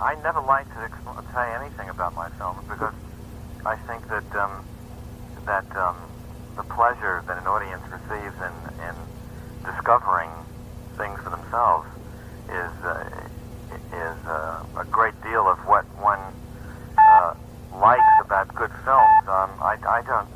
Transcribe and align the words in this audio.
I 0.00 0.16
never 0.24 0.40
like 0.40 0.66
to 0.74 0.80
exp- 0.82 1.24
say 1.36 1.46
anything 1.60 1.88
about 1.92 2.16
my 2.16 2.28
films 2.40 2.64
because 2.68 2.96
I 3.68 3.76
think 3.86 4.08
that 4.08 4.26
um, 4.36 4.64
that 5.46 5.68
um, 5.76 6.08
the 6.56 6.64
pleasure 6.72 7.22
that 7.28 7.36
an 7.38 7.46
audience 7.46 7.84
receives 7.92 8.36
in, 8.40 8.56
in 8.80 8.96
discovering 9.64 10.30
things 10.96 11.20
for 11.22 11.30
themselves 11.30 11.86
is 12.48 12.74
uh, 12.82 13.76
is 13.92 14.18
uh, 14.26 14.82
a 14.82 14.86
great 14.90 15.14
deal 15.22 15.46
of 15.46 15.60
what 15.68 15.86
one 16.00 16.32
uh, 16.98 17.32
likes 17.76 18.14
about 18.24 18.50
good 18.56 18.72
films. 18.84 19.22
Um, 19.28 19.52
I, 19.62 19.76
I 19.86 20.00
don't. 20.08 20.28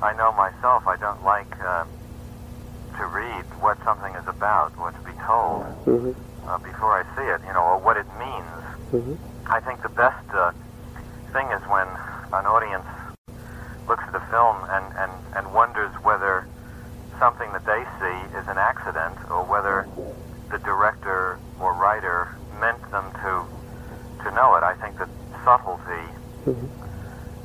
I 0.00 0.16
know 0.16 0.32
myself. 0.32 0.88
I 0.88 0.96
don't 0.96 1.20
like 1.28 1.52
uh, 1.60 1.84
to 2.96 3.02
read 3.12 3.44
what 3.60 3.76
something 3.84 4.16
is 4.16 4.24
about, 4.26 4.72
what 4.80 4.96
to 4.96 5.02
be 5.04 5.12
told 5.28 5.62
Mhm. 5.86 6.16
uh, 6.48 6.58
before 6.64 6.96
I 6.96 7.04
see 7.14 7.28
it. 7.28 7.40
You 7.46 7.52
know, 7.52 7.62
or 7.62 7.78
what 7.78 7.96
it 8.00 8.08
means. 8.18 8.64
Mhm. 8.92 9.18
I 9.46 9.60
think 9.62 9.82
the 9.82 9.94
best 9.94 10.26
uh, 10.34 10.50
thing 11.32 11.46
is 11.54 11.62
when 11.70 11.86
an 12.34 12.46
audience 12.46 12.86
looks 13.88 14.02
at 14.06 14.14
a 14.14 14.24
film 14.30 14.56
and, 14.70 14.86
and, 14.98 15.12
and 15.38 15.44
wonders 15.54 15.90
whether 16.02 16.46
something 17.18 17.50
that 17.52 17.64
they 17.66 17.82
see 18.00 18.18
is 18.38 18.44
an 18.48 18.58
accident 18.58 19.18
or 19.30 19.44
whether 19.46 19.86
the 20.50 20.58
director 20.66 21.38
or 21.62 21.74
writer 21.74 22.28
meant 22.60 22.80
them 22.90 23.12
to 23.22 23.30
to 24.24 24.28
know 24.36 24.52
it. 24.56 24.62
I 24.62 24.74
think 24.82 24.98
that 24.98 25.08
subtlety 25.44 26.04
Mhm. 26.46 26.68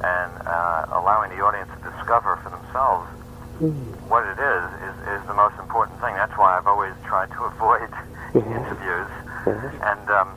and 0.02 0.32
uh, 0.46 0.82
allowing 1.00 1.30
the 1.32 1.40
audience 1.44 1.70
to 1.72 1.90
discover 1.90 2.36
for 2.44 2.50
themselves 2.52 3.08
Mhm. 3.62 3.96
what 4.10 4.26
it 4.26 4.40
is, 4.40 4.64
is 4.92 4.96
is 5.16 5.22
the 5.28 5.34
most 5.34 5.56
important 5.60 6.00
thing. 6.02 6.16
That's 6.16 6.36
why 6.38 6.58
I've 6.58 6.68
always 6.68 6.94
tried 7.08 7.30
to 7.32 7.44
avoid 7.54 7.90
interviews 8.34 9.12
Mhm. 9.46 9.72
and 9.92 10.10
um. 10.10 10.30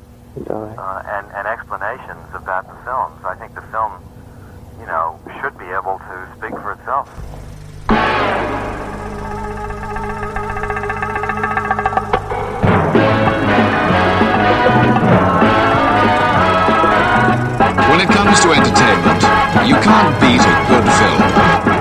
Uh, 0.47 1.03
and, 1.07 1.27
and 1.33 1.47
explanations 1.49 2.27
about 2.35 2.67
the 2.67 2.75
films. 2.85 3.19
I 3.25 3.35
think 3.35 3.55
the 3.55 3.63
film, 3.73 3.93
you 4.79 4.87
know, 4.87 5.19
should 5.41 5.57
be 5.59 5.67
able 5.67 5.99
to 5.99 6.29
speak 6.37 6.55
for 6.61 6.73
itself. 6.73 7.09
When 17.89 18.01
it 18.01 18.09
comes 18.09 18.41
to 18.41 18.53
entertainment, 18.53 19.23
you 19.67 19.75
can't 19.83 20.21
beat 20.21 20.41
a 20.41 20.55
good 20.69 20.87
film. 20.99 21.78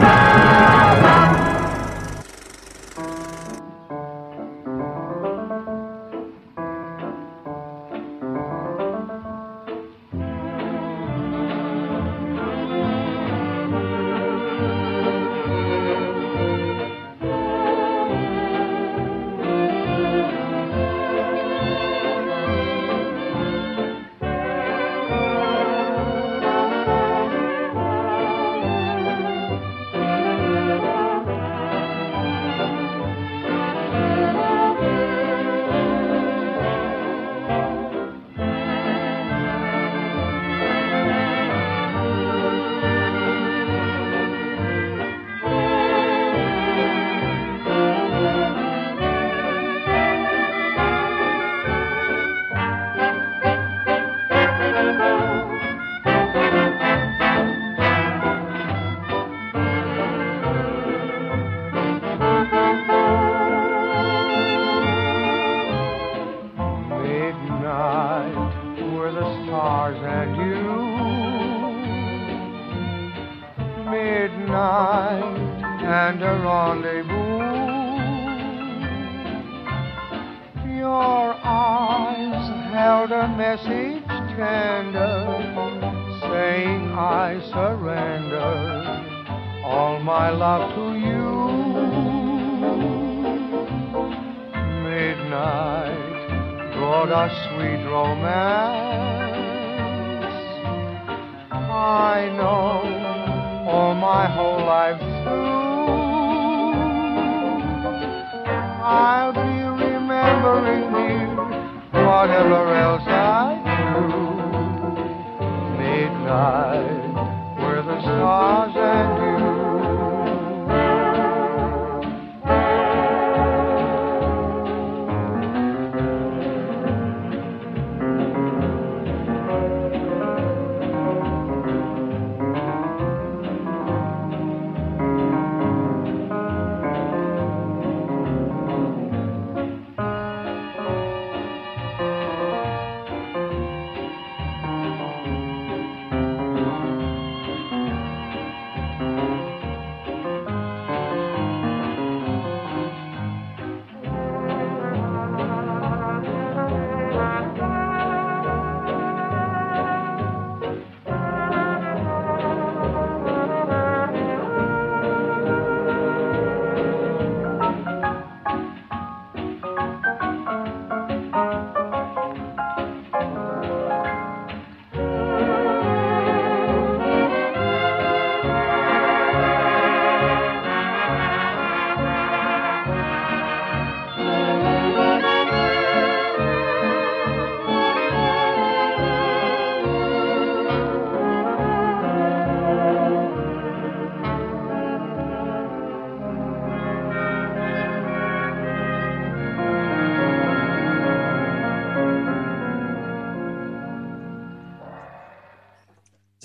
My 90.27 90.33
love 90.33 90.75
to 90.75 90.85
you. 91.07 91.25
Midnight 94.83 96.27
brought 96.73 97.11
us 97.11 97.31
sweet 97.47 97.81
romance. 97.85 98.27
I 101.49 102.29
know 102.39 102.67
all 103.71 103.93
my 103.95 104.25
whole 104.27 104.63
life 104.75 104.99
through. 104.99 105.55
I'll 108.83 109.31
be 109.31 109.55
remembering 109.85 110.87
you, 111.07 111.19
whatever 112.05 112.61
else 112.85 113.07
I 113.07 113.63
do. 113.79 113.99
Midnight, 115.77 117.13
where 117.59 117.81
the 117.81 117.97
stars 118.01 118.46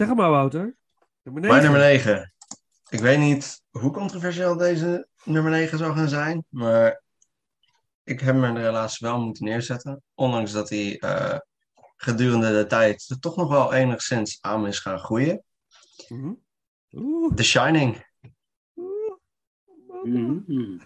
Zeg 0.02 0.10
het 0.10 0.20
maar, 0.20 0.30
Wouter. 0.30 0.76
Nummer 1.22 1.42
Mijn 1.42 1.62
9. 1.62 1.62
nummer 1.62 1.80
9. 1.80 2.32
Ik 2.88 3.00
weet 3.00 3.18
niet 3.18 3.62
hoe 3.70 3.90
controversieel 3.90 4.56
deze 4.56 5.06
nummer 5.24 5.50
9 5.50 5.78
zou 5.78 5.96
gaan 5.96 6.08
zijn, 6.08 6.44
maar 6.48 7.02
ik 8.04 8.20
heb 8.20 8.34
hem 8.34 8.56
er 8.56 8.62
helaas 8.62 8.98
wel 8.98 9.20
moeten 9.20 9.44
neerzetten. 9.44 10.02
Ondanks 10.14 10.52
dat 10.52 10.68
hij 10.68 10.98
eh, 10.98 11.38
gedurende 11.96 12.52
de 12.52 12.66
tijd 12.66 13.04
er 13.08 13.18
toch 13.18 13.36
nog 13.36 13.48
wel 13.48 13.72
enigszins 13.72 14.38
aan 14.40 14.66
is 14.66 14.78
gaan 14.78 14.98
groeien. 14.98 15.42
Oeh. 16.92 17.34
The 17.34 17.42
Shining. 17.42 18.06
Mhm. 20.02 20.78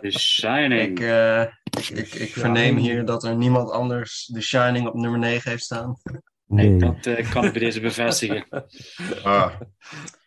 The 0.00 0.10
Shining. 0.10 0.90
Ik, 0.90 1.00
eh, 1.00 1.42
ik, 1.62 1.88
ik, 1.88 2.14
ik 2.14 2.32
verneem 2.32 2.76
hier 2.76 3.04
dat 3.04 3.24
er 3.24 3.36
niemand 3.36 3.70
anders 3.70 4.30
The 4.32 4.40
Shining 4.40 4.86
op 4.86 4.94
nummer 4.94 5.18
9 5.18 5.50
heeft 5.50 5.64
staan. 5.64 5.96
Nee, 6.46 6.68
Nee. 6.68 6.78
dat 6.78 7.06
eh, 7.06 7.30
kan 7.30 7.44
ik 7.44 7.52
bij 7.52 7.60
deze 7.60 7.80
bevestigen. 7.80 8.46
Ah, 9.22 9.60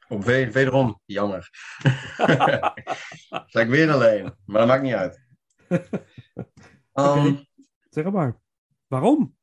op 0.07 0.23
we- 0.23 0.51
wederom, 0.51 1.01
jammer. 1.05 1.49
Sta 3.47 3.59
ik 3.59 3.67
weer 3.69 3.91
alleen, 3.91 4.33
maar 4.45 4.59
dat 4.59 4.67
maakt 4.67 4.83
niet 4.83 4.93
uit. 4.93 5.19
Um, 6.93 7.45
Zeg 7.89 8.11
maar. 8.11 8.39
Waarom? 8.87 9.35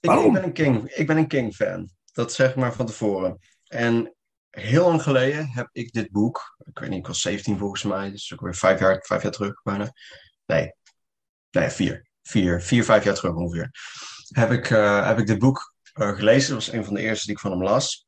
ik, 0.00 0.10
Waarom? 0.10 0.26
ik 0.26 0.32
ben 0.32 0.42
een 0.44 0.52
King, 0.52 0.88
ik 0.90 1.06
ben 1.06 1.16
een 1.16 1.26
King 1.28 1.54
fan. 1.54 1.90
Dat 2.12 2.32
zeg 2.32 2.50
ik 2.50 2.56
maar 2.56 2.72
van 2.74 2.86
tevoren. 2.86 3.38
En 3.66 4.14
heel 4.50 4.86
lang 4.86 5.02
geleden 5.02 5.48
heb 5.48 5.68
ik 5.72 5.92
dit 5.92 6.10
boek, 6.10 6.56
ik 6.64 6.78
weet 6.78 6.88
niet, 6.90 6.98
ik 6.98 7.06
was 7.06 7.20
17 7.20 7.58
volgens 7.58 7.82
mij, 7.82 8.10
dus 8.10 8.32
ook 8.32 8.40
weer 8.40 8.54
vijf 8.54 8.80
jaar, 8.80 9.02
vijf 9.06 9.22
jaar 9.22 9.32
terug 9.32 9.62
bijna. 9.62 9.92
Nee, 10.46 10.72
nee, 11.50 11.68
vier. 11.68 12.06
Vier, 12.22 12.60
vier, 12.62 12.84
vijf 12.84 13.04
jaar 13.04 13.14
terug 13.14 13.34
ongeveer. 13.34 13.70
Heb 14.28 14.50
ik, 14.50 14.70
eh, 14.70 15.06
heb 15.06 15.18
ik 15.18 15.26
dit 15.26 15.38
boek 15.38 15.73
eh, 15.94 16.14
gelezen. 16.14 16.54
Dat 16.54 16.64
was 16.64 16.74
een 16.74 16.84
van 16.84 16.94
de 16.94 17.00
eerste 17.00 17.26
die 17.26 17.34
ik 17.34 17.40
van 17.40 17.50
hem 17.50 17.62
las. 17.62 18.06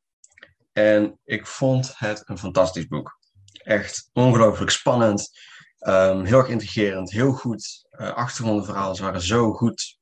En 0.73 1.19
ik 1.23 1.47
vond 1.47 1.93
het 1.97 2.21
een 2.25 2.37
fantastisch 2.37 2.87
boek. 2.87 3.17
Echt 3.63 4.09
ongelooflijk 4.13 4.71
spannend. 4.71 5.29
Ehm, 5.79 6.23
heel 6.23 6.37
erg 6.37 6.47
intrigerend. 6.47 7.11
Heel 7.11 7.31
goed. 7.31 7.85
Uh, 7.91 8.13
achtergrondverhalen 8.13 8.95
ze 8.95 9.03
waren 9.03 9.21
zo 9.21 9.53
goed 9.53 9.97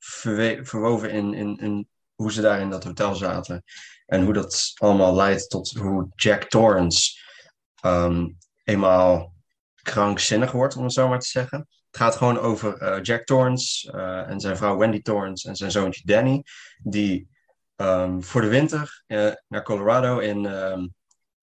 verwoven 0.63 1.11
in, 1.11 1.33
in, 1.59 1.87
hoe 2.15 2.31
ze 2.31 2.41
daar 2.41 2.59
in 2.59 2.69
dat 2.69 2.83
hotel 2.83 3.15
zaten. 3.15 3.63
En 4.05 4.23
hoe 4.23 4.33
dat 4.33 4.71
allemaal 4.75 5.15
leidt 5.15 5.49
tot 5.49 5.69
hoe 5.69 6.09
Jack 6.15 6.43
Torrance 6.43 7.19
ehm, 7.81 8.27
eenmaal 8.63 9.33
krankzinnig 9.81 10.51
wordt, 10.51 10.75
om 10.75 10.83
het 10.83 10.93
zo 10.93 11.07
maar 11.07 11.19
te 11.19 11.27
zeggen. 11.27 11.59
Het 11.59 11.97
gaat 11.97 12.15
gewoon 12.15 12.39
over 12.39 12.77
eh, 12.77 13.03
Jack 13.03 13.23
Torrance 13.23 13.91
en 14.27 14.39
zijn 14.39 14.57
vrouw 14.57 14.77
Wendy 14.77 15.01
Torrance 15.01 15.47
en 15.47 15.55
zijn 15.55 15.71
zoontje 15.71 16.01
Danny. 16.05 16.43
Die 16.83 17.33
ehm, 17.75 18.21
voor 18.21 18.41
de 18.41 18.47
winter 18.47 19.03
eh, 19.07 19.31
naar 19.47 19.63
Colorado 19.63 20.19
in, 20.19 20.45
ehm, 20.45 20.87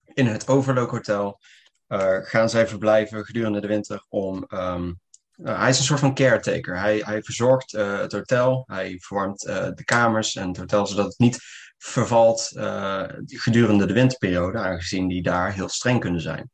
in 0.04 0.26
het 0.26 0.48
Overlook 0.48 0.90
Hotel 0.90 1.40
eh, 1.86 2.16
gaan 2.20 2.50
zij 2.50 2.66
verblijven 2.66 3.24
gedurende 3.24 3.60
de 3.60 3.66
winter 3.66 4.04
om... 4.08 4.44
ehm, 4.48 4.92
nou, 5.36 5.58
hij 5.58 5.68
is 5.68 5.78
een 5.78 5.84
soort 5.84 6.00
van 6.00 6.14
caretaker. 6.14 6.78
Hij, 6.78 6.98
hij 6.98 7.22
verzorgt 7.22 7.74
eh, 7.74 7.98
het 7.98 8.12
hotel, 8.12 8.64
hij 8.66 8.98
verwarmt 9.00 9.46
eh, 9.46 9.68
de 9.74 9.84
kamers 9.84 10.34
en 10.34 10.48
het 10.48 10.56
hotel 10.56 10.86
zodat 10.86 11.06
het 11.06 11.18
niet 11.18 11.38
vervalt 11.82 12.52
eh, 12.56 13.04
gedurende 13.26 13.86
de 13.86 13.92
winterperiode, 13.92 14.58
aangezien 14.58 15.08
die 15.08 15.22
daar 15.22 15.52
heel 15.52 15.68
streng 15.68 16.00
kunnen 16.00 16.20
zijn. 16.20 16.50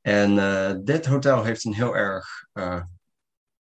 En 0.00 0.38
eh, 0.38 0.74
dit 0.82 1.06
hotel 1.06 1.44
heeft 1.44 1.64
een 1.64 1.74
heel 1.74 1.96
erg 1.96 2.26
eh, 2.52 2.80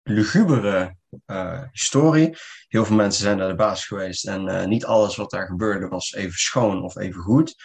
lugubere 0.03 0.95
eh, 1.25 1.63
historie. 1.71 2.37
Heel 2.67 2.85
veel 2.85 2.95
mensen 2.95 3.23
zijn 3.23 3.37
daar 3.37 3.47
de 3.47 3.55
baas 3.55 3.85
geweest 3.85 4.27
en 4.27 4.47
eh, 4.47 4.65
niet 4.65 4.85
alles 4.85 5.15
wat 5.15 5.29
daar 5.29 5.47
gebeurde 5.47 5.87
was 5.87 6.13
even 6.13 6.39
schoon 6.39 6.83
of 6.83 6.97
even 6.97 7.21
goed. 7.21 7.55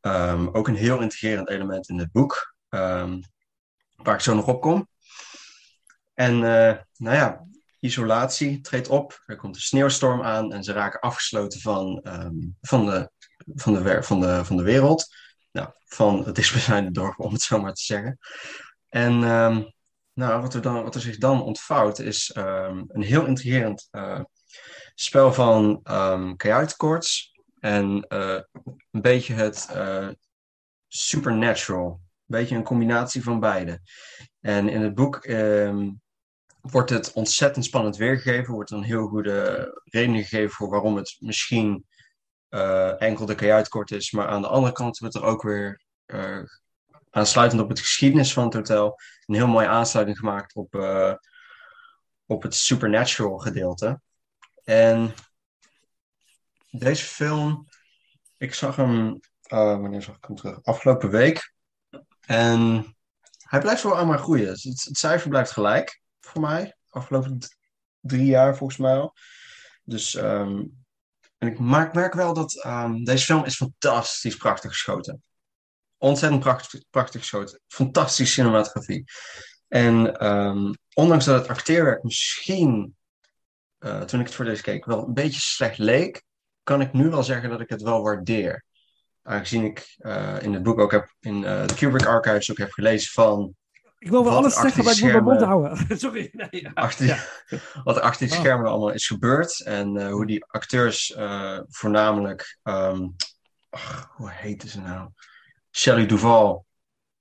Ehm, 0.00 0.48
ook 0.52 0.68
een 0.68 0.76
heel 0.76 1.00
integrerend 1.00 1.48
element 1.48 1.88
in 1.88 1.98
het 1.98 2.12
boek, 2.12 2.54
ehm, 2.68 3.20
waar 3.96 4.14
ik 4.14 4.20
zo 4.20 4.34
nog 4.34 4.46
op 4.46 4.60
kom. 4.60 4.88
En 6.14 6.34
eh, 6.34 6.76
nou 6.96 7.16
ja, 7.16 7.46
isolatie 7.80 8.60
treedt 8.60 8.88
op. 8.88 9.22
Er 9.26 9.36
komt 9.36 9.54
een 9.54 9.62
sneeuwstorm 9.62 10.22
aan 10.22 10.52
en 10.52 10.64
ze 10.64 10.72
raken 10.72 11.00
afgesloten 11.00 11.60
van, 11.60 12.00
ehm, 12.02 12.36
van, 12.60 12.86
de, 12.86 13.10
van, 13.54 13.72
de, 13.72 14.02
van, 14.02 14.20
de, 14.20 14.44
van 14.44 14.56
de 14.56 14.62
wereld. 14.62 15.14
Nou, 15.52 15.68
van 15.84 16.24
het 16.24 16.34
dichtstbijzijnde 16.34 16.90
dorp, 16.90 17.18
om 17.18 17.32
het 17.32 17.42
zo 17.42 17.60
maar 17.60 17.74
te 17.74 17.82
zeggen. 17.82 18.18
En 18.88 19.22
nou, 20.12 20.42
wat, 20.42 20.54
er 20.54 20.62
dan, 20.62 20.82
wat 20.82 20.94
er 20.94 21.00
zich 21.00 21.18
dan 21.18 21.42
ontvouwt 21.42 21.98
is 21.98 22.30
ehm, 22.30 22.84
een 22.88 23.02
heel 23.02 23.26
intrigerend 23.26 23.88
eh, 23.90 24.20
spel 24.94 25.32
van 25.32 25.80
um, 25.90 26.36
en 27.60 28.04
eh, 28.08 28.40
een 28.90 29.00
beetje 29.00 29.34
het 29.34 29.68
eh, 29.72 30.08
supernatural. 30.88 31.88
Een 31.90 32.38
beetje 32.38 32.56
een 32.56 32.64
combinatie 32.64 33.22
van 33.22 33.40
beide. 33.40 33.80
En 34.40 34.68
in 34.68 34.80
het 34.80 34.94
boek 34.94 35.16
ehm, 35.16 35.90
wordt 36.60 36.90
het 36.90 37.12
ontzettend 37.12 37.64
spannend 37.64 37.96
weergegeven. 37.96 38.54
Wordt 38.54 38.70
een 38.70 38.82
heel 38.82 39.06
goede 39.06 39.80
reden 39.84 40.16
gegeven 40.16 40.50
voor 40.50 40.68
waarom 40.68 40.96
het 40.96 41.16
misschien 41.18 41.86
enkel 42.98 43.26
de 43.26 43.34
kajuitkort 43.34 43.90
is. 43.90 44.10
Maar 44.10 44.26
aan 44.28 44.42
de 44.42 44.48
andere 44.48 44.72
kant 44.72 44.98
wordt 44.98 45.14
er 45.14 45.24
ook 45.24 45.42
weer 45.42 45.82
aansluitend 47.10 47.62
op 47.62 47.68
het 47.68 47.80
geschiedenis 47.80 48.32
van 48.32 48.44
het 48.44 48.54
hotel 48.54 49.00
een 49.26 49.34
heel 49.34 49.46
mooie 49.46 49.66
aansluiting 49.66 50.18
gemaakt 50.18 50.54
op, 50.54 50.74
eh, 50.74 51.14
op 52.26 52.42
het 52.42 52.54
supernatural 52.54 53.38
gedeelte. 53.38 54.00
En 54.64 55.14
deze 56.70 57.04
film, 57.04 57.68
ik 58.36 58.54
zag 58.54 58.76
hem, 58.76 59.20
eh, 59.42 59.80
wanneer 59.80 60.02
zag 60.02 60.16
ik 60.16 60.24
hem 60.24 60.36
terug? 60.36 60.62
Afgelopen 60.62 61.10
week. 61.10 61.54
En 62.20 62.84
hij 63.38 63.60
blijft 63.60 63.82
wel 63.82 63.96
aan 63.96 64.06
maar 64.06 64.18
groeien. 64.18 64.48
Het, 64.48 64.88
cijfer 64.92 65.28
blijft 65.28 65.50
gelijk 65.50 66.02
voor 66.20 66.40
mij. 66.40 66.76
Afgelopen 66.88 67.38
drie 68.00 68.26
jaar 68.26 68.56
volgens 68.56 68.78
mij 68.78 68.98
al. 68.98 69.14
Dus 69.84 70.14
ehm, 70.14 70.62
en 71.38 71.48
ik 71.48 71.58
merk, 71.58 71.94
merk 71.94 72.14
wel 72.14 72.34
dat 72.34 72.62
ehm, 72.62 73.04
deze 73.04 73.24
film 73.24 73.44
is 73.44 73.56
fantastisch 73.56 74.36
prachtig 74.36 74.70
geschoten. 74.70 75.22
Ontzettend 76.02 76.40
prachtig, 76.40 76.82
prachtig 76.90 77.20
geschoten. 77.20 77.60
Fantastische 77.66 78.32
cinematografie. 78.32 79.04
En 79.68 80.16
ehm, 80.16 80.72
ondanks 80.94 81.24
dat 81.24 81.40
het 81.40 81.48
acteerwerk 81.48 82.02
misschien, 82.02 82.96
eh, 83.78 84.00
toen 84.00 84.20
ik 84.20 84.26
het 84.26 84.34
voor 84.34 84.44
deze 84.44 84.62
keek, 84.62 84.84
wel 84.84 85.06
een 85.06 85.14
beetje 85.14 85.40
slecht 85.40 85.78
leek, 85.78 86.22
kan 86.62 86.80
ik 86.80 86.92
nu 86.92 87.08
wel 87.08 87.22
zeggen 87.22 87.50
dat 87.50 87.60
ik 87.60 87.68
het 87.68 87.82
wel 87.82 88.02
waardeer. 88.02 88.64
Aangezien 89.22 89.64
ik 89.64 89.94
eh, 89.96 90.36
in 90.42 90.52
het 90.52 90.62
boek 90.62 90.78
ook 90.78 90.90
heb, 90.90 91.14
in 91.20 91.44
eh, 91.44 91.66
de 91.66 91.74
Kubrick 91.74 92.06
Archives 92.06 92.50
ook 92.50 92.58
heb 92.58 92.72
gelezen 92.72 93.12
van 93.12 93.54
Ik 93.98 94.10
wil 94.10 94.24
wel 94.24 94.36
alles 94.36 94.54
zeggen, 94.54 94.84
maar 94.84 94.92
ik 94.92 95.02
moet 95.02 95.12
mijn 95.12 95.24
mond 95.24 95.42
houden. 95.42 95.86
Sorry. 95.98 96.30
Nee, 96.32 96.48
ja. 96.50 96.70
achter, 96.74 97.06
Ja. 97.06 97.18
wat 97.84 97.96
er 97.96 98.02
achter 98.02 98.26
die 98.26 98.36
Oh. 98.36 98.42
schermen 98.42 98.70
allemaal 98.70 98.92
is 98.92 99.06
gebeurd. 99.06 99.60
En 99.60 100.10
hoe 100.10 100.26
die 100.26 100.44
acteurs 100.44 101.14
voornamelijk, 101.68 102.58
ehm, 102.62 103.08
ach, 103.70 104.10
hoe 104.16 104.30
heette 104.30 104.68
ze 104.68 104.80
nou? 104.80 105.10
Shelley 105.70 106.06
Duvall 106.06 106.62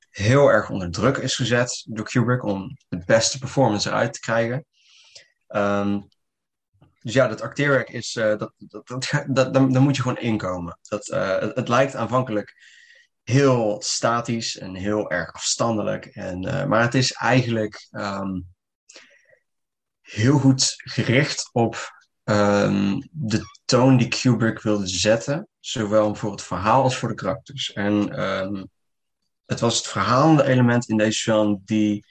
heel 0.09 0.47
erg 0.47 0.69
onder 0.69 0.91
druk 0.91 1.17
is 1.17 1.35
gezet 1.35 1.85
door 1.87 2.05
Kubrick 2.05 2.43
om 2.43 2.77
de 2.87 3.03
beste 3.05 3.39
performance 3.39 3.89
eruit 3.89 4.13
te 4.13 4.19
krijgen. 4.19 4.65
Ehm, 5.47 5.99
dus 7.01 7.13
ja, 7.13 7.27
dat 7.27 7.41
acteerwerk 7.41 7.89
is, 7.89 8.15
eh, 8.15 8.37
dat, 8.37 8.53
dat, 8.57 9.11
dat, 9.27 9.53
daar, 9.53 9.81
moet 9.81 9.95
je 9.95 10.01
gewoon 10.01 10.17
inkomen. 10.17 10.79
Dat, 10.81 11.09
eh, 11.09 11.39
het, 11.39 11.55
het 11.55 11.67
lijkt 11.67 11.95
aanvankelijk 11.95 12.55
heel 13.23 13.81
statisch 13.81 14.57
en 14.57 14.75
heel 14.75 15.11
erg 15.11 15.33
afstandelijk. 15.33 16.05
En, 16.05 16.45
eh, 16.45 16.65
maar 16.65 16.81
het 16.81 16.93
is 16.93 17.11
eigenlijk 17.11 17.87
ehm, 17.91 18.39
heel 20.01 20.37
goed 20.37 20.73
gericht 20.75 21.49
op 21.51 21.97
ehm, 22.23 22.99
de 23.11 23.41
toon 23.65 23.97
die 23.97 24.07
Kubrick 24.07 24.61
wilde 24.61 24.87
zetten. 24.87 25.47
Zowel 25.69 26.15
voor 26.15 26.31
het 26.31 26.41
verhaal 26.41 26.83
als 26.83 26.97
voor 26.97 27.09
de 27.09 27.15
karakters. 27.15 27.73
En 27.73 28.15
ehm, 28.15 28.63
het 29.45 29.59
was 29.59 29.77
het 29.77 29.88
verhalende 29.88 30.43
element 30.43 30.89
in 30.89 30.97
deze 30.97 31.21
film 31.21 31.61
die 31.65 32.05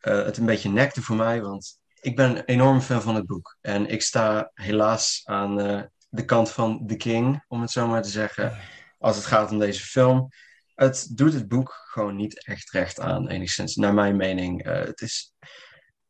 eh, 0.00 0.24
het 0.24 0.36
een 0.36 0.46
beetje 0.46 0.70
nekte 0.70 1.02
voor 1.02 1.16
mij. 1.16 1.42
Want 1.42 1.78
ik 2.00 2.16
ben 2.16 2.30
een 2.30 2.44
enorme 2.44 2.80
fan 2.80 3.02
van 3.02 3.14
het 3.14 3.26
boek. 3.26 3.56
En 3.60 3.86
ik 3.86 4.02
sta 4.02 4.50
helaas 4.54 5.20
aan 5.24 5.60
eh, 5.60 5.82
de 6.08 6.24
kant 6.24 6.50
van 6.50 6.86
The 6.86 6.96
King, 6.96 7.44
om 7.48 7.60
het 7.60 7.70
zo 7.70 7.86
maar 7.86 8.02
te 8.02 8.08
zeggen. 8.08 8.58
Als 8.98 9.16
het 9.16 9.24
gaat 9.24 9.50
om 9.50 9.58
deze 9.58 9.82
film. 9.82 10.28
Het 10.74 11.08
doet 11.16 11.32
het 11.32 11.48
boek 11.48 11.72
gewoon 11.90 12.16
niet 12.16 12.46
echt 12.46 12.70
recht 12.70 13.00
aan, 13.00 13.28
enigszins, 13.28 13.76
naar 13.76 13.94
mijn 13.94 14.16
mening. 14.16 14.64
Eh, 14.64 14.84
het 14.84 15.00
is, 15.00 15.32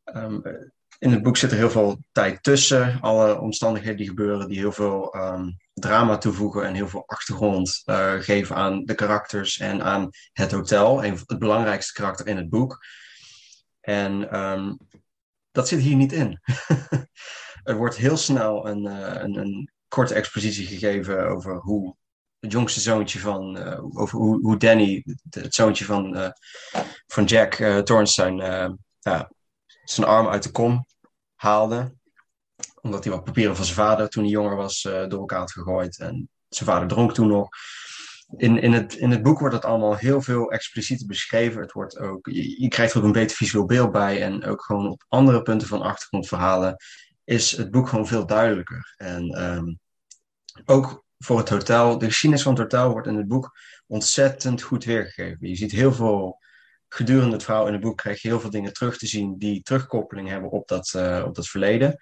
ehm, 0.05 0.41
eh, 0.41 0.69
in 0.99 1.11
het 1.11 1.23
boek 1.23 1.37
zit 1.37 1.50
er 1.50 1.57
heel 1.57 1.71
veel 1.71 1.99
tijd 2.12 2.43
tussen. 2.43 3.00
Alle 3.00 3.40
omstandigheden 3.40 3.97
die 3.97 4.09
gebeuren, 4.09 4.49
die 4.49 4.59
heel 4.59 4.73
veel 4.73 5.12
ehm, 5.12 5.50
drama 5.75 6.19
toevoegen 6.19 6.67
en 6.67 6.75
heel 6.75 6.88
veel 6.88 7.07
achtergrond 7.07 7.83
eh, 7.85 8.14
geven 8.14 8.57
aan 8.57 8.85
de 8.85 8.95
karakters 8.95 9.59
en 9.59 9.83
aan 9.83 10.09
het 10.33 10.52
hotel. 10.52 11.05
Een, 11.05 11.19
het 11.26 11.38
belangrijkste 11.38 11.93
karakter 11.93 12.26
in 12.26 12.37
het 12.37 12.49
boek. 12.49 12.85
En 13.81 14.31
ehm, 14.31 14.75
dat 15.50 15.69
zit 15.69 15.81
hier 15.81 15.97
niet 15.97 16.12
in. 16.12 16.40
er 17.62 17.76
wordt 17.76 17.97
heel 17.97 18.17
snel 18.17 18.69
een, 18.69 18.87
eh, 18.87 19.23
een, 19.23 19.37
een 19.37 19.71
korte 19.88 20.14
expositie 20.14 20.67
gegeven 20.67 21.28
over 21.28 21.57
hoe 21.57 21.97
het 22.38 22.52
jongste 22.52 22.81
zoontje 22.81 23.19
van, 23.19 23.59
eh, 23.59 24.00
over 24.00 24.19
hoe, 24.19 24.40
hoe 24.40 24.57
Danny, 24.57 25.05
het 25.31 25.55
zoontje 25.55 25.85
van, 25.85 26.33
van 27.07 27.25
Jack 27.25 27.55
eh, 27.55 27.83
ja, 28.99 29.31
zijn 29.90 30.07
arm 30.07 30.28
uit 30.28 30.42
de 30.42 30.50
kom 30.50 30.87
haalde. 31.35 31.97
omdat 32.80 33.04
hij 33.04 33.12
wat 33.12 33.25
papieren 33.25 33.57
van 33.57 33.64
zijn 33.64 33.76
vader 33.76 34.09
toen 34.09 34.23
hij 34.23 34.33
jonger 34.33 34.57
was 34.57 34.85
eh, 34.85 35.09
door 35.09 35.21
elkaar 35.21 35.38
had 35.38 35.52
gegooid. 35.52 35.99
En 35.99 36.28
zijn 36.49 36.68
vader 36.68 36.88
dronk 36.88 37.14
toen 37.14 37.28
nog. 37.28 37.49
In, 38.37 38.59
in, 38.62 38.73
het, 38.73 38.95
in 38.95 39.11
het 39.11 39.23
boek 39.23 39.38
wordt 39.38 39.54
het 39.54 39.64
allemaal 39.64 39.97
heel 39.97 40.23
veel 40.23 40.50
explicieter 40.50 41.07
beschreven. 41.07 41.61
Het 41.61 41.73
wordt 41.73 41.99
ook, 41.99 42.26
je, 42.26 42.62
je 42.62 42.68
krijgt 42.68 42.92
er 42.92 42.99
ook 42.99 43.04
een 43.04 43.12
beter 43.12 43.37
visueel 43.37 43.64
beeld 43.64 43.92
bij. 43.92 44.23
En 44.23 44.45
ook 44.45 44.64
gewoon 44.64 44.88
op 44.88 45.04
andere 45.09 45.42
punten 45.42 45.68
van 45.68 45.83
achtergrondverhalen 45.83 46.76
is 47.25 47.57
het 47.57 47.71
boek 47.71 47.88
gewoon 47.88 48.07
veel 48.07 48.26
duidelijker. 48.26 48.95
En 48.97 49.30
ehm, 49.30 49.75
ook 50.64 51.04
voor 51.18 51.38
het 51.38 51.49
hotel, 51.49 51.99
de 51.99 52.07
geschiedenis 52.07 52.45
van 52.45 52.52
het 52.52 52.62
hotel 52.62 52.90
wordt 52.90 53.07
in 53.07 53.16
het 53.16 53.28
boek 53.28 53.57
ontzettend 53.87 54.62
goed 54.62 54.85
weergegeven. 54.85 55.49
Je 55.49 55.57
ziet 55.57 55.73
heel 55.73 55.92
veel, 55.92 56.38
gedurende 56.88 57.33
het 57.33 57.45
verhaal 57.45 57.66
in 57.66 57.73
het 57.73 57.83
boek 57.83 57.97
krijg 57.97 58.23
je 58.23 58.28
heel 58.28 58.40
veel 58.40 58.50
dingen 58.50 58.73
terug 58.73 58.99
te 58.99 59.07
zien 59.07 59.38
die 59.38 59.62
terugkoppeling 59.62 60.28
hebben 60.28 60.50
op 60.50 60.68
dat, 60.68 60.95
eh, 60.95 61.23
op 61.26 61.35
dat 61.35 61.49
verleden. 61.49 61.99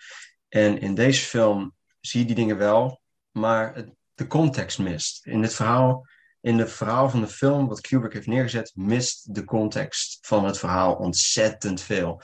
En 0.49 0.81
in 0.81 0.95
deze 0.95 1.25
film 1.25 1.75
zie 2.01 2.21
je 2.21 2.27
die 2.27 2.35
dingen 2.35 2.57
wel, 2.57 3.01
maar 3.31 3.85
de 4.15 4.27
context 4.27 4.79
mist. 4.79 5.27
In 5.27 5.43
het 5.43 5.55
verhaal, 5.55 6.07
in 6.41 6.59
het 6.59 6.73
verhaal 6.73 7.11
van 7.11 7.21
de 7.21 7.29
film, 7.29 7.69
wat 7.69 7.81
Kubrick 7.81 8.13
heeft 8.13 8.27
neergezet, 8.27 8.73
mist 8.75 9.35
de 9.35 9.45
context 9.45 10.19
van 10.27 10.45
het 10.45 10.59
verhaal 10.59 10.95
ontzettend 10.95 11.81
veel. 11.81 12.23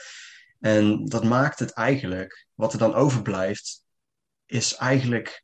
En 0.61 1.05
dat 1.05 1.25
maakt 1.25 1.59
het 1.59 1.73
eigenlijk, 1.73 2.47
wat 2.55 2.73
er 2.73 2.79
dan 2.79 2.95
overblijft, 2.95 3.85
is 4.47 4.75
eigenlijk. 4.75 5.42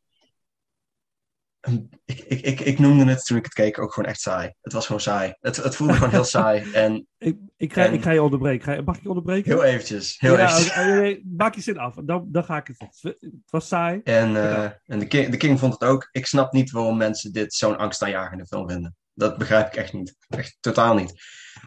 Ik, 2.05 2.19
ik, 2.19 2.41
ik, 2.41 2.61
ik 2.61 2.79
noemde 2.79 3.05
het 3.05 3.25
toen 3.25 3.37
ik 3.37 3.45
het 3.45 3.53
keek 3.53 3.79
ook 3.79 3.93
gewoon 3.93 4.09
echt 4.09 4.21
saai. 4.21 4.53
Het 4.61 4.73
was 4.73 4.87
gewoon 4.87 5.01
saai. 5.01 5.35
Het, 5.41 5.57
het 5.57 5.77
voelde 5.77 5.93
gewoon 5.93 6.11
heel 6.11 6.25
saai. 6.25 6.71
En 6.73 7.07
Ik, 7.19 7.37
ik, 7.57 7.73
ga, 7.73 7.85
En- 7.85 7.93
ik 7.93 8.03
ga 8.03 8.11
je 8.11 8.23
onderbreken. 8.23 8.65
Ga 8.65 8.73
je- 8.73 8.83
mag 8.83 8.97
ik 8.97 9.03
je 9.03 9.09
onderbreken? 9.09 9.51
heel 9.53 9.65
eventjes. 9.65 10.15
Heel 10.19 10.37
ja, 10.39 10.59
eventjes. 10.59 11.23
maak 11.37 11.55
je 11.55 11.61
zin 11.61 11.79
af. 11.79 11.95
Dan, 11.95 12.27
dan 12.29 12.45
ga 12.45 12.57
ik 12.57 12.67
het. 12.67 13.03
Het 13.21 13.43
was 13.51 13.69
saai. 13.69 14.01
En, 14.05 14.37
eh, 14.37 14.71
en 14.85 14.99
de, 14.99 15.07
King, 15.07 15.29
de 15.29 15.37
King 15.37 15.59
vond 15.59 15.73
het 15.73 15.85
ook. 15.85 16.09
Ik 16.13 16.27
snap 16.27 16.53
niet 16.53 16.71
waarom 16.71 16.97
mensen 16.97 17.33
dit 17.33 17.55
zo'n 17.55 17.79
angstaanjagende 17.79 18.47
film 18.47 18.71
vinden. 18.71 18.97
Dat 19.15 19.39
begrijp 19.39 19.67
ik 19.67 19.75
echt 19.77 19.93
niet. 19.93 20.17
Echt 20.29 20.57
totaal 20.61 20.95
niet. 20.95 21.23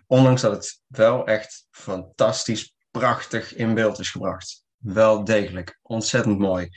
Ondanks 0.08 0.42
dat 0.42 0.52
het 0.52 0.82
wel 0.88 1.26
echt 1.28 1.68
fantastisch, 1.72 2.76
prachtig 2.92 3.56
in 3.56 3.74
beeld 3.74 4.00
is 4.00 4.10
gebracht. 4.10 4.64
Wel 4.78 5.24
degelijk. 5.24 5.80
Ontzettend 5.82 6.40
mooi. 6.40 6.70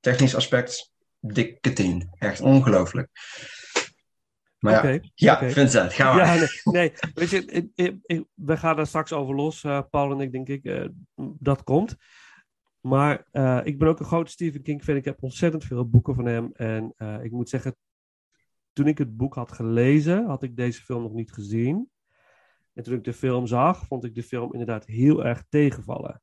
Technisch 0.00 0.34
aspect, 0.34 0.92
dikke 1.20 1.72
tien. 1.72 2.10
Echt 2.18 2.40
ongelooflijk. 2.40 3.08
Maar 4.58 4.72
ja, 4.72 4.78
Oké. 4.78 5.08
ja 5.14 5.34
oké. 5.34 5.50
Vincent, 5.50 5.92
ga 5.92 6.14
maar. 6.14 6.26
Ja, 6.26 6.34
nee, 6.34 6.48
nee, 6.74 6.92
weet 7.14 7.30
je, 7.30 7.44
ik, 7.44 7.70
ik, 7.74 7.96
ik- 8.02 8.26
we 8.34 8.56
gaan 8.56 8.76
daar 8.76 8.86
straks 8.86 9.12
over 9.12 9.34
los, 9.34 9.64
eh, 9.64 9.82
Paul 9.90 10.12
en 10.12 10.20
ik, 10.20 10.32
denk 10.32 10.48
ik. 10.48 10.64
eh, 10.64 10.84
dat 11.38 11.62
komt. 11.64 11.96
Maar 12.80 13.26
eh, 13.30 13.60
ik 13.64 13.78
ben 13.78 13.88
ook 13.88 13.98
een 13.98 14.06
grote 14.06 14.30
Stephen 14.30 14.62
King 14.62 14.82
fan. 14.84 14.96
Ik 14.96 15.04
heb 15.04 15.22
ontzettend 15.22 15.64
veel 15.64 15.88
boeken 15.88 16.14
van 16.14 16.26
hem. 16.26 16.50
En 16.52 16.94
ik 17.22 17.30
moet 17.30 17.48
zeggen, 17.48 17.76
toen 18.72 18.86
ik 18.86 18.98
het 18.98 19.16
boek 19.16 19.34
had 19.34 19.52
gelezen, 19.52 20.26
had 20.26 20.42
ik 20.42 20.56
deze 20.56 20.82
film 20.82 21.02
nog 21.02 21.12
niet 21.12 21.32
gezien. 21.32 21.90
En 22.74 22.82
toen 22.84 22.94
ik 22.94 23.04
de 23.04 23.12
film 23.12 23.46
zag, 23.46 23.86
vond 23.86 24.04
ik 24.04 24.14
de 24.14 24.22
film 24.22 24.52
inderdaad 24.52 24.86
heel 24.86 25.24
erg 25.24 25.44
tegenvallen. 25.48 26.22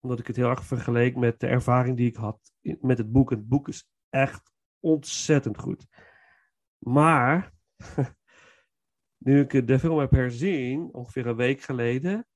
Omdat 0.00 0.18
ik 0.18 0.26
het 0.26 0.36
heel 0.36 0.48
erg 0.48 0.64
vergeleek 0.64 1.16
met 1.16 1.40
de 1.40 1.46
ervaring 1.46 1.96
die 1.96 2.08
ik 2.08 2.16
had 2.16 2.52
in- 2.60 2.78
met 2.80 2.98
het 2.98 3.12
boek. 3.12 3.30
Het 3.30 3.48
boek 3.48 3.68
is 3.68 3.88
echt 4.14 4.52
ontzettend 4.80 5.58
goed. 5.58 5.86
Maar 6.78 7.52
nu 9.24 9.40
ik 9.40 9.66
de 9.66 9.78
film 9.78 9.98
heb 9.98 10.10
herzien, 10.10 10.88
ongeveer 10.92 11.26
een 11.26 11.36
week 11.36 11.60
geleden, 11.60 12.26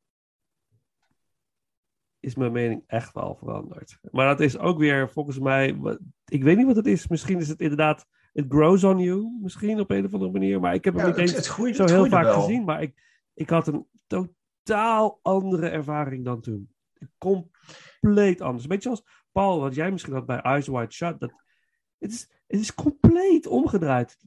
is 2.20 2.34
mijn 2.34 2.52
mening 2.52 2.82
echt 2.86 3.12
wel 3.14 3.34
veranderd. 3.36 3.98
Maar 4.10 4.26
dat 4.26 4.40
is 4.40 4.58
ook 4.58 4.78
weer 4.78 5.10
volgens 5.10 5.38
mij, 5.38 5.78
ik 6.24 6.42
weet 6.42 6.56
niet 6.56 6.66
wat 6.66 6.76
het 6.76 6.86
is. 6.86 7.08
Misschien 7.08 7.38
is 7.38 7.48
het 7.48 7.60
inderdaad, 7.60 8.06
it 8.32 8.44
grows 8.48 8.84
on 8.84 8.98
you, 8.98 9.38
misschien 9.42 9.80
op 9.80 9.90
een 9.90 10.04
of 10.04 10.12
andere 10.12 10.32
manier. 10.32 10.60
Maar 10.60 10.74
ik 10.74 10.84
heb 10.84 10.94
het 10.94 11.02
Ja, 11.02 11.08
niet 11.08 11.16
het, 11.16 11.28
eens 11.28 11.36
het 11.36 11.76
zo 11.76 11.82
het 11.82 11.90
heel 11.90 12.06
vaak 12.06 12.24
wel. 12.24 12.40
gezien. 12.40 12.64
Maar 12.64 12.82
ik, 12.82 13.20
ik 13.34 13.50
had 13.50 13.66
een 13.66 13.86
totaal 14.06 15.18
andere 15.22 15.68
ervaring 15.68 16.24
dan 16.24 16.40
toen. 16.40 16.74
Compleet 17.18 18.40
anders. 18.40 18.62
Een 18.62 18.68
beetje 18.68 18.82
zoals 18.82 19.04
Paul, 19.32 19.60
wat 19.60 19.74
jij 19.74 19.90
misschien 19.90 20.12
had 20.12 20.26
bij 20.26 20.40
Eyes 20.40 20.66
Wide 20.66 20.92
Shut. 20.92 21.20
Dat, 21.20 21.46
het, 21.98 22.10
is, 22.12 22.28
het 22.46 22.60
is 22.60 22.74
compleet 22.74 23.46
omgedraaid. 23.46 24.18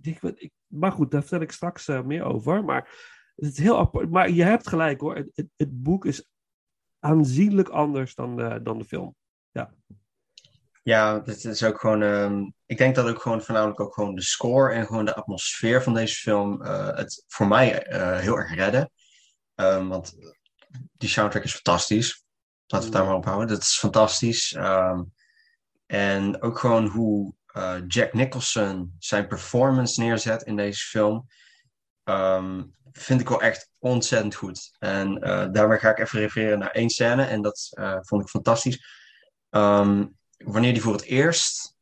Maar 0.68 0.92
goed, 0.92 1.12
daar 1.12 1.22
vertel 1.22 1.42
ik 1.42 1.52
straks 1.52 1.88
eh, 1.88 2.02
meer 2.02 2.24
over. 2.24 2.64
Maar 2.64 2.90
het 3.36 3.52
is 3.52 3.58
heel 3.58 3.78
apart. 3.78 4.10
Maar 4.10 4.30
je 4.30 4.44
hebt 4.44 4.68
gelijk 4.68 5.02
hoor. 5.02 5.16
Het, 5.16 5.30
het, 5.34 5.48
het 5.56 5.84
boek 5.84 6.06
is 6.06 6.28
aanzienlijk 7.00 7.70
anders 7.70 8.16
dan 8.16 8.36
de, 8.36 8.60
dan 8.64 8.78
de 8.78 8.86
film. 8.86 9.16
Ja, 10.84 11.22
het 11.26 11.46
is 11.46 11.64
ook 11.64 11.80
gewoon. 11.80 12.02
ehm, 12.02 12.50
ik 12.66 12.78
denk 12.78 12.96
dat 12.96 13.08
ook 13.08 13.22
gewoon 13.22 13.42
voornamelijk 13.42 13.80
ook 13.80 13.94
gewoon 13.94 14.16
de 14.16 14.22
score 14.22 14.74
en 14.74 14.86
gewoon 14.86 15.06
de 15.06 15.16
atmosfeer 15.16 15.84
van 15.84 15.94
deze 15.94 16.16
film 16.16 16.62
eh, 16.62 16.96
het 16.96 17.24
voor 17.28 17.48
mij 17.48 17.84
eh, 17.84 18.20
heel 18.20 18.38
erg 18.38 18.56
redden. 18.56 18.92
Ehm, 19.56 19.88
want 19.88 20.16
die 20.98 21.10
soundtrack 21.10 21.44
is 21.44 21.54
fantastisch. 21.54 22.24
Laten 22.68 22.90
we 22.90 22.94
het 22.94 23.04
daar 23.04 23.12
maar 23.12 23.20
op 23.20 23.26
houden. 23.26 23.48
Dat 23.48 23.62
is 23.62 23.78
fantastisch. 23.78 24.54
Ehm, 24.54 25.04
en 25.86 26.42
ook 26.42 26.60
gewoon 26.60 26.88
hoe 26.88 27.34
eh, 27.52 27.78
Jack 27.88 28.14
Nicholson 28.14 28.96
zijn 29.00 29.28
performance 29.28 30.02
neerzet 30.02 30.44
in 30.44 30.56
deze 30.56 30.86
film. 30.86 31.28
ehm, 32.04 32.64
vind 32.92 33.22
ik 33.22 33.30
wel 33.30 33.42
echt 33.42 33.72
ontzettend 33.80 34.36
goed. 34.36 34.76
En 34.80 35.18
eh 35.22 35.48
daarmee 35.52 35.80
ga 35.80 35.90
ik 35.90 36.00
even 36.00 36.20
refereren 36.20 36.60
naar 36.60 36.72
één 36.72 36.90
scène. 36.90 37.24
En 37.26 37.42
dat 37.42 37.68
eh, 37.72 37.98
vond 38.02 38.22
ik 38.22 38.30
fantastisch. 38.30 38.86
Ehm, 39.50 40.08
wanneer 40.38 40.74
die 40.74 40.82
voor 40.82 40.94
het 40.94 41.04
eerst 41.04 41.76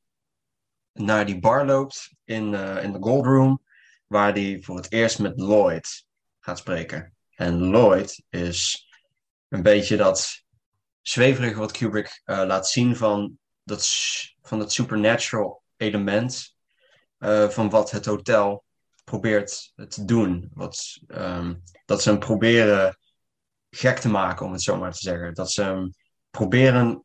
naar 0.94 1.26
die 1.26 1.40
bar 1.40 1.66
loopt 1.66 2.14
in, 2.24 2.54
in 2.54 2.92
de 2.92 2.98
Gold 3.00 3.26
Room, 3.26 3.64
waar 4.08 4.34
die 4.34 4.64
voor 4.64 4.76
het 4.76 4.92
eerst 4.92 5.20
met 5.20 5.40
Lloyd 5.40 6.06
gaat 6.40 6.58
spreken. 6.58 7.16
En 7.36 7.70
Lloyd 7.70 8.24
is 8.30 8.88
een 9.48 9.64
beetje 9.64 9.98
dat 9.98 10.44
zweverige 11.02 11.60
wat 11.60 11.72
Kubrick 11.72 12.22
laat 12.24 12.70
zien 12.70 12.96
van 12.96 13.40
dat, 13.64 13.88
van 14.42 14.60
dat 14.60 14.72
supernatural 14.72 15.59
element 15.80 16.56
eh, 17.18 17.50
van 17.50 17.70
wat 17.70 17.92
het 17.92 18.06
hotel 18.06 18.64
probeert 19.04 19.74
te 19.88 20.06
doen. 20.06 20.52
Wat, 20.54 20.98
ehm, 21.08 21.56
dat 21.86 22.02
ze 22.02 22.10
hem 22.10 22.20
proberen 22.20 22.98
gek 23.70 23.98
te 24.00 24.10
maken, 24.10 24.46
om 24.46 24.52
het 24.52 24.62
zo 24.62 24.78
maar 24.78 24.92
te 24.92 24.98
zeggen. 25.02 25.34
Dat 25.34 25.52
ze 25.52 25.64
hem 25.64 25.94
proberen 26.30 27.04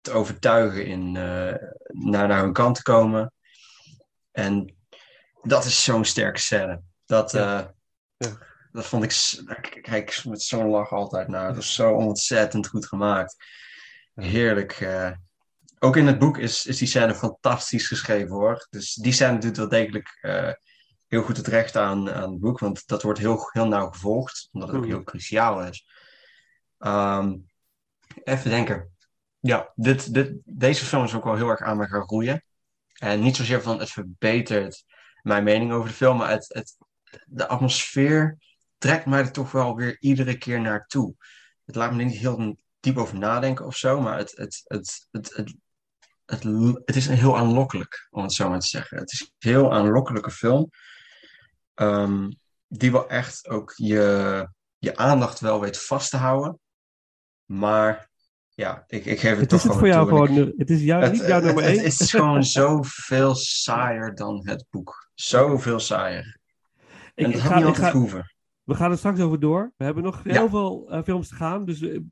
te 0.00 0.10
overtuigen 0.12 0.86
in 0.86 1.16
eh, 1.16 1.54
naar, 1.88 2.28
naar 2.28 2.40
hun 2.42 2.52
kant 2.52 2.74
te 2.74 2.82
komen. 2.82 3.32
En 4.30 4.76
dat 5.42 5.64
is 5.64 5.84
zo'n 5.84 6.04
sterke 6.04 6.40
scène. 6.40 6.80
Dat, 7.06 7.32
Ja. 7.32 7.58
eh, 7.60 7.66
Ja. 8.16 8.38
dat 8.72 8.86
vond 8.86 9.04
ik, 9.04 9.46
daar 9.46 9.60
kijk 9.60 10.16
ik 10.16 10.24
met 10.24 10.42
zo'n 10.42 10.68
lach 10.68 10.92
altijd 10.92 11.28
naar. 11.28 11.48
Dat 11.54 11.62
is 11.62 11.74
zo 11.74 11.92
ontzettend 11.92 12.66
goed 12.68 12.86
gemaakt. 12.86 13.36
Heerlijk. 14.14 14.72
Ook 15.78 15.96
in 15.96 16.06
het 16.06 16.18
boek 16.18 16.38
is, 16.38 16.66
is 16.66 16.78
die 16.78 16.88
scène 16.88 17.14
fantastisch 17.14 17.86
geschreven 17.88 18.34
hoor. 18.34 18.66
Dus 18.70 18.94
die 18.94 19.12
scène 19.12 19.38
doet 19.38 19.56
wel 19.56 19.68
degelijk 19.68 20.18
eh, 20.20 20.52
heel 21.06 21.22
goed 21.22 21.36
het 21.36 21.46
recht 21.46 21.76
aan, 21.76 22.10
aan 22.12 22.30
het 22.30 22.40
boek. 22.40 22.58
Want 22.58 22.86
dat 22.86 23.02
wordt 23.02 23.18
heel, 23.18 23.48
heel 23.52 23.68
nauw 23.68 23.90
gevolgd. 23.90 24.48
Omdat 24.52 24.68
het 24.68 24.78
ook 24.78 24.84
Mhm. 24.84 24.92
heel 24.94 25.04
cruciaal 25.04 25.62
is. 25.62 25.86
Ehm, 26.78 27.36
even 28.24 28.50
denken. 28.50 28.96
Ja, 29.40 29.72
dit, 29.74 30.14
dit, 30.14 30.32
deze 30.44 30.84
film 30.84 31.04
is 31.04 31.14
ook 31.14 31.24
wel 31.24 31.36
heel 31.36 31.48
erg 31.48 31.60
aan 31.60 31.76
me 31.76 31.86
gaan 31.86 32.02
groeien. 32.02 32.44
En 32.98 33.20
niet 33.20 33.36
zozeer 33.36 33.62
van 33.62 33.78
het 33.78 33.90
verbetert 33.90 34.84
mijn 35.22 35.44
mening 35.44 35.72
over 35.72 35.88
de 35.88 35.94
film, 35.94 36.16
maar 36.16 36.30
het, 36.30 36.46
het, 36.48 36.76
de 37.26 37.46
atmosfeer 37.48 38.38
trekt 38.78 39.06
mij 39.06 39.18
er 39.20 39.32
toch 39.32 39.52
wel 39.52 39.76
weer 39.76 39.96
iedere 40.00 40.38
keer 40.38 40.60
naartoe. 40.60 41.14
Het 41.64 41.74
laat 41.74 41.92
me 41.92 41.98
er 41.98 42.04
niet 42.04 42.16
heel 42.18 42.56
diep 42.80 42.96
over 42.96 43.18
nadenken 43.18 43.66
of 43.66 43.76
zo, 43.76 44.00
maar 44.00 44.18
het, 44.18 44.32
het, 44.36 44.62
het, 44.64 45.08
het, 45.10 45.54
het, 46.28 46.42
het, 46.42 46.80
het 46.84 46.96
is 46.96 47.06
een 47.06 47.16
heel 47.16 47.36
aanlokkelijk, 47.38 48.06
om 48.10 48.22
het 48.22 48.32
zo 48.32 48.48
maar 48.48 48.60
te 48.60 48.66
zeggen. 48.68 48.98
Het 48.98 49.12
is 49.12 49.20
een 49.20 49.50
heel 49.50 49.72
aanlokkelijke 49.72 50.30
film, 50.30 50.70
ehm, 51.74 52.30
die 52.68 52.92
wel 52.92 53.08
echt 53.08 53.48
ook 53.48 53.72
je, 53.76 54.48
je 54.78 54.96
aandacht 54.96 55.40
wel 55.40 55.60
weet 55.60 55.82
vast 55.82 56.10
te 56.10 56.16
houden. 56.16 56.58
Maar 57.44 58.10
ja, 58.48 58.84
ik, 58.86 59.04
ik 59.04 59.20
geef 59.20 59.30
het, 59.30 59.40
Het 59.40 59.48
toch 59.48 59.58
is 59.58 59.64
het 59.64 59.72
voor 59.72 59.88
gewoon 59.88 60.06
jou. 60.06 60.08
En 60.08 60.16
ik- 60.22 60.28
gewoon. 60.30 60.46
nu- 60.48 60.54
Het 60.56 60.70
is 60.70 60.82
jou, 60.82 61.02
het, 61.02 61.12
niet 61.12 61.20
jouw 61.26 61.34
het- 61.36 61.44
nummer 61.44 61.64
het 61.64 61.76
één. 61.76 61.84
is 61.84 62.10
gewoon 62.10 62.44
zoveel 62.44 63.34
saaier 63.34 64.14
dan 64.14 64.40
het 64.48 64.64
boek. 64.70 65.10
Zoveel 65.14 65.80
saaier. 65.80 66.38
Ik- 67.14 67.24
en 67.24 67.32
dat 67.32 67.40
had 67.40 67.50
ga- 67.50 67.56
niet 67.58 67.66
altijd 67.66 67.90
ga-. 68.10 68.26
We 68.62 68.74
gaan 68.74 68.90
er 68.90 68.98
straks 68.98 69.20
over 69.20 69.40
door. 69.40 69.72
We 69.76 69.84
hebben 69.84 70.02
nog 70.02 70.20
Ja. 70.24 70.32
heel 70.32 70.48
veel 70.48 70.90
eh, 70.90 71.02
films 71.02 71.28
te 71.28 71.34
gaan. 71.34 71.64
Dus 71.64 71.78
we 71.80 72.04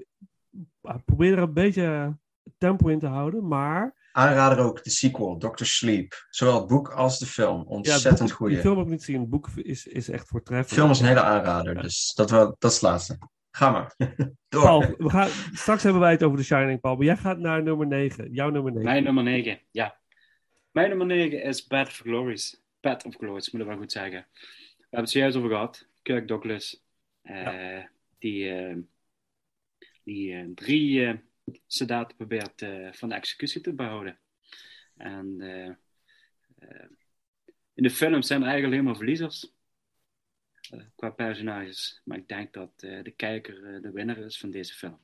uh, 0.82 0.94
probeer 1.04 1.32
er 1.32 1.38
een 1.42 1.52
beetje 1.52 2.16
tempo 2.58 2.88
in 2.88 2.99
te 2.99 3.06
houden. 3.06 3.49
Maar 3.49 4.05
Aanrader 4.16 4.64
ook 4.64 4.85
de 4.85 4.90
sequel, 4.90 5.38
Doctor 5.38 5.66
Sleep. 5.66 6.26
Zowel 6.30 6.58
het 6.58 6.66
boek 6.66 6.88
als 6.90 7.18
de 7.18 7.26
film. 7.26 7.58
ja, 7.58 7.64
Ontzettend 7.64 8.18
boek- 8.18 8.30
goede. 8.30 8.52
Die 8.52 8.62
film 8.62 8.76
heb 8.76 8.85
ik 8.87 8.90
niet 8.92 9.04
gezien. 9.04 9.20
Het 9.20 9.30
boek 9.30 9.49
is, 9.54 9.87
is 9.87 10.08
echt 10.08 10.23
De 10.23 10.28
voortreffelijk. 10.28 10.80
film 10.80 10.90
is 10.90 11.00
een 11.00 11.06
hele 11.06 11.23
aanrader, 11.23 11.82
dus 11.82 12.12
dat, 12.14 12.30
wel, 12.30 12.56
dat 12.58 12.70
is 12.70 12.76
het 12.76 12.82
laatste. 12.87 13.18
Ga 13.50 13.70
maar. 13.70 13.94
Door. 14.49 14.62
Paul, 14.62 14.80
we 14.99 15.11
gaan, 15.11 15.28
straks 15.52 15.82
hebben 15.82 16.00
wij 16.00 16.11
het 16.11 16.23
over 16.23 16.38
The 16.38 16.44
Shining, 16.44 16.80
Paul. 16.80 16.96
Maar 16.96 17.04
jij 17.04 17.16
gaat 17.16 17.38
naar 17.38 17.62
nummer 17.62 17.87
9. 17.87 18.32
Jouw 18.32 18.50
nummer 18.50 18.73
9. 18.73 18.88
Mijn 18.90 19.04
nummer 19.04 19.23
9, 19.25 19.61
ja. 19.70 19.99
Mijn 20.70 20.88
nummer 20.88 21.06
9 21.06 21.42
is 21.42 21.66
Bad 21.66 21.87
of 21.87 21.94
Glories. 21.96 22.62
Bad 22.80 23.04
of 23.04 23.14
Glories, 23.16 23.50
moet 23.50 23.61
ik 23.61 23.66
wel 23.68 23.76
goed 23.76 23.92
zeggen. 23.92 24.26
We 24.32 24.76
hebben 24.78 25.00
het 25.00 25.11
zojuist 25.11 25.37
over 25.37 25.50
gehad. 25.50 25.88
Kirk 26.02 26.28
Douglas. 26.28 26.82
eh, 27.23 27.78
Die, 28.18 28.50
eh, 28.50 28.76
die 30.04 30.35
eh, 30.35 30.46
drie 30.54 31.20
soldaten 31.66 32.16
probeert 32.16 32.62
eh, 32.62 32.92
van 32.92 33.08
de 33.08 33.14
executie 33.14 33.60
te 33.60 33.74
behouden. 33.74 34.18
En 34.96 35.40
eh, 35.40 35.68
eh, 36.58 36.88
in 37.74 37.82
de 37.82 37.90
film 37.90 38.22
zijn 38.22 38.40
er 38.40 38.46
eigenlijk 38.46 38.74
alleen 38.74 38.84
maar 38.84 38.96
verliezers. 38.96 39.54
qua 40.96 41.10
personages. 41.10 42.00
Maar 42.04 42.18
ik 42.18 42.28
denk 42.28 42.52
dat 42.52 42.80
de 42.80 43.12
kijker 43.16 43.82
de 43.82 43.90
winnaar 43.90 44.18
is 44.18 44.38
van 44.38 44.50
deze 44.50 44.74
film. 44.74 44.98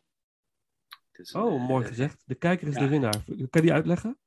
Dus, 1.12 1.32
Oh, 1.32 1.68
mooi 1.68 1.87
gezegd. 1.87 2.22
De 2.26 2.34
kijker 2.34 2.68
is 2.68 2.75
ja. 2.75 2.80
de 2.80 2.88
winnaar. 2.88 3.25
Kan 3.25 3.49
je 3.50 3.61
die 3.61 3.72
uitleggen? 3.72 4.18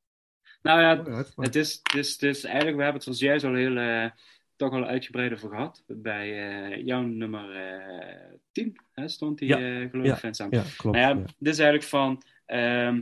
Nou 0.62 0.82
ja, 0.82 1.24
het 1.36 1.56
is, 1.56 1.80
het, 1.84 1.94
is, 1.94 2.12
het 2.12 2.24
is 2.24 2.44
eigenlijk, 2.44 2.78
we 2.78 2.84
hebben 2.84 3.02
het 3.02 3.20
er 3.20 3.26
juist 3.26 3.46
al 3.46 3.54
heel, 3.54 4.12
toch 4.56 4.74
al 4.74 4.86
uitgebreid 4.86 5.34
over 5.34 5.50
gehad. 5.50 5.84
Bij 5.88 6.48
eh, 6.48 6.86
jouw 6.86 7.02
nummer 7.02 7.56
eh 7.56 8.34
10 8.52 8.82
hè, 8.92 9.08
stond 9.08 9.38
die, 9.38 9.48
Ja, 9.48 9.58
eh 9.58 9.90
geloof 9.90 10.22
ja, 10.22 10.28
ik. 10.28 10.54
Ja, 10.54 10.64
klopt. 10.78 10.98
Nou 10.98 10.98
ja, 10.98 11.08
ja. 11.08 11.16
dit 11.16 11.54
is 11.54 11.60
eigenlijk 11.60 11.90
van. 11.90 12.24
ehm, 12.46 13.02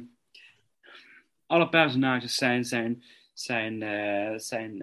alle 1.45 1.69
personages 1.69 2.35
zijn, 2.35 2.65
zijn, 2.65 3.03
zijn, 3.33 3.79
zijn 4.39 4.77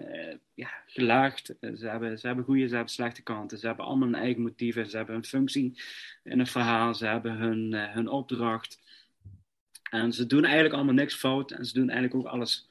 ja, 0.53 0.69
gelaagd. 0.85 1.55
Ze 1.75 1.87
hebben, 1.87 2.19
ze 2.19 2.27
hebben 2.27 2.45
goede, 2.45 2.67
ze 2.67 2.75
hebben 2.75 2.93
slechte 2.93 3.23
kanten. 3.23 3.57
Ze 3.57 3.67
hebben 3.67 3.85
allemaal 3.85 4.07
hun 4.07 4.17
eigen 4.17 4.41
motieven. 4.41 4.89
Ze 4.89 4.97
hebben 4.97 5.15
hun 5.15 5.25
functie 5.25 5.81
in 6.23 6.39
een 6.39 6.47
verhaal. 6.47 6.93
Ze 6.93 7.05
hebben 7.05 7.35
hun, 7.35 7.73
hun 7.73 8.07
opdracht. 8.07 8.79
En 9.89 10.13
ze 10.13 10.25
doen 10.25 10.43
eigenlijk 10.43 10.73
allemaal 10.73 10.93
niks 10.93 11.15
fout. 11.15 11.51
En 11.51 11.65
ze 11.65 11.73
doen 11.73 11.89
eigenlijk 11.89 12.15
ook 12.15 12.33
alles 12.33 12.69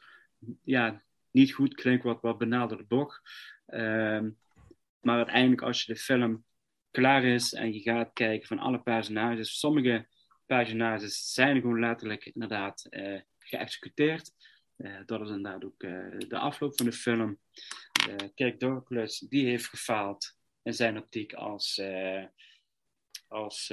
ja, 0.64 1.02
niet 1.30 1.52
goed. 1.52 1.74
Klinkt 1.74 2.04
wat, 2.04 2.20
wat 2.20 2.38
benaderde 2.38 2.84
bocht. 2.84 3.20
Ehm, 3.70 4.30
maar 5.00 5.16
uiteindelijk, 5.16 5.62
als 5.62 5.82
je 5.82 5.92
de 5.92 5.98
film 5.98 6.44
klaar 6.90 7.24
is 7.24 7.52
en 7.52 7.72
je 7.72 7.80
gaat 7.80 8.12
kijken 8.12 8.46
van 8.46 8.58
alle 8.58 8.82
personages, 8.82 9.58
sommige 9.58 10.08
personages 10.46 11.32
zijn 11.32 11.60
gewoon 11.60 11.80
letterlijk 11.80 12.24
inderdaad 12.24 12.84
eh, 12.84 13.20
geëxecuteerd. 13.38 14.32
Eh, 14.76 14.96
dat 15.06 15.20
is 15.20 15.28
inderdaad 15.28 15.64
ook 15.64 15.82
eh, 15.82 16.18
de 16.28 16.38
afloop 16.38 16.76
van 16.76 16.86
de 16.86 16.92
film. 16.92 17.38
Kirk 18.34 18.60
Douglas, 18.60 19.18
die 19.18 19.46
heeft 19.46 19.66
gefaald 19.66 20.36
in 20.62 20.74
zijn 20.74 20.98
optiek 20.98 21.32
als, 21.32 21.82
als 23.28 23.66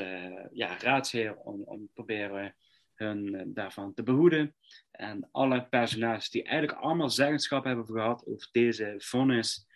ja, 0.51 0.77
raadsheer 0.77 1.35
om, 1.35 1.61
om 1.61 1.85
te 1.85 1.91
proberen 1.93 2.55
hun 2.93 3.51
daarvan 3.53 3.93
te 3.93 4.03
behoeden. 4.03 4.55
En 4.91 5.29
alle 5.31 5.67
personages 5.67 6.29
die 6.29 6.43
eigenlijk 6.43 6.79
allemaal 6.79 7.09
zeggenschap 7.09 7.63
hebben 7.63 7.85
gehad 7.85 8.25
over 8.25 8.49
deze 8.51 8.95
vonnis, 8.97 9.67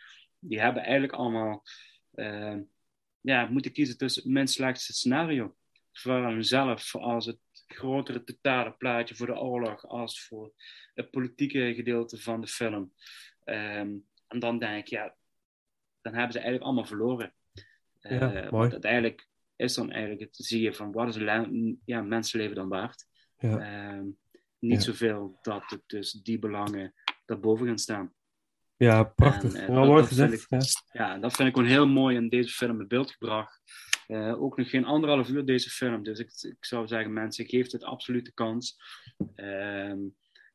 die 0.42 0.60
hebben 0.60 0.84
eigenlijk 0.84 1.14
allemaal 1.14 1.64
eh, 2.12 2.58
ja, 3.22 3.46
moeten 3.46 3.72
kiezen 3.72 3.98
tussen 3.98 4.24
het 4.24 4.32
minst 4.32 4.54
slechtste 4.54 4.94
scenario. 4.94 5.56
Voor 5.92 6.26
hunzelf, 6.26 6.96
als 6.96 7.26
het 7.26 7.40
grotere 7.68 8.24
totale 8.24 8.72
plaatje 8.72 9.16
voor 9.16 9.28
de 9.28 9.40
oorlog, 9.40 9.88
als 9.88 10.26
voor 10.26 10.54
het 10.94 11.10
politieke 11.12 11.74
gedeelte 11.76 12.22
van 12.22 12.42
de 12.42 12.48
film. 12.48 12.94
Ehm, 13.44 13.98
en 14.28 14.40
dan 14.40 14.60
denk 14.60 14.78
ik, 14.78 14.88
ja, 14.88 15.16
dan 16.02 16.14
hebben 16.14 16.32
ze 16.32 16.38
eigenlijk 16.40 16.66
allemaal 16.66 16.86
verloren. 16.86 17.34
Ja, 18.00 18.28
mooi. 18.30 18.50
Want 18.50 18.72
uiteindelijk 18.72 19.28
is 19.56 19.74
dan 19.74 19.92
eigenlijk 19.92 20.22
het 20.22 20.36
zie 20.36 20.62
je 20.62 20.74
van 20.74 20.92
wat 20.92 21.08
is 21.08 21.16
een 21.16 21.82
ja, 21.86 22.02
mensenleven 22.02 22.56
dan 22.56 22.70
waard. 22.70 23.06
Ja. 23.38 23.60
Ehm, 23.60 24.06
niet 24.60 24.84
Ja. 24.84 24.92
zoveel 24.92 25.40
dat 25.42 25.64
het 25.70 25.84
dus 25.86 26.12
die 26.12 26.40
belangen 26.40 26.94
daarboven 27.26 27.68
gaan 27.68 27.78
staan. 27.80 28.14
Ja, 28.82 29.04
prachtig. 29.04 29.54
En, 29.54 29.74
mooi 29.74 30.06
vind 30.06 30.08
gezegd. 30.08 30.34
ik- 30.34 30.48
Ja. 30.92 31.18
Dat 31.18 31.34
vind 31.34 31.48
ik 31.48 31.56
gewoon 31.56 31.70
heel 31.70 31.88
mooi 31.88 32.16
in 32.16 32.30
deze 32.30 32.50
film 32.54 32.80
in 32.82 32.88
beeld 32.88 33.12
gebracht. 33.12 33.62
Eh, 34.08 34.42
ook 34.42 34.58
nog 34.58 34.70
geen 34.70 34.86
anderhalf 34.86 35.30
uur 35.30 35.46
deze 35.46 35.70
film. 35.70 36.04
Dus 36.04 36.20
ik, 36.20 36.32
ik 36.42 36.66
zou 36.66 36.88
zeggen, 36.88 37.14
mensen, 37.14 37.46
geef 37.46 37.72
het 37.72 37.84
absoluut 37.84 38.26
de 38.26 38.32
kans. 38.32 38.78
Ehm, 39.36 40.00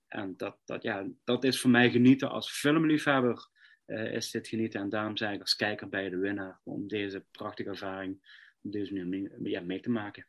en 0.09 0.35
dat, 0.37 0.57
dat, 0.65 0.83
ja, 0.83 1.07
dat 1.25 1.45
is 1.45 1.61
voor 1.61 1.71
mij 1.71 1.91
genieten 1.91 2.31
als 2.31 2.51
filmliefhebber. 2.51 3.49
eh, 3.87 4.13
is 4.13 4.31
dit 4.31 4.49
genieten. 4.49 4.81
En 4.81 4.89
daarom 4.89 5.17
zeg 5.17 5.33
ik 5.33 5.41
als 5.41 5.57
kijker 5.57 5.89
bij 5.89 6.09
de 6.09 6.17
winnaar 6.17 6.61
om 6.65 6.89
deze 6.89 7.25
prachtige 7.31 7.69
ervaring 7.69 8.19
op 8.63 8.73
deze 8.73 8.93
manier 8.95 9.07
mee, 9.39 9.51
ja, 9.51 9.61
mee 9.61 9.81
te 9.81 9.91
maken. 9.91 10.27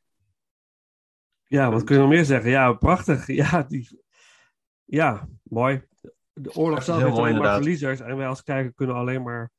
Ja, 1.47 1.71
wat 1.71 1.83
kun 1.83 1.95
je 1.95 2.01
nog 2.01 2.09
meer 2.09 2.25
zeggen? 2.25 2.49
Ja, 2.49 2.73
prachtig. 2.73 3.27
Ja, 3.27 3.63
die... 3.63 4.01
ja 4.85 5.29
mooi. 5.43 5.81
De 6.37 6.55
oorlog 6.55 6.83
zelf 6.83 6.97
heel 6.97 7.07
heeft 7.07 7.19
alleen 7.19 7.37
maar 7.37 7.55
verliezers. 7.55 7.99
En 7.99 8.17
wij 8.17 8.27
als 8.27 8.43
kijker 8.43 8.73
kunnen 8.73 8.95
alleen 8.95 9.23
maar 9.23 9.51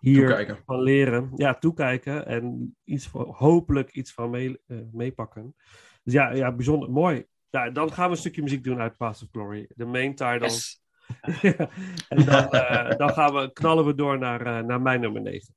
hier 0.00 0.26
Toekijken. 0.26 0.58
van 0.66 0.82
leren. 0.82 1.32
Ja, 1.34 1.54
toekijken. 1.54 2.26
En 2.26 2.76
iets 2.84 3.08
van, 3.08 3.34
hopelijk 3.36 3.92
iets 3.92 4.12
van 4.12 4.30
mee, 4.30 4.58
eh, 4.66 4.76
meepakken. 4.92 5.54
Dus 6.02 6.12
ja, 6.12 6.30
ja, 6.30 6.52
bijzonder 6.52 6.90
mooi. 6.90 7.26
Ja, 7.50 7.70
dan 7.70 7.92
gaan 7.92 8.04
we 8.04 8.10
een 8.10 8.20
stukje 8.20 8.42
muziek 8.42 8.64
doen 8.64 8.80
uit 8.80 8.96
Path 8.96 9.22
of 9.22 9.28
Glory. 9.32 9.68
De 9.74 9.84
main 9.84 10.14
title. 10.14 10.40
Yes. 10.40 10.80
En 12.08 12.24
dan, 12.24 12.50
eh, 12.50 12.96
dan 12.96 13.10
gaan 13.10 13.34
we, 13.34 13.52
knallen 13.52 13.84
we 13.84 13.94
door 13.94 14.18
naar, 14.18 14.46
eh, 14.46 14.64
naar 14.64 14.80
mijn 14.80 15.00
nummer 15.00 15.22
9. 15.22 15.54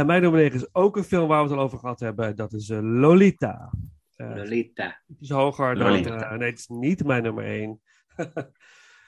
En 0.00 0.06
mijn 0.06 0.22
nummer 0.22 0.40
9 0.40 0.56
is 0.56 0.74
ook 0.74 0.96
een 0.96 1.04
film 1.04 1.28
waar 1.28 1.42
we 1.42 1.48
het 1.48 1.58
al 1.58 1.64
over 1.64 1.78
gehad 1.78 2.00
hebben. 2.00 2.36
Dat 2.36 2.52
is 2.52 2.68
eh, 2.68 2.78
Lolita. 2.82 3.72
Eh, 4.16 4.34
Lolita. 4.34 5.02
Het 5.06 5.20
is 5.20 5.30
hoger 5.30 5.74
dan... 5.74 5.90
Lolita. 5.90 6.30
eh, 6.30 6.38
nee, 6.38 6.50
het 6.50 6.58
is 6.58 6.66
niet 6.66 7.04
mijn 7.04 7.22
nummer 7.22 7.44
1. 7.44 7.80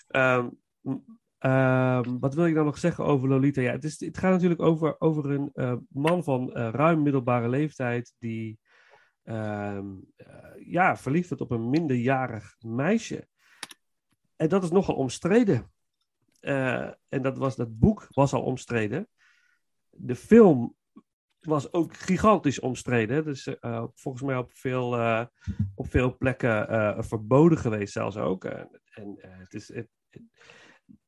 Ehm, 0.09 0.48
ehm, 1.38 2.18
wat 2.18 2.35
wil 2.35 2.46
ik 2.46 2.55
dan 2.55 2.64
nog 2.64 2.78
zeggen 2.78 3.05
over 3.05 3.28
Lolita? 3.28 3.61
Ja, 3.61 3.72
het, 3.72 3.85
is, 3.85 4.00
het 4.00 4.18
gaat 4.18 4.31
natuurlijk 4.33 4.62
over, 4.62 5.00
over 5.00 5.31
een 5.31 5.87
man 5.88 6.24
van 6.24 6.52
ruim 6.52 7.02
middelbare 7.02 7.48
leeftijd... 7.48 8.14
die 8.18 8.59
ehm, 9.22 9.87
eh, 10.16 10.26
ja, 10.66 10.96
verliefd 10.96 11.28
wordt 11.28 11.42
op 11.42 11.50
een 11.50 11.70
minderjarig 11.70 12.57
meisje. 12.61 13.26
En 14.37 14.48
dat 14.48 14.62
is 14.62 14.70
nogal 14.70 14.94
omstreden. 14.94 15.72
En 16.40 17.22
dat, 17.22 17.38
was, 17.38 17.57
dat 17.57 17.78
boek 17.78 18.07
was 18.11 18.33
al 18.33 18.42
omstreden. 18.42 19.09
De 19.90 20.16
film 20.16 20.76
was 21.42 21.72
ook 21.72 21.96
gigantisch 21.96 22.61
omstreden. 22.61 23.24
Dus 23.24 23.59
eh, 23.59 23.85
volgens 23.94 24.24
mij 24.24 24.37
op 24.37 24.50
veel, 24.55 24.96
eh, 24.96 25.26
op 25.74 25.90
veel 25.90 26.16
plekken 26.16 26.68
eh, 26.68 27.02
verboden 27.02 27.59
geweest 27.59 27.92
zelfs 27.92 28.16
ook. 28.16 28.44
En, 28.44 28.81
eh, 28.94 29.38
het 29.38 29.55
is, 29.55 29.68
het, 29.74 29.88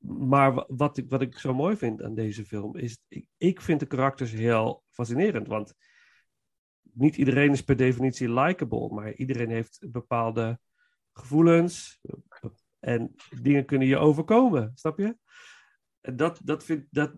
maar 0.07 0.55
wa- 0.55 0.67
wat 0.69 0.97
ik, 0.97 1.11
wat 1.11 1.23
ik 1.23 1.39
zo 1.39 1.55
mooi 1.55 1.77
vind 1.77 2.03
aan 2.03 2.15
deze 2.15 2.45
film 2.45 2.77
is... 2.77 2.99
Ik, 3.09 3.27
ik 3.37 3.61
vind 3.61 3.81
de 3.81 3.87
karakters 3.87 4.33
heel 4.33 4.85
fascinerend. 4.91 5.47
Want 5.47 5.75
niet 6.83 7.17
iedereen 7.17 7.53
is 7.53 7.63
per 7.65 7.77
definitie 7.77 8.33
likable. 8.33 8.89
Maar 8.95 9.15
iedereen 9.15 9.51
heeft 9.51 9.87
bepaalde 9.91 10.59
gevoelens. 11.13 12.01
En 12.79 13.15
dingen 13.41 13.65
kunnen 13.65 13.89
je 13.89 13.97
overkomen. 13.97 14.73
Snap 14.75 14.99
je? 14.99 15.17
Dat, 16.01 16.41
dat 16.45 16.65
vind 16.65 16.87
dat... 16.91 17.15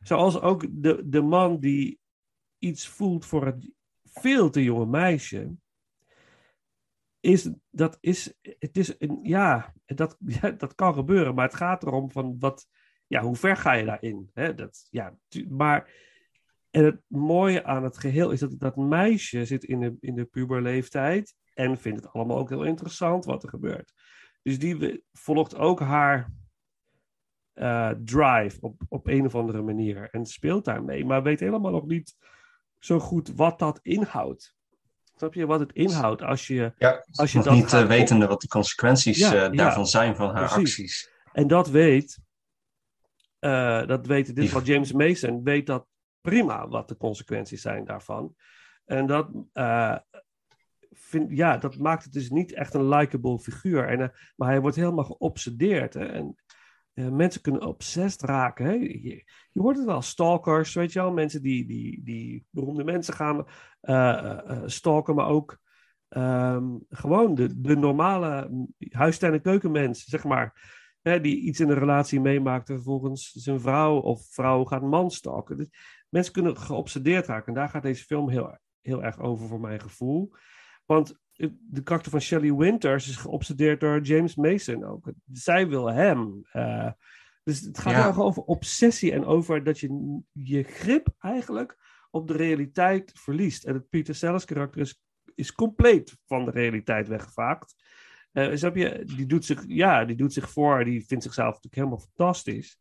Zoals 0.00 0.40
ook 0.40 0.66
de, 0.70 1.08
de 1.08 1.22
man 1.22 1.60
die 1.60 2.00
iets 2.58 2.88
voelt 2.88 3.26
voor 3.26 3.46
het 3.46 3.70
veel 4.04 4.50
te 4.50 4.62
jonge 4.62 4.86
meisje. 4.86 5.56
Is, 7.20 7.50
dat 7.70 7.98
is, 8.00 8.34
het 8.42 8.76
is 8.76 8.94
een, 8.98 9.18
ja, 9.22 9.74
dat, 9.86 10.16
dat 10.58 10.74
kan 10.74 10.94
gebeuren, 10.94 11.34
maar 11.34 11.46
het 11.46 11.56
gaat 11.56 11.82
erom 11.82 12.10
van 12.10 12.36
wat, 12.38 12.66
ja, 13.06 13.22
hoe 13.22 13.36
ver 13.36 13.56
ga 13.56 13.72
je 13.72 13.84
daarin? 13.84 14.30
Hè? 14.34 14.54
Dat, 14.54 14.86
ja, 14.90 15.18
maar, 15.48 16.06
en 16.70 16.84
het 16.84 17.00
mooie 17.06 17.64
aan 17.64 17.84
het 17.84 17.98
geheel 17.98 18.30
is 18.30 18.40
dat 18.40 18.58
dat 18.58 18.76
meisje 18.76 19.44
zit 19.44 19.64
in 19.64 19.80
de, 19.80 19.96
in 20.00 20.14
de 20.14 20.24
puberleeftijd 20.24 21.34
en 21.54 21.78
vindt 21.78 22.00
het 22.02 22.12
allemaal 22.12 22.38
ook 22.38 22.48
heel 22.48 22.64
interessant 22.64 23.24
wat 23.24 23.42
er 23.42 23.48
gebeurt. 23.48 23.92
Dus 24.42 24.58
die 24.58 25.04
volgt 25.12 25.56
ook 25.56 25.80
haar 25.80 26.32
eh, 27.52 27.90
drive 27.90 28.60
op, 28.60 28.82
op 28.88 29.06
een 29.06 29.26
of 29.26 29.34
andere 29.34 29.62
manier 29.62 30.10
en 30.10 30.26
speelt 30.26 30.64
daarmee, 30.64 31.04
maar 31.04 31.22
weet 31.22 31.40
helemaal 31.40 31.70
nog 31.70 31.86
niet 31.86 32.16
zo 32.78 32.98
goed 32.98 33.32
wat 33.34 33.58
dat 33.58 33.78
inhoudt. 33.82 34.56
Snap 35.16 35.34
je 35.34 35.46
wat 35.46 35.60
het 35.60 35.72
inhoudt 35.72 36.22
als 36.22 36.46
je. 36.46 36.72
Ja, 36.78 37.04
Als 37.12 37.30
je 37.32 37.36
nog 37.38 37.46
dat 37.46 37.54
niet 37.54 37.72
eh, 37.72 37.86
wetende 37.86 38.26
wat 38.26 38.40
de 38.40 38.48
consequenties 38.48 39.18
Ja, 39.18 39.32
eh, 39.32 39.40
ja. 39.40 39.48
daarvan 39.48 39.86
zijn 39.86 40.16
van 40.16 40.34
haar 40.34 40.48
Precies. 40.52 40.56
acties. 40.58 41.10
En 41.32 41.46
dat 41.46 41.68
weet. 41.68 42.18
eh, 43.38 43.86
dat 43.86 44.06
weet 44.06 44.28
in 44.28 44.34
dit 44.34 44.44
geval 44.44 44.62
James 44.62 44.92
Mason. 44.92 45.42
Weet 45.44 45.66
dat 45.66 45.86
prima 46.20 46.68
wat 46.68 46.88
de 46.88 46.96
consequenties 46.96 47.60
zijn 47.62 47.84
daarvan. 47.84 48.34
En 48.84 49.06
dat. 49.06 49.28
vind, 50.90 51.30
ja, 51.36 51.56
dat 51.56 51.78
maakt 51.78 52.04
het 52.04 52.12
dus 52.12 52.30
niet 52.30 52.52
echt 52.54 52.74
een 52.74 52.88
likable 52.88 53.38
figuur. 53.38 53.88
En, 53.88 54.12
maar 54.36 54.48
hij 54.48 54.60
wordt 54.60 54.76
helemaal 54.76 55.04
geobsedeerd. 55.04 55.94
Hè? 55.94 56.06
En 56.06 56.36
eh, 56.98 57.08
mensen 57.08 57.40
kunnen 57.40 57.66
obsessed 57.66 58.22
raken. 58.22 58.64
Hè? 58.64 58.72
Je, 58.72 59.24
hoort 59.52 59.76
het 59.76 59.86
wel, 59.86 60.02
stalkers, 60.02 60.74
weet 60.74 60.92
je 60.92 61.00
wel. 61.00 61.12
Mensen 61.12 61.42
die, 61.42 61.66
die, 61.66 62.02
die 62.04 62.46
beroemde 62.50 62.84
mensen 62.84 63.14
gaan 63.14 63.46
eh, 63.80 64.50
eh, 64.50 64.62
stalken, 64.66 65.14
maar 65.14 65.28
ook 65.28 65.58
ehm, 66.08 66.76
gewoon 66.88 67.34
de, 67.34 67.60
de 67.60 67.76
normale 67.76 68.50
huistuin- 68.90 69.32
en 69.32 69.42
keukenmens, 69.42 70.04
zeg 70.04 70.24
maar. 70.24 70.76
Hè, 71.02 71.20
die 71.20 71.40
iets 71.40 71.60
in 71.60 71.68
een 71.68 71.78
relatie 71.78 72.20
meemaakt 72.20 72.68
en 72.68 72.74
vervolgens 72.74 73.32
zijn 73.32 73.60
vrouw 73.60 73.98
of 73.98 74.26
vrouw 74.30 74.64
gaat 74.64 74.82
man 74.82 75.10
stalken. 75.10 75.56
Dus 75.56 75.68
mensen 76.08 76.32
kunnen 76.32 76.56
geobsedeerd 76.56 77.26
raken. 77.26 77.46
En 77.46 77.54
daar 77.54 77.68
gaat 77.68 77.82
deze 77.82 78.04
film 78.04 78.30
heel, 78.30 78.58
heel 78.80 79.02
erg 79.02 79.18
over 79.18 79.48
voor 79.48 79.60
mijn 79.60 79.80
gevoel. 79.80 80.32
Want 80.86 81.20
de 81.60 81.82
karakter 81.82 82.10
van 82.10 82.20
Shelley 82.20 82.54
Winters 82.54 83.08
is 83.08 83.16
geobsedeerd 83.16 83.80
door 83.80 84.00
James 84.00 84.34
Mason 84.34 84.84
ook. 84.84 85.12
Zij 85.32 85.68
wil 85.68 85.86
hem. 85.86 86.40
eh, 86.52 86.90
dus 87.42 87.60
het 87.60 87.78
gaat 87.78 87.92
Ja. 87.92 88.22
over 88.22 88.42
obsessie 88.42 89.12
en 89.12 89.24
over 89.24 89.64
dat 89.64 89.78
je 89.78 90.20
je 90.32 90.62
grip 90.62 91.08
eigenlijk 91.18 91.76
op 92.10 92.28
de 92.28 92.36
realiteit 92.36 93.10
verliest. 93.14 93.64
En 93.64 93.74
het 93.74 93.88
Peter 93.88 94.14
Sellers 94.14 94.44
karakter 94.44 94.80
is, 94.80 95.02
is 95.34 95.52
compleet 95.52 96.16
van 96.26 96.44
de 96.44 96.50
realiteit 96.50 97.08
weggevaagd. 97.08 97.74
Eh 98.32 98.56
snap 98.56 98.76
je? 98.76 99.02
Die 99.16 99.26
doet, 99.26 99.44
zich, 99.44 99.64
ja, 99.66 100.04
die 100.04 100.16
doet 100.16 100.32
zich 100.32 100.50
voor, 100.50 100.84
die 100.84 101.06
vindt 101.06 101.24
zichzelf 101.24 101.46
natuurlijk 101.54 101.74
helemaal 101.74 101.98
fantastisch. 102.14 102.80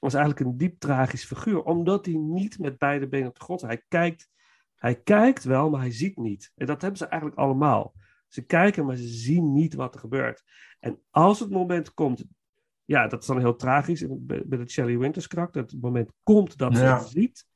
Is 0.00 0.14
eigenlijk 0.14 0.46
een 0.46 0.56
diep 0.56 0.78
tragisch 0.78 1.24
figuur, 1.24 1.62
omdat 1.62 2.06
hij 2.06 2.14
niet 2.14 2.58
met 2.58 2.78
beide 2.78 3.08
benen 3.08 3.28
op 3.28 3.34
de 3.34 3.44
grond. 3.44 3.60
Hij 3.60 3.82
kijkt, 3.88 4.28
hij 4.76 4.94
kijkt 5.00 5.44
wel, 5.44 5.70
maar 5.70 5.80
hij 5.80 5.90
ziet 5.92 6.16
niet. 6.16 6.52
En 6.56 6.66
dat 6.66 6.80
hebben 6.80 6.98
ze 6.98 7.06
eigenlijk 7.06 7.40
allemaal. 7.40 7.94
Ze 8.28 8.42
kijken, 8.42 8.86
maar 8.86 8.96
ze 8.96 9.08
zien 9.08 9.52
niet 9.52 9.74
wat 9.74 9.94
er 9.94 10.00
gebeurt. 10.00 10.42
En 10.80 11.00
als 11.10 11.40
het 11.40 11.50
moment 11.50 11.94
komt, 11.94 12.24
ja, 12.84 13.06
dat 13.06 13.20
is 13.20 13.26
dan 13.26 13.38
heel 13.38 13.56
tragisch 13.56 14.04
bij 14.08 14.42
bij 14.46 14.58
het 14.58 14.70
Shelley 14.70 14.98
Winters 14.98 15.26
karakter. 15.26 15.62
Dat 15.62 15.70
het 15.70 15.80
moment 15.80 16.10
komt 16.22 16.58
dat 16.58 16.76
ze 16.76 16.82
Ja. 16.82 16.98
het 16.98 17.08
ziet, 17.08 17.46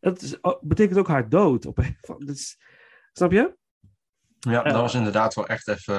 dat 0.00 0.22
is, 0.22 0.38
betekent 0.60 0.98
ook 0.98 1.08
haar 1.08 1.28
dood. 1.28 1.66
Op 1.66 1.78
een, 1.78 1.96
is, 2.26 2.58
snap 3.12 3.32
je? 3.32 3.56
Ja, 4.38 4.62
dat 4.62 4.72
was 4.74 4.94
inderdaad 4.94 5.34
wel 5.34 5.46
echt 5.46 5.68
even 5.68 5.94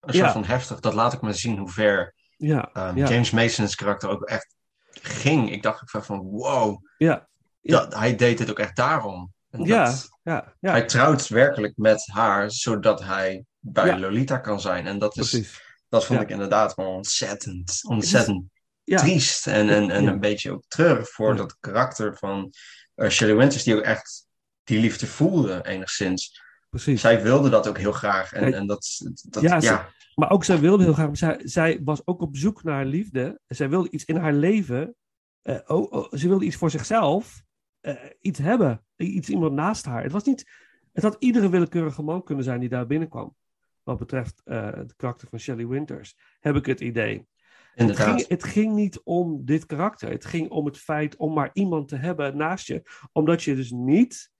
een 0.00 0.14
Ja. 0.14 0.18
soort 0.20 0.32
van 0.32 0.44
heftig. 0.44 0.80
Dat 0.80 0.94
laat 0.94 1.12
ik 1.12 1.20
maar 1.20 1.34
zien 1.34 1.58
hoe 1.58 1.68
ver 1.70 2.14
Ja, 2.36 2.70
ehm, 2.72 2.96
ja, 2.96 3.08
James 3.08 3.30
Mason's 3.30 3.74
karakter 3.74 4.08
ook 4.08 4.22
echt 4.24 4.54
ging. 4.90 5.50
Ik 5.50 5.62
dacht 5.62 5.94
ook 5.94 6.04
van- 6.04 6.20
wow, 6.20 6.86
ja, 6.98 7.28
Ja. 7.60 7.78
dat, 7.78 7.94
hij 7.94 8.16
deed 8.16 8.38
het 8.38 8.50
ook 8.50 8.58
echt 8.58 8.76
daarom. 8.76 9.32
Ja, 9.66 9.94
ja, 10.22 10.54
ja, 10.60 10.70
Hij 10.70 10.84
trouwt 10.84 11.28
werkelijk 11.28 11.76
met 11.76 12.06
haar, 12.12 12.50
zodat 12.50 13.02
hij 13.04 13.44
bij 13.58 13.86
Ja. 13.86 13.98
Lolita 13.98 14.38
kan 14.38 14.60
zijn. 14.60 14.86
En 14.86 14.98
dat, 14.98 15.16
is, 15.16 15.30
precies. 15.30 15.62
dat 15.88 16.04
vond 16.04 16.18
Ja. 16.18 16.24
ik 16.24 16.30
inderdaad 16.30 16.74
wel 16.74 16.86
ontzettend, 16.86 17.80
ontzettend 17.88 18.44
Ja, 18.84 18.98
triest. 18.98 19.46
En, 19.46 19.68
en, 19.68 19.90
en 19.90 20.06
een 20.06 20.20
beetje 20.20 20.52
ook 20.52 20.64
treurig 20.68 21.08
voor 21.10 21.36
dat 21.36 21.56
karakter 21.60 22.16
van 22.16 22.52
eh, 22.94 23.08
Shelley 23.08 23.36
Winters, 23.36 23.62
die 23.62 23.76
ook 23.76 23.82
echt 23.82 24.26
die 24.64 24.80
liefde 24.80 25.06
voelde 25.06 25.60
enigszins. 25.66 26.42
precies. 26.70 27.00
Zij 27.00 27.22
wilde 27.22 27.48
dat 27.48 27.68
ook 27.68 27.78
heel 27.78 27.92
graag. 27.92 28.32
En, 28.32 28.54
en 28.54 28.66
dat, 28.66 28.86
dat 29.28 29.42
ja, 29.42 29.60
ze- 29.60 29.80
Maar 30.14 30.30
ook 30.30 30.44
zij 30.44 30.58
wilde 30.58 30.82
heel 30.84 30.92
graag. 30.92 31.08
Zij, 31.12 31.40
zij 31.44 31.80
was 31.84 32.00
ook 32.06 32.20
op 32.20 32.36
zoek 32.36 32.62
naar 32.62 32.84
liefde. 32.84 33.40
Zij 33.46 33.68
wilde 33.68 33.90
iets 33.90 34.04
in 34.04 34.16
haar 34.16 34.32
leven. 34.32 34.94
eh, 35.42 35.58
oh, 35.66 35.92
oh, 35.92 36.12
ze 36.12 36.28
wilde 36.28 36.44
iets 36.44 36.56
voor 36.56 36.70
zichzelf. 36.70 37.42
Eh, 37.80 37.94
iets 38.20 38.38
hebben. 38.38 38.84
Iets 38.96 39.28
iemand 39.28 39.52
naast 39.52 39.84
haar. 39.84 40.02
Het 40.02 40.12
was 40.12 40.24
niet. 40.24 40.50
Het 40.92 41.02
had 41.02 41.16
iedere 41.18 41.48
willekeurige 41.48 42.02
man 42.02 42.22
kunnen 42.22 42.44
zijn 42.44 42.60
die 42.60 42.68
daar 42.68 42.86
binnenkwam. 42.86 43.36
Wat 43.82 43.98
betreft 43.98 44.40
eh 44.44 44.72
het 44.72 44.96
karakter 44.96 45.28
van 45.28 45.38
Shelley 45.38 45.66
Winters. 45.66 46.16
Heb 46.40 46.56
ik 46.56 46.66
het 46.66 46.80
idee. 46.80 47.26
Het 47.74 47.96
ging, 47.98 48.26
het 48.26 48.44
ging 48.44 48.74
niet 48.74 49.00
om 49.02 49.44
dit 49.44 49.66
karakter. 49.66 50.10
Het 50.10 50.24
ging 50.24 50.50
om 50.50 50.66
het 50.66 50.78
feit 50.78 51.16
om 51.16 51.32
maar 51.32 51.50
iemand 51.52 51.88
te 51.88 51.96
hebben 51.96 52.36
naast 52.36 52.66
je. 52.66 52.82
Omdat 53.12 53.42
je 53.42 53.54
dus 53.54 53.70
niet. 53.70 54.30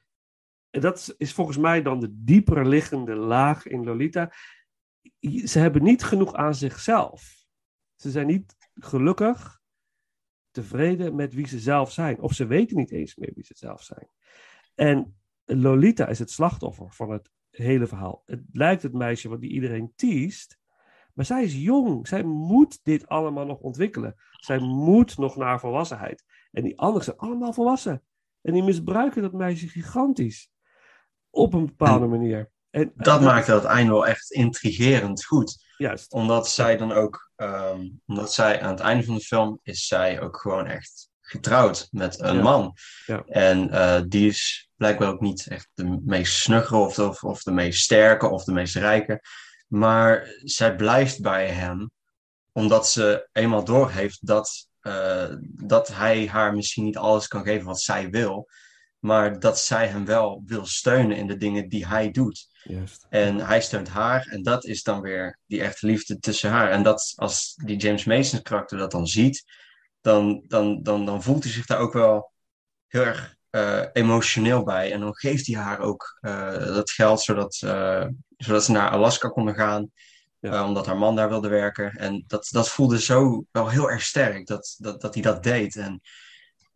En 0.70 0.80
dat 0.80 1.14
is 1.18 1.32
volgens 1.32 1.56
mij 1.56 1.82
dan 1.82 2.00
de 2.00 2.08
dieper 2.10 2.68
liggende 2.68 3.14
laag 3.14 3.66
in 3.66 3.84
Lolita. 3.84 4.32
Ze 5.44 5.58
hebben 5.58 5.82
niet 5.82 6.04
genoeg 6.04 6.34
aan 6.34 6.54
zichzelf. 6.54 7.36
Ze 7.96 8.10
zijn 8.10 8.26
niet 8.26 8.56
gelukkig, 8.74 9.57
tevreden 10.50 11.14
met 11.14 11.34
wie 11.34 11.46
ze 11.46 11.58
zelf 11.58 11.92
zijn. 11.92 12.20
Of 12.20 12.32
ze 12.32 12.46
weten 12.46 12.76
niet 12.76 12.90
eens 12.90 13.16
meer 13.16 13.32
wie 13.34 13.44
ze 13.44 13.54
zelf 13.56 13.82
zijn. 13.82 14.08
En 14.74 15.18
Lolita 15.44 16.06
is 16.06 16.18
het 16.18 16.30
slachtoffer 16.30 16.92
van 16.92 17.10
het 17.10 17.30
hele 17.50 17.86
verhaal. 17.86 18.22
Het 18.24 18.42
lijkt 18.52 18.82
het 18.82 18.92
meisje 18.92 19.28
wat 19.28 19.40
die 19.40 19.50
iedereen 19.50 19.92
teest. 19.96 20.58
Maar 21.14 21.24
zij 21.24 21.44
is 21.44 21.54
jong. 21.54 22.08
Zij 22.08 22.22
moet 22.22 22.80
dit 22.82 23.08
allemaal 23.08 23.46
nog 23.46 23.58
ontwikkelen. 23.58 24.14
Zij 24.30 24.58
moet 24.58 25.18
nog 25.18 25.36
naar 25.36 25.60
volwassenheid. 25.60 26.24
En 26.50 26.62
die 26.62 26.78
anderen 26.78 27.04
zijn 27.04 27.16
allemaal 27.16 27.52
volwassen. 27.52 28.02
En 28.40 28.52
die 28.52 28.62
misbruiken 28.62 29.22
dat 29.22 29.32
meisje 29.32 29.68
gigantisch. 29.68 30.50
Op 31.30 31.54
een 31.54 31.66
bepaalde 31.66 32.06
manier. 32.06 32.50
En, 32.78 32.92
Dat 32.96 33.20
maakte 33.20 33.52
het 33.52 33.64
einde 33.64 33.92
wel 33.92 34.06
echt 34.06 34.30
intrigerend 34.30 35.24
goed. 35.24 35.66
Juist. 35.76 36.12
Omdat 36.12 36.48
zij 36.48 36.76
dan 36.76 36.92
ook, 36.92 37.30
ehm, 37.36 37.88
omdat 38.06 38.32
zij 38.32 38.62
aan 38.62 38.70
het 38.70 38.80
einde 38.80 39.04
van 39.04 39.14
de 39.14 39.20
film 39.20 39.58
is 39.62 39.86
zij 39.86 40.20
ook 40.20 40.36
gewoon 40.40 40.66
echt 40.66 41.10
getrouwd 41.20 41.88
met 41.90 42.20
een 42.20 42.36
Ja. 42.36 42.42
man. 42.42 42.74
Ja. 43.06 43.22
En 43.26 43.70
eh, 43.70 44.02
die 44.08 44.28
is 44.28 44.68
blijkbaar 44.76 45.08
ook 45.08 45.20
niet 45.20 45.46
echt 45.48 45.68
de 45.74 46.00
meest 46.04 46.34
snuggere 46.36 46.80
of 46.80 46.94
de, 46.94 47.08
of, 47.08 47.24
of 47.24 47.42
de 47.42 47.50
meest 47.52 47.82
sterke 47.82 48.28
of 48.28 48.44
de 48.44 48.52
meest 48.52 48.74
rijke. 48.76 49.22
Maar 49.66 50.32
zij 50.44 50.76
blijft 50.76 51.20
bij 51.20 51.48
hem 51.48 51.90
omdat 52.52 52.88
ze 52.88 53.28
eenmaal 53.32 53.64
doorheeft 53.64 54.26
dat, 54.26 54.68
eh, 54.80 55.26
dat 55.42 55.88
hij 55.88 56.26
haar 56.26 56.54
misschien 56.54 56.84
niet 56.84 56.96
alles 56.96 57.28
kan 57.28 57.42
geven 57.44 57.66
wat 57.66 57.80
zij 57.80 58.10
wil. 58.10 58.48
Maar 58.98 59.40
dat 59.40 59.58
zij 59.58 59.86
hem 59.86 60.04
wel 60.04 60.42
wil 60.46 60.66
steunen 60.66 61.16
in 61.16 61.26
de 61.26 61.36
dingen 61.36 61.68
die 61.68 61.86
hij 61.86 62.10
doet. 62.10 62.48
Juist. 62.62 63.06
En 63.08 63.38
hij 63.38 63.60
steunt 63.60 63.88
haar 63.88 64.26
en 64.26 64.42
dat 64.42 64.64
is 64.64 64.82
dan 64.82 65.00
weer 65.00 65.38
die 65.46 65.62
echte 65.62 65.86
liefde 65.86 66.18
tussen 66.18 66.50
haar. 66.50 66.70
En 66.70 66.82
dat, 66.82 67.12
als 67.16 67.54
die 67.64 67.76
James 67.76 68.04
Mason 68.04 68.42
karakter 68.42 68.78
dat 68.78 68.90
dan 68.90 69.06
ziet, 69.06 69.44
dan, 70.00 70.44
dan, 70.46 70.82
dan, 70.82 71.04
dan 71.04 71.22
voelt 71.22 71.44
hij 71.44 71.52
zich 71.52 71.66
daar 71.66 71.78
ook 71.78 71.92
wel 71.92 72.32
heel 72.86 73.02
erg 73.02 73.36
eh, 73.50 73.84
emotioneel 73.92 74.62
bij. 74.62 74.92
En 74.92 75.00
dan 75.00 75.16
geeft 75.16 75.46
hij 75.46 75.56
haar 75.56 75.80
ook 75.80 76.18
eh, 76.20 76.66
dat 76.66 76.90
geld, 76.90 77.20
zodat, 77.20 77.60
eh, 77.64 78.06
zodat 78.36 78.64
ze 78.64 78.72
naar 78.72 78.90
Alaska 78.90 79.28
konden 79.28 79.54
gaan. 79.54 79.90
Ja. 80.40 80.66
omdat 80.66 80.86
haar 80.86 80.96
man 80.96 81.16
daar 81.16 81.28
wilde 81.28 81.48
werken. 81.48 81.90
En 81.90 82.24
dat, 82.26 82.48
dat 82.50 82.68
voelde 82.68 83.00
zo 83.00 83.44
wel 83.50 83.68
heel 83.68 83.90
erg 83.90 84.02
sterk, 84.02 84.46
dat, 84.46 84.74
dat, 84.78 85.00
dat 85.00 85.14
hij 85.14 85.22
dat 85.22 85.42
deed. 85.42 85.76
En, 85.76 86.00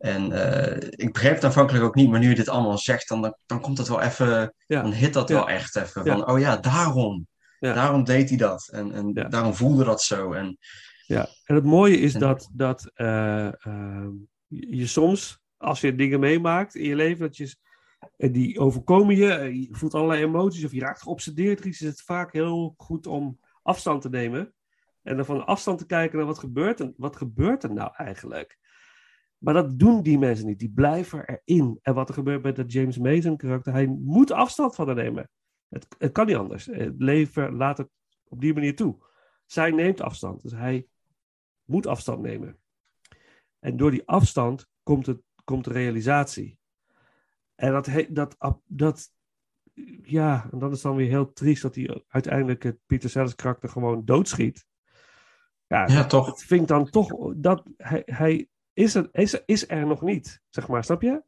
en 0.03 0.31
eh, 0.31 0.87
ik 0.89 1.13
begreep 1.13 1.33
het 1.35 1.43
aanvankelijk 1.43 1.85
ook 1.85 1.95
niet, 1.95 2.09
maar 2.09 2.19
nu 2.19 2.29
je 2.29 2.35
dit 2.35 2.49
allemaal 2.49 2.77
zegt, 2.77 3.07
dan, 3.07 3.21
dan, 3.21 3.37
dan 3.45 3.59
komt 3.61 3.77
het 3.77 3.87
wel 3.87 4.01
even, 4.01 4.53
Ja. 4.67 4.81
dan 4.81 4.91
hit 4.91 5.13
dat 5.13 5.29
Ja. 5.29 5.35
wel 5.35 5.49
echt 5.49 5.75
even. 5.75 6.05
Van, 6.05 6.27
oh 6.27 6.39
ja, 6.39 6.57
daarom. 6.57 7.27
Daarom 7.59 8.03
deed 8.03 8.29
hij 8.29 8.37
dat. 8.37 8.69
En, 8.71 8.91
en 8.91 9.13
daarom 9.29 9.53
voelde 9.53 9.83
dat 9.83 10.01
zo. 10.01 10.33
En 10.33 10.57
Ja, 11.05 11.27
en 11.45 11.55
het 11.55 11.63
mooie 11.63 11.97
is 11.97 12.13
En- 12.13 12.19
dat, 12.19 12.49
dat 12.53 12.91
eh, 12.93 13.65
ehm, 13.65 14.09
je 14.47 14.87
soms, 14.87 15.39
als 15.57 15.81
je 15.81 15.95
dingen 15.95 16.19
meemaakt 16.19 16.75
in 16.75 16.87
je 16.89 16.95
leven, 16.95 17.19
dat 17.25 17.37
je, 17.37 17.55
die 18.17 18.59
overkomen 18.59 19.15
je, 19.15 19.33
eh, 19.33 19.53
je 19.53 19.67
voelt 19.71 19.93
allerlei 19.93 20.23
emoties 20.23 20.65
of 20.65 20.71
je 20.71 20.79
raakt 20.79 21.01
geobsedeerd, 21.01 21.65
is 21.65 21.79
het 21.79 22.01
vaak 22.01 22.33
heel 22.33 22.73
goed 22.77 23.07
om 23.07 23.39
afstand 23.61 24.01
te 24.01 24.09
nemen 24.09 24.53
en 25.03 25.15
dan 25.15 25.25
van 25.25 25.45
afstand 25.45 25.79
te 25.79 25.85
kijken 25.85 26.17
naar 26.17 26.27
wat 26.27 26.39
gebeurt, 26.39 26.79
en 26.79 26.93
wat 26.97 27.15
gebeurt 27.15 27.63
er 27.63 27.73
nou 27.73 27.91
eigenlijk. 27.95 28.57
Maar 29.43 29.53
dat 29.53 29.79
doen 29.79 30.01
die 30.01 30.19
mensen 30.19 30.45
niet, 30.45 30.59
die 30.59 30.71
blijven 30.71 31.25
erin. 31.25 31.79
En 31.81 31.93
wat 31.93 32.07
er 32.07 32.13
gebeurt 32.13 32.43
met 32.43 32.55
dat 32.55 32.71
James 32.71 32.97
Mason 32.97 33.37
karakter, 33.37 33.73
hij 33.73 33.87
moet 33.87 34.31
afstand 34.31 34.75
van 34.75 34.85
haar 34.85 34.95
nemen. 34.95 35.29
Het, 35.67 35.87
het 35.97 36.11
kan 36.11 36.25
niet 36.25 36.35
anders. 36.35 36.65
Het 36.65 36.93
leven 36.97 37.55
laat 37.55 37.77
het 37.77 37.89
op 38.23 38.41
die 38.41 38.53
manier 38.53 38.75
toe. 38.75 39.05
Zij 39.45 39.71
neemt 39.71 40.01
afstand, 40.01 40.41
dus 40.41 40.51
hij 40.51 40.87
moet 41.63 41.87
afstand 41.87 42.21
nemen. 42.21 42.59
En 43.59 43.77
door 43.77 43.91
die 43.91 44.07
afstand 44.07 44.67
komt, 44.83 45.05
het, 45.05 45.21
komt 45.43 45.63
de 45.63 45.71
realisatie. 45.71 46.59
En 47.55 47.71
dat, 47.71 47.89
dat, 48.09 48.35
dat, 48.65 49.09
ja, 50.03 50.47
en 50.51 50.59
dat 50.59 50.71
is 50.71 50.81
dan 50.81 50.95
weer 50.95 51.09
heel 51.09 51.33
triest 51.33 51.61
dat 51.61 51.75
hij 51.75 52.03
uiteindelijk 52.07 52.63
het 52.63 52.77
Peter 52.85 53.09
Sellers 53.09 53.35
karakter 53.35 53.69
gewoon 53.69 54.05
doodschiet. 54.05 54.65
Ja, 55.67 55.87
ja, 55.87 55.95
dat, 55.95 56.09
toch. 56.09 56.25
dat 56.25 56.43
vind 56.43 56.61
ik 56.61 56.67
dan 56.67 56.89
toch, 56.89 57.33
dat 57.35 57.63
hij, 57.77 58.01
hij 58.05 58.47
is, 58.73 58.95
er, 58.95 59.09
is, 59.11 59.41
is 59.45 59.69
er 59.69 59.85
nog 59.85 60.01
niet, 60.01 60.41
zeg 60.49 60.67
maar, 60.67 60.83
snap 60.83 61.01
je? 61.01 61.23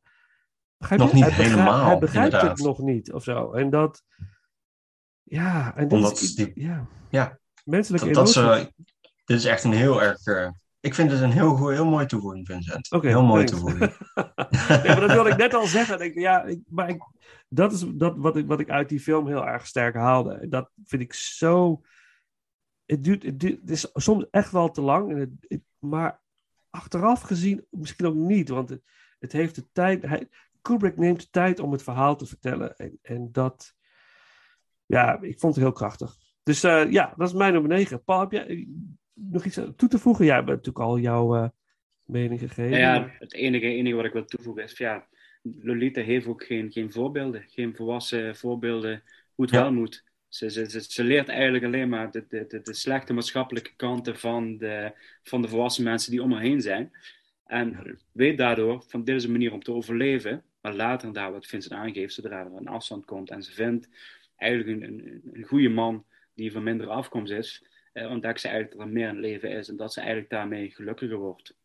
Begrijp 0.77 1.01
Nog 1.01 1.13
niet 1.13 1.21
hij 1.23 1.29
begrijpt, 1.31 1.53
helemaal, 1.55 1.85
Hij 1.85 1.97
begrijpt 1.97 2.33
inderdaad. 2.33 2.57
het 2.57 2.67
nog 2.67 2.79
niet, 2.79 3.13
of 3.13 3.23
zo. 3.23 3.53
En 3.53 3.69
dat, 3.69 4.03
ja, 5.23 5.75
en 5.75 5.83
dit 5.87 5.97
Omdat 5.97 6.21
is, 6.21 6.35
die- 6.35 6.51
ja, 6.55 6.87
ja, 7.09 7.39
menselijke 7.63 8.11
Dat, 8.11 8.33
dat 8.33 8.57
eh, 8.57 8.65
dit 9.25 9.37
is 9.37 9.45
echt 9.45 9.63
een 9.63 9.73
heel 9.73 10.01
erg. 10.01 10.25
eh, 10.25 10.49
ik 10.79 10.93
vind 10.93 11.11
het 11.11 11.21
een 11.21 11.31
heel, 11.31 11.67
heel 11.69 11.85
mooi 11.85 12.05
toevoeging, 12.05 12.47
Vincent. 12.47 12.91
Oké, 12.91 13.07
heel 13.07 13.23
mooi 13.23 13.45
thanks. 13.45 13.61
toevoeging. 13.63 13.97
nee, 14.83 14.87
maar 14.87 14.99
dat 14.99 15.11
wilde 15.11 15.29
ik 15.29 15.37
net 15.37 15.53
al 15.53 15.65
zeggen. 15.65 15.99
Ik, 16.01 16.13
ja, 16.19 16.43
ik, 16.43 16.59
maar 16.67 16.89
ik, 16.89 17.01
dat 17.49 17.71
is 17.71 17.85
dat 17.93 18.13
wat, 18.17 18.37
ik, 18.37 18.47
wat 18.47 18.59
ik 18.59 18.69
uit 18.69 18.89
die 18.89 18.99
film 18.99 19.27
heel 19.27 19.47
erg 19.47 19.67
sterk 19.67 19.95
haalde. 19.95 20.47
Dat 20.49 20.71
vind 20.83 21.01
ik 21.01 21.13
zo. 21.13 21.81
Het, 22.85 23.03
duurt, 23.03 23.23
het, 23.23 23.39
duurt- 23.39 23.61
het 23.61 23.69
is 23.69 23.89
soms 23.93 24.25
echt 24.31 24.51
wel 24.51 24.71
te 24.71 24.81
lang. 24.81 25.29
Maar 25.79 26.21
achteraf 26.75 27.21
gezien 27.21 27.65
misschien 27.69 28.05
ook 28.05 28.15
niet. 28.15 28.49
Want 28.49 28.69
het, 28.69 28.81
het 29.19 29.31
heeft 29.31 29.55
de 29.55 29.71
tijd. 29.71 30.01
Hij, 30.01 30.27
Kubrick 30.61 30.97
neemt 30.97 31.19
de 31.19 31.29
tijd 31.29 31.59
om 31.59 31.71
het 31.71 31.83
verhaal 31.83 32.15
te 32.15 32.25
vertellen. 32.25 32.75
En, 32.75 32.99
en 33.01 33.29
dat. 33.31 33.73
Ja, 34.85 35.21
ik 35.21 35.39
vond 35.39 35.55
het 35.55 35.63
heel 35.63 35.73
krachtig. 35.73 36.15
Dus 36.43 36.63
eh, 36.63 36.91
ja, 36.91 37.13
dat 37.17 37.27
is 37.27 37.33
mijn 37.33 37.53
nummer 37.53 37.71
9. 37.71 38.03
Paul, 38.03 38.19
heb 38.19 38.31
jij 38.31 38.67
nog 39.13 39.45
iets 39.45 39.59
toe 39.75 39.89
te 39.89 39.99
voegen? 39.99 40.25
Jij 40.25 40.35
hebt 40.35 40.47
natuurlijk 40.47 40.85
al 40.85 40.99
jouw 40.99 41.35
eh, 41.35 41.49
mening 42.03 42.39
gegeven. 42.39 42.77
Ja, 42.77 43.11
het 43.19 43.33
enige, 43.33 43.65
enige 43.65 43.95
wat 43.95 44.05
ik 44.05 44.13
wil 44.13 44.25
toevoegen 44.25 44.63
is, 44.63 44.77
ja, 44.77 45.07
Lolita 45.41 46.01
heeft 46.01 46.27
ook 46.27 46.43
geen, 46.43 46.71
geen 46.71 46.91
voorbeelden, 46.91 47.43
geen 47.47 47.75
volwassen 47.75 48.35
voorbeelden 48.35 49.03
hoe 49.35 49.45
het 49.45 49.53
Ja. 49.53 49.61
wel 49.61 49.73
moet. 49.73 50.03
Ze, 50.35 50.49
ze, 50.51 50.69
ze, 50.69 50.81
ze 50.81 51.03
leert 51.03 51.29
eigenlijk 51.29 51.63
alleen 51.65 51.89
maar 51.89 52.11
de, 52.11 52.25
de, 52.29 52.45
de, 52.47 52.61
de 52.61 52.73
slechte 52.73 53.13
maatschappelijke 53.13 53.75
kanten 53.75 54.17
van 54.19 54.57
de, 54.57 54.91
van 55.23 55.41
de 55.41 55.47
volwassen 55.47 55.83
mensen 55.83 56.11
die 56.11 56.21
om 56.21 56.31
haar 56.31 56.41
heen 56.41 56.61
zijn. 56.61 56.91
En 57.45 57.97
weet 58.11 58.37
daardoor 58.37 58.83
van 58.87 59.03
dit 59.03 59.15
is 59.15 59.23
een 59.23 59.31
manier 59.31 59.53
om 59.53 59.63
te 59.63 59.71
overleven. 59.71 60.43
Maar 60.61 60.73
later, 60.73 61.13
daar 61.13 61.31
wat 61.31 61.45
Vincent 61.45 61.73
aangeeft, 61.73 62.13
zodra 62.13 62.39
er 62.39 62.55
een 62.55 62.67
afstand 62.67 63.05
komt 63.05 63.29
en 63.29 63.43
ze 63.43 63.51
vindt 63.51 63.89
eigenlijk 64.35 64.81
een, 64.81 64.87
een, 64.89 65.21
een 65.33 65.43
goede 65.43 65.69
man 65.69 66.05
die 66.33 66.51
van 66.51 66.63
mindere 66.63 66.89
afkomst 66.89 67.31
is, 67.31 67.65
eh, 67.93 68.09
ontdekt 68.09 68.39
ze 68.41 68.47
eigenlijk 68.47 68.77
dat 68.77 68.87
er 68.87 68.93
meer 68.93 69.07
in 69.07 69.15
het 69.15 69.23
leven 69.23 69.49
is 69.49 69.69
en 69.69 69.75
dat 69.75 69.93
ze 69.93 69.99
eigenlijk 69.99 70.29
daarmee 70.29 70.71
gelukkiger 70.71 71.17
wordt. 71.17 71.55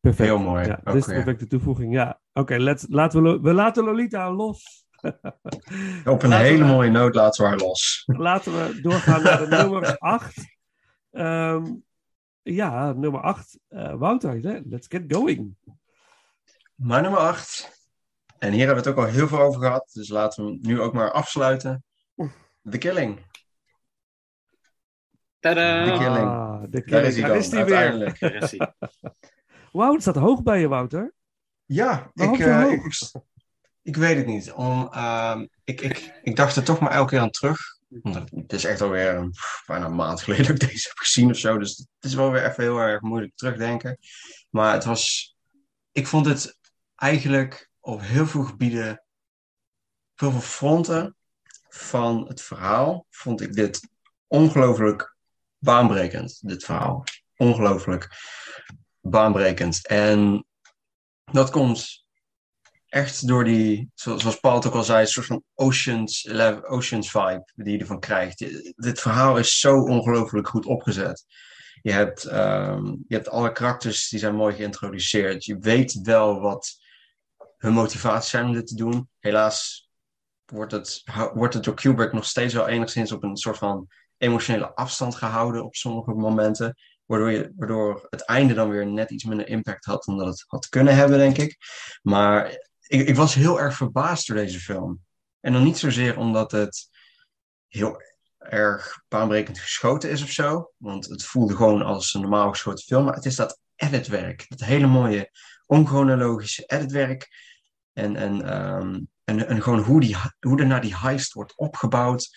Perfect. 0.00 0.28
Heel 0.28 0.38
mooi, 0.38 0.66
Ja, 0.66 0.80
dit 0.84 0.94
is 0.94 1.04
de 1.04 1.12
perfecte 1.12 1.46
toevoeging. 1.46 1.92
Ja, 1.92 2.20
oké, 2.32 2.56
let's- 2.56 2.86
laten 2.88 3.22
we, 3.22 3.40
we 3.40 3.52
laten 3.52 3.84
Lolita 3.84 4.32
los. 4.32 4.81
Op 5.02 6.22
een 6.22 6.28
Laten 6.28 6.38
hele 6.38 6.58
we- 6.64 6.70
mooie 6.70 6.90
noot 6.90 7.14
laten 7.14 7.42
we 7.44 7.48
haar 7.50 7.58
los. 7.58 8.02
Laten 8.06 8.52
we 8.52 8.80
doorgaan 8.80 9.22
naar 9.22 9.38
de 9.38 9.46
nummer 9.56 9.98
8. 9.98 10.34
ja, 12.42 12.92
nummer 12.92 13.20
8. 13.20 13.58
Wouter, 13.98 14.32
hè? 14.42 14.60
let's 14.64 14.86
get 14.88 15.02
going. 15.08 15.56
Maar 16.74 17.02
nummer 17.02 17.20
8. 17.20 17.80
En 18.38 18.52
hier 18.52 18.66
hebben 18.66 18.84
we 18.84 18.90
het 18.90 18.98
ook 18.98 19.04
al 19.06 19.10
heel 19.12 19.28
veel 19.28 19.40
over 19.40 19.60
gehad. 19.60 19.90
Dus 19.92 20.08
laten 20.08 20.44
we 20.44 20.50
hem 20.50 20.58
nu 20.62 20.80
ook 20.80 20.92
maar 20.92 21.10
afsluiten. 21.12 21.84
The 22.70 22.78
Killing. 22.78 23.30
Tadaa! 25.40 25.84
De 25.84 25.90
Killing. 25.90 26.26
Ah, 26.28 26.62
Daar 26.70 26.82
killing. 26.82 27.06
is 27.06 27.14
hij 27.14 27.20
Daar 27.22 27.28
dan, 27.30 27.38
is 27.38 27.50
hij 27.50 27.64
weer. 27.64 27.74
uiteindelijk. 27.76 28.18
Daar 28.20 28.34
is 28.34 28.50
hij. 28.50 28.74
Wauw, 29.72 29.92
het 29.92 30.02
staat 30.02 30.16
hoog 30.16 30.42
bij 30.42 30.60
je, 30.60 30.68
Wouter. 30.68 31.14
Ja, 31.64 32.10
ik, 32.14 32.38
eh, 32.38 32.62
hoog? 32.62 32.72
ik, 32.72 32.94
ik, 33.82 33.96
weet 33.96 34.16
het 34.16 34.26
niet. 34.26 34.52
Om, 34.52 34.88
ehm, 34.92 35.46
ik, 35.64 35.80
ik, 35.80 36.20
ik 36.22 36.36
dacht 36.36 36.56
er 36.56 36.64
toch 36.64 36.80
maar 36.80 36.90
elke 36.90 37.10
keer 37.10 37.20
aan 37.20 37.30
terug. 37.30 37.60
Omdat 38.02 38.30
Het 38.30 38.52
is 38.52 38.64
echt 38.64 38.80
alweer 38.80 39.14
een, 39.14 39.30
pff, 39.30 39.62
bijna 39.66 39.86
een 39.86 39.94
maand 39.94 40.22
geleden 40.22 40.46
dat 40.46 40.62
ik 40.62 40.68
deze 40.68 40.88
heb 40.88 40.98
gezien 40.98 41.30
of 41.30 41.36
zo. 41.36 41.58
Dus 41.58 41.76
het 41.76 41.88
is 42.10 42.14
wel 42.14 42.30
weer 42.30 42.44
even 42.46 42.62
heel 42.62 42.78
erg 42.78 43.00
moeilijk 43.00 43.32
terugdenken. 43.36 43.98
Maar 44.50 44.72
het 44.72 44.84
was... 44.84 45.34
Ik 45.92 46.06
vond 46.06 46.26
het 46.26 46.58
eigenlijk 46.94 47.70
op 47.80 48.00
heel 48.00 48.26
veel 48.26 48.42
gebieden, 48.42 49.04
heel 50.14 50.30
veel 50.30 50.40
fronten 50.40 51.16
van 51.68 52.26
het 52.28 52.42
verhaal, 52.42 53.06
vond 53.10 53.40
ik 53.40 53.52
dit 53.52 53.88
ongelooflijk 54.26 55.16
baanbrekend, 55.58 56.48
dit 56.48 56.64
verhaal. 56.64 57.04
Ongelooflijk 57.36 58.08
baanbrekend. 59.00 59.86
En 59.86 60.44
dat 61.24 61.50
komt 61.50 62.01
echt 62.92 63.26
door 63.26 63.44
die, 63.44 63.90
zo- 63.94 64.18
zoals 64.18 64.40
Paul 64.40 64.64
ook 64.64 64.74
al 64.74 64.82
zei, 64.82 65.00
een 65.00 65.06
soort 65.06 65.26
van 65.26 65.42
Oceans, 65.54 66.24
11, 66.24 66.62
Oceans 66.62 67.10
vibe 67.10 67.52
die 67.54 67.72
je 67.72 67.78
ervan 67.78 68.00
krijgt. 68.00 68.38
Dit 68.76 69.00
verhaal 69.00 69.36
is 69.38 69.60
zo 69.60 69.80
ongelooflijk 69.82 70.48
goed 70.48 70.66
opgezet. 70.66 71.24
Je 71.82 71.92
hebt, 71.92 72.24
ehm, 72.24 72.84
je 72.84 73.14
hebt 73.14 73.28
alle 73.28 73.52
karakters 73.52 74.08
die 74.08 74.18
zijn 74.18 74.34
mooi 74.34 74.54
geïntroduceerd. 74.54 75.44
Je 75.44 75.58
weet 75.58 76.00
wel 76.02 76.40
wat 76.40 76.70
hun 77.58 77.72
motivaties 77.72 78.30
zijn 78.30 78.44
om 78.44 78.52
dit 78.52 78.66
te 78.66 78.74
doen. 78.74 79.08
Helaas 79.18 79.88
wordt 80.44 80.72
het, 80.72 81.02
wordt 81.34 81.54
het 81.54 81.64
door 81.64 81.74
Kubrick 81.74 82.12
nog 82.12 82.24
steeds 82.24 82.54
wel 82.54 82.68
enigszins 82.68 83.12
op 83.12 83.22
een 83.22 83.36
soort 83.36 83.58
van 83.58 83.88
emotionele 84.16 84.74
afstand 84.74 85.14
gehouden 85.14 85.64
op 85.64 85.74
sommige 85.74 86.12
momenten. 86.12 86.76
Waardoor, 87.06 87.30
je, 87.30 87.52
waardoor 87.56 88.06
het 88.10 88.24
einde 88.24 88.54
dan 88.54 88.68
weer 88.70 88.86
net 88.86 89.10
iets 89.10 89.24
minder 89.24 89.48
impact 89.48 89.84
had 89.84 90.04
dan 90.04 90.18
dat 90.18 90.26
het 90.26 90.44
had 90.46 90.68
kunnen 90.68 90.94
hebben, 90.94 91.18
denk 91.18 91.38
ik. 91.38 91.56
Maar 92.02 92.70
ik, 92.92 93.08
ik 93.08 93.16
was 93.16 93.34
heel 93.34 93.60
erg 93.60 93.76
verbaasd 93.76 94.26
door 94.26 94.36
deze 94.36 94.60
film. 94.60 95.00
En 95.40 95.52
dan 95.52 95.62
niet 95.62 95.78
zozeer 95.78 96.18
omdat 96.18 96.50
het 96.52 96.88
heel 97.68 98.02
erg 98.38 99.02
baanbrekend 99.08 99.58
geschoten 99.58 100.10
is 100.10 100.22
of 100.22 100.30
zo. 100.30 100.72
Want 100.76 101.06
het 101.06 101.24
voelde 101.24 101.56
gewoon 101.56 101.82
als 101.82 102.14
een 102.14 102.20
normaal 102.20 102.50
geschoten 102.50 102.84
film. 102.84 103.04
Maar 103.04 103.14
het 103.14 103.24
is 103.24 103.36
dat 103.36 103.60
editwerk. 103.76 104.44
Dat 104.48 104.60
hele 104.60 104.86
mooie 104.86 105.30
onchronologische 105.66 106.64
editwerk. 106.66 107.28
En, 107.92 108.16
en, 108.16 108.42
ehm, 108.42 109.00
en, 109.24 109.62
gewoon 109.62 109.82
hoe, 109.82 110.00
die, 110.00 110.16
hoe 110.40 110.60
er 110.60 110.66
naar 110.66 110.80
die 110.80 110.96
heist 110.96 111.32
wordt 111.32 111.56
opgebouwd. 111.56 112.36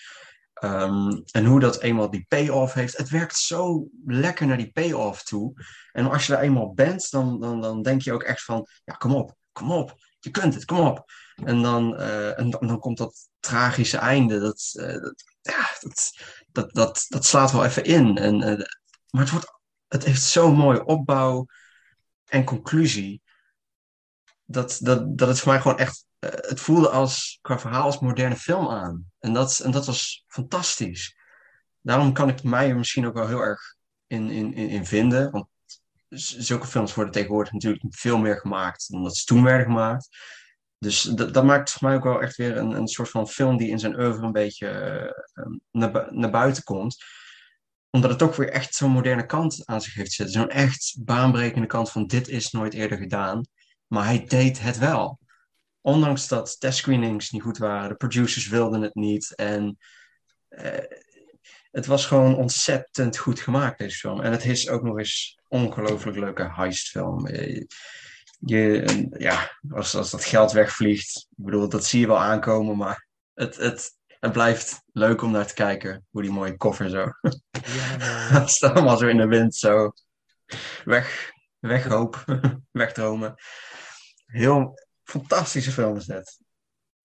Ehm, 0.53 1.21
en 1.31 1.45
hoe 1.45 1.59
dat 1.59 1.81
eenmaal 1.81 2.09
die 2.09 2.25
payoff 2.27 2.73
heeft. 2.73 2.97
Het 2.97 3.09
werkt 3.09 3.37
zo 3.37 3.87
lekker 4.05 4.47
naar 4.47 4.57
die 4.57 4.71
payoff 4.71 5.23
toe. 5.23 5.53
En 5.91 6.11
als 6.11 6.25
je 6.25 6.31
daar 6.31 6.41
eenmaal 6.41 6.73
bent, 6.73 7.11
dan, 7.11 7.39
dan, 7.39 7.61
dan 7.61 7.81
denk 7.81 8.01
je 8.01 8.13
ook 8.13 8.23
echt 8.23 8.43
van... 8.43 8.67
Ja, 8.83 8.93
kom 8.93 9.15
op, 9.15 9.35
kom 9.51 9.71
op. 9.71 10.03
Je 10.25 10.31
kunt 10.31 10.53
het, 10.53 10.65
kom 10.65 10.79
op. 10.79 11.11
En 11.35 11.61
dan, 11.61 11.97
eh, 11.97 12.39
en 12.39 12.49
dan, 12.49 12.79
komt 12.79 12.97
dat 12.97 13.29
tragische 13.39 13.97
einde. 13.97 14.39
Dat, 14.39 14.71
eh, 14.73 15.01
dat, 15.01 15.23
ja, 15.41 15.67
dat, 15.79 16.11
dat, 16.51 16.73
dat, 16.73 17.05
dat 17.07 17.25
slaat 17.25 17.51
wel 17.51 17.65
even 17.65 17.83
in. 17.83 18.17
En, 18.17 18.41
eh, 18.41 18.65
maar 19.09 19.21
het, 19.21 19.31
wordt, 19.31 19.51
het 19.87 20.03
heeft 20.03 20.21
zo'n 20.21 20.55
mooie 20.55 20.85
opbouw 20.85 21.45
en 22.25 22.43
conclusie. 22.43 23.21
dat, 24.45 24.77
dat, 24.81 25.17
dat 25.17 25.27
het 25.27 25.39
voor 25.39 25.51
mij 25.51 25.61
gewoon 25.61 25.77
echt, 25.77 26.05
het 26.19 26.59
voelde 26.59 26.89
als, 26.89 27.39
qua 27.41 27.59
verhaal 27.59 27.83
als 27.83 27.99
moderne 27.99 28.35
film 28.35 28.69
aan. 28.69 29.11
En 29.19 29.33
dat, 29.33 29.59
en 29.59 29.71
dat 29.71 29.85
was 29.85 30.23
fantastisch. 30.27 31.17
Daarom 31.81 32.13
kan 32.13 32.29
ik 32.29 32.43
mij 32.43 32.69
er 32.69 32.75
misschien 32.75 33.05
ook 33.05 33.13
wel 33.13 33.27
heel 33.27 33.41
erg 33.41 33.75
in, 34.07 34.29
in, 34.29 34.53
in, 34.53 34.69
in 34.69 34.85
vinden. 34.85 35.31
Want 35.31 35.47
zulke 36.17 36.67
films 36.67 36.93
worden 36.93 37.13
tegenwoordig 37.13 37.53
natuurlijk 37.53 37.83
veel 37.89 38.17
meer 38.17 38.37
gemaakt 38.37 38.91
dan 38.91 39.03
dat 39.03 39.17
ze 39.17 39.25
toen 39.25 39.43
werden 39.43 39.65
gemaakt. 39.65 40.07
Dus 40.77 41.01
dat, 41.01 41.43
maakt 41.43 41.71
voor 41.71 41.87
mij 41.87 41.97
ook 41.97 42.03
wel 42.03 42.21
echt 42.21 42.35
weer 42.35 42.57
een, 42.57 42.71
een 42.71 42.87
soort 42.87 43.09
van 43.09 43.27
film 43.27 43.57
die 43.57 43.69
in 43.69 43.79
zijn 43.79 43.99
oeuvre 43.99 44.25
een 44.25 44.31
beetje 44.31 44.67
eh, 44.67 45.03
eh, 45.03 45.51
naar, 45.71 46.07
naar 46.13 46.31
buiten 46.31 46.63
komt. 46.63 47.03
Omdat 47.89 48.09
het 48.09 48.19
toch 48.19 48.35
weer 48.35 48.49
echt 48.49 48.75
zo'n 48.75 48.91
moderne 48.91 49.25
kant 49.25 49.61
aan 49.65 49.81
zich 49.81 49.93
heeft 49.93 50.11
zitten. 50.11 50.41
Zo'n 50.41 50.49
echt 50.49 50.97
baanbrekende 50.99 51.67
kant 51.67 51.91
van 51.91 52.07
dit 52.07 52.27
is 52.27 52.51
nooit 52.51 52.73
eerder 52.73 52.97
gedaan. 52.97 53.45
Maar 53.87 54.05
hij 54.05 54.25
deed 54.25 54.61
het 54.61 54.77
wel. 54.77 55.19
Ondanks 55.81 56.27
dat 56.27 56.59
testscreenings 56.59 57.31
niet 57.31 57.41
goed 57.41 57.57
waren, 57.57 57.89
de 57.89 57.95
producers 57.95 58.47
wilden 58.47 58.81
het 58.81 58.95
niet. 58.95 59.35
En 59.35 59.77
eh, 60.47 60.83
het 61.75 61.85
was 61.85 62.05
gewoon 62.05 62.35
ontzettend 62.35 63.17
goed 63.17 63.39
gemaakt, 63.39 63.77
deze 63.77 63.97
film. 63.97 64.21
En 64.21 64.31
het 64.31 64.45
is 64.45 64.69
ook 64.69 64.83
nog 64.83 64.97
eens 64.97 65.39
een 65.49 65.59
ongelooflijk 65.59 66.17
leuke 66.17 66.51
heistfilm. 66.53 67.27
Eh, 67.27 67.63
Je, 68.39 69.07
ja, 69.17 69.57
als, 69.69 69.95
als 69.95 70.11
dat 70.11 70.25
geld 70.25 70.51
wegvliegt, 70.51 71.27
ik 71.37 71.45
bedoel, 71.45 71.69
dat 71.69 71.85
zie 71.85 71.99
je 71.99 72.07
wel 72.07 72.19
aankomen, 72.19 72.77
maar 72.77 73.07
het, 73.33 73.55
het, 73.55 73.91
het 74.19 74.31
blijft 74.31 74.81
leuk 74.91 75.21
om 75.21 75.31
naar 75.31 75.47
te 75.47 75.53
kijken. 75.53 76.05
Hoe 76.09 76.21
die 76.21 76.31
mooie 76.31 76.57
koffer 76.57 76.89
zo. 76.89 77.05
Dat 78.33 78.49
staat 78.49 78.75
allemaal 78.75 78.97
zo 78.97 79.07
in 79.07 79.17
de 79.17 79.27
wind, 79.27 79.55
zo 79.55 79.91
weg, 80.83 81.31
weghoop, 81.59 82.25
wegdromen. 82.71 83.35
Heel 84.25 84.73
fantastische 85.03 85.71
film 85.71 85.95
is 85.95 86.05
dit. 86.05 86.39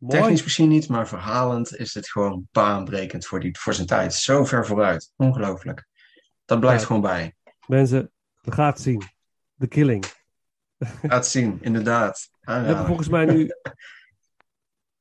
Mooi. 0.01 0.19
Technisch 0.21 0.43
misschien 0.43 0.69
niet, 0.69 0.89
maar 0.89 1.09
verhalend 1.09 1.77
is 1.77 1.95
het 1.95 2.09
gewoon 2.11 2.49
baanbrekend 2.53 3.27
voor, 3.27 3.41
die, 3.41 3.59
voor 3.59 3.75
zijn 3.75 3.87
tijd. 3.87 4.15
Zo 4.15 4.45
ver 4.45 4.67
vooruit. 4.67 5.13
Ongelooflijk. 5.17 5.87
Dat 6.45 6.61
blijft 6.61 6.81
Ja. 6.81 6.87
gewoon 6.87 7.03
bij. 7.03 7.35
Mensen, 7.67 8.11
we 8.41 8.53
gaan 8.53 8.67
het 8.71 8.81
zien. 8.81 9.03
The 9.59 9.67
Killing. 9.67 10.05
Laat 11.03 11.27
zien, 11.27 11.59
inderdaad. 11.61 12.31
We 12.41 12.53
hebben 12.53 12.87
volgens 12.87 13.09
mij 13.09 13.25
nu... 13.25 13.51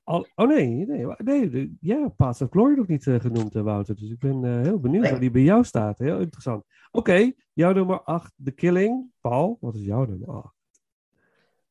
Al... 0.04 0.28
Oh 0.36 0.48
nee, 0.48 0.68
nee, 0.86 1.06
nee 1.18 1.50
de- 1.50 1.74
ja, 1.80 2.08
Paths 2.08 2.42
of 2.42 2.50
Glory 2.50 2.76
nog 2.78 2.88
niet 2.88 3.08
eh, 3.08 3.20
genoemd, 3.20 3.56
eh, 3.56 3.62
Wouter. 3.62 3.96
Dus 3.96 4.10
ik 4.10 4.20
ben 4.20 4.44
eh, 4.46 4.62
heel 4.62 4.80
benieuwd 4.80 5.02
Nee. 5.02 5.12
waar 5.12 5.20
die 5.20 5.32
bij 5.32 5.42
jou 5.42 5.64
staat. 5.64 5.98
Heel 6.00 6.20
interessant. 6.20 6.64
Oké, 6.92 7.32
jouw 7.54 7.72
nummer 7.72 8.02
8, 8.02 8.34
The 8.44 8.52
Killing. 8.52 9.12
Paul, 9.22 9.58
wat 9.62 9.76
is 9.76 9.82
jouw 9.82 10.06
nummer 10.06 10.28
8? 10.30 10.56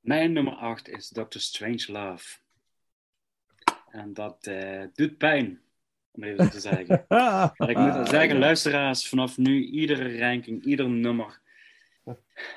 Mijn 0.00 0.32
nummer 0.32 0.52
8 0.52 0.88
is 0.88 1.08
Doctor 1.08 1.40
Strange 1.40 1.84
Love. 1.86 2.38
En 3.90 4.14
dat 4.14 4.46
eh, 4.46 4.82
doet 4.94 5.18
pijn, 5.18 5.60
om 6.10 6.22
even 6.22 6.50
te 6.50 6.60
zeggen. 6.60 7.04
Maar 7.56 7.70
ik 7.70 7.76
moet 7.76 8.08
zeggen, 8.08 8.38
luisteraars, 8.38 9.08
vanaf 9.08 9.36
nu 9.36 9.64
iedere 9.64 10.18
ranking, 10.18 10.64
ieder 10.64 10.88
nummer, 10.88 11.40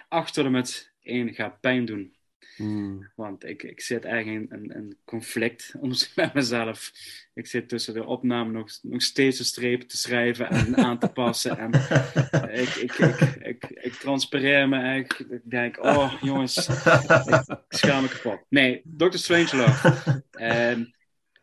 8 0.07 0.33
tot 0.33 0.45
en 0.45 0.51
met 0.51 0.91
1 1.01 1.33
gaat 1.33 1.59
pijn 1.59 1.85
doen. 1.85 2.15
Hmm. 2.55 3.09
Want 3.15 3.45
ik, 3.45 3.63
ik 3.63 3.81
zit 3.81 4.05
eigenlijk 4.05 4.51
in 4.51 4.57
een, 4.57 4.75
een 4.77 4.97
conflict 5.05 5.73
met 6.15 6.33
mezelf. 6.33 6.91
Ik 7.33 7.47
zit 7.47 7.69
tussen 7.69 7.93
de 7.93 8.05
opname 8.05 8.51
nog, 8.51 8.69
nog 8.81 9.01
steeds 9.01 9.39
een 9.39 9.45
streep 9.45 9.81
te 9.81 9.97
schrijven 9.97 10.49
en 10.49 10.75
aan 10.75 10.99
te 10.99 11.07
passen. 11.07 11.57
En 11.57 11.71
ik, 12.61 12.69
ik, 12.69 12.93
ik, 12.97 13.19
ik, 13.41 13.63
ik 13.69 13.93
transpireer 13.93 14.69
me 14.69 14.81
echt. 14.81 15.19
Ik 15.19 15.41
denk, 15.43 15.83
oh 15.83 16.13
jongens, 16.21 16.67
ik 16.67 17.63
schaam 17.69 18.01
me 18.01 18.09
kapot. 18.09 18.39
Nee, 18.49 18.81
Doctor 18.83 19.19
Strangelove. 19.19 20.23
Ehm 20.31 20.83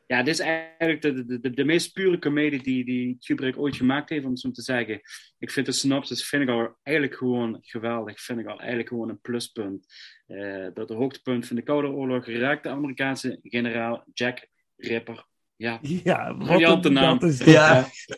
ja, 0.08 0.22
dit 0.22 0.34
is 0.34 0.40
eigenlijk 0.40 1.02
de, 1.02 1.24
de, 1.24 1.40
de, 1.40 1.50
de 1.50 1.64
meest 1.64 1.92
pure 1.92 2.18
comedie 2.18 2.62
die, 2.62 2.84
die 2.84 3.16
Kubrick 3.20 3.58
ooit 3.58 3.76
gemaakt 3.76 4.08
heeft, 4.08 4.24
om 4.24 4.30
het 4.30 4.40
zo 4.40 4.50
te 4.50 4.62
zeggen. 4.62 5.00
Ik 5.38 5.50
vind 5.50 5.66
de 5.66 5.72
synopsis 5.72 6.28
vind 6.28 6.42
ik 6.42 6.48
al 6.48 6.76
eigenlijk 6.82 7.16
gewoon 7.18 7.58
geweldig. 7.60 8.20
Vind 8.20 8.38
ik 8.40 8.46
al 8.46 8.58
eigenlijk 8.58 8.88
gewoon 8.88 9.08
een 9.08 9.20
pluspunt. 9.20 9.86
Eh, 10.26 10.66
dat 10.74 10.88
de 10.88 10.94
hoogtepunt 10.94 11.46
van 11.46 11.56
de 11.56 11.62
Koude 11.62 11.88
Oorlog 11.88 12.26
raakt 12.26 12.62
de 12.62 12.68
Amerikaanse 12.68 13.38
generaal 13.42 14.04
Jack 14.12 14.46
Ripper. 14.76 15.26
Ja, 15.56 15.78
Ja, 15.82 16.32
Briljante 16.32 16.88
een- 16.88 16.94
naam. 16.94 17.18
dat 17.18 17.28
is 17.30 17.44
Ja. 17.44 17.76
echt 17.78 18.16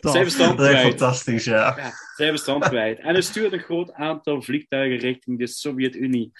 kwijt. 0.55 0.81
fantastisch, 0.81 1.43
ja. 1.45 1.75
Ja, 1.77 1.91
verstand 2.15 2.67
kwijt. 2.67 2.99
En 2.99 3.15
er 3.15 3.23
stuurt 3.23 3.53
een 3.53 3.59
groot 3.59 3.93
aantal 3.93 4.41
vliegtuigen 4.41 4.97
richting 4.97 5.39
de 5.39 5.47
Sovjet-Unie. 5.47 6.31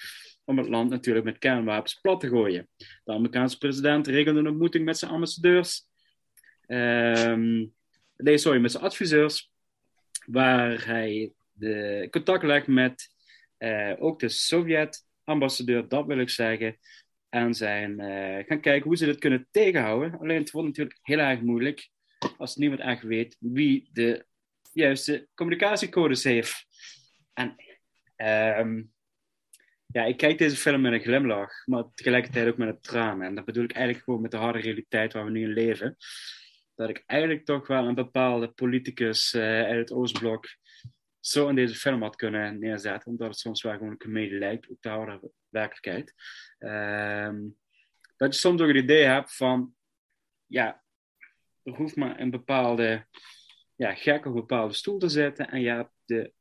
Om 0.52 0.58
het 0.58 0.68
land 0.68 0.90
natuurlijk 0.90 1.26
met 1.26 1.38
kernwapens 1.38 1.94
plat 1.94 2.20
te 2.20 2.28
gooien. 2.28 2.68
De 2.78 3.12
Amerikaanse 3.12 3.58
president 3.58 4.08
regelde 4.08 4.40
een 4.40 4.48
ontmoeting 4.48 4.86
met 4.86 4.98
zijn 4.98 5.12
ambassadeurs. 5.12 5.84
Ehm, 6.68 7.66
nee, 8.16 8.38
sorry, 8.38 8.60
met 8.60 8.72
zijn 8.72 8.84
adviseurs. 8.84 9.52
Waar 10.26 10.86
hij 10.86 11.34
de 11.52 12.08
contact 12.10 12.44
legt 12.44 12.68
met 12.68 13.10
eh, 13.58 13.94
ook 14.00 14.20
de 14.20 14.30
Sovjet-ambassadeur, 14.30 15.88
dat 15.88 16.06
wil 16.06 16.20
ik 16.20 16.30
zeggen. 16.30 16.78
En 17.30 17.54
zijn 17.54 18.00
eh, 18.00 18.46
gaan 18.48 18.62
kijken 18.62 18.88
hoe 18.88 18.98
ze 18.98 19.06
dit 19.06 19.20
kunnen 19.20 19.48
tegenhouden. 19.52 20.20
Alleen 20.20 20.40
het 20.40 20.52
wordt 20.52 20.68
natuurlijk 20.68 21.00
heel 21.02 21.20
erg 21.20 21.42
moeilijk 21.42 21.90
als 22.38 22.56
niemand 22.56 22.82
echt 22.82 23.04
weet 23.04 23.38
wie 23.40 23.90
de 23.94 24.26
juiste 24.74 25.28
communicatiecodes 25.36 26.24
heeft. 26.24 26.66
En 27.34 27.56
ehm, 28.16 28.82
ja, 29.92 30.04
ik 30.04 30.18
kijk 30.18 30.38
deze 30.38 30.56
film 30.56 30.82
met 30.82 30.94
een 30.94 31.02
glimlach, 31.02 31.66
maar 31.66 31.84
tegelijkertijd 31.94 32.48
ook 32.48 32.58
met 32.58 32.68
een 32.68 32.82
traan. 32.82 33.22
En 33.22 33.36
dat 33.36 33.46
bedoel 33.46 33.64
ik 33.64 33.72
eigenlijk 33.72 34.04
gewoon 34.06 34.22
met 34.22 34.32
de 34.32 34.38
harde 34.38 34.60
realiteit 34.60 35.14
waar 35.14 35.26
we 35.26 35.32
nu 35.32 35.42
in 35.42 35.54
leven. 35.54 35.98
Dat 36.76 36.90
ik 36.90 37.04
eigenlijk 37.06 37.46
toch 37.46 37.68
wel 37.68 37.88
een 37.88 37.96
bepaalde 37.96 38.48
politicus 38.48 39.34
eh, 39.34 39.42
uit 39.42 39.80
het 39.80 39.92
Oostblok 39.92 40.46
zo 41.20 41.48
in 41.48 41.56
deze 41.56 41.76
film 41.76 42.02
had 42.02 42.16
kunnen 42.16 42.60
neerzetten, 42.60 43.12
omdat 43.12 43.28
het 43.28 43.38
soms 43.38 43.62
wel 43.62 43.74
gewoon 43.74 43.90
een 43.90 43.98
comedie 43.98 44.38
lijkt, 44.38 44.70
ook 44.70 44.82
de 44.82 44.90
harde 44.90 45.32
werkelijkheid. 45.50 46.14
Ehm, 46.58 47.40
dat 48.18 48.34
je 48.34 48.40
soms 48.40 48.62
ook 48.62 48.68
het 48.68 48.78
idee 48.78 49.04
hebt 49.04 49.36
van, 49.36 49.76
ja, 50.46 50.84
er 51.64 51.74
hoeft 51.74 51.96
maar 51.96 52.20
een 52.20 52.32
bepaalde 52.32 53.08
ja, 53.76 53.96
gek 53.96 54.26
op 54.26 54.26
een 54.26 54.40
bepaalde 54.40 54.74
stoel 54.74 54.98
te 54.98 55.10
zetten 55.10 55.50
en 55.50 55.62
je 55.62 55.70
hebt 55.70 55.94
de, 56.06 56.34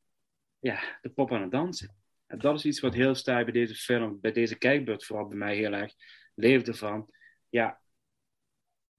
ja, 0.59 0.99
de 1.01 1.09
pop 1.09 1.31
aan 1.31 1.41
het 1.41 1.51
dansen. 1.51 2.00
Dat 2.37 2.55
is 2.55 2.65
iets 2.65 2.79
wat 2.79 2.93
heel 2.93 3.15
sterk 3.15 3.43
bij 3.43 3.53
deze 3.53 3.75
film, 3.75 4.19
bij 4.21 4.31
deze 4.31 4.57
kijkbeurt 4.57 5.05
vooral 5.05 5.27
bij 5.27 5.37
mij 5.37 5.55
heel 5.55 5.73
erg 5.73 5.93
leefde 6.35 6.73
van, 6.73 7.09
ja, 7.49 7.79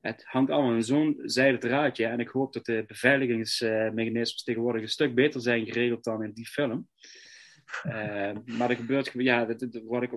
het 0.01 0.25
hangt 0.25 0.51
allemaal 0.51 0.75
in 0.75 0.83
zo'n 0.83 1.21
zijde 1.23 1.59
draadje 1.59 2.07
en 2.07 2.21
ik 2.21 2.29
hoop 2.29 2.53
dat 2.53 2.65
de 2.65 2.85
beveiligingsmechanismes 2.87 4.43
tegenwoordig 4.43 4.83
een 4.83 4.89
stuk 4.89 5.15
beter 5.15 5.41
zijn 5.41 5.67
geregeld 5.67 6.05
dan 6.05 6.23
in 6.23 6.33
die 6.33 6.47
film. 6.47 6.89
Eh, 7.83 8.33
maar 8.45 8.71
er 8.71 8.77
gebeurt, 8.77 9.11
ja, 9.15 9.45
dit, 9.45 9.59
dit, 9.59 9.75
ik, 9.75 10.11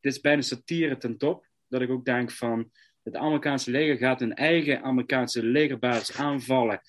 dit 0.00 0.12
is 0.12 0.20
bijna 0.20 0.40
satire 0.40 0.96
ten 0.96 1.18
top, 1.18 1.46
dat 1.68 1.80
ik 1.80 1.90
ook 1.90 2.04
denk 2.04 2.30
van, 2.30 2.70
het 3.02 3.16
Amerikaanse 3.16 3.70
leger 3.70 3.96
gaat 3.96 4.20
hun 4.20 4.34
eigen 4.34 4.82
Amerikaanse 4.82 5.44
legerbasis 5.44 6.16
aanvallen 6.16 6.80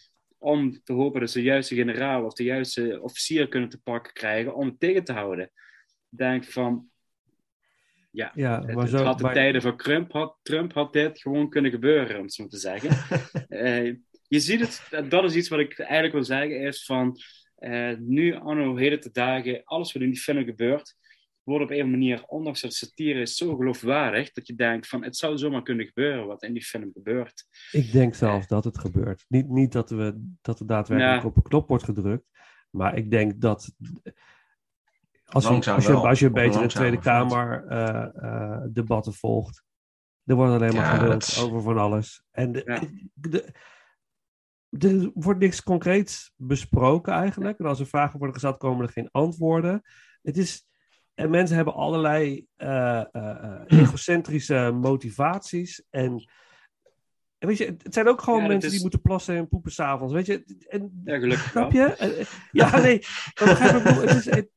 om 0.44 0.84
te 0.84 0.94
hopen 0.94 1.20
dat 1.20 1.32
ze 1.32 1.38
de 1.38 1.44
juiste 1.44 1.76
generaal 1.76 2.26
of 2.26 2.34
de 2.34 2.44
juiste 2.44 3.00
officier 3.02 3.48
kunnen 3.48 3.70
te 3.70 3.82
pakken 3.82 4.14
krijgen 4.14 4.56
om 4.56 4.68
het 4.68 4.80
tegen 4.80 5.04
te 5.04 5.14
houden. 5.14 5.46
Ik 6.10 6.18
denk 6.18 6.44
van, 6.44 6.90
ja, 8.12 8.32
Ja, 8.36 8.66
het, 8.66 8.80
het 8.80 8.90
zo... 8.90 9.04
had 9.04 9.18
de 9.18 9.24
maar- 9.24 9.34
tijden 9.34 9.62
van 9.62 9.78
Trump 9.78 10.12
had, 10.12 10.38
Trump 10.42 10.74
had 10.74 10.94
dit 10.94 11.22
gewoon 11.22 11.50
kunnen 11.50 11.72
gebeuren, 11.72 12.16
om 12.18 12.24
het 12.24 12.34
zo 12.34 12.48
te 12.48 12.58
zeggen. 12.58 12.90
Eh, 13.48 13.96
je 14.28 14.40
ziet 14.40 14.60
het, 14.60 15.10
dat 15.12 15.24
is 15.24 15.36
iets 15.36 15.50
wat 15.50 15.60
ik 15.60 15.80
eigenlijk 15.80 16.14
wil 16.14 16.24
zeggen, 16.24 16.60
is 16.60 16.86
van 16.86 17.18
eh, 17.56 17.92
nu, 18.00 18.34
anno 18.36 18.76
heden 18.76 19.00
te 19.00 19.12
dagen, 19.12 19.62
alles 19.64 19.94
wat 19.94 20.02
in 20.02 20.10
die 20.10 20.20
film 20.20 20.44
gebeurt, 20.46 20.96
wordt 21.44 21.64
op 21.64 21.72
een 21.72 21.90
manier, 21.90 22.24
ondanks 22.26 22.62
dat 22.62 22.70
het 22.70 22.80
satire 22.80 23.20
is, 23.22 23.36
zo 23.36 23.56
geloofwaardig, 23.56 24.32
dat 24.32 24.48
je 24.48 24.56
denkt 24.56 24.88
van, 24.88 25.04
het 25.04 25.18
zou 25.18 25.38
zomaar 25.38 25.64
kunnen 25.64 25.86
gebeuren 25.86 26.28
wat 26.28 26.44
in 26.44 26.54
die 26.54 26.64
film 26.64 26.92
gebeurt. 26.94 27.46
Ik 27.72 27.92
denk 27.92 28.16
zelfs 28.16 28.48
dat 28.48 28.64
het 28.64 28.78
gebeurt. 28.80 29.26
Niet, 29.28 29.50
niet 29.50 29.72
dat, 29.72 29.90
we, 29.90 30.32
dat 30.42 30.60
er 30.60 30.68
daadwerkelijk 30.68 31.22
Ja. 31.22 31.28
op 31.28 31.36
een 31.36 31.44
knop 31.44 31.68
wordt 31.68 31.84
gedrukt. 31.84 32.26
Maar 32.70 32.98
ik 32.98 33.12
denk 33.12 33.42
dat. 33.42 33.72
Als 35.26 35.44
je, 35.48 35.72
als 35.72 35.86
je, 35.86 35.94
als 35.94 36.20
je 36.20 36.32
de 36.32 36.66
Tweede. 36.68 37.00
Kamer 37.00 37.66
eh, 37.68 38.08
eh, 38.16 38.62
debatten 38.70 39.14
volgt. 39.14 39.64
Er 40.26 40.36
wordt 40.36 40.54
alleen 40.54 40.74
maar 40.76 41.06
Ja, 41.08 41.16
is- 41.16 41.42
over 41.42 41.62
van 41.62 41.78
alles. 41.78 42.24
En 42.32 42.52
de, 42.52 42.62
Ja. 42.66 42.82
de- 43.14 43.54
er 44.80 45.12
wordt 45.14 45.40
niks 45.40 45.64
concreets 45.64 46.34
besproken 46.36 47.14
eigenlijk. 47.14 47.60
En 47.60 47.66
als 47.66 47.80
er 47.80 47.88
vragen 47.88 48.18
worden 48.18 48.34
gesteld, 48.34 48.58
komen 48.58 48.86
er 48.86 48.92
geen 48.92 49.10
antwoorden. 49.12 49.82
Het 50.22 50.38
is, 50.38 50.68
en 51.16 51.30
mensen 51.30 51.56
hebben 51.56 51.74
allerlei 51.74 52.46
eh, 52.56 53.00
eh, 53.00 53.06
eh, 53.12 53.62
egocentrische 53.80 54.72
motivaties. 54.82 55.84
En, 55.90 56.30
en 57.38 57.48
weet 57.48 57.58
je, 57.58 57.66
het 57.66 57.94
zijn 57.94 58.08
ook 58.08 58.22
gewoon 58.22 58.42
Ja, 58.42 58.48
mensen 58.48 58.66
is- 58.68 58.72
die 58.74 58.82
moeten 58.82 59.02
plassen 59.02 59.36
en 59.36 59.48
poepen 59.48 59.72
s'avonds. 59.72 60.14
Weet 60.14 60.26
je, 60.26 60.66
en, 60.68 61.02
Ja, 61.06 61.20
gelukkig 61.20 61.50
snap 61.50 61.72
je? 61.72 62.26
Ja, 62.52 62.78
nee. 62.82 63.06
het 63.34 64.10
is, 64.16 64.26
het- 64.26 64.50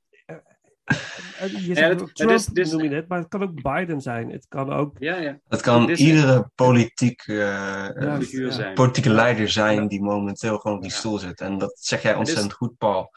je 1.66 1.74
Ja, 1.74 1.94
dat- 1.94 2.14
Trump 2.14 2.30
is- 2.32 2.46
dus- 2.46 2.70
noem 2.70 2.82
je 2.82 2.88
net, 2.88 3.08
maar 3.08 3.18
het 3.18 3.28
kan 3.28 3.42
ook 3.42 3.62
Biden 3.62 4.00
zijn. 4.00 4.30
Het 4.30 4.46
kan 4.48 4.72
ook... 4.72 4.96
Ja, 4.98 5.16
ja. 5.16 5.40
Het 5.48 5.60
kan 5.60 5.90
is- 5.90 5.98
iedere 5.98 6.50
politiek, 6.54 7.22
eh, 7.26 7.36
Ja, 7.36 8.16
Figuur 8.18 8.46
ja. 8.46 8.52
zijn. 8.52 8.74
politieke 8.74 9.10
leider 9.10 9.48
zijn 9.48 9.82
Ja. 9.82 9.88
die 9.88 10.02
momenteel 10.02 10.58
gewoon 10.58 10.76
op 10.76 10.82
die 10.82 10.92
Ja. 10.92 10.96
stoel 10.96 11.18
zit. 11.18 11.40
En 11.40 11.58
dat 11.58 11.78
zeg 11.80 12.02
jij 12.02 12.12
is- 12.12 12.18
ontzettend 12.18 12.52
goed, 12.52 12.76
Paul. 12.78 13.10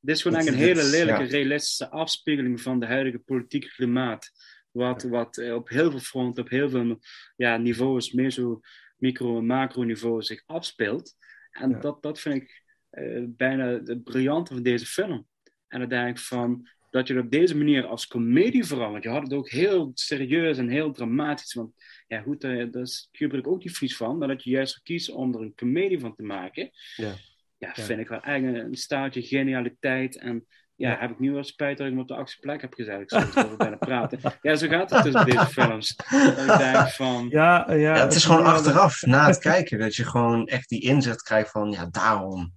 Dit 0.00 0.16
is 0.16 0.22
gewoon 0.22 0.36
eigenlijk 0.36 0.66
een 0.66 0.76
hele 0.76 0.90
lelijke, 0.90 1.22
ja. 1.22 1.28
realistische 1.28 1.88
afspiegeling 1.90 2.60
van 2.60 2.80
de 2.80 2.86
huidige 2.86 3.18
politieke 3.18 3.68
klimaat. 3.68 4.30
Wat, 4.70 5.02
wat 5.02 5.38
eh, 5.38 5.54
op 5.54 5.68
heel 5.68 5.90
veel 5.90 6.00
fronten, 6.00 6.42
op 6.42 6.50
heel 6.50 6.70
veel 6.70 6.98
ja, 7.36 7.56
niveaus, 7.56 8.12
meso, 8.12 8.60
micro- 8.96 9.38
en 9.38 9.46
macro-niveau 9.46 10.22
zich 10.22 10.42
afspeelt. 10.46 11.14
En 11.50 11.70
Ja. 11.70 11.78
dat, 11.78 12.02
dat 12.02 12.20
vind 12.20 12.34
ik 12.34 12.62
eh, 12.90 13.22
bijna 13.26 13.66
het 13.66 14.04
briljante 14.04 14.54
van 14.54 14.62
deze 14.62 14.86
film. 14.86 15.26
En 15.68 16.08
ik 16.08 16.18
van 16.18 16.68
dat 16.90 17.06
je 17.08 17.14
het 17.14 17.24
op 17.24 17.30
deze 17.30 17.56
manier 17.56 17.86
als 17.86 18.06
comedie 18.06 18.64
vooral, 18.64 18.90
want 18.90 19.02
je 19.02 19.08
had 19.08 19.22
het 19.22 19.32
ook 19.32 19.50
heel 19.50 19.90
serieus 19.94 20.58
en 20.58 20.68
heel 20.68 20.92
dramatisch. 20.92 21.54
Want 21.54 21.74
ja, 22.06 22.20
goed, 22.20 22.40
daar, 22.40 22.70
daar 22.70 22.82
is 22.82 23.08
Kubrick 23.12 23.46
ook 23.46 23.64
niet 23.64 23.76
vies 23.76 23.96
van, 23.96 24.18
maar 24.18 24.28
dat 24.28 24.44
je 24.44 24.50
juist 24.50 24.82
kiest 24.82 25.10
om 25.10 25.34
er 25.34 25.40
een 25.40 25.54
comedie 25.54 26.00
van 26.00 26.14
te 26.14 26.22
maken. 26.22 26.70
Ja. 26.96 27.14
Ja, 27.58 27.72
Ja. 27.74 27.82
vind 27.82 28.00
ik 28.00 28.08
wel 28.08 28.20
eigenlijk 28.20 28.64
een 28.64 28.74
staartje 28.74 29.22
genialiteit. 29.22 30.18
En 30.18 30.46
ja, 30.74 30.90
Ja. 30.90 30.98
heb 31.00 31.10
ik 31.10 31.18
nu 31.18 31.32
wel 31.32 31.44
spijt 31.44 31.78
dat 31.78 31.86
ik 31.86 31.92
hem 31.92 32.02
op 32.02 32.08
de 32.08 32.14
actieplek 32.14 32.60
heb 32.60 32.74
gezet. 32.74 33.00
Ik 33.00 33.10
zou 33.12 33.24
er 33.34 33.44
over 33.44 33.56
bijna 33.56 33.76
praten. 33.76 34.18
Ja, 34.42 34.56
zo 34.56 34.68
gaat 34.68 34.90
het 34.90 35.02
dus 35.12 35.24
deze 35.24 35.46
films. 35.46 35.96
Dat 36.36 36.38
ik 36.38 36.58
denk 36.58 36.88
van... 36.88 37.26
Ja, 37.30 37.64
ja, 37.68 37.74
Ja, 37.74 37.94
het 38.04 38.14
is 38.14 38.24
gewoon 38.24 38.44
achteraf, 38.44 39.02
na 39.02 39.26
het 39.26 39.38
kijken, 39.38 39.78
dat 39.78 39.94
je 39.96 40.04
gewoon 40.04 40.46
echt 40.46 40.68
die 40.68 40.80
inzicht 40.82 41.22
krijgt 41.22 41.50
van, 41.50 41.70
ja, 41.70 41.86
daarom. 41.90 42.52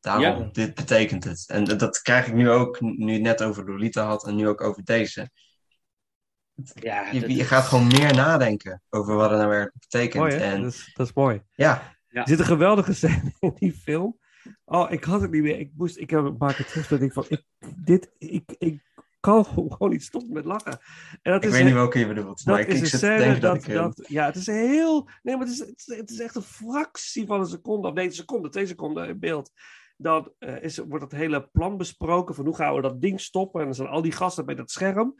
Daarom, 0.00 0.22
Ja. 0.42 0.48
dit 0.52 0.74
betekent 0.74 1.24
het. 1.24 1.44
En 1.48 1.64
dat- 1.64 1.78
dat 1.78 1.98
krijg 2.02 2.26
ik 2.26 2.34
nu 2.34 2.50
ook, 2.50 2.80
nu 2.80 3.06
je 3.06 3.12
het 3.12 3.22
net 3.22 3.42
over 3.42 3.64
Lolita 3.64 4.04
had 4.06 4.26
en 4.26 4.34
nu 4.36 4.48
ook 4.48 4.60
over 4.60 4.84
deze. 4.84 5.30
Ja, 6.74 7.10
Je, 7.12 7.34
je 7.34 7.44
gaat 7.44 7.64
gewoon 7.64 7.86
meer 7.86 8.14
nadenken 8.14 8.82
over 8.90 9.14
wat 9.14 9.30
het 9.30 9.38
nou 9.38 9.50
werkelijk 9.50 9.78
betekent. 9.90 10.22
Mooi, 10.22 10.36
en 10.36 10.62
Dat, 10.62 10.72
is, 10.72 10.90
dat 10.94 11.06
is 11.06 11.12
mooi. 11.12 11.42
ja, 11.54 11.96
Ja. 12.08 12.20
Er 12.20 12.28
zit 12.28 12.38
een 12.38 12.44
geweldige 12.44 12.92
scène 12.94 13.32
in 13.40 13.52
die 13.58 13.72
film. 13.72 14.18
Oh, 14.64 14.90
ik 14.90 15.04
had 15.04 15.20
het 15.20 15.30
niet 15.30 15.42
meer. 15.42 15.58
Ik, 15.58 15.70
moest, 15.76 15.96
ik 15.98 16.10
heb 16.10 16.24
een 16.24 16.36
paar 16.36 16.54
keer 16.54 16.66
terug. 16.66 16.88
Dat 16.88 17.00
ik 17.00 17.12
van, 17.12 17.24
ik, 17.28 17.44
dit, 17.84 18.10
ik, 18.18 18.54
ik 18.58 18.82
kan 19.20 19.44
gewoon 19.54 19.90
niet 19.90 20.02
stoppen 20.02 20.32
met 20.32 20.44
lachen. 20.44 20.78
En 21.22 21.32
dat 21.32 21.42
ik 21.42 21.48
is 21.48 21.56
weet 21.56 21.64
niet 21.64 21.74
welke 21.74 21.98
je 21.98 22.06
bedoelt, 22.06 22.44
maar 22.44 22.56
Dat 22.56 22.66
ik, 22.66 22.72
is 22.72 22.80
ik 22.80 22.86
zit 22.86 22.90
te 22.90 23.06
scène 23.06 23.18
denken 23.18 23.40
dat, 23.40 23.54
dat, 23.54 23.68
ik... 23.68 23.74
dat, 23.74 24.04
Ja, 24.08 24.26
het 24.26 24.36
is 24.36 24.46
heel... 24.46 25.08
Nee, 25.22 25.36
maar 25.36 25.46
het 25.46 25.54
is, 25.54 25.58
het 25.58 25.84
is, 25.86 25.96
het 25.96 26.10
is 26.10 26.20
echt 26.20 26.34
een 26.34 26.42
fractie 26.42 27.26
van 27.26 27.40
een 27.40 27.46
seconde. 27.46 27.88
Of 27.88 27.94
nee, 27.94 28.06
een 28.06 28.12
seconde, 28.12 28.48
twee 28.48 28.66
seconden 28.66 29.08
in 29.08 29.18
beeld. 29.18 29.50
Dan 29.96 30.32
eh, 30.38 30.62
is, 30.62 30.78
wordt 30.78 31.04
het 31.04 31.12
hele 31.12 31.48
plan 31.52 31.76
besproken 31.76 32.34
van 32.34 32.44
hoe 32.44 32.56
gaan 32.56 32.74
we 32.74 32.80
dat 32.80 33.00
ding 33.00 33.20
stoppen. 33.20 33.60
En 33.60 33.66
dan 33.66 33.74
zijn 33.74 33.88
al 33.88 34.02
die 34.02 34.12
gasten 34.12 34.46
bij 34.46 34.54
dat 34.54 34.70
scherm. 34.70 35.14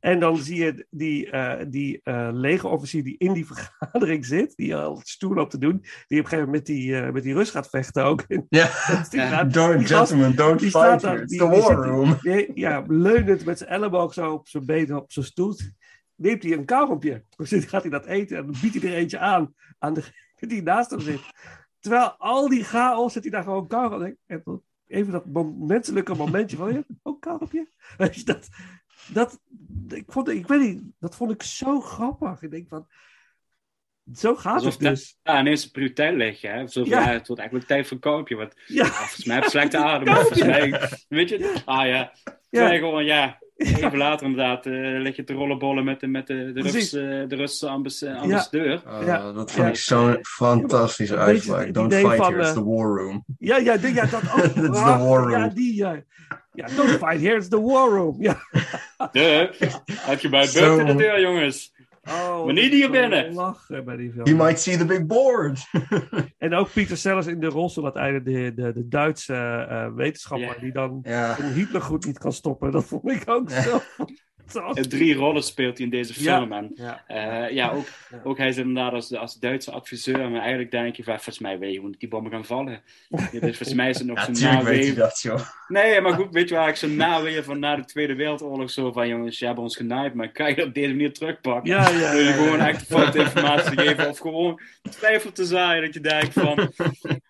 En 0.00 0.20
dan 0.20 0.36
zie 0.36 0.64
je 0.64 0.86
die, 0.90 1.30
eh 1.30 1.64
die 1.68 2.00
eh 2.02 2.28
legerofficier 2.32 3.04
die 3.04 3.14
in 3.18 3.32
die 3.32 3.46
vergadering 3.46 4.26
zit. 4.26 4.56
Die 4.56 4.76
al 4.76 5.00
stoer 5.04 5.34
loopt 5.34 5.50
te 5.50 5.58
doen. 5.58 5.78
Die 5.80 6.18
op 6.18 6.24
een 6.24 6.30
gegeven 6.30 6.38
moment 6.44 6.52
met 6.52 6.66
die, 6.66 6.96
eh, 7.00 7.12
met 7.12 7.22
die 7.22 7.34
Rus 7.34 7.50
gaat 7.50 7.68
vechten 7.68 8.04
ook. 8.04 8.24
ja, 8.48 8.64
gaat- 8.66 9.52
don't, 9.52 9.78
die 9.78 9.86
gast- 9.86 10.10
gentlemen, 10.10 10.36
don't 10.36 10.60
die 10.60 10.70
fight 10.70 10.98
staat 10.98 11.02
here. 11.02 11.22
It's 11.22 11.36
the 11.36 11.48
war 11.48 11.62
zit- 11.62 11.76
room. 11.84 12.16
Ja, 12.54 12.84
leunend 12.86 13.44
met 13.44 13.58
zijn 13.58 13.70
elleboog 13.70 14.12
zo 14.14 14.32
op 14.32 14.48
zijn 14.48 14.66
been, 14.66 14.96
op 14.96 15.12
zijn 15.12 15.24
stoel. 15.24 15.54
Neemt 16.14 16.42
hij 16.42 16.52
een 16.52 16.64
kauwgompje. 16.64 17.24
Dan 17.36 17.46
gaat 17.46 17.82
hij 17.82 17.90
dat 17.90 18.06
eten 18.06 18.36
en 18.36 18.42
dan 18.46 18.54
biedt 18.60 18.82
hij 18.82 18.90
er 18.92 18.96
eentje 18.96 19.18
aan. 19.18 19.54
Aan 19.78 19.94
degene 19.94 20.14
die 20.38 20.62
naast 20.62 20.90
hem 20.90 21.00
zit. 21.00 21.20
Terwijl 21.80 22.14
al 22.18 22.48
die 22.48 22.64
chaos 22.64 23.12
zit 23.12 23.22
hij 23.22 23.32
daar 23.32 23.42
gewoon 23.42 23.66
kauwgom. 23.68 24.02
En 24.26 24.40
dan 24.44 24.62
Even 24.86 25.12
dat 25.12 25.26
mom- 25.26 25.66
menselijke 25.66 26.14
momentje 26.14 26.56
van, 26.56 26.72
ja, 26.72 26.82
oh, 27.02 27.20
kauwgompje. 27.20 27.68
Weet 27.98 28.14
je, 28.14 28.24
dat, 28.24 28.48
dat, 29.12 29.40
ik, 29.92 30.04
vond, 30.06 30.28
ik 30.28 30.46
weet 30.46 30.60
niet, 30.60 30.82
dat 30.98 31.16
vond 31.16 31.30
ik 31.30 31.42
zo 31.42 31.80
grappig. 31.80 32.42
Ik 32.42 32.50
denk 32.50 32.68
van, 32.68 32.86
zo 34.14 34.34
gaat 34.34 34.54
Alsof 34.54 34.72
het 34.78 34.80
dus. 34.88 35.18
Ja, 35.22 35.40
ineens 35.40 35.64
een 35.64 35.70
prioriteit 35.70 36.16
leggen. 36.16 36.50
Hè? 36.50 36.56
Ja. 36.58 36.66
ja. 36.84 37.02
het 37.12 37.26
wordt 37.26 37.40
eigenlijk 37.40 37.68
tijd 37.68 37.86
voor 37.86 37.98
koopje. 37.98 38.36
Want 38.36 38.54
Ja, 38.66 38.84
ah, 38.84 38.90
volgens 38.90 39.24
mij 39.24 39.34
heb 39.34 39.44
je 39.44 39.50
slechte 39.50 39.78
adem. 39.84 40.14
Volgens 40.14 40.42
mij, 40.44 40.88
weet 41.08 41.28
je? 41.28 41.60
Ah 41.64 41.86
ja. 41.86 42.12
ja, 42.50 42.70
Ja. 42.70 42.76
gewoon, 42.78 43.04
ja. 43.04 43.38
Even 43.56 43.96
later 43.98 44.26
inderdaad 44.26 44.66
eh 44.66 44.72
lig 44.72 45.16
je 45.16 45.24
te 45.24 45.32
rollenbollen 45.32 45.84
met 45.84 46.00
de, 46.00 46.06
met 46.06 46.26
de, 46.26 46.52
de. 46.52 46.60
Rus, 46.60 46.92
eh, 46.92 47.02
de 47.28 47.36
Russische 47.36 47.68
ambas- 47.68 48.02
eh, 48.02 48.20
ambassadeur. 48.20 48.82
Ah, 48.86 49.06
Ja. 49.06 49.32
Dat 49.32 49.52
vond 49.52 49.64
Ja. 49.66 49.68
ik 49.68 49.76
zo'n 49.76 50.18
fantastische 50.22 51.14
Ja, 51.14 51.20
uitspraak. 51.20 51.74
Don't 51.74 51.94
fight 51.94 52.16
van, 52.16 52.26
here, 52.32 52.38
it's 52.40 52.48
eh, 52.48 52.54
the 52.54 52.64
war 52.64 52.96
room. 52.98 53.24
ja, 53.38 53.56
ja, 53.56 53.76
die- 53.76 53.94
ja, 53.94 54.06
dat 54.06 54.22
ook. 54.32 54.40
That's 54.40 54.52
the 54.54 54.60
prachtig. 54.60 55.06
war 55.06 55.30
Ja, 55.30 55.38
room. 55.38 55.54
die, 55.54 55.74
ja. 55.74 56.02
Ja, 56.58 56.66
don't 56.76 56.90
fight 56.90 57.20
here, 57.20 57.36
it's 57.36 57.48
the 57.48 57.60
war 57.60 57.90
room. 57.90 58.16
Ja. 58.22 58.36
De, 59.12 59.50
had 60.00 60.22
je 60.22 60.28
bij 60.28 60.46
Zo. 60.46 60.60
buiten 60.60 60.86
de 60.86 61.02
deur, 61.02 61.20
jongens. 61.20 61.74
Oh, 62.04 62.46
niet 62.46 62.72
hier 62.72 62.84
zo 62.84 62.90
binnen. 62.90 63.32
lachen 63.32 63.84
bij 63.84 63.96
die 63.96 64.12
film. 64.12 64.24
You 64.24 64.36
might 64.36 64.60
see 64.60 64.76
the 64.76 64.84
big 64.84 65.06
board. 65.06 65.66
En 66.38 66.54
ook 66.54 66.72
Pieter 66.72 66.96
Sellers 66.96 67.26
in 67.26 67.40
de 67.40 67.46
rolstoel, 67.46 67.84
uiteindelijk 67.84 68.24
de, 68.24 68.62
de, 68.62 68.72
de 68.72 68.88
Duitse 68.88 69.34
eh, 69.34 69.94
wetenschapper, 69.94 70.56
die 70.60 70.72
dan 70.72 71.00
ja. 71.02 71.38
een 71.38 71.52
Hitlergroet 71.52 72.06
niet 72.06 72.18
kan 72.18 72.32
stoppen. 72.32 72.72
Dat 72.72 72.84
vond 72.84 73.10
ik 73.10 73.22
ook 73.26 73.50
zo. 73.66 73.80
Eh, 74.54 74.70
Drie 74.72 75.14
rollen 75.14 75.42
speelt 75.42 75.76
hij 75.76 75.86
in 75.86 75.92
deze 75.92 76.22
Ja. 76.22 76.38
film. 76.38 76.52
En 76.52 76.70
Ja. 76.74 77.04
eh, 77.06 77.54
ja, 77.54 77.70
ook, 77.70 77.86
Ja. 78.10 78.20
ook 78.24 78.38
hij 78.38 78.48
is 78.48 78.56
inderdaad 78.56 78.92
als, 78.92 79.14
als 79.14 79.38
Duitse 79.38 79.70
adviseur. 79.70 80.30
Maar 80.30 80.40
eigenlijk 80.40 80.70
denk 80.70 80.96
je 80.96 81.02
van, 81.04 81.14
volgens 81.14 81.38
mij 81.38 81.58
weet 81.58 81.72
je 81.72 81.80
hoe 81.80 81.94
die 81.98 82.08
bommen 82.08 82.30
gaan 82.32 82.44
vallen. 82.44 82.80
Ja, 83.08 83.18
dus 83.30 83.40
volgens 83.56 83.74
mij 83.74 83.88
is 83.90 83.98
het 83.98 84.06
nog 84.06 84.18
Ja, 84.26 84.34
zo'n 84.34 84.52
naweeën. 84.54 84.94
dat, 84.94 85.20
joh. 85.22 85.40
Nee, 85.68 86.00
maar 86.00 86.12
goed, 86.12 86.32
weet 86.38 86.48
je 86.48 86.54
waar 86.54 86.68
ik 86.68 86.76
zo 86.76 86.88
naweeën 86.88 87.44
van 87.44 87.58
na 87.58 87.76
de 87.76 87.84
Tweede 87.84 88.14
Wereldoorlog 88.14 88.70
zo 88.70 88.92
van, 88.92 89.08
jongens, 89.08 89.38
je 89.38 89.46
hebt 89.46 89.58
ons 89.58 89.76
genaaid, 89.76 90.14
maar 90.14 90.32
kan 90.32 90.48
je 90.48 90.54
dat 90.54 90.66
op 90.66 90.74
deze 90.74 90.88
manier 90.90 91.12
terugpakken? 91.12 91.70
Ja, 91.70 91.88
ja, 91.90 92.10
Door 92.12 92.20
je 92.20 92.26
ja, 92.26 92.32
gewoon 92.32 92.58
ja. 92.58 92.68
echt 92.68 92.86
foute 92.86 93.18
informatie 93.24 93.76
te 93.76 93.82
geven 93.82 94.08
of 94.08 94.18
gewoon 94.18 94.60
twijfel 94.90 95.32
te 95.32 95.44
zaaien. 95.44 95.82
Dat 95.84 95.94
je 95.94 96.00
denkt 96.00 96.32
van, 96.32 96.72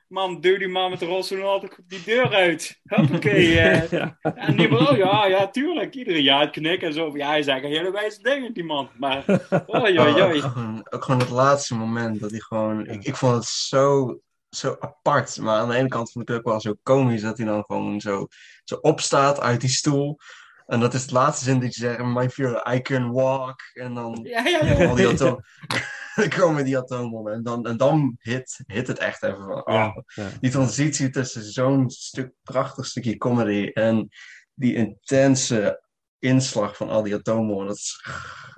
man, 0.09 0.41
duw 0.41 0.59
die 0.59 0.69
man 0.69 0.91
met 0.91 0.99
de 0.99 1.07
rolstoel 1.07 1.43
altijd 1.43 1.79
die 1.87 2.03
deur 2.05 2.35
uit. 2.35 2.81
Hoppakee. 2.83 3.59
eh. 3.61 3.91
Ja. 3.91 4.19
En 4.21 4.57
die 4.57 4.69
man, 4.69 4.89
oh 4.89 4.97
ja, 4.97 5.27
ja, 5.27 5.49
tuurlijk. 5.49 5.95
Iedereen 5.95 6.23
ja, 6.23 6.41
het 6.41 6.51
knikken 6.51 6.89
en 6.89 6.95
zo. 6.95 7.17
Ja, 7.17 7.29
hij 7.29 7.43
zegt 7.43 7.65
een 7.65 7.71
hele 7.71 7.91
wijze 7.91 8.23
dingen, 8.23 8.53
die 8.53 8.65
man. 8.65 8.91
Maar, 8.97 9.25
oh 9.67 9.67
Oh, 9.67 10.35
ook, 10.35 10.43
gewoon, 10.43 10.87
ook 10.91 11.05
gewoon 11.05 11.21
het 11.21 11.31
laatste 11.31 11.75
moment 11.75 12.21
dat 12.21 12.31
hij 12.31 12.41
gewoon... 12.41 12.87
Ik, 12.87 13.05
ik 13.05 13.17
vond 13.17 13.35
het 13.35 13.45
zo, 13.45 14.19
zo 14.51 14.77
apart. 14.81 15.39
Maar 15.39 15.59
aan 15.59 15.69
de 15.69 15.77
ene 15.77 15.89
kant 15.89 16.13
vond 16.13 16.29
ik 16.29 16.35
het 16.35 16.39
ook 16.39 16.51
wel 16.51 16.61
zo 16.61 16.75
komisch 16.83 17.23
dat 17.23 17.37
hij 17.37 17.47
dan 17.47 17.65
gewoon 17.65 18.01
zo, 18.01 18.27
zo 18.65 18.75
opstaat 18.75 19.41
uit 19.41 19.61
die 19.61 19.71
stoel. 19.71 20.19
En 20.67 20.81
dat 20.81 20.95
is 20.95 21.03
het 21.03 21.11
laatste 21.11 21.45
zin 21.45 21.61
dat 21.61 21.75
je 21.75 21.81
zegt, 21.81 22.05
my 22.05 22.31
fear, 22.31 22.75
I 22.75 22.81
can 22.83 23.13
walk. 23.13 23.61
En 23.73 23.95
dan 23.95 24.21
Ja, 24.23 24.47
ja, 24.47 24.65
ja. 24.65 24.87
al 24.87 24.95
die. 24.95 25.17
dan 26.29 26.29
komen 26.29 26.65
die 26.65 26.79
atoombommen. 26.79 27.33
En 27.33 27.43
dan, 27.43 27.67
en 27.67 27.77
dan 27.77 28.17
hit, 28.21 28.61
hit 28.67 28.87
het 28.87 28.99
echt 28.99 29.23
even 29.23 29.37
van... 29.39 29.67
Oh, 29.67 29.75
Ja, 29.75 30.03
ja. 30.15 30.29
die 30.41 30.51
transitie 30.51 31.11
tussen 31.11 31.43
zo'n 31.43 31.91
stuk, 31.91 32.33
prachtig 32.43 32.87
stukje 32.87 33.17
comedy 33.17 33.71
en 33.73 34.09
die 34.55 34.75
intense 34.75 35.83
inslag 36.19 36.77
van 36.77 36.89
al 36.89 37.03
die 37.03 37.15
atoombommen. 37.15 37.67
Dat 37.67 37.77
is, 37.77 38.05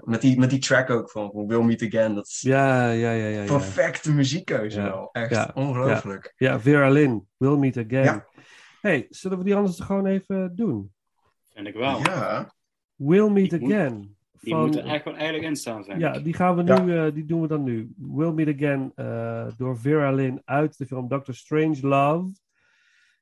met, 0.05 0.21
die, 0.21 0.39
met 0.39 0.51
die 0.51 0.59
track 0.59 0.91
ook 0.91 1.11
van, 1.11 1.31
van 1.33 1.47
We'll 1.47 1.63
Meet 1.63 1.83
Again. 1.83 2.15
Dat 2.15 2.27
is 2.27 2.41
Ja, 2.41 2.91
ja, 2.91 3.11
ja, 3.13 3.27
ja. 3.27 3.41
Ja, 3.43 3.47
perfecte 3.47 4.13
muziekkeuze 4.13 4.81
Ja. 4.81 4.87
wel. 4.91 5.09
Echt 5.13 5.31
Ja. 5.31 5.51
ongelooflijk. 5.55 6.33
ja 6.37 6.61
Vera 6.61 6.89
Lynn, 6.89 7.29
We'll 7.37 7.57
Meet 7.59 7.77
Again. 7.77 8.05
Ja. 8.05 8.27
hey, 8.81 9.07
zullen 9.11 9.39
we 9.39 9.45
die 9.45 9.55
anders 9.55 9.81
gewoon 9.81 10.07
even 10.07 10.53
doen? 10.57 10.93
Vind 11.55 11.67
ik 11.67 11.75
wel. 11.75 11.99
Ja. 11.99 12.55
We'll 12.95 13.29
Meet 13.29 13.53
Again. 13.53 14.17
Die 14.41 14.55
van- 14.55 14.71
wel 14.73 14.83
eigenlijk 15.15 15.43
in 15.45 15.57
staan, 15.57 15.85
vind 15.85 16.01
Ja, 16.01 16.19
die 16.19 16.35
gaan 16.35 16.57
we 16.57 16.65
Ja. 16.65 16.83
nu, 16.83 16.99
eh, 16.99 17.15
die 17.15 17.25
doen 17.25 17.41
we 17.41 17.47
dan 17.49 17.63
nu. 17.63 17.93
We'll 17.97 18.33
Meet 18.33 18.55
Again 18.55 18.93
eh, 18.95 19.47
door 19.57 19.79
Vera 19.79 20.11
Lynn 20.13 20.43
uit 20.45 20.79
de 20.79 20.87
film 20.87 21.09
Doctor 21.09 21.35
Strange 21.35 21.79
Love. 21.87 22.33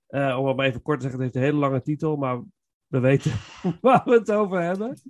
Eh, 0.07 0.37
om 0.39 0.47
het 0.47 0.57
maar 0.57 0.67
even 0.67 0.83
kort 0.83 1.01
te 1.01 1.03
zeggen, 1.09 1.23
het 1.25 1.33
heeft 1.35 1.45
een 1.47 1.51
hele 1.53 1.67
lange 1.67 1.83
titel, 1.83 2.17
maar 2.17 2.41
we 2.87 2.99
weten 3.01 3.33
waar 3.81 4.03
we 4.05 4.11
het 4.13 4.31
over 4.33 4.61
hebben. 4.63 5.01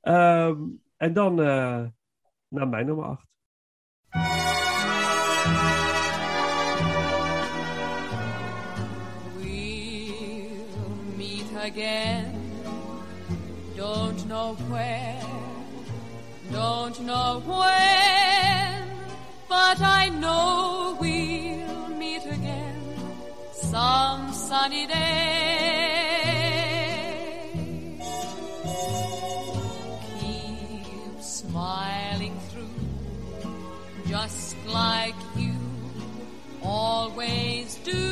Ehm, 0.00 0.60
en 0.96 1.12
dan 1.12 1.40
eh, 1.40 1.84
naar 2.48 2.68
mijn 2.68 2.86
nummer 2.86 3.04
8. 3.04 3.26
We'll 9.58 11.16
meet 11.16 11.50
again. 11.56 12.32
Don't 13.76 14.26
know 14.28 14.56
where, 14.70 15.17
don't 16.64 16.98
know 17.02 17.40
when, 17.46 18.82
but 19.48 19.80
I 19.80 20.08
know 20.08 20.96
we'll 21.00 21.88
meet 22.02 22.24
again 22.26 22.82
some 23.52 24.32
sunny 24.32 24.86
day. 24.88 24.96
Keep 30.18 31.20
smiling 31.20 32.36
through, 32.50 32.80
just 34.08 34.56
like 34.66 35.20
you 35.36 35.54
always 36.60 37.76
do 37.84 38.02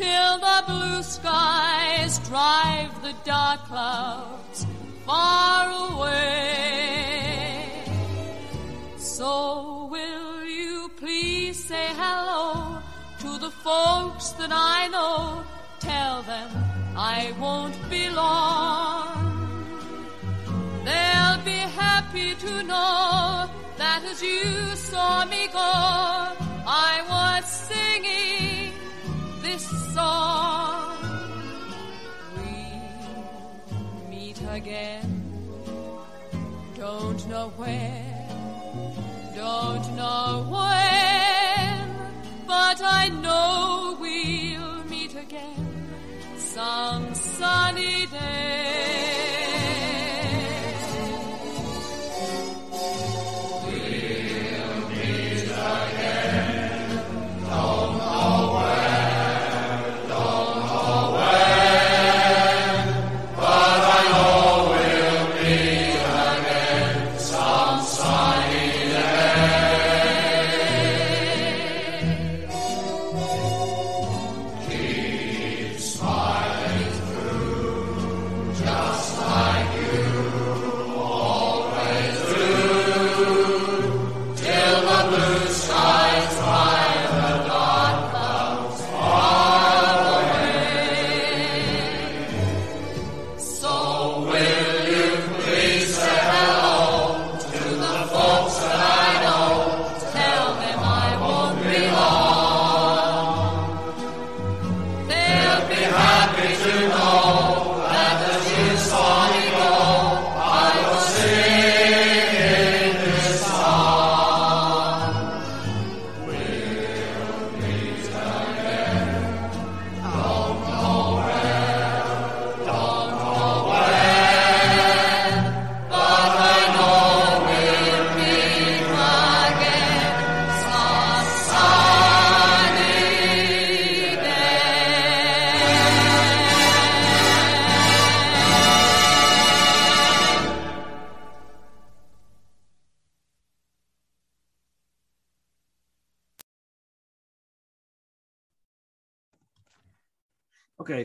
till 0.00 0.34
the 0.48 0.58
blue 0.66 1.02
skies 1.04 2.18
drive 2.30 2.92
the 3.02 3.14
dark 3.24 3.60
clouds 3.66 4.66
far 5.06 5.62
away. 5.92 6.33
That 14.46 14.52
I 14.52 14.88
know? 14.88 15.42
Tell 15.80 16.22
them 16.22 16.50
I 16.96 17.32
won't 17.40 17.76
be 17.88 18.10
long. 18.10 19.06
They'll 20.84 21.42
be 21.52 21.60
happy 21.84 22.34
to 22.34 22.62
know 22.62 23.48
that 23.78 24.00
as 24.04 24.22
you 24.22 24.76
saw 24.76 25.24
me 25.24 25.46
go, 25.48 25.72
I 26.86 26.92
was 27.12 27.44
singing 27.70 28.72
this 29.40 29.64
song. 29.94 30.96
We'll 32.36 34.10
meet 34.10 34.40
again. 34.50 35.08
Don't 36.76 37.26
know 37.28 37.48
where, 37.56 38.28
don't 39.34 39.86
know 39.96 40.46
when, 40.54 41.84
but 42.46 42.82
I 42.82 43.08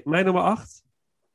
Mijn 0.05 0.25
nummer 0.25 0.43
8. 0.43 0.83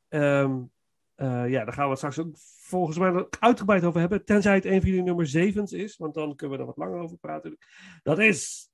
ja, 0.08 1.64
daar 1.64 1.72
gaan 1.72 1.84
we 1.84 1.90
het 1.90 1.98
straks 1.98 2.18
ook 2.18 2.34
volgens 2.38 2.98
mij 2.98 3.26
uitgebreid 3.40 3.84
over 3.84 4.00
hebben. 4.00 4.24
Tenzij 4.24 4.54
het 4.54 4.64
een 4.64 4.80
van 4.80 4.90
jullie 4.90 5.04
nummer 5.04 5.26
7's 5.26 5.72
is, 5.72 5.96
want 5.96 6.14
dan 6.14 6.36
kunnen 6.36 6.56
we 6.56 6.62
er 6.62 6.68
wat 6.68 6.76
langer 6.76 6.98
over 6.98 7.16
praten. 7.16 7.58
Dat 8.02 8.18
is 8.18 8.70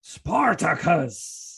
Spartacus. 0.00 1.52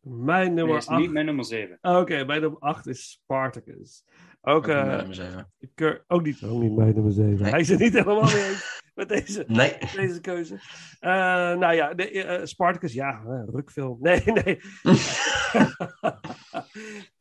Mijn 0.00 0.54
nummer 0.54 0.76
is 0.76 0.86
8. 0.86 1.00
niet 1.00 1.10
mijn 1.10 1.26
nummer 1.26 1.44
7. 1.44 1.78
Oké, 1.80 2.24
mijn 2.24 2.40
nummer 2.40 2.60
8 2.60 2.86
is 2.86 3.10
Spartacus. 3.10 4.04
Ook, 4.42 4.56
Ook 4.56 4.68
eh, 4.68 4.74
mijn 4.84 4.96
nummer 4.96 5.14
zeven. 5.14 5.52
keur- 5.74 6.04
ook, 6.06 6.22
niet, 6.22 6.42
ook 6.44 6.60
niet 6.62 6.76
mijn 6.76 6.94
nummer 6.94 7.12
7. 7.12 7.40
Nee. 7.42 7.50
Hij 7.50 7.60
is 7.60 7.68
het 7.68 7.78
niet 7.78 7.92
helemaal 7.92 8.22
mee 8.22 8.48
eens 8.48 8.82
met 8.94 9.08
deze, 9.08 9.44
Nee. 9.46 9.76
deze 9.96 10.20
keuze. 10.20 10.54
Eh, 11.00 11.10
nou 11.58 11.74
ja, 11.74 11.94
de, 11.94 12.10
eh, 12.24 12.44
Spartacus, 12.46 12.92
ja, 12.92 13.22
eh, 13.26 13.42
rukfilm. 13.46 13.98
Nee, 14.02 14.22
nee. 14.24 14.60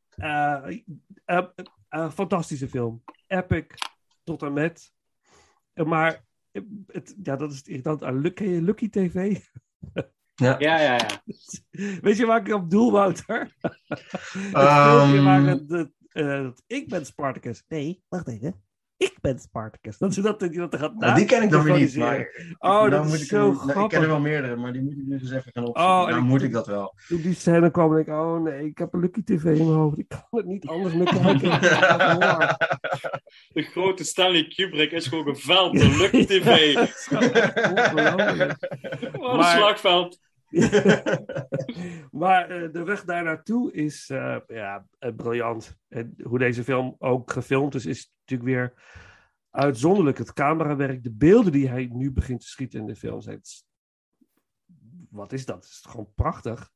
Eh, 0.09 0.78
eh, 1.26 1.45
eh, 1.89 2.11
fantastische 2.11 2.67
film. 2.70 3.03
Epic 3.28 3.65
tot 4.24 4.41
en 4.41 4.53
met. 4.53 4.93
Eh, 5.74 5.86
maar 5.86 6.24
eh, 6.51 6.61
het, 6.88 7.15
ja, 7.24 7.36
dat 7.36 7.51
is 7.51 7.57
het 7.57 7.67
irritant 7.67 8.03
aan 8.03 8.20
Lucky, 8.22 8.43
ken 8.43 8.53
je 8.53 8.61
Lucky 8.61 8.89
TV. 8.89 9.15
Ja, 10.36 10.55
ja, 10.59 10.80
ja. 10.80 11.05
Weet 12.01 12.17
je 12.17 12.26
waar 12.26 12.39
ik 12.47 12.53
op 12.53 12.70
doel, 12.70 12.91
Wouter? 12.91 13.55
het 13.61 13.74
Ehm, 14.53 14.97
filmpje 14.97 15.22
waar 15.22 15.41
het, 15.43 15.89
eh, 16.12 16.41
dat 16.43 16.64
ik 16.68 16.89
ben 16.89 17.05
Spartacus. 17.05 17.64
Nee, 17.68 18.03
wacht 18.10 18.28
even. 18.28 18.64
Ik 18.97 19.18
ben 19.22 19.39
Spartacus. 19.39 19.97
Dat 19.97 20.14
ze 20.14 20.22
dat, 20.22 20.39
dat, 20.39 20.53
dat 20.53 20.76
gaat 20.76 20.95
nou, 20.95 21.16
die 21.16 21.26
ken 21.26 21.41
ik 21.43 21.49
nog 21.49 21.64
weer 21.64 21.78
niet. 21.80 21.95
Maar. 21.97 22.20
Oh, 22.57 22.70
nou 22.70 22.89
dat 22.89 23.03
moet 23.03 23.14
is 23.14 23.22
ik 23.22 23.28
zo 23.28 23.38
hem- 23.38 23.45
nou, 23.45 23.60
Ik 23.60 23.66
ken 23.66 23.72
grappig. 23.76 23.99
er 24.01 24.07
wel 24.07 24.20
meerdere, 24.20 24.55
maar 24.55 24.74
die 24.74 24.82
moet 24.82 24.91
ik 24.91 24.97
nu 25.05 25.18
dus 25.18 25.32
even 25.32 25.51
gaan 25.53 25.66
opzoeken. 25.66 25.93
Oh, 25.93 26.05
nou 26.07 26.18
ik- 26.18 26.24
moet 26.24 26.41
ik 26.41 26.51
dat 26.51 26.68
wel. 26.68 26.95
Toen 27.07 27.22
die 27.22 27.34
scène 27.36 27.72
kwam, 27.72 27.93
denk 27.93 28.07
ik, 28.07 28.14
oh 28.14 28.41
nee, 28.43 28.66
ik 28.66 28.78
heb 28.78 28.93
een 28.93 28.99
Lucky 28.99 29.24
TV 29.24 29.43
in 29.43 29.43
mijn 29.43 29.68
hoofd. 29.80 29.97
Ik 29.97 30.07
kan 30.07 30.24
het 30.30 30.45
niet 30.45 30.68
anders 30.68 30.93
meer 30.95 31.05
kijken. 31.22 31.51
Ik. 31.51 31.60
De 33.53 33.62
grote 33.62 34.03
Stanley 34.03 34.47
Kubrick 34.47 34.91
is 34.91 35.07
gewoon 35.07 35.36
geveld 35.36 35.80
door 35.80 35.97
Lucky 35.97 36.26
TV. 36.26 36.47
Is. 36.76 37.07
Wat 39.20 39.38
een 39.38 39.43
slagveld. 39.43 40.20
maar 42.22 42.50
eh, 42.50 42.72
de 42.72 42.84
weg 42.84 43.04
daar 43.04 43.24
naartoe 43.24 43.72
is 43.72 44.10
eh, 44.10 44.38
ja, 44.47 44.86
eh, 45.00 45.16
briljant. 45.16 45.78
En 45.88 46.16
hoe 46.24 46.39
deze 46.39 46.64
film 46.64 46.95
ook 47.00 47.32
gefilmd 47.32 47.76
is, 47.76 47.86
is 47.86 48.14
natuurlijk 48.20 48.50
weer 48.50 48.74
uitzonderlijk. 49.50 50.18
Het 50.18 50.34
camerawerk, 50.34 51.04
de 51.04 51.12
beelden 51.12 51.52
die 51.52 51.70
hij 51.70 51.89
nu 51.91 52.12
begint 52.12 52.39
te 52.39 52.47
schieten 52.47 52.80
in 52.80 52.86
de 52.86 52.95
film. 52.95 53.22
zijn- 53.22 53.38
het 53.38 53.66
Wat 55.10 55.34
is 55.34 55.45
dat? 55.45 55.56
Het 55.56 55.66
is 55.66 55.86
gewoon 55.89 56.12
prachtig. 56.16 56.72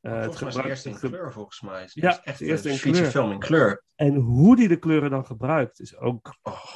Het 0.00 0.40
mij 0.40 0.48
is 0.48 0.54
het 0.56 0.64
eerst 0.64 0.86
in 0.86 0.98
kleur, 0.98 1.32
volgens 1.32 1.60
mij. 1.60 1.80
Het 1.80 1.88
is 1.88 1.94
Ja, 1.94 2.08
echt 2.10 2.38
het 2.38 2.40
is 2.40 2.64
een 2.64 2.70
eerst 2.70 3.14
in 3.16 3.38
kleur. 3.38 3.84
En 3.94 4.14
hoe 4.14 4.56
die 4.56 4.68
de 4.68 4.78
kleuren 4.78 5.10
dan 5.10 5.26
gebruikt, 5.26 5.80
is 5.80 5.96
ook 5.96 6.36
Oh, 6.42 6.74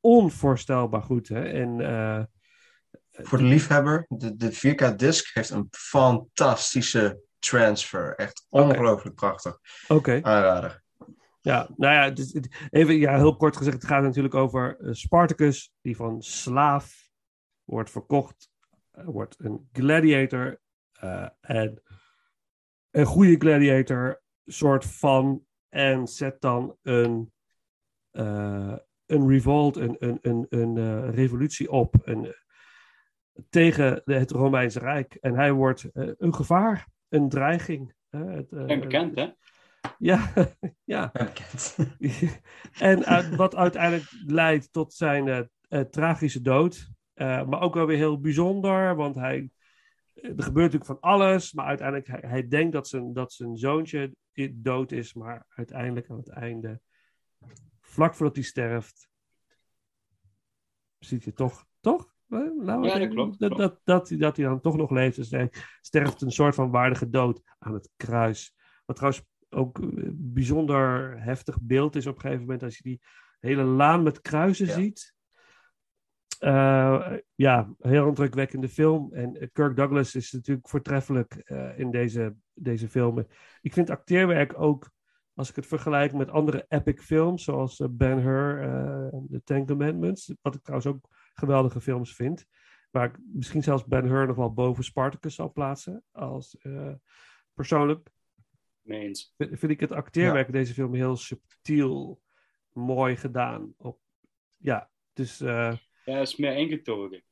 onvoorstelbaar 0.00 1.02
goed. 1.02 1.28
Hè? 1.28 1.42
En 1.42 1.80
voor 3.22 3.38
de 3.38 3.44
liefhebber, 3.44 4.04
de, 4.08 4.36
de 4.36 4.52
4K-disc 4.52 5.34
heeft 5.34 5.50
een 5.50 5.66
fantastische 5.70 7.20
transfer. 7.38 8.14
Echt 8.14 8.46
ongelooflijk 8.48 9.14
prachtig. 9.14 9.58
oké. 9.88 10.18
Aanrader. 10.22 10.82
Ja, 11.40 11.68
nou 11.76 11.94
ja, 11.94 12.24
even 12.70 12.98
ja, 12.98 13.16
heel 13.16 13.36
kort 13.36 13.56
gezegd, 13.56 13.76
het 13.76 13.86
gaat 13.86 14.02
natuurlijk 14.02 14.34
over 14.34 14.80
eh, 14.80 14.92
Spartacus, 14.92 15.72
die 15.80 15.96
van 15.96 16.22
slaaf 16.22 17.10
wordt 17.64 17.90
verkocht, 17.90 18.50
eh, 18.90 19.04
wordt 19.04 19.36
een 19.38 19.68
gladiator 19.72 20.60
eh, 20.92 21.28
en 21.40 21.82
een 22.90 23.06
goede 23.06 23.36
gladiator 23.36 24.22
soort 24.44 24.84
van 24.84 25.46
en 25.68 26.06
zet 26.06 26.40
dan 26.40 26.76
een, 26.82 27.32
een 29.06 29.28
revolt, 29.28 29.76
een, 29.76 29.96
een, 29.98 30.18
een, 30.20 30.46
een 30.48 31.10
revolutie 31.10 31.70
op 31.70 31.94
een, 32.02 32.34
tegen 33.48 34.02
het 34.04 34.30
Romeinse 34.30 34.78
Rijk. 34.78 35.14
En 35.14 35.34
hij 35.34 35.52
wordt 35.52 35.84
eh, 35.84 36.08
een 36.16 36.34
gevaar, 36.34 36.88
een 37.08 37.28
dreiging. 37.28 37.94
eh, 38.08 38.24
het, 38.24 38.52
eh, 38.52 38.70
En 38.70 38.80
bekend, 38.80 39.14
hè? 39.16 39.28
Ja, 39.98 40.32
ja. 40.84 41.12
En 42.78 43.04
uit- 43.04 43.36
wat 43.36 43.54
uiteindelijk 43.54 44.10
leidt 44.26 44.72
tot 44.72 44.94
zijn 44.94 45.28
eh, 45.28 45.40
eh, 45.68 45.80
tragische 45.80 46.40
dood. 46.40 46.90
Eh, 47.14 47.46
maar 47.46 47.60
ook 47.60 47.74
wel 47.74 47.86
weer 47.86 47.96
heel 47.96 48.20
bijzonder, 48.20 48.96
want 48.96 49.14
hij, 49.14 49.50
er 50.14 50.22
gebeurt 50.42 50.72
natuurlijk 50.72 50.84
van 50.84 51.00
alles. 51.00 51.52
Maar 51.52 51.66
uiteindelijk, 51.66 52.06
hij, 52.08 52.30
hij 52.30 52.48
denkt 52.48 52.72
dat 52.72 52.88
zijn, 52.88 53.12
dat 53.12 53.32
zijn 53.32 53.56
zoontje 53.56 54.14
dood 54.52 54.92
is, 54.92 55.14
maar 55.14 55.46
uiteindelijk 55.48 56.10
aan 56.10 56.16
het 56.16 56.28
einde, 56.28 56.80
vlak 57.80 58.14
voordat 58.14 58.36
hij 58.36 58.44
sterft, 58.44 59.08
ziet 60.98 61.24
je 61.24 61.32
toch, 61.32 61.66
toch? 61.80 62.14
Eh, 62.28 62.38
we 62.38 62.78
Ja, 62.88 62.98
dat 62.98 63.08
klopt, 63.08 63.38
Dat, 63.38 63.56
dat, 63.56 63.80
dat, 63.84 64.08
hij- 64.08 64.18
dat 64.18 64.36
hij 64.36 64.46
dan 64.46 64.60
toch 64.60 64.76
nog 64.76 64.90
leeft. 64.90 65.16
Dus 65.16 65.30
hij 65.30 65.52
sterft 65.80 66.22
een 66.22 66.30
soort 66.30 66.54
van 66.54 66.70
waardige 66.70 67.08
dood 67.10 67.42
aan 67.58 67.74
het 67.74 67.90
kruis. 67.96 68.56
Wat 68.84 68.96
trouwens 68.96 69.24
ook 69.50 69.78
een 69.78 70.16
bijzonder 70.18 71.14
heftig 71.22 71.60
beeld 71.62 71.96
is 71.96 72.06
op 72.06 72.14
een 72.14 72.20
gegeven 72.20 72.42
moment 72.42 72.62
als 72.62 72.76
je 72.76 72.82
die 72.82 73.00
hele 73.40 73.62
laan 73.62 74.02
met 74.02 74.20
kruisen 74.20 74.66
Ja. 74.66 74.72
ziet. 74.72 75.14
Eh, 76.38 77.12
ja, 77.34 77.74
heel 77.78 78.06
indrukwekkende 78.08 78.68
film. 78.68 79.12
En 79.14 79.36
eh, 79.36 79.48
Kirk 79.52 79.76
Douglas 79.76 80.14
is 80.14 80.32
natuurlijk 80.32 80.68
voortreffelijk 80.68 81.34
eh, 81.34 81.78
in 81.78 81.90
deze, 81.90 82.34
deze 82.54 82.88
filmen. 82.88 83.26
Ik 83.60 83.72
vind 83.72 83.90
acteerwerk 83.90 84.60
ook, 84.60 84.90
als 85.34 85.48
ik 85.50 85.56
het 85.56 85.66
vergelijk 85.66 86.12
met 86.12 86.30
andere 86.30 86.64
epic 86.68 87.00
films, 87.02 87.44
zoals 87.44 87.80
eh, 87.80 87.88
Ben-Hur 87.90 88.60
eh, 88.62 89.12
en 89.14 89.26
The 89.30 89.40
Ten 89.44 89.66
Commandments, 89.66 90.32
wat 90.42 90.54
ik 90.54 90.62
trouwens 90.62 90.90
ook 90.90 91.08
geweldige 91.38 91.80
films 91.80 92.14
vind, 92.14 92.46
waar 92.90 93.04
ik 93.08 93.16
misschien 93.32 93.62
zelfs 93.62 93.84
Ben-Hur 93.84 94.26
nog 94.26 94.36
wel 94.36 94.52
boven 94.52 94.84
Spartacus 94.84 95.34
zal 95.34 95.52
plaatsen, 95.52 96.04
als 96.12 96.56
eh, 96.58 96.92
persoonlijk 97.54 98.08
Mee 98.80 99.00
eens. 99.00 99.34
vind 99.36 99.68
ik 99.68 99.80
het 99.80 99.92
acteerwerk 99.92 100.46
in 100.46 100.52
deze 100.52 100.72
film 100.74 100.94
heel 100.94 101.16
subtiel, 101.16 102.22
mooi 102.72 103.16
gedaan. 103.16 103.74
Op, 103.76 104.00
ja, 104.56 104.90
dus 105.12 105.40
eh, 105.40 105.72
Ja, 106.04 106.14
het 106.18 106.28
is 106.28 106.36
meer 106.36 106.56
ingetogen. 106.56 107.22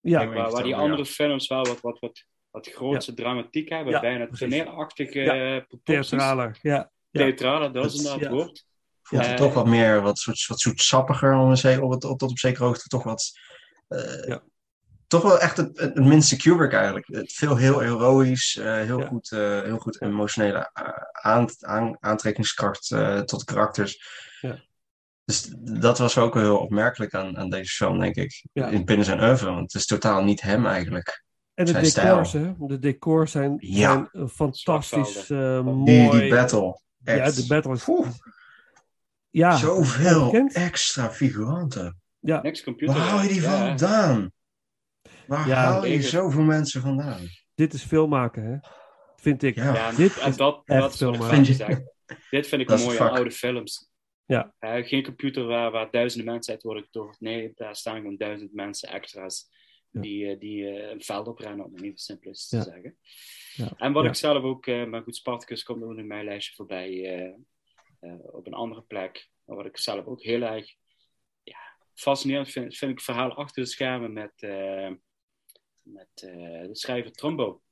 ja, 0.00 0.18
Kijk, 0.18 0.34
waar, 0.34 0.50
waar 0.50 0.62
die 0.62 0.76
andere 0.76 1.04
films 1.06 1.48
wel 1.48 1.64
wat, 1.64 1.80
wat, 1.80 1.98
wat, 1.98 2.24
wat 2.50 2.68
grootse 2.68 3.14
dramatiek 3.14 3.68
hebben, 3.68 3.92
Ja, 3.92 4.00
bijna 4.00 4.26
toneelachtige 4.26 5.20
Ja, 5.20 5.56
eh, 5.56 5.66
proporties. 5.66 6.08
theatraler. 6.08 6.58
Ja, 6.62 6.72
ja. 7.10 7.20
Theatrale, 7.24 7.70
dat 7.70 7.84
is 7.84 7.94
inderdaad 7.96 8.20
het 8.20 8.30
ja. 8.30 8.36
woord. 8.36 8.66
Voelt 9.04 9.26
het 9.26 9.36
toch 9.36 9.54
wat 9.54 9.66
meer, 9.66 10.00
wat, 10.02 10.18
soort, 10.18 10.46
wat 10.46 10.60
zoetsappiger, 10.60 11.34
om 11.34 11.50
een 11.50 11.56
ze- 11.56 11.82
op, 11.82 11.90
het, 11.90 12.04
op, 12.04 12.18
tot 12.18 12.30
op 12.30 12.38
zekere 12.38 12.64
hoogte 12.64 12.88
toch 12.88 13.02
wat... 13.02 13.32
eh, 13.88 14.24
Ja. 14.26 14.42
Toch 15.06 15.22
wel 15.22 15.40
echt 15.40 15.56
het, 15.56 15.78
het, 15.78 15.94
het 15.94 16.04
minste 16.04 16.36
Kubrick 16.36 16.72
eigenlijk. 16.72 17.06
Het 17.06 17.32
veel 17.32 17.56
heel 17.56 17.78
heroïsch, 17.80 18.56
eh, 18.56 18.64
heel, 18.74 18.98
Ja. 19.00 19.06
goed, 19.06 19.32
eh, 19.32 19.60
heel 19.62 19.78
goed 19.78 20.00
emotionele 20.02 20.70
eh, 20.72 20.84
aan, 21.12 21.46
aan, 21.60 21.96
aantrekkingskracht 22.00 22.90
eh, 22.90 23.20
tot 23.20 23.44
karakters. 23.44 24.04
Ja. 24.40 24.62
Dus 25.24 25.50
dat 25.58 25.98
was 25.98 26.18
ook 26.18 26.34
wel 26.34 26.42
heel 26.42 26.58
opmerkelijk 26.58 27.14
aan, 27.14 27.36
aan 27.38 27.50
deze 27.50 27.72
film, 27.74 27.98
denk 28.00 28.14
ik. 28.16 28.44
Ja. 28.52 28.66
In 28.68 28.84
binnen 28.84 29.06
zijn 29.06 29.22
oeuvre, 29.22 29.46
want 29.50 29.72
het 29.72 29.80
is 29.80 29.86
totaal 29.86 30.24
niet 30.24 30.40
hem 30.40 30.66
eigenlijk. 30.66 31.24
En 31.54 31.64
de 31.64 31.70
Zijn 31.70 31.84
decors, 31.84 32.28
stijl. 32.28 32.44
hè? 32.58 32.66
De 32.66 32.78
decors 32.78 33.30
zijn, 33.30 33.56
Ja. 33.58 34.08
zijn 34.12 34.28
fantastisch 34.28 35.30
eh, 35.30 35.64
Die, 35.64 36.02
mooi. 36.02 36.20
die 36.20 36.30
battle. 36.30 36.80
Echt. 37.04 37.36
Ja, 37.36 37.42
de 37.42 37.46
battle 37.46 37.72
is. 37.72 37.84
Ja, 39.34 39.56
zoveel 39.56 40.24
bekend. 40.24 40.52
extra 40.52 41.10
figuranten. 41.10 42.00
ja, 42.18 42.42
Niks 42.42 42.62
computer. 42.62 42.94
Waar 42.96 43.04
haal 43.08 43.22
je 43.22 43.28
die 43.28 43.40
ja. 43.40 43.66
vandaan? 43.66 44.32
Waar 45.26 45.48
Ja, 45.48 45.54
haal 45.54 45.86
je 45.86 46.02
zoveel 46.02 46.42
mensen 46.42 46.80
vandaan? 46.80 47.20
dit 47.54 47.72
is 47.72 47.82
filmmaken, 47.82 48.44
hè? 48.44 48.56
Vind 49.16 49.42
ik. 49.42 49.54
Ja, 49.54 49.92
Dit 49.92 50.18
en 50.18 50.28
is 50.28 50.36
dat, 50.36 50.62
echt 50.64 50.98
dat 50.98 51.18
hè? 51.30 51.44
zeg. 51.44 51.80
Dit 52.30 52.46
vind 52.46 52.60
ik 52.62 52.68
Dat 52.68 52.78
een 52.78 52.84
mooie 52.84 53.00
aan 53.00 53.10
oude 53.10 53.30
films. 53.30 53.90
Ja. 54.26 54.54
Eh, 54.58 54.86
geen 54.86 55.02
computer 55.04 55.44
waar, 55.46 55.70
waar 55.70 55.90
duizenden 55.90 56.32
mensen 56.32 56.52
uit 56.54 56.62
worden 56.62 56.82
getoond. 56.82 57.20
Nee, 57.20 57.52
daar 57.54 57.76
staan 57.76 57.96
gewoon 57.96 58.16
duizend 58.16 58.52
mensen 58.54 58.88
extra's 58.88 59.48
Ja. 59.90 60.00
die, 60.00 60.30
eh, 60.30 60.38
die 60.40 60.66
eh, 60.68 60.90
een 60.90 61.02
veld 61.02 61.26
oprennen, 61.28 61.64
om 61.64 61.72
het 61.74 61.82
even 61.82 61.98
simpel 61.98 62.32
te 62.32 62.56
Ja. 62.56 62.62
zeggen. 62.62 62.96
Ja. 63.54 63.72
En 63.76 63.92
wat 63.92 64.02
Ja. 64.02 64.08
ik 64.08 64.14
zelf 64.14 64.42
ook, 64.42 64.66
eh 64.66 64.84
maar 64.84 65.02
goed, 65.02 65.16
Spartacus 65.16 65.62
komt 65.62 65.82
ook 65.82 65.96
in 65.96 66.06
mijn 66.06 66.24
lijstje 66.24 66.54
voorbij 66.54 66.90
eh, 68.04 68.34
op 68.34 68.46
een 68.46 68.54
andere 68.54 68.82
plek. 68.82 69.30
Maar 69.44 69.56
wat 69.56 69.66
ik 69.66 69.78
zelf 69.78 70.06
ook 70.06 70.22
heel 70.22 70.42
erg 70.42 70.74
ja, 71.42 71.58
fascinerend 71.94 72.50
vind, 72.50 72.76
vind 72.76 72.90
ik 72.90 72.96
het 72.96 73.06
verhaal 73.06 73.34
achter 73.34 73.62
de 73.62 73.68
schermen 73.68 74.12
met, 74.12 74.32
eh, 74.42 74.90
met 75.82 76.10
eh, 76.14 76.60
de 76.66 76.76
schrijver 76.76 77.12
Trumbo. 77.12 77.62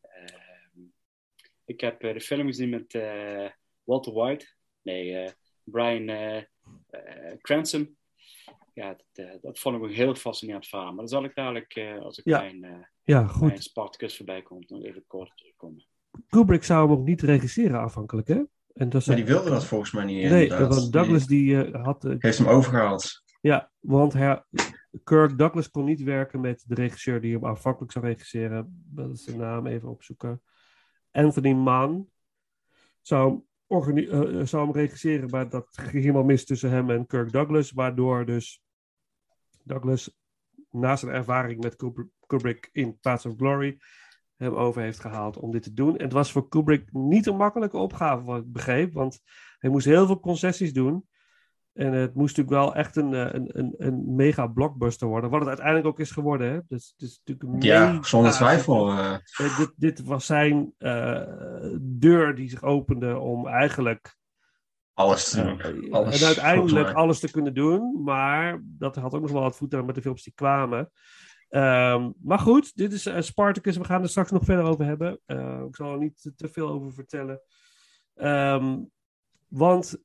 Ehm, 0.00 0.80
ik 1.64 1.80
heb 1.80 2.00
de 2.00 2.20
film 2.20 2.46
gezien 2.46 2.68
met 2.68 2.92
Walter 3.82 4.12
White. 4.12 4.54
Nee, 4.82 5.32
Brian 5.64 6.46
Cranston. 7.40 7.96
Ja, 8.74 8.96
dat, 9.12 9.42
dat 9.42 9.58
vond 9.58 9.76
ik 9.76 9.82
een 9.82 9.94
heel 9.94 10.14
fascinerend 10.14 10.66
verhaal. 10.66 10.86
Maar 10.88 10.96
dan 10.96 11.08
zal 11.08 11.24
ik 11.24 11.34
dadelijk, 11.34 11.98
als 12.00 12.18
ik 12.18 12.24
Ja. 12.24 12.40
mijn, 12.40 12.60
Ja, 13.04 13.20
mijn 13.20 13.28
goed. 13.28 13.62
Spartacus 13.62 14.16
voorbij 14.16 14.42
komt, 14.42 14.70
nog 14.70 14.84
even 14.84 15.04
kort 15.06 15.36
terugkomen. 15.36 15.86
Kubrick 16.28 16.64
zou 16.64 16.88
hem 16.88 16.98
ook 16.98 17.04
niet 17.04 17.22
regisseren 17.22 17.80
afhankelijk, 17.80 18.28
hè? 18.28 18.42
En 18.76 18.88
dat 18.88 19.06
maar 19.06 19.16
die 19.16 19.24
wilde 19.24 19.50
dat 19.50 19.66
volgens 19.66 19.92
mij 19.92 20.04
niet. 20.04 20.30
Nee, 20.30 20.42
inderdaad. 20.42 20.74
want 20.74 20.92
Douglas 20.92 21.26
die 21.26 21.64
eh, 21.64 21.84
had... 21.84 22.04
eh, 22.04 22.14
heeft 22.18 22.38
hem 22.38 22.48
overgehaald. 22.48 23.22
Ja, 23.40 23.70
want 23.80 24.12
hij, 24.12 24.42
Kirk 25.04 25.38
Douglas 25.38 25.70
kon 25.70 25.84
niet 25.84 26.02
werken 26.02 26.40
met 26.40 26.64
de 26.66 26.74
regisseur 26.74 27.20
die 27.20 27.34
hem 27.34 27.46
aanvankelijk 27.46 27.92
zou 27.92 28.04
regisseren. 28.04 28.84
Dat 28.86 29.10
is 29.10 29.24
de 29.24 29.36
naam 29.36 29.66
even 29.66 29.88
opzoeken. 29.88 30.42
Anthony 31.10 31.52
Mann 31.52 32.10
zou, 33.00 33.42
hem 33.68 33.96
eh, 33.96 34.46
zou 34.46 34.64
hem 34.64 34.74
regisseren, 34.74 35.30
maar 35.30 35.48
dat 35.48 35.68
ging 35.70 36.02
helemaal 36.02 36.24
mis 36.24 36.44
tussen 36.44 36.70
hem 36.70 36.90
en 36.90 37.06
Kirk 37.06 37.32
Douglas. 37.32 37.72
Waardoor 37.72 38.26
dus 38.26 38.62
Douglas 39.62 40.16
na 40.70 40.96
zijn 40.96 41.14
ervaring 41.14 41.62
met 41.62 41.76
Kubr- 41.76 42.08
Kubrick 42.26 42.68
in 42.72 42.98
Paths 43.00 43.26
of 43.26 43.36
Glory 43.36 43.78
hem 44.36 44.54
over 44.54 44.82
heeft 44.82 45.00
gehaald 45.00 45.36
om 45.38 45.50
dit 45.52 45.62
te 45.62 45.72
doen. 45.74 45.96
En 45.96 46.04
het 46.04 46.12
was 46.12 46.32
voor 46.32 46.48
Kubrick 46.48 46.92
niet 46.92 47.26
een 47.26 47.36
makkelijke 47.36 47.76
opgave, 47.76 48.24
wat 48.24 48.38
ik 48.38 48.52
begreep, 48.52 48.92
want 48.92 49.20
hij 49.58 49.70
moest 49.70 49.86
heel 49.86 50.06
veel 50.06 50.20
concessies 50.20 50.72
doen. 50.72 51.06
En 51.72 51.92
het 51.92 52.14
moest 52.14 52.36
natuurlijk 52.36 52.64
wel 52.64 52.74
echt 52.74 52.96
een, 52.96 53.14
eh, 53.14 53.32
een, 53.32 53.58
een, 53.58 53.74
een 53.78 54.14
mega 54.14 54.46
blockbuster 54.46 55.08
worden. 55.08 55.30
Wat 55.30 55.38
het 55.40 55.48
uiteindelijk 55.48 55.86
ook 55.86 56.00
is 56.00 56.10
geworden. 56.10 56.52
Hè? 56.52 56.58
Dus 56.68 56.94
het 56.96 57.08
is 57.08 57.20
natuurlijk 57.24 57.54
een 57.64 57.70
Ja, 57.70 58.02
zonder 58.02 58.32
twijfel. 58.32 58.88
eh, 58.88 59.14
Eh, 59.14 59.56
dit, 59.58 59.72
dit 59.76 60.04
was 60.04 60.26
zijn 60.26 60.74
deur 61.80 62.34
die 62.34 62.48
zich 62.48 62.62
opende 62.62 63.18
om 63.18 63.46
eigenlijk 63.46 64.16
alles 64.94 65.30
te 65.30 65.42
doen. 65.42 65.92
Alles, 65.92 66.20
en 66.20 66.26
uiteindelijk 66.26 66.88
alles 66.92 67.20
te 67.20 67.30
kunnen 67.30 67.54
doen. 67.54 68.02
Maar 68.04 68.60
dat 68.64 68.96
had 68.96 69.14
ook 69.14 69.22
nog 69.22 69.30
wel 69.30 69.42
wat 69.42 69.56
voet 69.56 69.74
aan 69.74 69.84
met 69.86 69.94
de 69.94 70.02
films 70.02 70.22
die 70.22 70.32
kwamen. 70.34 70.90
Ehm, 71.48 72.10
maar 72.22 72.38
goed, 72.38 72.76
dit 72.76 72.92
is 72.92 73.06
eh, 73.06 73.20
Spartacus. 73.20 73.76
We 73.76 73.84
gaan 73.84 74.02
er 74.02 74.08
straks 74.08 74.30
nog 74.30 74.44
verder 74.44 74.64
over 74.64 74.84
hebben. 74.84 75.20
Eh, 75.26 75.62
ik 75.68 75.76
zal 75.76 75.92
er 75.92 75.98
niet 75.98 76.22
te, 76.22 76.34
te 76.34 76.48
veel 76.48 76.68
over 76.68 76.92
vertellen. 76.92 77.40
Ehm, 78.14 78.78
want 79.48 79.96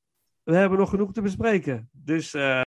we 0.42 0.56
hebben 0.56 0.78
nog 0.78 0.90
genoeg 0.90 1.12
te 1.12 1.22
bespreken. 1.22 1.88
Dus 1.92 2.34
eh, 2.34 2.60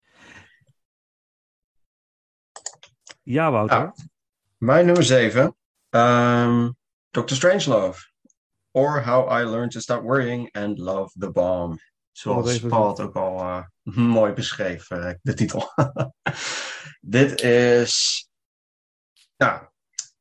ja, 3.22 3.50
Wouter. 3.50 3.78
Ja. 3.78 3.94
Mijn 4.58 4.86
nummer 4.86 5.04
7. 5.04 5.56
Dr. 7.10 7.34
Strangelove. 7.34 8.10
Or 8.70 9.04
How 9.04 9.40
I 9.40 9.44
Learned 9.44 9.72
to 9.72 9.80
Stop 9.80 10.02
Worrying 10.02 10.48
and 10.52 10.78
Love 10.78 11.18
the 11.18 11.30
Bomb. 11.30 11.72
Oh, 11.72 11.78
Zoals 12.12 12.52
even 12.52 12.68
Paul 12.68 12.98
ook 12.98 13.16
al 13.16 13.38
eh, 13.40 13.64
mooi 13.94 14.32
beschreef, 14.32 14.86
de 15.22 15.34
titel. 15.34 15.72
Dit 17.00 17.40
is. 17.40 18.26
Nou, 19.42 19.62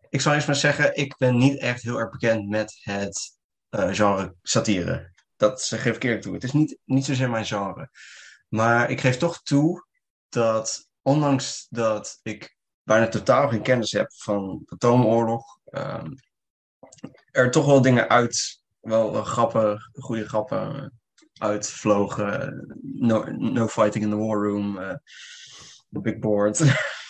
ik 0.10 0.22
zal 0.22 0.34
eerst 0.34 0.48
maar 0.48 0.56
zeggen, 0.56 0.96
ik 0.96 1.18
ben 1.18 1.38
niet 1.38 1.60
echt 1.60 1.82
heel 1.82 1.98
erg 1.98 2.10
bekend 2.10 2.50
met 2.50 2.80
het 2.82 3.38
eh, 3.70 3.94
genre 3.94 4.36
satire. 4.42 5.12
Dat 5.38 5.64
geef 5.64 5.96
ik 5.96 6.04
eerlijk 6.04 6.22
toe. 6.22 6.34
Het 6.34 6.44
is 6.44 6.52
niet, 6.52 6.78
niet 6.86 7.06
zozeer 7.06 7.30
mijn 7.30 7.46
genre. 7.46 7.90
Maar 8.48 8.90
ik 8.90 9.02
geef 9.02 9.18
toch 9.18 9.42
toe 9.42 9.86
dat, 10.30 10.90
ondanks 11.02 11.68
dat 11.70 12.20
ik 12.24 12.58
bijna 12.84 13.08
totaal 13.08 13.50
geen 13.50 13.62
kennis 13.62 13.92
heb 13.92 14.14
van 14.14 14.62
de 14.66 14.74
atoomoorlog, 14.74 15.60
ehm, 15.66 16.12
er 17.32 17.52
toch 17.52 17.66
wel 17.66 17.82
dingen 17.82 18.10
uit, 18.10 18.64
wel, 18.80 19.12
wel 19.12 19.24
grappen, 19.24 19.92
goede 19.94 20.28
grappen 20.28 21.00
uitvlogen. 21.34 22.66
No, 22.82 23.24
no 23.24 23.68
fighting 23.68 24.04
in 24.04 24.10
the 24.10 24.18
war 24.18 24.44
room, 24.44 24.78
eh, 24.78 24.96
the 25.92 26.00
big 26.00 26.20
board, 26.20 26.58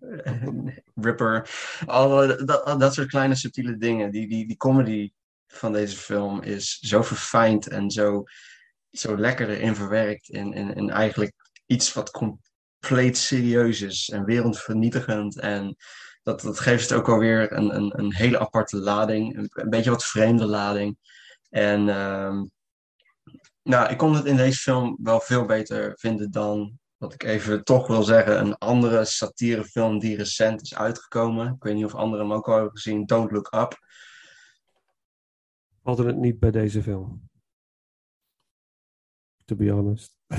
Ripper, 0.94 1.50
alle, 1.86 2.44
dat, 2.78 2.94
soort 2.94 3.08
kleine 3.08 3.34
subtiele 3.34 3.76
dingen. 3.76 4.10
Die, 4.10 4.28
die, 4.28 4.46
die 4.46 4.56
comedy 4.56 5.12
van 5.46 5.72
deze 5.72 5.96
film 5.96 6.42
is 6.42 6.78
zo 6.78 7.02
verfijnd 7.02 7.68
en 7.68 7.90
zo, 7.90 8.24
zo 8.90 9.16
lekker 9.18 9.48
erin 9.48 9.74
verwerkt 9.74 10.28
in, 10.28 10.52
in, 10.52 10.90
eigenlijk 10.90 11.34
iets 11.66 11.92
wat 11.92 12.10
compleet 12.10 13.16
serieus 13.16 13.80
is 13.80 14.08
en 14.08 14.24
wereldvernietigend. 14.24 15.40
En 15.40 15.76
dat, 16.22 16.40
dat 16.40 16.60
geeft 16.60 16.88
het 16.88 16.98
ook 16.98 17.08
alweer 17.08 17.52
een, 17.52 17.74
een, 17.76 17.98
een 17.98 18.14
hele 18.14 18.38
aparte 18.38 18.76
lading, 18.76 19.36
een, 19.36 19.50
een 19.52 19.70
beetje 19.70 19.90
wat 19.90 20.04
vreemde 20.04 20.46
lading. 20.46 20.98
En 21.50 21.88
ehm, 21.88 22.44
nou, 23.62 23.90
ik 23.90 23.96
kon 23.96 24.14
het 24.14 24.24
in 24.24 24.36
deze 24.36 24.58
film 24.58 24.98
wel 25.02 25.20
veel 25.20 25.44
beter 25.44 25.92
vinden 25.98 26.30
dan, 26.30 26.78
wat 26.98 27.12
ik 27.14 27.22
even 27.22 27.64
toch 27.64 27.86
wil 27.86 28.02
zeggen, 28.02 28.38
een 28.40 28.58
andere 28.58 29.04
satirefilm 29.04 29.98
die 29.98 30.16
recent 30.16 30.62
is 30.62 30.74
uitgekomen. 30.74 31.54
Ik 31.54 31.62
weet 31.62 31.74
niet 31.74 31.84
of 31.84 31.94
anderen 31.94 32.26
hem 32.26 32.34
ook 32.36 32.48
al 32.48 32.54
hebben 32.54 32.72
gezien, 32.72 33.06
Don't 33.06 33.30
Look 33.30 33.52
Up. 33.54 33.78
Er 35.82 36.06
het 36.06 36.16
niet 36.16 36.38
bij 36.38 36.50
deze 36.50 36.82
film. 36.82 37.28
to 39.44 39.56
be 39.56 39.70
honest. 39.70 40.16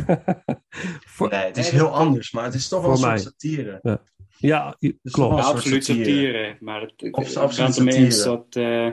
Voor- 1.16 1.30
Nee, 1.30 1.46
het 1.46 1.58
is 1.58 1.70
heel 1.70 1.94
anders, 1.94 2.32
maar 2.32 2.44
het 2.44 2.54
is 2.54 2.68
toch 2.68 2.82
wel 2.82 2.92
een 2.92 2.98
soort 2.98 3.22
satire. 3.22 3.80
Ja, 3.82 3.96
klopt. 3.96 4.38
Ja, 4.38 4.76
een 4.82 5.00
soort 5.04 5.40
absoluut 5.44 5.86
satire. 5.86 6.06
satire. 6.10 6.58
Maar 6.60 6.82
het, 6.82 6.96
ben 6.98 7.12
absoluut 7.14 7.68
het 7.68 7.78
ermee 7.78 7.96
eens 7.96 8.24
dat 8.24 8.46
eh, 8.56 8.92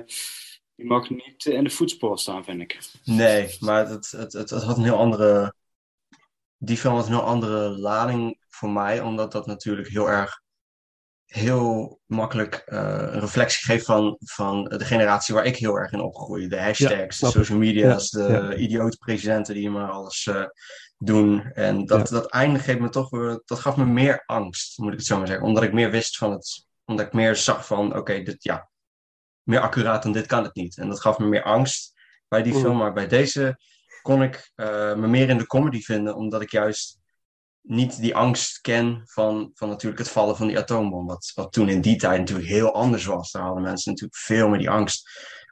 je 0.74 0.84
mag 0.84 1.10
niet 1.10 1.44
in 1.44 1.64
de 1.64 1.70
voetspoor 1.70 2.18
staan, 2.18 2.44
vind 2.44 2.60
ik. 2.60 2.80
Nee, 3.04 3.56
maar 3.60 3.88
het, 3.88 4.10
het, 4.10 4.32
het, 4.32 4.50
het 4.50 4.62
had 4.62 4.76
een 4.76 4.84
heel 4.84 4.98
andere. 4.98 5.54
Die 6.58 6.76
film 6.76 6.94
had 6.94 7.06
een 7.06 7.12
heel 7.12 7.22
andere 7.22 7.68
lading 7.78 8.44
voor 8.48 8.70
mij, 8.70 9.00
omdat 9.00 9.32
dat 9.32 9.46
natuurlijk 9.46 9.88
heel 9.88 10.10
erg. 10.10 10.44
Heel 11.26 12.00
makkelijk 12.06 12.54
eh, 12.54 12.78
een 12.78 13.20
reflectie 13.20 13.64
geeft 13.64 13.84
van, 13.84 14.16
van 14.20 14.64
de 14.64 14.84
generatie 14.84 15.34
waar 15.34 15.44
ik 15.44 15.56
heel 15.56 15.76
erg 15.76 15.92
in 15.92 16.00
opgroeide. 16.00 16.48
De 16.48 16.60
hashtags, 16.60 17.18
de 17.18 17.26
social 17.26 17.58
media's, 17.58 18.10
Ja, 18.10 18.26
de 18.26 18.32
ja. 18.32 18.54
idiote 18.54 18.96
presidenten 18.96 19.54
die 19.54 19.70
maar 19.70 19.90
alles 19.90 20.26
eh, 20.26 20.44
doen. 20.98 21.42
En 21.52 21.86
dat, 21.86 22.08
dat 22.08 22.30
einde 22.30 22.58
geeft 22.58 22.78
me 22.78 22.88
toch 22.88 23.10
weer, 23.10 23.42
dat 23.44 23.58
gaf 23.58 23.76
me 23.76 23.84
meer 23.84 24.22
angst, 24.26 24.78
moet 24.78 24.92
ik 24.92 24.98
het 24.98 25.06
zo 25.06 25.18
maar 25.18 25.26
zeggen. 25.26 25.46
Omdat 25.46 25.62
ik 25.62 25.72
meer 25.72 25.90
wist 25.90 26.16
van 26.16 26.32
het, 26.32 26.66
omdat 26.84 27.06
ik 27.06 27.12
meer 27.12 27.36
zag 27.36 27.66
van, 27.66 27.96
oké, 27.96 28.22
dit 28.22 28.42
ja, 28.44 28.70
meer 29.42 29.60
accuraat 29.60 30.02
dan 30.02 30.12
dit 30.12 30.26
kan 30.26 30.42
het 30.44 30.54
niet. 30.54 30.78
En 30.78 30.88
dat 30.88 31.00
gaf 31.00 31.18
me 31.18 31.26
meer 31.26 31.42
angst 31.42 31.92
bij 32.28 32.42
die 32.42 32.52
Mm. 32.54 32.60
film. 32.60 32.76
Maar 32.76 32.92
bij 32.92 33.08
deze 33.08 33.58
kon 34.06 34.22
ik 34.22 34.52
eh, 34.54 34.94
me 34.94 35.06
meer 35.06 35.28
in 35.28 35.38
de 35.38 35.46
comedy 35.46 35.80
vinden, 35.80 36.14
omdat 36.14 36.42
ik 36.42 36.50
juist 36.50 36.98
niet 37.62 38.00
die 38.00 38.16
angst 38.16 38.60
ken 38.60 39.02
van, 39.04 39.50
van 39.54 39.68
natuurlijk 39.68 39.98
het 39.98 40.10
vallen 40.10 40.36
van 40.36 40.46
die 40.46 40.58
atoombom. 40.58 41.06
Wat, 41.06 41.32
wat 41.34 41.52
toen 41.52 41.68
in 41.68 41.80
die 41.80 41.96
tijd 41.96 42.18
natuurlijk 42.18 42.48
heel 42.48 42.74
anders 42.74 43.04
was. 43.04 43.30
Daar 43.30 43.42
hadden 43.42 43.62
mensen 43.62 43.90
natuurlijk 43.90 44.18
veel 44.18 44.48
meer 44.48 44.58
die 44.58 44.70
angst. 44.70 45.08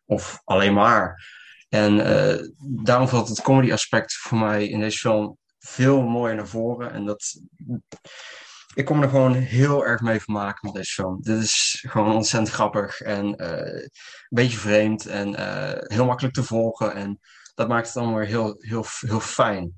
Of 0.07 0.41
alleen 0.45 0.75
maar. 0.75 1.33
En 1.69 2.01
eh, 2.01 2.49
daarom 2.59 3.09
valt 3.09 3.29
het 3.29 3.43
comedy 3.43 3.73
aspect 3.73 4.15
voor 4.15 4.39
mij 4.39 4.69
in 4.69 4.81
deze 4.81 4.99
film 4.99 5.39
veel 5.59 6.03
mooier 6.03 6.37
naar 6.37 6.49
voren. 6.49 6.93
En 6.93 7.05
dat, 7.05 7.41
ik 8.75 8.85
kom 8.85 9.03
er 9.03 9.09
gewoon 9.09 9.33
heel 9.35 9.87
erg 9.87 10.01
mee 10.01 10.21
vermaken 10.21 10.61
met 10.63 10.75
deze 10.75 10.93
film. 10.93 11.23
Dit 11.23 11.43
is 11.43 11.85
gewoon 11.89 12.15
ontzettend 12.15 12.55
grappig 12.55 13.01
en 13.01 13.37
eh, 13.37 13.83
een 13.83 13.91
beetje 14.29 14.59
vreemd 14.59 15.07
en 15.07 15.35
eh, 15.35 15.97
heel 15.97 16.05
makkelijk 16.05 16.35
te 16.35 16.43
volgen. 16.43 16.95
En 16.95 17.21
dat 17.55 17.69
maakt 17.69 17.87
het 17.87 17.95
dan 17.95 18.15
weer 18.15 18.27
heel, 18.27 18.57
heel, 18.59 18.85
heel 19.01 19.21
fijn. 19.21 19.75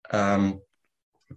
Ehm, 0.00 0.52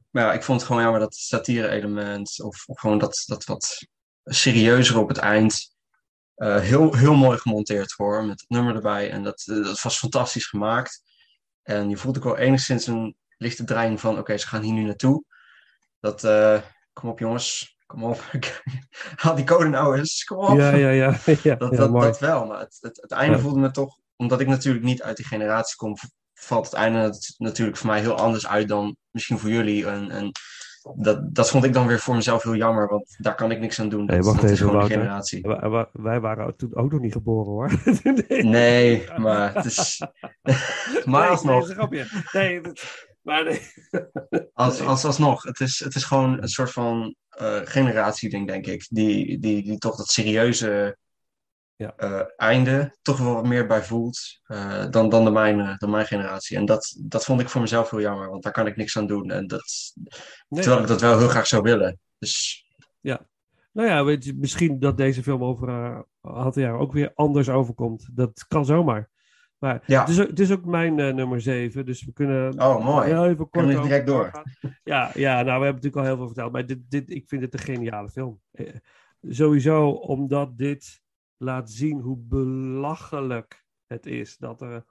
maar 0.09 0.23
ja, 0.23 0.33
ik 0.33 0.43
vond 0.43 0.59
het 0.59 0.67
gewoon 0.67 0.83
jammer 0.83 1.01
dat 1.01 1.15
satire-element, 1.15 2.41
of, 2.41 2.63
gewoon 2.67 2.97
dat, 2.97 3.23
dat 3.25 3.45
wat 3.45 3.87
serieuzer 4.23 4.99
op 4.99 5.07
het 5.07 5.17
eind, 5.17 5.75
eh, 6.35 6.59
heel, 6.59 6.95
heel 6.95 7.15
mooi 7.15 7.37
gemonteerd 7.37 7.91
hoor, 7.91 8.25
met 8.25 8.39
het 8.39 8.49
nummer 8.49 8.75
erbij. 8.75 9.11
En 9.11 9.23
dat, 9.23 9.43
dat 9.45 9.81
was 9.81 9.97
fantastisch 9.97 10.45
gemaakt. 10.45 11.03
En 11.63 11.89
je 11.89 11.97
voelt 11.97 12.17
ook 12.17 12.23
wel 12.23 12.37
enigszins 12.37 12.87
een 12.87 13.15
lichte 13.37 13.63
dreiging 13.63 13.99
van, 13.99 14.17
oké, 14.17 14.37
ze 14.37 14.47
gaan 14.47 14.61
hier 14.61 14.73
nu 14.73 14.83
naartoe. 14.83 15.23
Dat, 15.99 16.23
kom 16.99 17.09
op 17.09 17.19
jongens, 17.19 17.77
kom 17.85 18.03
op. 18.03 18.21
Haal 19.21 19.35
die 19.35 19.45
code 19.45 19.69
nou 19.69 19.97
eens, 19.97 20.23
kom 20.23 20.37
op. 20.37 20.57
Ja, 20.57 20.75
ja, 20.75 20.89
ja. 20.89 21.17
ja, 21.43 21.55
Dat, 21.55 21.75
dat, 21.75 21.93
dat 22.01 22.19
wel, 22.19 22.45
maar 22.45 22.59
het, 22.59 22.77
het, 22.81 23.01
het 23.01 23.11
einde 23.11 23.39
voelde 23.39 23.59
me 23.59 23.71
toch, 23.71 23.97
omdat 24.15 24.39
ik 24.39 24.47
natuurlijk 24.47 24.85
niet 24.85 25.01
uit 25.03 25.17
die 25.17 25.25
generatie 25.25 25.75
kom, 25.75 25.95
valt 26.33 26.65
het 26.65 26.73
einde 26.73 26.99
nat- 26.99 27.33
natuurlijk 27.37 27.77
voor 27.77 27.87
mij 27.87 27.99
heel 27.99 28.17
anders 28.17 28.47
uit 28.47 28.67
dan 28.67 28.95
misschien 29.11 29.37
voor 29.39 29.49
jullie. 29.49 29.87
En, 29.87 30.11
en 30.11 30.31
dat, 30.95 31.35
dat 31.35 31.49
vond 31.49 31.63
ik 31.63 31.73
dan 31.73 31.87
weer 31.87 31.99
voor 31.99 32.15
mezelf 32.15 32.43
heel 32.43 32.55
jammer, 32.55 32.87
want 32.87 33.15
daar 33.17 33.35
kan 33.35 33.51
ik 33.51 33.59
niks 33.59 33.79
aan 33.79 33.89
doen. 33.89 34.05
Dat, 34.05 34.25
wacht 34.25 34.41
dat 34.41 34.49
is 34.49 34.59
even, 34.61 34.71
Wouter. 34.73 34.97
generatie. 34.97 35.41
Wij, 35.41 35.69
wij- 35.69 35.87
wij 35.91 36.19
waren 36.19 36.55
toen 36.55 36.75
ook 36.75 36.91
nog 36.91 37.01
niet 37.01 37.11
geboren 37.13 37.51
hoor. 37.51 37.71
Nee, 38.43 39.07
maar 39.17 39.53
het 39.53 39.65
is. 39.65 40.01
maar 41.05 41.21
Nee, 41.21 41.29
alsnog, 41.29 41.91
Nee, 42.31 42.61
maar 43.25 43.43
nee. 43.43 43.61
als, 44.53 44.81
als, 44.81 45.05
alsnog, 45.05 45.43
het 45.43 45.59
is, 45.59 45.79
het 45.79 45.95
is 45.95 46.03
gewoon 46.03 46.41
een 46.41 46.47
soort 46.49 46.71
van 46.71 47.15
eh 47.29 47.61
generatieding, 47.63 48.47
denk 48.47 48.65
ik, 48.65 48.85
die, 48.89 49.39
die, 49.39 49.63
die 49.63 49.77
toch 49.77 49.95
dat 49.95 50.07
serieuze 50.07 50.97
Ja. 51.75 51.93
eh, 51.97 52.21
einde 52.37 52.95
toch 53.01 53.17
wel 53.17 53.33
wat 53.33 53.45
meer 53.47 53.67
bij 53.67 53.83
voelt 53.83 54.19
eh, 54.43 54.85
dan, 54.89 55.09
dan, 55.09 55.23
de 55.23 55.31
mijne, 55.31 55.75
dan 55.77 55.89
mijn 55.89 56.05
generatie. 56.05 56.57
En 56.57 56.65
dat, 56.65 56.95
dat 56.99 57.25
vond 57.25 57.41
ik 57.41 57.49
voor 57.49 57.61
mezelf 57.61 57.89
heel 57.89 58.01
jammer, 58.01 58.29
want 58.29 58.43
daar 58.43 58.51
kan 58.53 58.67
ik 58.67 58.75
niks 58.75 58.97
aan 58.97 59.07
doen. 59.07 59.31
En 59.31 59.47
dat, 59.47 59.93
Nee. 60.47 60.61
terwijl 60.61 60.81
ik 60.81 60.87
dat 60.87 61.01
wel 61.01 61.17
heel 61.19 61.27
graag 61.27 61.47
zou 61.47 61.61
willen. 61.61 61.99
Dus 62.17 62.63
Nou 63.71 63.87
ja, 63.87 64.03
weet 64.03 64.23
je, 64.25 64.33
misschien 64.37 64.79
dat 64.79 64.97
deze 64.97 65.23
film 65.23 65.43
over 65.43 65.69
eh, 65.69 65.99
een 66.21 66.33
aantal 66.35 66.61
jaar 66.61 66.77
ook 66.79 66.93
weer 66.93 67.11
anders 67.15 67.49
overkomt. 67.49 68.07
Dat 68.11 68.45
kan 68.47 68.65
zomaar. 68.65 69.09
Maar 69.59 69.83
Ja. 69.85 69.99
het, 69.99 70.09
is 70.09 70.19
ook, 70.21 70.27
het 70.27 70.39
is 70.39 70.51
ook 70.51 70.65
mijn 70.65 70.99
eh, 70.99 71.13
nummer 71.13 71.41
7, 71.41 71.85
dus 71.85 72.03
we 72.05 72.13
kunnen 72.13 72.61
Oh, 72.61 72.85
mooi. 72.85 73.07
heel 73.07 73.25
even 73.25 73.49
kort 73.49 73.65
Kunnen 73.65 73.81
direct 73.81 74.07
door? 74.07 74.31
Ja, 74.83 75.11
ja, 75.13 75.33
nou, 75.33 75.45
we 75.45 75.49
hebben 75.65 75.65
natuurlijk 75.73 75.95
al 75.95 76.03
heel 76.03 76.15
veel 76.15 76.25
verteld, 76.25 76.51
maar 76.51 76.65
dit, 76.65 76.79
dit, 76.89 77.09
ik 77.09 77.27
vind 77.27 77.41
het 77.41 77.53
een 77.53 77.59
geniale 77.59 78.09
film. 78.09 78.41
Eh, 78.51 78.73
sowieso 79.21 79.89
omdat 79.89 80.57
dit 80.57 81.01
laat 81.37 81.71
zien 81.71 81.99
hoe 81.99 82.17
belachelijk 82.17 83.65
het 83.87 84.05
is 84.05 84.37
dat 84.37 84.61
er 84.61 84.85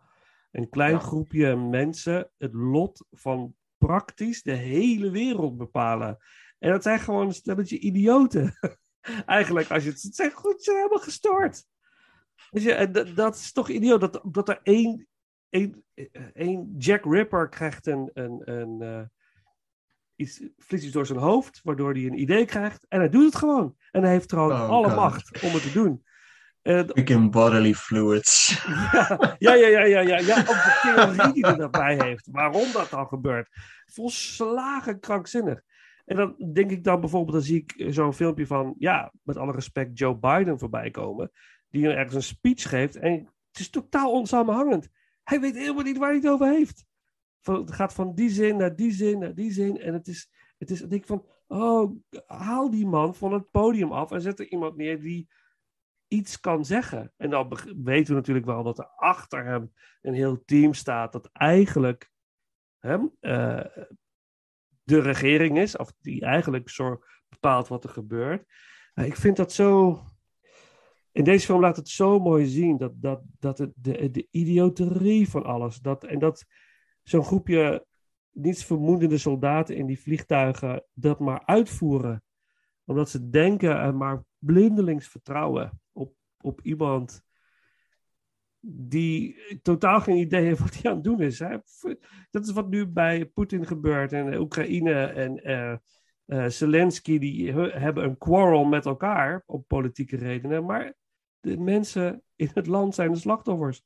een 0.50 0.68
klein 0.68 0.92
Ja. 0.92 0.98
groepje 0.98 1.56
mensen 1.56 2.30
het 2.38 2.54
lot 2.54 3.06
van 3.10 3.54
praktisch 3.78 4.42
de 4.42 4.52
hele 4.52 5.10
wereld 5.10 5.56
bepalen. 5.56 6.18
En 6.58 6.70
dat 6.70 6.82
zijn 6.82 6.98
gewoon 6.98 7.26
een 7.26 7.32
stelletje 7.34 7.78
idioten. 7.78 8.58
Eigenlijk, 9.26 9.70
als 9.70 9.84
je 9.84 9.90
het 9.90 10.02
het 10.02 10.14
zijn 10.14 10.30
goed, 10.32 10.56
ze 10.56 10.62
zijn 10.62 10.76
helemaal 10.76 10.98
gestoord. 10.98 11.66
Weet 12.50 12.62
je, 12.62 12.72
en 12.72 13.14
dat, 13.14 13.34
is 13.34 13.52
toch 13.52 13.68
idioot 13.68 14.00
dat, 14.00 14.20
dat 14.24 14.48
er 14.48 14.60
één, 14.62 15.06
één, 15.48 15.84
eh, 15.94 16.04
één 16.34 16.74
Jack 16.78 17.04
Ripper 17.04 17.48
krijgt 17.48 17.86
een, 17.86 18.10
een, 18.14 18.42
een 18.44 18.82
eh, 18.82 19.02
iets, 20.16 20.42
flits 20.58 20.84
iets 20.84 20.92
door 20.92 21.06
zijn 21.06 21.18
hoofd, 21.18 21.60
waardoor 21.62 21.92
hij 21.92 22.06
een 22.06 22.20
idee 22.20 22.44
krijgt. 22.44 22.86
En 22.88 22.98
hij 22.98 23.08
doet 23.08 23.24
het 23.24 23.36
gewoon. 23.36 23.76
En 23.90 24.02
hij 24.02 24.10
heeft 24.12 24.28
trouwens 24.28 24.60
Oh, 24.60 24.68
alle 24.68 24.88
God. 24.88 24.96
macht 24.96 25.42
om 25.42 25.52
het 25.52 25.62
te 25.62 25.72
doen. 25.72 26.04
In 26.94 27.30
bodily 27.30 27.74
fluids. 27.74 28.62
ja, 29.38 29.54
ja, 29.54 29.54
ja, 29.54 29.66
ja, 29.66 29.84
ja, 29.84 30.00
ja, 30.00 30.18
ja. 30.18 30.38
Ook 30.38 30.46
de 30.46 30.78
theorie 30.82 31.32
die 31.32 31.46
er 31.46 31.56
daarbij 31.56 32.02
heeft. 32.02 32.28
Waarom 32.30 32.72
dat 32.72 32.90
dan 32.90 33.06
gebeurt. 33.06 33.48
Volslagen 33.84 35.00
krankzinnig. 35.00 35.60
En 36.04 36.16
dan 36.16 36.34
denk 36.52 36.70
ik 36.70 36.84
dan 36.84 37.00
bijvoorbeeld, 37.00 37.32
dan 37.32 37.46
zie 37.46 37.66
ik 37.66 37.92
zo'n 37.92 38.14
filmpje 38.14 38.46
van, 38.46 38.74
ja, 38.78 39.12
met 39.22 39.36
alle 39.36 39.52
respect, 39.52 39.98
Joe 39.98 40.16
Biden 40.16 40.58
voorbij 40.58 40.90
komen. 40.90 41.30
Die 41.74 41.88
ergens 41.88 42.14
een 42.14 42.22
speech 42.22 42.68
geeft. 42.68 42.96
En 42.96 43.12
het 43.48 43.58
is 43.58 43.70
totaal 43.70 44.12
onsamenhangend. 44.12 44.88
Hij 45.22 45.40
weet 45.40 45.54
helemaal 45.54 45.82
niet 45.82 45.98
waar 45.98 46.08
hij 46.08 46.18
het 46.18 46.28
over 46.28 46.46
heeft. 46.46 46.84
Van, 47.40 47.54
het 47.54 47.72
gaat 47.72 47.94
van 47.94 48.14
die 48.14 48.30
zin 48.30 48.56
naar 48.56 48.76
die 48.76 48.92
zin 48.92 49.18
naar 49.18 49.34
die 49.34 49.52
zin. 49.52 49.80
En 49.80 49.92
het 49.92 50.08
is, 50.08 50.30
het 50.58 50.70
is, 50.70 50.82
ik 50.82 50.90
denk 50.90 51.04
van, 51.04 51.26
oh, 51.46 51.96
haal 52.26 52.70
die 52.70 52.86
man 52.86 53.14
van 53.14 53.32
het 53.32 53.50
podium 53.50 53.92
af 53.92 54.10
en 54.10 54.20
zet 54.20 54.38
er 54.38 54.48
iemand 54.48 54.76
neer 54.76 55.00
die 55.00 55.28
iets 56.08 56.40
kan 56.40 56.64
zeggen. 56.64 57.12
En 57.16 57.30
dan 57.30 57.58
weten 57.82 58.08
we 58.08 58.20
natuurlijk 58.20 58.46
wel 58.46 58.62
dat 58.62 58.78
er 58.78 58.88
achter 58.96 59.44
hem 59.44 59.72
een 60.02 60.14
heel 60.14 60.44
team 60.44 60.74
staat 60.74 61.12
dat 61.12 61.30
eigenlijk 61.32 62.10
hem, 62.78 63.16
eh, 63.20 63.64
de 64.82 65.00
regering 65.00 65.58
is, 65.58 65.76
of 65.76 65.92
die 66.00 66.24
eigenlijk 66.24 66.68
zo 66.68 67.02
bepaalt 67.28 67.68
wat 67.68 67.84
er 67.84 67.90
gebeurt. 67.90 68.48
Ik 68.94 69.16
vind 69.16 69.36
dat 69.36 69.52
zo. 69.52 70.02
In 71.14 71.24
deze 71.24 71.46
film 71.46 71.60
laat 71.60 71.76
het 71.76 71.88
zo 71.88 72.18
mooi 72.18 72.46
zien 72.46 72.76
dat, 72.76 72.92
dat, 72.96 73.22
dat 73.38 73.58
het, 73.58 73.72
de, 73.76 74.10
de 74.10 74.28
idioterie 74.30 75.28
van 75.28 75.44
alles. 75.44 75.80
Dat, 75.80 76.04
en 76.04 76.18
dat 76.18 76.44
zo'n 77.02 77.24
groepje 77.24 77.86
niets 78.30 78.64
vermoedende 78.64 79.18
soldaten 79.18 79.76
in 79.76 79.86
die 79.86 80.00
vliegtuigen 80.00 80.84
dat 80.92 81.18
maar 81.18 81.42
uitvoeren. 81.44 82.22
Omdat 82.84 83.10
ze 83.10 83.28
denken 83.28 83.80
en 83.80 83.96
maar 83.96 84.24
blindelings 84.38 85.08
vertrouwen 85.08 85.80
op, 85.92 86.14
op 86.40 86.60
iemand 86.60 87.22
die 88.66 89.36
totaal 89.62 90.00
geen 90.00 90.16
idee 90.16 90.44
heeft 90.44 90.60
wat 90.60 90.74
hij 90.74 90.90
aan 90.90 90.96
het 90.96 91.04
doen 91.04 91.20
is. 91.20 91.38
Hè? 91.38 91.56
Dat 92.30 92.46
is 92.46 92.52
wat 92.52 92.68
nu 92.68 92.86
bij 92.86 93.24
Poetin 93.26 93.66
gebeurt 93.66 94.12
en 94.12 94.38
Oekraïne 94.38 95.04
en 95.04 95.44
eh, 95.44 95.76
eh, 96.24 96.50
Zelensky, 96.50 97.18
die 97.18 97.52
he- 97.52 97.78
hebben 97.78 98.04
een 98.04 98.18
quarrel 98.18 98.64
met 98.64 98.86
elkaar 98.86 99.42
op 99.46 99.68
politieke 99.68 100.16
redenen. 100.16 100.64
Maar 100.64 100.94
de 101.44 101.58
mensen 101.58 102.22
in 102.36 102.50
het 102.54 102.66
land 102.66 102.94
zijn 102.94 103.12
de 103.12 103.18
slachtoffers. 103.18 103.78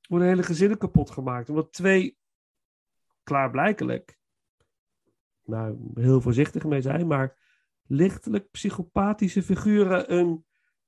Er 0.00 0.08
worden 0.08 0.28
hele 0.28 0.42
gezinnen 0.42 0.78
kapot 0.78 1.10
gemaakt. 1.10 1.48
Omdat 1.48 1.72
twee, 1.72 2.18
klaarblijkelijk, 3.22 4.18
nou, 5.44 5.90
heel 5.94 6.20
voorzichtig 6.20 6.64
mee 6.64 6.80
zijn, 6.80 7.06
maar 7.06 7.36
lichtelijk 7.86 8.50
psychopathische 8.50 9.42
figuren 9.42 10.12
een 10.12 10.44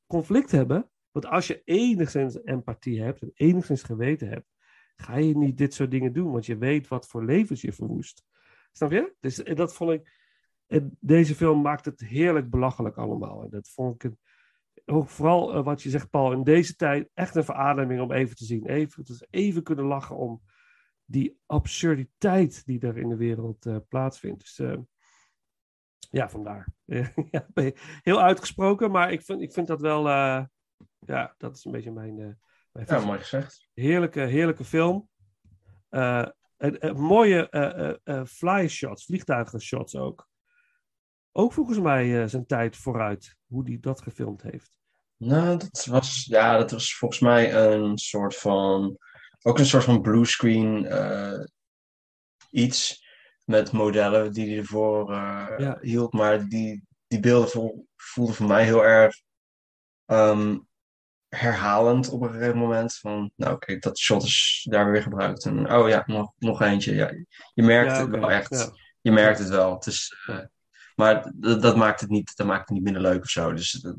conflict 0.06 0.50
hebben. 0.50 0.90
Want 1.10 1.26
als 1.26 1.46
je 1.46 1.62
enigszins 1.64 2.42
empathie 2.44 3.02
hebt 3.02 3.22
en 3.22 3.30
enigszins 3.34 3.82
geweten 3.82 4.28
hebt, 4.28 4.52
ga 4.96 5.16
je 5.16 5.36
niet 5.36 5.58
dit 5.58 5.74
soort 5.74 5.90
dingen 5.90 6.12
doen, 6.12 6.32
want 6.32 6.46
je 6.46 6.58
weet 6.58 6.88
wat 6.88 7.06
voor 7.06 7.24
levens 7.24 7.60
je 7.60 7.72
verwoest. 7.72 8.24
Snap 8.72 8.90
je? 8.90 9.14
Dus 9.20 9.36
dat 9.36 9.74
vond 9.74 9.90
ik. 9.90 10.22
Deze 11.00 11.34
film 11.34 11.62
maakt 11.62 11.84
het 11.84 12.00
heerlijk 12.00 12.50
belachelijk 12.50 12.96
allemaal. 12.96 13.42
En 13.42 13.50
dat 13.50 13.68
vond 13.68 14.04
ik 14.04 14.12
ook 14.84 15.08
vooral 15.08 15.54
eh, 15.54 15.64
wat 15.64 15.82
je 15.82 15.90
zegt, 15.90 16.10
Paul, 16.10 16.32
in 16.32 16.42
deze 16.42 16.74
tijd 16.74 17.10
echt 17.14 17.34
een 17.34 17.44
verademing 17.44 18.00
om 18.00 18.12
even 18.12 18.36
te 18.36 18.44
zien. 18.44 18.66
Even, 18.66 19.04
dus 19.04 19.24
even 19.30 19.62
kunnen 19.62 19.84
lachen 19.84 20.16
om 20.16 20.42
die 21.04 21.38
absurditeit 21.46 22.64
die 22.64 22.80
er 22.80 22.98
in 22.98 23.08
de 23.08 23.16
wereld 23.16 23.66
eh, 23.66 23.76
plaatsvindt. 23.88 24.40
Dus 24.40 24.58
eh, 24.58 24.78
ja, 26.10 26.28
vandaar. 26.28 26.68
ja, 27.30 27.46
heel 28.02 28.22
uitgesproken, 28.22 28.90
maar 28.90 29.12
ik 29.12 29.22
vind, 29.22 29.40
ik 29.40 29.52
vind 29.52 29.66
dat 29.66 29.80
wel, 29.80 30.08
ja, 30.98 31.34
dat 31.38 31.56
is 31.56 31.64
een 31.64 31.72
beetje 31.72 31.92
mijn, 31.92 32.38
mijn 32.72 32.86
Ja, 32.88 33.04
mooi 33.04 33.18
gezegd. 33.18 33.68
Heerlijke, 33.74 34.20
heerlijke 34.20 34.64
film. 34.64 35.08
Mooie 36.94 37.48
eh, 37.48 37.88
eh, 37.88 37.96
eh, 38.04 38.24
fly 38.24 38.68
shots, 38.68 39.96
ook. 39.96 40.28
Ook 41.36 41.52
volgens 41.52 41.78
mij 41.78 42.22
eh, 42.22 42.28
zijn 42.28 42.46
tijd 42.46 42.76
vooruit, 42.76 43.36
hoe 43.46 43.62
hij 43.64 43.78
dat 43.80 44.00
gefilmd 44.02 44.42
heeft. 44.42 44.78
Nou, 45.16 45.56
dat 45.58 45.84
was, 45.84 46.24
ja, 46.28 46.56
dat 46.56 46.70
was 46.70 46.94
volgens 46.96 47.20
mij 47.20 47.54
een 47.54 47.98
soort 47.98 48.36
van, 48.36 48.98
ook 49.42 49.58
een 49.58 49.66
soort 49.66 49.84
van 49.84 50.00
bluescreen 50.02 50.86
eh 50.86 51.44
iets 52.50 53.06
met 53.44 53.72
modellen 53.72 54.32
die 54.32 54.48
hij 54.48 54.58
ervoor 54.58 55.12
eh, 55.12 55.48
Ja. 55.56 55.78
hield. 55.80 56.12
Maar 56.12 56.44
die, 56.48 56.82
die 57.06 57.20
beelden 57.20 57.48
vo- 57.48 57.84
voelden 57.96 58.34
voor 58.34 58.46
mij 58.46 58.64
heel 58.64 58.84
erg 58.84 59.14
ehm, 60.04 60.58
herhalend 61.28 62.08
op 62.10 62.22
een 62.22 62.32
gegeven 62.32 62.58
moment. 62.58 62.96
Van, 62.96 63.30
nou 63.36 63.54
oké, 63.54 63.78
dat 63.78 63.98
shot 63.98 64.22
is 64.22 64.66
daar 64.70 64.90
weer 64.90 65.02
gebruikt. 65.02 65.44
En 65.44 65.72
oh 65.72 65.88
ja, 65.88 66.02
nog, 66.06 66.32
nog 66.38 66.60
eentje. 66.62 66.94
Ja, 66.94 67.10
je 67.54 67.62
merkt 67.62 67.90
Ja, 67.90 68.00
het 68.00 68.10
wel 68.10 68.30
echt. 68.30 68.50
ja. 68.54 68.70
Je 69.00 69.10
merkt 69.12 69.38
het 69.38 69.48
wel. 69.48 69.74
Het 69.74 69.86
is, 69.86 70.26
maar 70.94 71.32
dat, 71.34 71.62
dat 71.62 71.76
maakt 71.76 72.00
het 72.00 72.10
niet, 72.10 72.32
dat 72.36 72.46
maakt 72.46 72.60
het 72.60 72.70
niet 72.70 72.82
minder 72.84 73.02
leuk 73.02 73.22
of 73.22 73.28
zo. 73.30 73.52
Dus 73.52 73.70
dat- 73.70 73.96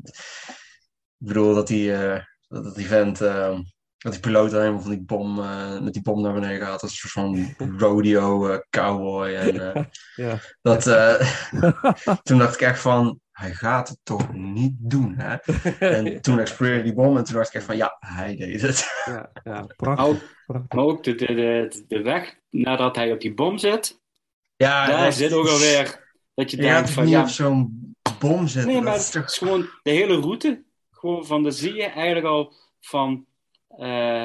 ik 1.18 1.26
bedoel 1.26 1.54
dat 1.54 1.66
die, 1.66 1.94
eh, 1.94 2.22
dat, 2.48 2.64
dat 2.64 2.74
die 2.74 2.86
vent, 2.86 3.20
eh, 3.20 3.58
dat 3.98 4.12
die 4.12 4.20
piloot 4.20 4.52
helemaal 4.52 4.80
van 4.80 4.90
die 4.90 5.02
bom, 5.04 5.38
eh, 5.38 5.80
met 5.80 5.92
die 5.92 6.02
bom 6.02 6.22
naar 6.22 6.32
beneden 6.34 6.60
gaat. 6.66 6.80
Dat 6.80 6.90
is 6.90 7.02
een 7.02 7.08
soort 7.08 7.12
van 7.58 7.78
rodeo 7.78 8.48
eh, 8.48 8.58
cowboy. 8.70 9.34
En, 9.34 9.74
eh, 9.74 9.82
Ja. 10.26 10.38
dat, 10.62 10.86
eh, 10.86 11.32
toen 12.22 12.38
dacht 12.38 12.54
ik 12.54 12.60
echt 12.60 12.80
van, 12.80 13.20
hij 13.32 13.52
gaat 13.54 13.88
het 13.88 13.98
toch 14.02 14.32
niet 14.32 14.72
doen, 14.78 15.14
hè? 15.16 15.36
En 15.78 16.20
toen 16.22 16.38
explodeerde 16.38 16.82
die 16.82 16.94
bom 16.94 17.16
en 17.16 17.24
toen 17.24 17.34
dacht 17.34 17.48
ik 17.48 17.54
echt 17.54 17.64
van, 17.64 17.76
ja, 17.76 17.96
hij 17.98 18.36
deed 18.36 18.60
het. 18.62 19.02
ja, 19.04 19.30
ja, 19.44 19.52
Maar 19.52 19.66
prachtig. 19.76 20.06
ook, 20.06 20.18
prachtig. 20.46 20.72
maar 20.76 20.84
ook 20.84 21.04
de, 21.04 21.14
de, 21.14 21.26
de, 21.34 21.84
de 21.88 22.02
weg 22.02 22.34
nadat 22.50 22.96
hij 22.96 23.12
op 23.12 23.20
die 23.20 23.34
bom 23.34 23.58
zit, 23.58 24.00
Ja, 24.56 24.86
daar 24.86 25.04
dat- 25.04 25.14
zit 25.14 25.32
ook 25.32 25.46
alweer 25.48 26.04
dat 26.36 26.50
je 26.50 26.56
denkt 26.56 26.90
van 26.90 27.04
niet 27.04 27.12
ja, 27.12 27.26
zo'n 27.26 27.94
bom 28.18 28.46
zetten? 28.46 28.72
nee, 28.72 28.82
maar 28.82 28.96
is 28.96 29.04
het 29.04 29.12
toch... 29.12 29.24
is 29.24 29.38
gewoon 29.38 29.68
de 29.82 29.90
hele 29.90 30.16
route, 30.20 30.62
gewoon 30.90 31.26
van, 31.26 31.42
dan 31.42 31.52
zie 31.52 31.74
je 31.74 31.84
eigenlijk 31.84 32.26
al 32.26 32.52
van 32.80 33.26
eh, 33.68 34.24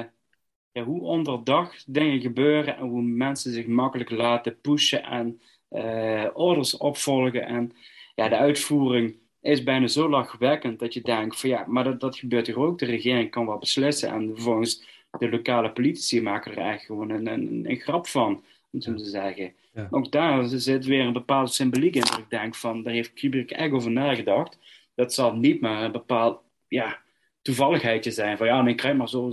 ja, 0.71 0.83
hoe 0.83 1.01
onderdag 1.01 1.73
dingen 1.85 2.21
gebeuren 2.21 2.77
en 2.77 2.87
hoe 2.87 3.01
mensen 3.01 3.51
zich 3.51 3.67
makkelijk 3.67 4.09
laten 4.09 4.61
pushen 4.61 5.03
en 5.03 5.41
eh, 5.67 6.27
orders 6.33 6.77
opvolgen 6.77 7.45
en 7.45 7.71
ja, 8.15 8.29
de 8.29 8.37
uitvoering 8.37 9.15
is 9.41 9.63
bijna 9.63 9.87
zo 9.87 10.09
lachwekkend 10.09 10.79
dat 10.79 10.93
je 10.93 11.01
denkt 11.01 11.39
van 11.39 11.49
ja, 11.49 11.65
maar 11.67 11.83
dat, 11.83 11.99
dat 11.99 12.17
gebeurt 12.17 12.47
hier 12.47 12.59
ook. 12.59 12.79
De 12.79 12.85
regering 12.85 13.31
kan 13.31 13.45
wel 13.45 13.57
beslissen 13.57 14.09
en 14.09 14.31
vervolgens 14.33 14.83
de 15.19 15.29
lokale 15.29 15.71
politici 15.71 16.21
maken 16.21 16.51
er 16.51 16.57
eigenlijk 16.57 16.85
gewoon 16.85 17.09
een, 17.09 17.27
een, 17.27 17.69
een 17.69 17.79
grap 17.79 18.07
van, 18.07 18.43
om 18.71 18.81
zo 18.81 18.95
te 18.95 19.05
zeggen. 19.05 19.53
Ja. 19.73 19.87
Ook 19.91 20.11
daar 20.11 20.45
zit 20.47 20.85
weer 20.85 21.05
een 21.05 21.13
bepaalde 21.13 21.51
symboliek 21.51 21.95
in 21.95 22.01
dat 22.01 22.17
ik 22.17 22.29
denk 22.29 22.55
van, 22.55 22.83
daar 22.83 22.93
heeft 22.93 23.13
Kubrick 23.13 23.51
echt 23.51 23.71
over 23.71 23.91
nagedacht. 23.91 24.57
Dat 24.95 25.13
zal 25.13 25.35
niet 25.35 25.61
maar 25.61 25.83
een 25.83 25.91
bepaald 25.91 26.41
ja, 26.67 26.99
toevalligheidje 27.41 28.11
zijn 28.11 28.37
van 28.37 28.47
ja, 28.47 28.61
nee, 28.61 28.75
krijg 28.75 28.95
maar 28.97 29.09
zo, 29.09 29.29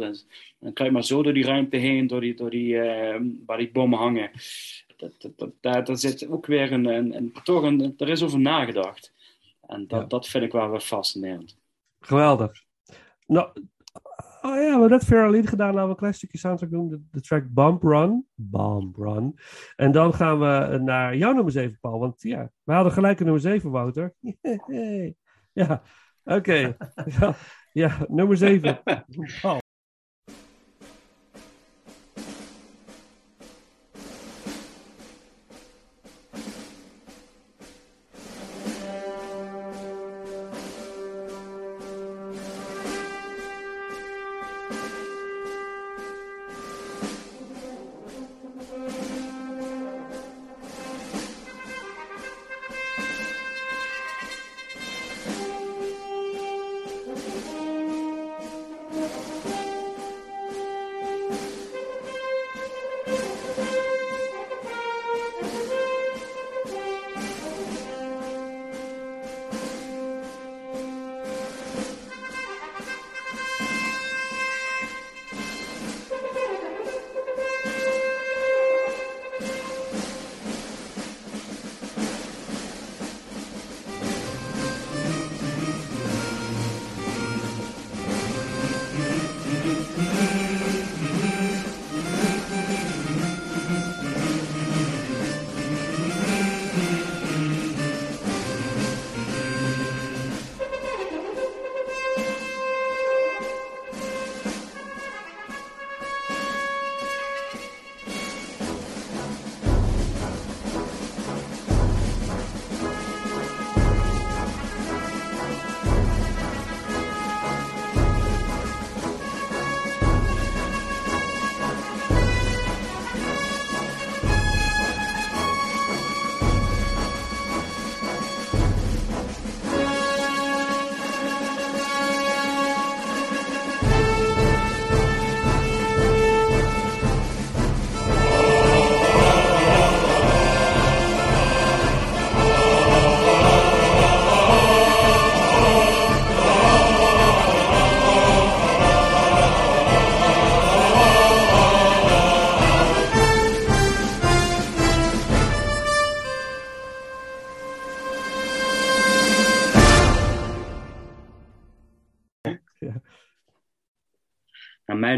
dan 0.59 0.73
krijg 0.73 0.91
maar 0.91 1.05
zo 1.05 1.23
door 1.23 1.35
die 1.35 1.45
ruimte 1.45 1.77
heen, 1.77 2.07
door 2.07 2.21
die, 2.21 2.35
door 2.35 2.51
die, 2.51 2.81
eh, 2.81 3.21
waar 3.47 3.59
die 3.59 3.71
bommen 3.71 3.99
hangen. 3.99 4.31
Dat, 4.97 5.15
dat, 5.19 5.39
dat, 5.39 5.51
daar, 5.61 5.85
daar 5.85 5.97
zit 5.97 6.29
ook 6.29 6.47
weer 6.47 6.73
een, 6.73 6.85
een, 6.87 7.17
een- 7.17 7.33
toch 7.45 7.63
een, 7.63 7.95
er 7.99 8.09
is 8.09 8.23
over 8.23 8.39
nagedacht. 8.41 9.13
En 9.67 9.87
dat, 9.87 10.01
Ja. 10.01 10.07
dat 10.07 10.29
vind 10.29 10.45
ik 10.45 10.53
wel 10.53 10.71
weer 10.71 10.81
fascinerend. 10.81 11.59
Geweldig. 12.01 12.63
Nou, 13.27 13.49
oh 14.43 14.55
ja, 14.55 14.79
we 14.79 14.81
hebben 14.81 14.91
net 14.91 15.31
Lead 15.31 15.49
gedaan. 15.49 15.69
Laten 15.69 15.85
we 15.85 15.91
een 15.91 15.97
klein 15.97 16.15
stukje 16.15 16.39
soundtrack 16.39 16.71
doen. 16.71 16.89
De, 16.89 17.03
de 17.11 17.21
track 17.21 17.45
Bump 17.49 17.83
Run. 17.83 18.27
Bump 18.35 18.97
Run. 18.97 19.39
En 19.77 19.93
dan 19.93 20.15
gaan 20.15 20.39
we 20.39 20.79
naar 20.79 21.17
jouw 21.17 21.33
nummer 21.33 21.53
7, 21.53 21.79
Paul. 21.81 21.99
Want 21.99 22.23
ja, 22.23 22.51
we 22.63 22.73
hadden 22.73 22.93
gelijk 22.93 23.19
een 23.19 23.25
nummer 23.25 23.43
7, 23.43 23.71
Wouter. 23.71 24.15
ja, 25.53 25.83
oké. 26.25 26.77
ja, 27.19 27.35
ja, 27.73 27.97
nummer 28.09 28.37
7. 28.37 28.81
Paul. 29.41 29.59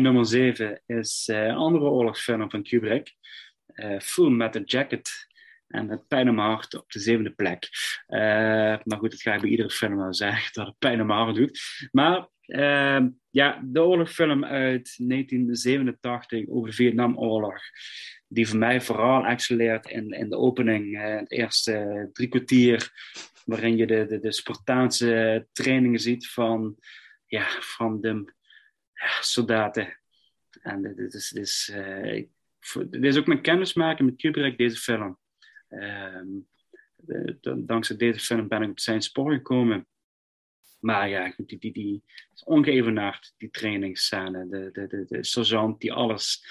nummer 0.01 0.27
7 0.27 0.83
is 0.87 1.29
eh, 1.29 1.45
een 1.45 1.55
andere 1.55 1.85
oorlogsfilm 1.85 2.51
van 2.51 2.63
Kubrick. 2.63 3.15
eh 3.67 4.01
Full 4.01 4.31
Metal 4.31 4.63
Jacket. 4.63 5.29
En 5.67 5.89
het 5.89 6.09
pijn 6.09 6.27
in 6.27 6.35
mijn 6.35 6.49
hart 6.49 6.75
op 6.75 6.91
de 6.93 6.99
zevende 6.99 7.31
plek. 7.31 7.69
Eh, 8.07 8.21
maar 8.85 8.99
goed, 8.99 9.11
dat 9.11 9.23
ga 9.23 9.35
ik 9.35 9.41
bij 9.41 9.51
iedere 9.51 9.71
film 9.71 9.97
wel 9.97 10.15
zeggen, 10.15 10.53
dat 10.53 10.67
het 10.67 10.79
pijn 10.79 10.99
in 10.99 11.07
mijn 11.07 11.19
hart 11.19 11.35
doet. 11.37 11.61
Maar 11.93 12.29
ja, 13.31 13.61
de 13.65 13.83
oorlogsfilm 13.83 14.45
uit 14.45 14.95
1987 14.97 16.49
over 16.49 16.69
de 16.69 16.75
Vietnamoorlog. 16.77 17.63
Die 18.29 18.49
voor 18.49 18.59
mij 18.59 18.81
vooral 18.81 19.25
excelleert 19.25 19.87
in, 19.87 20.11
in 20.11 20.31
de 20.31 20.37
opening. 20.37 21.01
het 21.01 21.31
eerste 21.31 22.09
drie 22.13 22.29
kwartier. 22.29 22.91
Waarin 23.45 23.77
je 23.77 23.87
de, 23.87 24.07
de, 24.07 24.19
de 24.19 24.33
Spartaanse 24.33 25.47
trainingen 25.53 26.01
ziet 26.01 26.29
van, 26.29 26.77
ja, 27.27 27.47
van 27.61 28.01
de 28.01 28.33
soldaten. 29.21 29.99
En 30.63 30.83
dit 30.83 31.15
is, 31.15 31.29
dit 31.29 31.43
is, 31.43 31.71
eh, 31.73 32.25
is 32.91 33.17
ook 33.17 33.27
mijn 33.27 33.43
kennismaking 33.43 34.11
met 34.11 34.21
Kubrick, 34.21 34.59
deze 34.59 34.77
film. 34.77 35.19
Ehm, 35.69 36.27
dankzij 37.57 37.97
deze 37.97 38.21
film 38.21 38.49
ben 38.49 38.63
ik 38.63 38.71
op 38.71 38.81
zijn 38.81 39.03
spoor 39.03 39.33
gekomen. 39.33 39.87
Maar 40.81 41.09
ja, 41.09 41.35
die, 41.37 41.59
die, 41.59 41.73
die 41.73 42.03
is 42.35 42.45
ongeëvenaard, 42.45 43.35
die 43.37 43.51
trainingsscène. 43.51 44.49
De, 44.49 44.71
de, 44.73 45.05
de, 45.09 45.25
sergeant 45.25 45.81
die 45.81 45.93
alles, 45.93 46.45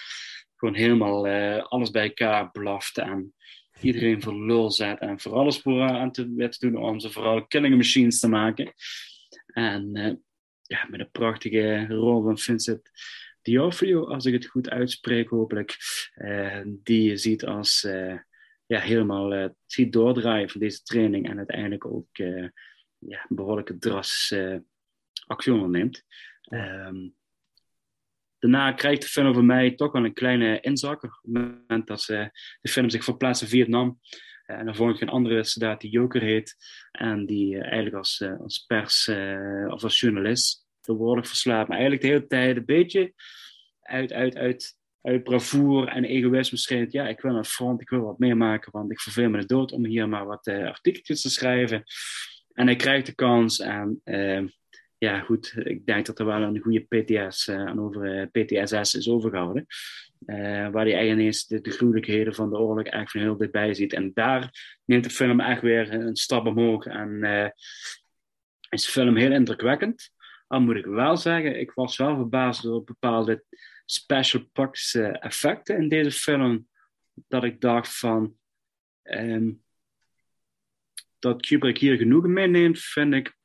gewoon 0.56 0.76
helemaal 0.76 1.28
eh, 1.28 1.64
alles 1.64 1.92
bij 1.92 2.04
elkaar 2.04 2.52
blaft 2.52 2.98
en 2.98 3.34
iedereen 3.82 4.22
voor 4.22 4.46
lul 4.46 4.72
zet. 4.72 5.00
En 5.00 5.20
voor 5.20 5.34
alles 5.34 5.60
voor 5.60 5.82
aan 5.82 6.12
te, 6.12 6.50
te 6.50 6.58
doen 6.60 6.76
om 6.76 7.00
ze 7.00 7.10
vooral 7.10 7.48
killing 7.48 7.76
machines 7.76 8.20
te 8.20 8.30
maken. 8.30 8.74
En 9.46 9.96
eh, 9.96 10.14
ja, 10.70 10.88
met 10.90 11.00
een 11.00 11.12
prachtige 11.12 11.86
rol 11.88 12.24
van 12.24 12.38
Vincent 12.38 12.92
D'Onofrio, 13.42 14.06
als 14.06 14.26
ik 14.26 14.34
het 14.34 14.46
goed 14.46 14.70
uitspreek 14.70 15.30
hopelijk. 15.30 15.78
eh, 16.14 16.62
die 16.66 17.04
je 17.04 17.18
ziet 17.18 17.46
als 17.46 17.84
eh, 17.84 18.18
ja, 18.66 18.80
helemaal 18.80 19.34
eh, 19.34 19.50
ziet 19.66 19.94
doordraaien 19.94 20.50
van 20.50 20.60
deze 20.60 20.84
training. 20.84 21.30
En 21.30 21.38
uiteindelijk 21.38 21.86
ook 21.86 22.18
ja, 22.98 23.26
een 23.30 23.36
behoorlijke 23.36 23.78
drastische 23.78 24.64
actie 25.28 25.54
onderneemt. 25.54 26.04
Ehm, 26.42 27.10
daarna 28.40 28.72
krijgt 28.72 29.02
de 29.02 29.08
film 29.08 29.34
van 29.34 29.46
mij 29.46 29.76
toch 29.76 29.92
wel 29.92 30.06
een 30.06 30.14
kleine 30.14 30.60
inzakker. 30.60 31.10
Op 31.10 31.34
het 31.34 31.34
moment 31.34 31.88
dat 31.88 32.02
ze, 32.02 32.30
de 32.62 32.70
film 32.70 32.90
zich 32.90 33.04
verplaatst 33.04 33.42
in 33.42 33.48
Vietnam. 33.48 34.00
En 34.46 34.66
dan 34.66 34.76
vond 34.76 34.96
ik 34.96 35.02
een 35.02 35.10
andere 35.10 35.44
soldaat 35.44 35.82
die 35.82 35.92
Joker 35.92 36.22
heet. 36.22 36.56
En 36.92 37.26
die 37.26 37.62
eigenlijk 37.62 37.96
als, 37.96 38.22
als 38.40 38.66
pers 38.66 39.08
of 39.68 39.84
als 39.84 40.00
journalist 40.00 40.59
de 40.90 41.04
woorden 41.04 41.26
verslaat. 41.26 41.68
Maar 41.68 41.78
eigenlijk 41.78 42.02
de 42.02 42.12
hele 42.12 42.28
tijd 42.28 42.58
een 42.58 42.66
beetje 42.66 43.14
uit, 43.82 44.14
uit, 44.14 44.36
uit, 44.36 44.78
uit 45.02 45.24
bravoure 45.24 45.90
en 45.90 46.04
egoïsme 46.04 46.58
schreeuwt. 46.58 46.92
Ja, 46.92 47.08
ik 47.08 47.22
wil 47.22 47.36
een 47.36 47.46
front, 47.46 47.82
ik 47.82 47.90
wil 47.90 48.02
wat 48.02 48.20
meemaken. 48.20 48.72
Want 48.72 48.92
ik 48.92 49.00
verveel 49.00 49.30
me 49.30 49.40
de 49.40 49.46
dood 49.46 49.72
om 49.72 49.86
hier 49.86 50.10
maar 50.10 50.26
wat 50.26 50.48
eh, 50.48 50.68
artikeltjes 50.68 51.22
te 51.22 51.30
schrijven. 51.30 51.84
En 52.54 52.66
hij 52.66 52.76
krijgt 52.76 53.06
de 53.06 53.16
kans. 53.16 53.60
En 53.60 54.02
eh, 54.04 54.44
ja, 54.98 55.20
goed, 55.20 55.54
ik 55.58 55.86
denk 55.86 56.06
dat 56.06 56.20
er 56.20 56.26
wel 56.26 56.42
een 56.42 56.60
goede 56.60 56.82
PTS 56.82 57.48
eh, 57.48 57.66
aan 57.66 57.80
over 57.80 58.20
eh, 58.20 58.44
PTSS 58.44 58.96
is 58.96 59.10
overgehouden. 59.10 59.66
Eh, 60.26 60.70
waar 60.70 60.86
hij 60.86 61.10
ineens 61.10 61.48
de, 61.48 61.62
de 61.62 61.72
gruwelijkheden 61.72 62.36
van 62.36 62.50
de 62.50 62.58
oorlog 62.58 62.86
echt 62.86 63.12
van 63.12 63.22
heel 63.22 63.38
dichtbij 63.38 63.74
ziet. 63.74 63.94
En 63.94 64.12
daar 64.14 64.52
neemt 64.86 65.04
de 65.04 65.10
film 65.10 65.40
echt 65.40 65.62
weer 65.62 65.94
een 65.94 66.16
stap 66.16 66.46
omhoog. 66.46 66.86
En 66.86 67.24
eh, 67.24 67.50
is 68.70 68.86
de 68.86 68.92
film 68.92 69.16
heel 69.16 69.32
indrukwekkend. 69.32 70.12
Al 70.50 70.62
moet 70.62 70.76
ik 70.76 70.86
wel 70.86 71.18
zeggen, 71.18 71.60
ik 71.60 71.72
was 71.72 71.98
wel 71.98 72.16
verbaasd 72.16 72.62
door 72.64 72.84
bepaalde 72.84 73.44
special 73.86 74.42
effects 74.42 74.94
eh, 74.94 75.24
effecten 75.24 75.78
in 75.78 75.90
deze 75.90 76.12
film. 76.12 76.68
Dat 77.14 77.44
ik 77.44 77.62
dacht 77.62 77.98
van... 77.98 78.38
ehm, 79.02 79.52
dat 81.20 81.42
Kubrick 81.42 81.78
hier 81.78 81.98
genoegen 81.98 82.34
meeneemt, 82.34 82.80
vind 82.80 83.14
ik 83.14 83.38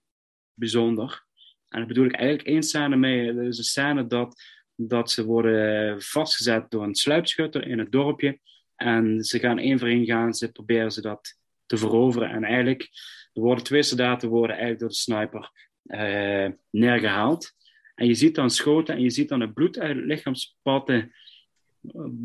bijzonder. 0.54 1.24
En 1.68 1.78
daar 1.78 1.86
bedoel 1.86 2.04
ik 2.04 2.14
eigenlijk 2.14 2.48
één 2.48 2.62
scène 2.62 2.96
mee. 2.96 3.28
Er 3.28 3.46
is 3.46 3.58
een 3.58 3.64
scène 3.64 4.06
dat, 4.06 4.42
dat 4.74 5.10
ze 5.10 5.24
worden 5.24 6.02
vastgezet 6.02 6.70
door 6.70 6.82
een 6.82 6.94
sluipschutter 6.94 7.66
in 7.66 7.78
het 7.78 7.92
dorpje. 7.92 8.40
En 8.76 9.24
ze 9.24 9.38
gaan 9.38 9.58
één 9.58 9.78
voor 9.78 9.88
één 9.88 10.04
gaan, 10.04 10.34
ze 10.34 10.52
proberen 10.52 10.92
ze 10.92 11.00
dat 11.00 11.38
te 11.66 11.76
veroveren. 11.76 12.30
En 12.30 12.44
eigenlijk, 12.44 12.88
worden 13.32 13.64
twee 13.64 13.82
soldaten 13.82 14.28
worden 14.28 14.56
eigenlijk 14.56 14.80
door 14.80 14.88
de 14.88 14.94
sniper 14.94 15.72
eh, 15.86 16.48
neergehaald. 16.70 17.52
En 17.94 18.06
je 18.06 18.14
ziet 18.14 18.34
dan 18.34 18.50
schoten 18.50 18.94
en 18.94 19.00
je 19.00 19.10
ziet 19.10 19.28
dan 19.28 19.40
het 19.40 19.54
bloed 19.54 19.78
uit 19.78 19.96
het 19.96 20.04
lichaam 20.04 20.34
spatten. 20.34 21.12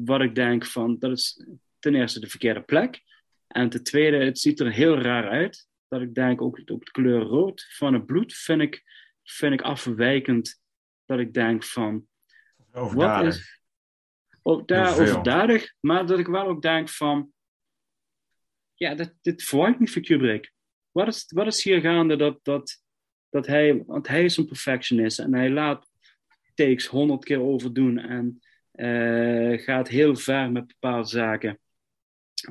Wat 0.06 0.22
ik 0.22 0.36
denk 0.36 0.66
van, 0.66 1.00
dat 1.00 1.12
is 1.12 1.46
ten 1.80 1.96
eerste 1.96 2.20
de 2.20 2.30
verkeerde 2.30 2.62
plek. 2.62 3.02
En 3.48 3.70
ten 3.70 3.84
tweede, 3.84 4.18
het 4.18 4.40
ziet 4.40 4.60
er 4.60 4.72
heel 4.72 4.98
raar 4.98 5.30
uit. 5.30 5.68
Dat 5.88 6.02
ik 6.02 6.14
denk, 6.14 6.42
ook, 6.42 6.60
ook 6.66 6.86
de 6.86 6.92
kleur 6.92 7.22
rood 7.22 7.68
van 7.70 7.94
het 7.94 8.06
bloed 8.06 8.34
vind 8.34 8.62
ik, 8.62 8.84
vind 9.24 9.54
ik 9.54 9.62
afwijkend. 9.62 10.62
Dat 11.06 11.20
ik 11.20 11.34
denk 11.34 11.64
van, 11.64 12.08
wat 12.72 12.82
Overdadig. 12.84 13.36
is... 13.36 13.58
Ook 14.42 14.68
daar 14.68 14.86
Heel 14.86 14.96
veel. 14.96 15.06
overdadig, 15.06 15.74
maar 15.80 16.06
dat 16.06 16.20
ik 16.20 16.28
wel 16.28 16.48
ook 16.48 16.62
denk 16.62 16.90
van... 16.90 17.34
Ja, 18.74 18.96
dit 19.22 19.44
verwacht 19.44 19.74
ik 19.74 19.80
niet 19.80 19.92
van 19.92 20.02
Kubrick. 20.02 20.52
Wat 20.92 21.08
is, 21.08 21.26
wat 21.28 21.48
is 21.48 21.64
hier 21.64 21.82
gaande 21.82 22.16
dat, 22.16 22.40
dat, 22.44 22.84
dat 23.30 23.48
hij... 23.48 23.84
Want 23.86 24.08
hij 24.08 24.24
is 24.24 24.38
een 24.38 24.46
perfectionist 24.46 25.20
en 25.20 25.34
hij 25.34 25.50
laat 25.50 25.88
takes 26.54 26.86
honderd 26.86 27.24
keer 27.24 27.42
overdoen 27.42 27.98
en 27.98 28.42
eh, 28.72 29.60
gaat 29.64 29.88
heel 29.88 30.16
ver 30.16 30.52
met 30.52 30.68
bepaalde 30.68 31.08
zaken. 31.08 31.60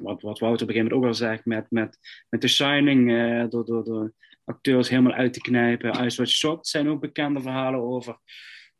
Wat, 0.00 0.22
wat 0.22 0.38
Wouter 0.38 0.62
op 0.62 0.68
een 0.68 0.74
gegeven 0.74 0.84
moment 0.84 0.92
ook 0.92 1.04
al 1.04 1.14
zegt 1.14 1.44
met, 1.44 1.70
met, 1.70 1.98
met 2.28 2.40
The 2.40 2.48
Shining, 2.48 3.12
eh, 3.12 3.48
door, 3.48 3.64
door, 3.64 3.84
door 3.84 4.12
acteurs 4.44 4.88
helemaal 4.88 5.12
uit 5.12 5.32
te 5.32 5.40
knijpen. 5.40 6.04
Ice 6.04 6.16
Watch 6.16 6.32
Shot 6.32 6.66
zijn 6.66 6.88
ook 6.88 7.00
bekende 7.00 7.40
verhalen 7.40 7.80
over 7.80 8.18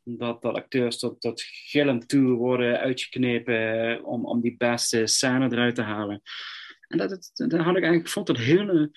dat, 0.03 0.41
dat 0.41 0.55
acteurs 0.55 0.99
tot, 0.99 1.21
tot 1.21 1.41
gillend 1.41 2.07
toe 2.07 2.31
worden 2.31 2.79
uitgeknepen 2.79 3.89
eh, 3.89 4.05
om, 4.05 4.25
om 4.25 4.41
die 4.41 4.57
beste 4.57 5.07
scène 5.07 5.51
eruit 5.51 5.75
te 5.75 5.81
halen. 5.81 6.21
En 6.87 6.97
dat, 6.97 7.09
dat, 7.09 7.31
dat 7.49 7.59
had 7.59 7.75
ik 7.75 7.83
eigenlijk, 7.83 8.09
vond 8.09 8.27
het 8.27 8.37
heel, 8.37 8.89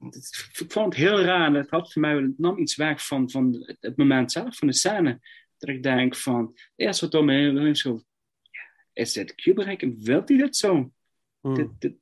het- 0.00 0.50
ik 0.58 0.72
vond 0.72 0.86
het 0.86 0.94
heel 1.04 1.20
raar. 1.20 1.54
Het 1.54 1.70
had 1.70 1.92
voor 1.92 2.02
mij, 2.02 2.14
het 2.14 2.38
nam 2.38 2.58
iets 2.58 2.76
weg 2.76 3.06
van, 3.06 3.30
van 3.30 3.74
het, 3.80 3.96
moment 3.96 4.32
zelf, 4.32 4.56
van 4.56 4.68
de 4.68 4.74
scène. 4.74 5.20
Dat 5.58 5.68
ik 5.68 5.82
denk 5.82 6.16
van, 6.16 6.56
eerst 6.76 7.00
wat 7.00 7.12
door 7.12 7.24
me 7.24 7.32
heen 7.34 7.58
heen 7.58 7.76
zo, 7.76 8.02
is 8.92 9.12
dit 9.12 9.34
Kubrick? 9.34 9.86
Wilt 9.96 10.28
hij 10.28 10.38
dit 10.38 10.56
zo? 10.56 10.92
Hmm. 11.40 11.54
Dit, 11.54 11.68
dit- 11.78 11.96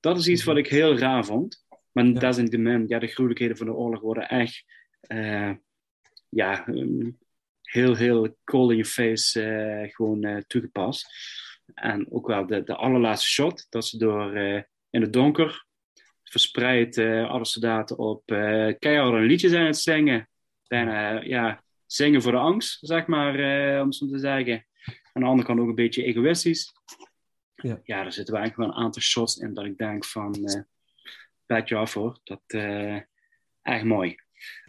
dat 0.00 0.18
is 0.18 0.28
iets 0.28 0.44
wat 0.44 0.56
ik 0.56 0.66
heel 0.68 0.98
raar 0.98 1.24
vond. 1.24 1.66
Maar 1.92 2.04
Ja. 2.06 2.12
desalniettemin, 2.20 2.84
ja, 2.88 2.98
de 2.98 3.06
gruwelijkheden 3.06 3.56
van 3.56 3.66
de 3.66 3.72
oorlog 3.72 4.00
worden 4.00 4.28
echt 4.28 4.64
eh, 5.00 5.52
ja, 6.28 6.66
ehm, 6.66 7.10
heel, 7.62 7.96
heel 7.96 8.36
cool 8.44 8.70
in 8.70 8.76
je 8.76 8.84
face 8.84 9.42
eh, 9.42 9.94
gewoon 9.94 10.24
eh, 10.24 10.36
toegepast. 10.46 11.06
En 11.74 12.10
ook 12.12 12.26
wel 12.26 12.46
de, 12.46 12.62
de 12.62 12.74
allerlaatste 12.76 13.28
shot, 13.28 13.66
dat 13.70 13.86
ze 13.86 13.98
door 13.98 14.36
in 14.90 15.00
het 15.00 15.12
donker 15.12 15.66
verspreid 16.32 16.96
eh, 16.96 17.30
alle 17.30 17.44
soldaten 17.44 17.98
op 17.98 18.22
keihard 18.78 19.14
een 19.14 19.26
liedje 19.26 19.48
zijn 19.48 19.60
aan 19.60 19.66
het 19.66 19.78
zingen. 19.78 20.28
Bijna, 20.66 21.20
eh, 21.20 21.26
ja, 21.28 21.64
zingen 21.86 22.22
voor 22.22 22.32
de 22.32 22.38
angst, 22.38 22.78
zeg 22.80 23.06
maar, 23.06 23.34
om 23.80 23.92
zo 23.92 24.06
te 24.06 24.18
zeggen. 24.18 24.66
Aan 25.12 25.22
de 25.22 25.28
andere 25.28 25.46
kant 25.48 25.60
ook 25.60 25.68
een 25.68 25.74
beetje 25.74 26.04
egoïstisch. 26.04 26.72
Ja. 27.54 27.80
ja, 27.84 28.04
er 28.04 28.12
zitten 28.12 28.34
eigenlijk 28.34 28.68
wel 28.68 28.78
een 28.78 28.84
aantal 28.84 29.02
shots 29.02 29.36
in 29.36 29.54
dat 29.54 29.64
ik 29.64 29.78
denk 29.78 30.04
van, 30.04 30.36
pet 31.46 31.68
je 31.68 31.76
af 31.76 31.94
hoor, 31.94 32.18
dat 32.24 32.42
echt 33.62 33.84
mooi. 33.84 34.16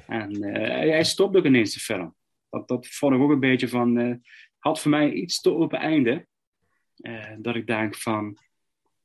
En 0.07 0.43
hij- 0.43 1.03
stopt 1.03 1.36
ook 1.36 1.45
ineens 1.45 1.74
de 1.74 1.80
film. 1.80 2.16
Dat, 2.49 2.68
dat 2.68 2.88
vond 2.88 3.16
ik 3.16 3.22
ook 3.22 3.32
een 3.32 3.39
beetje 3.39 3.68
van, 3.68 4.22
had 4.57 4.80
voor 4.80 4.91
mij 4.91 5.11
iets 5.11 5.41
te 5.41 5.53
open 5.53 5.80
einde. 5.80 6.28
Dat 7.38 7.55
ik 7.55 7.68
denk 7.68 7.95
van, 7.95 8.38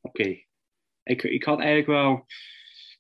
oké, 0.01 0.47
ik, 1.09 1.23
ik 1.23 1.45
had 1.45 1.59
eigenlijk 1.59 1.89
wel, 1.89 2.25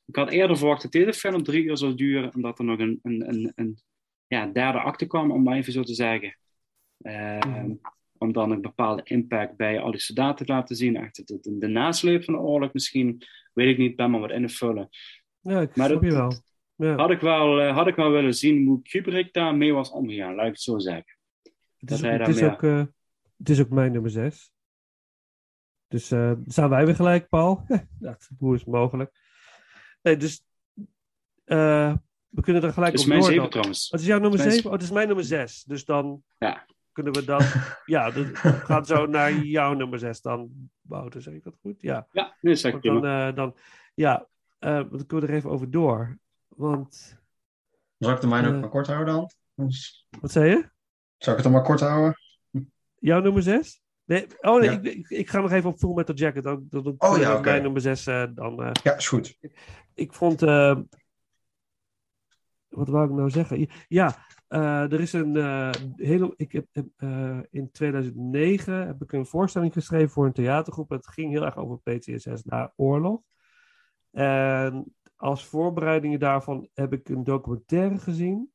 ik 0.06 0.16
had 0.16 0.30
eerder 0.30 0.56
verwacht 0.56 0.82
dat 0.82 0.92
deze 0.92 1.12
film 1.12 1.42
drie 1.42 1.64
uur 1.64 1.76
zou 1.76 1.94
duren 1.94 2.32
en 2.32 2.40
dat 2.40 2.58
er 2.58 2.64
nog 2.64 2.78
een, 2.78 2.98
een, 3.02 3.28
een, 3.28 3.52
een 3.54 3.78
ja, 4.26 4.46
derde 4.46 4.78
acte 4.78 5.06
kwam, 5.06 5.30
om 5.30 5.42
maar 5.42 5.56
even 5.56 5.72
zo 5.72 5.82
te 5.82 5.94
zeggen. 5.94 6.36
Eh, 6.98 7.64
Om 8.18 8.32
dan 8.32 8.50
een 8.50 8.60
bepaalde 8.60 9.02
impact 9.04 9.56
bij 9.56 9.80
al 9.80 9.90
die 9.90 10.00
soldaten 10.00 10.46
te 10.46 10.52
laten 10.52 10.76
zien. 10.76 10.96
Echt 10.96 11.26
de, 11.26 11.38
de, 11.40 11.58
de 11.58 11.66
nasleep 11.66 12.24
van 12.24 12.34
de 12.34 12.40
oorlog 12.40 12.72
misschien, 12.72 13.22
weet 13.52 13.68
ik 13.68 13.78
niet, 13.78 13.96
ben 13.96 14.10
maar 14.10 14.20
wat 14.20 14.30
in 14.30 14.46
te 14.46 14.54
vullen. 14.54 14.88
Ja, 15.40 15.60
ik 15.60 15.76
Maar 15.76 15.86
snap 15.88 16.00
dat- 16.02 16.10
je 16.10 16.16
wel. 16.16 16.32
Ja. 16.74 16.96
Had 16.96 17.10
ik, 17.10 17.20
wel, 17.20 17.60
eh, 17.60 17.74
had 17.74 17.86
ik 17.86 17.94
wel 17.94 18.10
willen 18.10 18.34
zien 18.34 18.66
hoe 18.66 18.82
Kubrick 18.82 19.32
daarmee 19.32 19.72
was 19.72 19.90
omgegaan, 19.90 20.34
laat 20.34 20.46
ik 20.46 20.52
het 20.52 20.60
zo 20.60 20.78
zeggen. 20.78 21.16
Het 21.78 21.90
is, 21.90 22.00
hij 22.00 22.16
het, 22.16 22.28
is 22.28 22.42
ook, 22.42 22.62
eh, 22.62 22.84
het 23.38 23.48
is 23.48 23.60
ook 23.60 23.70
mijn 23.70 23.92
nummer 23.92 24.10
6. 24.10 24.50
Dus 25.88 26.10
eh 26.10 26.32
staan 26.46 26.68
wij 26.70 26.84
weer 26.86 26.94
gelijk, 26.94 27.28
Paul? 27.28 27.64
dat, 27.98 28.28
hoe 28.38 28.54
is 28.54 28.60
het 28.60 28.68
mogelijk? 28.70 29.12
Nee, 30.02 30.16
dus 30.16 30.44
eh, 31.44 31.94
we 32.28 32.40
kunnen 32.42 32.62
er 32.62 32.72
gelijk 32.72 32.92
Het 32.92 33.00
is 33.00 33.06
op 33.06 33.08
mijn 33.12 33.20
door. 33.20 33.28
zeven 33.30 33.42
dan. 33.42 33.50
trouwens. 33.50 33.88
Wat 33.90 34.00
is 34.00 34.06
jouw 34.06 34.18
nummer 34.18 34.38
Mijn 34.38 34.50
7? 34.50 34.66
Oh, 34.66 34.72
het 34.72 34.82
is 34.82 34.90
mijn 34.90 35.06
nummer 35.06 35.24
6. 35.24 35.64
Dus 35.64 35.84
dan 35.84 36.22
Ja. 36.38 36.66
kunnen 36.92 37.12
we 37.12 37.24
dan... 37.24 37.40
ja, 37.96 38.10
dat 38.10 38.26
gaat 38.38 38.86
zo 38.86 39.06
naar 39.06 39.32
jouw 39.32 39.72
nummer 39.74 39.98
6 39.98 40.20
dan. 40.20 40.70
Wouter, 40.80 41.22
zeg 41.22 41.34
ik 41.34 41.44
dat 41.44 41.56
goed? 41.60 41.80
Ja. 41.82 42.06
Ja, 42.12 42.36
nee, 42.40 42.54
zeg 42.54 42.74
ik 42.74 42.82
Want 42.82 43.02
dan, 43.02 43.28
eh, 43.28 43.34
dan, 43.34 43.56
ja, 43.94 44.26
eh, 44.58 44.70
dan 44.90 45.06
kunnen 45.06 45.26
we 45.26 45.32
er 45.32 45.38
even 45.38 45.50
over 45.50 45.70
door. 45.70 46.18
Want 46.48 47.18
Zal 47.98 48.12
ik 48.12 48.20
de 48.20 48.26
mijne 48.26 48.48
ook 48.54 48.60
maar 48.60 48.68
kort 48.70 48.86
houden 48.86 49.14
dan? 49.14 49.30
Dus, 49.66 50.06
Wat 50.20 50.32
zei 50.32 50.48
je? 50.50 50.68
Zal 51.16 51.32
ik 51.32 51.38
het 51.38 51.42
dan 51.42 51.52
maar 51.52 51.62
kort 51.62 51.80
houden? 51.80 52.14
Jouw 52.98 53.20
nummer 53.20 53.42
6? 53.42 53.82
Nee, 54.08 54.26
oh 54.40 54.60
nee, 54.60 54.70
Ja. 54.70 55.06
ik, 55.08 55.28
ga 55.28 55.40
nog 55.40 55.52
even 55.52 55.70
op 55.70 55.78
Full 55.78 55.94
Metal 55.94 56.14
Jacket. 56.14 56.44
Dan, 56.44 56.66
dan, 56.70 56.82
dan 56.82 56.94
Oh, 56.98 57.16
ja, 57.16 57.22
even 57.22 57.38
oké. 57.38 57.60
Nummer 57.60 57.80
6 57.80 58.04
dan... 58.34 58.62
eh, 58.62 58.70
Ja, 58.82 58.96
is 58.96 59.08
goed. 59.08 59.38
ik 59.94 60.12
vond. 60.12 60.42
eh, 60.42 60.78
wat 62.68 62.88
wou 62.88 63.04
ik 63.08 63.14
nou 63.16 63.30
zeggen? 63.30 63.66
Ja, 63.88 64.26
eh, 64.48 64.92
er 64.92 65.00
is 65.00 65.12
een 65.12 65.36
eh, 65.36 65.70
hele. 65.96 66.34
Ik 66.36 66.52
heb, 66.52 66.66
eh, 66.96 67.38
in 67.50 67.70
2009 67.70 68.86
heb 68.86 69.02
ik 69.02 69.12
een 69.12 69.26
voorstelling 69.26 69.72
geschreven 69.72 70.10
voor 70.10 70.26
een 70.26 70.32
theatergroep. 70.32 70.90
Het 70.90 71.06
ging 71.08 71.30
heel 71.30 71.44
erg 71.44 71.56
over 71.56 71.78
PTSS 71.78 72.44
na 72.44 72.72
oorlog. 72.76 73.20
En 74.10 74.94
als 75.16 75.46
voorbereidingen 75.46 76.18
daarvan 76.20 76.68
heb 76.74 76.92
ik 76.92 77.08
een 77.08 77.24
documentaire 77.24 77.98
gezien. 77.98 78.50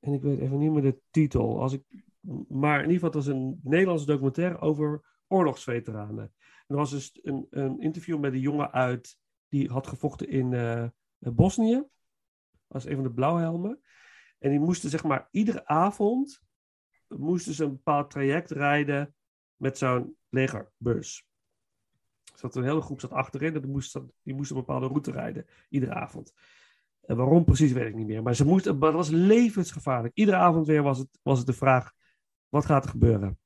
En 0.00 0.12
ik 0.12 0.22
weet 0.22 0.38
even 0.38 0.58
niet 0.58 0.70
meer 0.72 0.82
de 0.82 0.98
titel. 1.10 1.60
Als 1.60 1.72
ik, 1.72 1.82
maar 2.48 2.82
in 2.82 2.90
ieder 2.90 2.94
geval, 2.94 3.10
het 3.10 3.14
was 3.14 3.26
een 3.26 3.60
Nederlandse 3.62 4.06
documentaire 4.06 4.58
over 4.58 5.16
oorlogsveteranen. 5.26 6.32
En 6.66 6.66
er 6.66 6.76
was 6.76 6.90
dus 6.90 7.18
een, 7.22 7.46
een 7.50 7.80
interview 7.80 8.18
met 8.18 8.32
een 8.32 8.40
jongen 8.40 8.72
uit 8.72 9.18
die 9.48 9.70
had 9.70 9.86
gevochten 9.86 10.28
in 10.28 10.52
eh, 10.52 10.84
Bosnië. 11.18 11.84
Als 12.68 12.84
een 12.84 12.94
van 12.94 13.04
de 13.04 13.12
blauwhelmen. 13.12 13.80
En 14.38 14.50
die 14.50 14.58
moesten 14.58 14.90
zeg 14.90 15.04
maar 15.04 15.28
iedere 15.30 15.66
avond 15.66 16.42
moesten 17.06 17.54
ze 17.54 17.64
een 17.64 17.70
bepaald 17.70 18.10
traject 18.10 18.50
rijden 18.50 19.14
met 19.56 19.78
zo'n 19.78 20.16
legerbus. 20.28 21.26
Er 22.24 22.38
zat 22.38 22.56
een 22.56 22.64
hele 22.64 22.80
groep 22.80 23.00
zat 23.00 23.12
achterin 23.12 23.54
en 23.54 23.60
die 23.60 23.70
moesten, 23.70 24.12
die 24.22 24.34
moesten 24.34 24.56
een 24.56 24.64
bepaalde 24.64 24.86
route 24.86 25.10
rijden, 25.10 25.46
iedere 25.68 25.94
avond. 25.94 26.34
En 27.00 27.16
waarom 27.16 27.44
precies 27.44 27.72
weet 27.72 27.88
ik 27.88 27.94
niet 27.94 28.06
meer. 28.06 28.22
Maar 28.22 28.34
ze 28.34 28.44
moesten, 28.44 28.78
maar 28.78 28.88
het 28.88 28.96
was 28.96 29.08
levensgevaarlijk. 29.08 30.14
Iedere 30.14 30.36
avond 30.36 30.66
weer 30.66 30.82
was 30.82 30.98
het, 30.98 31.18
was 31.22 31.38
het 31.38 31.46
de 31.46 31.52
vraag, 31.52 31.92
wat 32.48 32.64
gaat 32.64 32.84
er 32.84 32.90
gebeuren? 32.90 33.38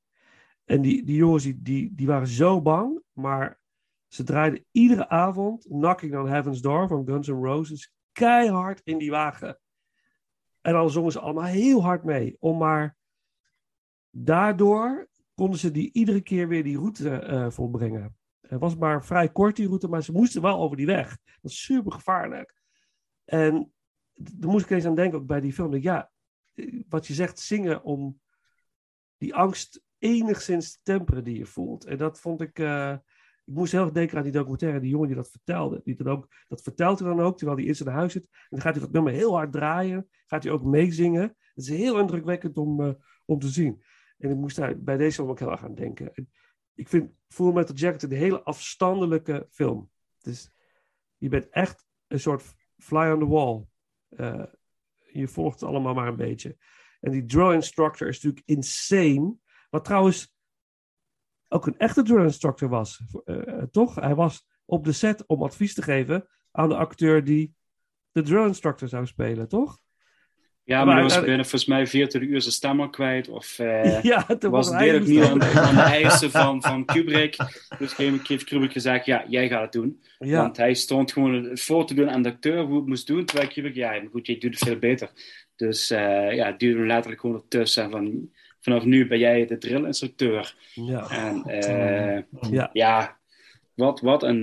En 0.64 0.82
die, 0.82 1.04
die 1.04 1.16
jongens 1.16 1.44
die, 1.56 1.94
die, 1.94 2.06
waren 2.06 2.26
zo 2.26 2.62
bang, 2.62 3.02
maar 3.12 3.60
ze 4.08 4.22
draaiden 4.22 4.64
iedere 4.70 5.08
avond 5.08 5.66
Knocking 5.68 6.16
on 6.16 6.28
Heaven's 6.28 6.60
Door 6.60 6.88
van 6.88 7.06
Guns 7.06 7.28
N' 7.28 7.44
Roses 7.44 7.92
keihard 8.12 8.80
in 8.84 8.98
die 8.98 9.10
wagen. 9.10 9.58
En 10.60 10.72
dan 10.72 10.90
zongen 10.90 11.12
ze 11.12 11.20
allemaal 11.20 11.44
heel 11.44 11.82
hard 11.82 12.04
mee. 12.04 12.36
Om 12.38 12.58
maar 12.58 12.96
daardoor 14.10 15.08
konden 15.34 15.58
ze 15.58 15.70
die 15.70 15.92
iedere 15.92 16.20
keer 16.20 16.48
weer 16.48 16.62
die 16.62 16.76
route 16.76 17.10
eh, 17.10 17.50
volbrengen. 17.50 18.16
Het 18.40 18.60
was 18.60 18.76
maar 18.76 19.04
vrij 19.04 19.28
kort 19.28 19.56
die 19.56 19.66
route, 19.66 19.88
maar 19.88 20.02
ze 20.02 20.12
moesten 20.12 20.42
wel 20.42 20.58
over 20.58 20.76
die 20.76 20.86
weg. 20.86 21.18
Dat 21.40 21.50
is 21.50 21.62
super 21.62 21.92
gevaarlijk. 21.92 22.54
En 23.24 23.72
daar 24.14 24.50
moest 24.50 24.64
ik 24.64 24.70
eens 24.70 24.86
aan 24.86 24.94
denken, 24.94 25.26
bij 25.26 25.40
die 25.40 25.52
film. 25.52 25.76
Ja, 25.76 26.10
wat 26.88 27.06
je 27.06 27.14
zegt, 27.14 27.38
zingen 27.38 27.82
om 27.82 28.20
die 29.22 29.34
angst 29.34 29.82
enigszins 29.98 30.72
te 30.72 30.78
temperen 30.82 31.24
die 31.24 31.38
je 31.38 31.46
voelt. 31.46 31.84
En 31.84 31.96
dat 31.96 32.20
vond 32.20 32.40
ik. 32.40 32.58
eh, 32.58 32.96
ik 33.44 33.54
moest 33.54 33.72
heel 33.72 33.82
erg 33.82 33.92
denken 33.92 34.16
aan 34.16 34.22
die 34.22 34.32
documentaire, 34.32 34.80
die 34.80 34.90
jongen 34.90 35.06
die 35.06 35.16
dat 35.16 35.30
vertelde. 35.30 35.80
Die 35.84 35.96
dan 35.96 36.08
ook, 36.08 36.28
dat 36.48 36.62
vertelt 36.62 36.98
hij 36.98 37.08
dan 37.08 37.20
ook, 37.20 37.36
terwijl 37.36 37.58
hij 37.58 37.66
in 37.66 37.76
zijn 37.76 37.88
huis 37.88 38.12
zit. 38.12 38.24
En 38.24 38.46
dan 38.48 38.60
gaat 38.60 38.74
hij 38.74 38.84
dat 38.84 38.92
nummer 38.92 39.12
heel 39.12 39.34
hard 39.34 39.52
draaien. 39.52 40.08
Gaat 40.26 40.42
hij 40.42 40.52
ook 40.52 40.62
meezingen. 40.62 41.22
Het 41.22 41.64
is 41.64 41.68
heel 41.68 41.98
indrukwekkend 41.98 42.56
om, 42.56 42.80
eh, 42.80 42.92
om 43.24 43.38
te 43.38 43.48
zien. 43.48 43.82
En 44.18 44.30
ik 44.30 44.36
moest 44.36 44.56
daar 44.56 44.82
bij 44.82 44.96
deze 44.96 45.22
ook 45.22 45.38
heel 45.38 45.50
erg 45.50 45.64
aan 45.64 45.74
denken. 45.74 46.14
En 46.14 46.30
ik 46.74 46.88
vind 46.88 47.10
Full 47.28 47.52
Metal 47.52 47.74
Jacket 47.74 48.02
een 48.02 48.10
hele 48.10 48.42
afstandelijke 48.42 49.46
film. 49.50 49.90
Dus 50.18 50.50
je 51.16 51.28
bent 51.28 51.48
echt 51.48 51.86
een 52.06 52.20
soort 52.20 52.54
fly 52.76 53.10
on 53.10 53.18
the 53.18 53.26
wall. 53.26 53.64
Eh, 54.08 54.44
je 55.12 55.28
volgt 55.28 55.60
het 55.60 55.68
allemaal 55.68 55.94
maar 55.94 56.08
een 56.08 56.16
beetje. 56.16 56.56
En 57.02 57.10
die 57.10 57.24
drill 57.24 57.52
instructor 57.52 58.08
is 58.08 58.14
natuurlijk 58.14 58.48
insane. 58.48 59.34
Wat 59.70 59.84
trouwens 59.84 60.34
ook 61.48 61.66
een 61.66 61.78
echte 61.78 62.02
drill 62.02 62.22
instructor 62.22 62.68
was. 62.68 63.02
Eh, 63.24 63.62
toch? 63.70 63.94
Hij 63.94 64.14
was 64.14 64.46
op 64.64 64.84
de 64.84 64.92
set 64.92 65.26
om 65.26 65.42
advies 65.42 65.74
te 65.74 65.82
geven 65.82 66.28
aan 66.50 66.68
de 66.68 66.76
acteur 66.76 67.24
die 67.24 67.54
de 68.12 68.22
drill 68.22 68.46
instructor 68.46 68.88
zou 68.88 69.06
spelen, 69.06 69.48
toch? 69.48 69.80
Ja, 70.64 70.84
Maar 70.84 70.94
maar 70.94 71.02
was 71.02 71.20
binnen 71.20 71.40
volgens 71.40 71.64
mij 71.64 71.86
24 71.86 72.30
uur 72.30 72.40
zijn 72.40 72.54
stem 72.54 72.80
al 72.80 72.90
kwijt. 72.90 73.28
Of 73.28 73.58
eh, 73.58 74.02
ja, 74.12 74.24
was 74.26 74.50
was 74.50 74.68
het 74.68 74.94
ook 74.94 75.06
niet 75.06 75.22
aan, 75.22 75.38
de 75.38 75.80
eisen 76.00 76.30
van, 76.30 76.62
van 76.62 76.84
Kubrick. 76.84 77.36
Dus 77.78 77.96
heeft 77.96 78.44
Kubrick 78.44 78.72
gezegd, 78.72 79.06
ja, 79.06 79.24
jij 79.28 79.48
gaat 79.48 79.62
het 79.62 79.72
doen. 79.72 80.00
Ja, 80.18 80.42
Want 80.42 80.56
hij 80.56 80.74
stond 80.74 81.12
gewoon 81.12 81.44
het 81.44 81.60
voor 81.60 81.86
te 81.86 81.94
doen 81.94 82.10
aan 82.10 82.22
de 82.22 82.28
acteur 82.28 82.62
hoe 82.62 82.76
het 82.76 82.86
moest 82.86 83.06
doen. 83.06 83.24
Terwijl 83.24 83.48
Kubrick, 83.48 83.74
ja, 83.74 83.90
maar 83.90 84.08
goed, 84.10 84.26
jij 84.26 84.38
doet 84.38 84.54
het 84.54 84.68
veel 84.68 84.78
beter. 84.78 85.10
Dus 85.56 85.90
eh, 85.90 86.34
ja, 86.34 86.52
duwde 86.52 86.78
hem 86.78 86.86
letterlijk 86.86 87.20
gewoon 87.20 87.36
ertussen. 87.36 87.84
En 87.84 87.90
van, 87.90 88.30
vanaf 88.60 88.84
nu 88.84 89.06
ben 89.06 89.18
jij 89.18 89.46
de 89.46 89.58
drillinstructeur. 89.58 90.54
ja, 90.72 91.10
En 91.10 91.42
eh, 91.44 92.50
ja. 92.50 92.70
ja, 92.72 93.18
wat, 93.74 94.00
wat, 94.00 94.22
een, 94.22 94.42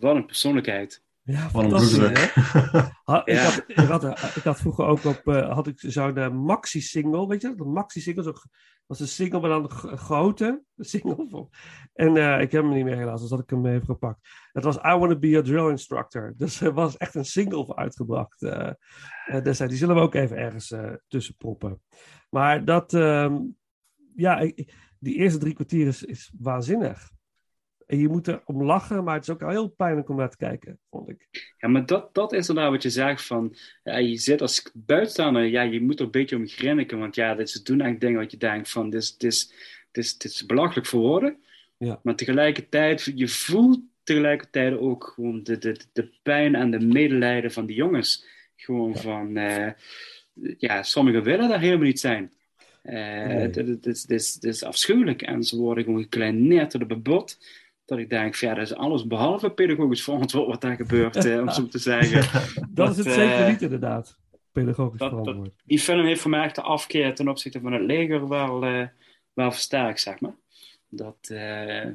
wat 0.00 0.14
een 0.16 0.26
persoonlijkheid. 0.26 1.02
Ja 1.22 1.50
Wat 1.52 1.62
een 1.64 1.70
fantastisch, 1.70 1.98
bloeddruk. 1.98 2.34
Ha- 3.04 3.22
ik, 3.26 3.34
Ja. 3.34 3.42
had, 3.42 3.64
ik, 3.66 3.76
had, 3.76 4.04
ik 4.36 4.42
had 4.42 4.60
vroeger 4.60 4.84
ook 4.84 5.04
op 5.04 5.20
eh, 5.28 5.52
had 5.54 5.66
ik 5.66 5.80
zo'n 5.80 6.16
eh, 6.16 6.30
maxi-single, 6.30 7.26
weet 7.26 7.40
je 7.42 7.48
dat? 7.48 7.66
Een 7.66 7.72
maxi-single, 7.72 8.22
zo, 8.22 8.32
was 8.86 9.00
een 9.00 9.08
single, 9.08 9.40
maar 9.40 9.50
dan 9.50 9.70
g- 9.70 9.92
grote 9.94 10.62
single. 10.76 11.48
En 11.92 12.16
eh, 12.16 12.40
ik 12.40 12.52
heb 12.52 12.62
hem 12.62 12.72
niet 12.72 12.84
meer 12.84 12.96
helaas, 12.96 13.20
dus 13.20 13.30
had 13.30 13.40
ik 13.40 13.50
hem 13.50 13.66
even 13.66 13.86
gepakt. 13.86 14.18
Het 14.52 14.64
was 14.64 14.76
I 14.76 14.80
Wanna 14.96 15.16
Be 15.18 15.36
a 15.36 15.42
Drill 15.42 15.68
Instructor. 15.70 16.34
Dus 16.36 16.60
er 16.60 16.72
was 16.72 16.96
echt 16.96 17.14
een 17.14 17.24
single 17.24 17.64
voor 17.64 17.76
uitgebracht 17.76 18.42
eh 18.42 18.68
eh, 19.26 19.42
destijds. 19.42 19.58
Die 19.72 19.76
zullen 19.76 19.94
we 19.94 20.00
ook 20.00 20.14
even 20.14 20.36
ergens 20.36 20.70
eh, 20.70 20.92
tussen 21.08 21.36
proppen. 21.36 21.82
Maar 22.30 22.64
dat, 22.64 22.94
ehm, 22.94 23.38
ja, 24.16 24.38
ik- 24.38 24.74
die 24.98 25.14
eerste 25.14 25.38
drie 25.38 25.54
kwartier 25.54 25.86
is, 25.86 26.02
is 26.02 26.32
waanzinnig. 26.38 27.10
En 27.92 27.98
je 27.98 28.08
moet 28.08 28.26
er 28.26 28.42
om 28.44 28.62
lachen, 28.62 29.04
maar 29.04 29.14
het 29.14 29.22
is 29.22 29.30
ook 29.30 29.42
al 29.42 29.48
heel 29.48 29.68
pijnlijk 29.68 30.08
om 30.08 30.16
naar 30.16 30.30
te 30.30 30.36
kijken, 30.36 30.78
vond 30.90 31.08
ik. 31.08 31.28
Ja, 31.58 31.68
maar 31.68 31.86
dat, 31.86 32.14
dat 32.14 32.32
is 32.32 32.48
inderdaad 32.48 32.72
wat 32.72 32.82
je 32.82 32.90
zegt 32.90 33.26
van, 33.26 33.56
ja, 33.82 33.96
je 33.96 34.16
zit 34.16 34.40
als 34.40 34.70
buitenstaander, 34.74 35.44
ja, 35.44 35.62
je 35.62 35.80
moet 35.80 35.98
er 35.98 36.04
een 36.04 36.10
beetje 36.10 36.36
om 36.36 36.46
grinniken, 36.46 36.98
want 36.98 37.14
ja, 37.14 37.34
dit 37.34 37.48
is 37.48 37.62
doen 37.62 37.80
eigenlijk 37.80 38.00
dingen 38.00 38.20
wat 38.20 38.30
je 38.30 38.36
denkt 38.36 38.70
van, 38.70 38.90
dit 38.90 39.02
is, 39.02 39.16
dit 39.16 39.32
is, 39.32 39.46
dit 39.90 40.04
is, 40.04 40.18
dit 40.18 40.32
is 40.32 40.46
belachelijk 40.46 40.86
voor 40.86 41.00
woorden, 41.00 41.36
Ja. 41.78 42.00
maar 42.02 42.16
tegelijkertijd, 42.16 43.12
je 43.14 43.28
voelt 43.28 43.80
tegelijkertijd 44.02 44.78
ook 44.78 45.12
gewoon 45.14 45.42
de, 45.42 45.58
de, 45.58 45.76
de 45.92 46.10
pijn 46.22 46.54
en 46.54 46.70
de 46.70 46.80
medelijden 46.80 47.52
van 47.52 47.66
die 47.66 47.76
jongens. 47.76 48.26
Gewoon 48.56 48.96
van, 48.96 49.36
eh, 49.36 49.72
ja, 50.58 50.82
sommigen 50.82 51.22
willen 51.22 51.48
daar 51.48 51.60
helemaal 51.60 51.86
niet 51.86 52.00
zijn. 52.00 52.32
Eh, 52.82 53.26
het, 53.26 53.54
het, 53.54 53.84
het 53.84 54.38
is, 54.44 54.62
afschuwelijk 54.64 55.22
en 55.22 55.42
ze 55.42 55.56
worden 55.56 55.84
gewoon 55.84 56.02
gekleineerd 56.02 56.70
tot 56.70 56.82
op 56.82 56.90
het 56.90 57.02
bot. 57.02 57.38
Dat 57.84 57.98
ik 57.98 58.10
denk, 58.10 58.34
ja, 58.34 58.54
dat 58.54 58.64
is 58.64 58.74
alles 58.74 59.06
behalve 59.06 59.50
pedagogisch 59.50 60.02
verantwoord 60.02 60.46
wat 60.46 60.60
daar 60.60 60.76
gebeurt, 60.76 61.24
eh, 61.24 61.40
om 61.40 61.50
zo 61.50 61.68
te 61.76 61.78
zeggen. 61.78 62.40
Dat, 62.70 62.90
is 62.90 62.96
het 62.96 63.06
eh, 63.06 63.12
zeker 63.12 63.48
niet, 63.50 63.62
inderdaad. 63.62 64.18
Pedagogisch 64.52 64.98
dat- 64.98 65.10
dat- 65.10 65.20
verantwoord. 65.20 65.54
Die 65.64 65.78
film 65.78 66.04
heeft 66.06 66.20
voor 66.20 66.30
mij 66.30 66.42
echt 66.44 66.54
de 66.54 66.62
afkeer 66.62 67.14
ten 67.14 67.28
opzichte 67.28 67.60
van 67.60 67.72
het 67.72 67.82
leger 67.82 68.28
wel, 68.28 68.64
eh, 68.64 68.86
wel 69.32 69.52
versterkt, 69.52 70.00
zeg 70.00 70.20
maar. 70.20 70.34
Dat, 70.88 71.16
eh, 71.28 71.86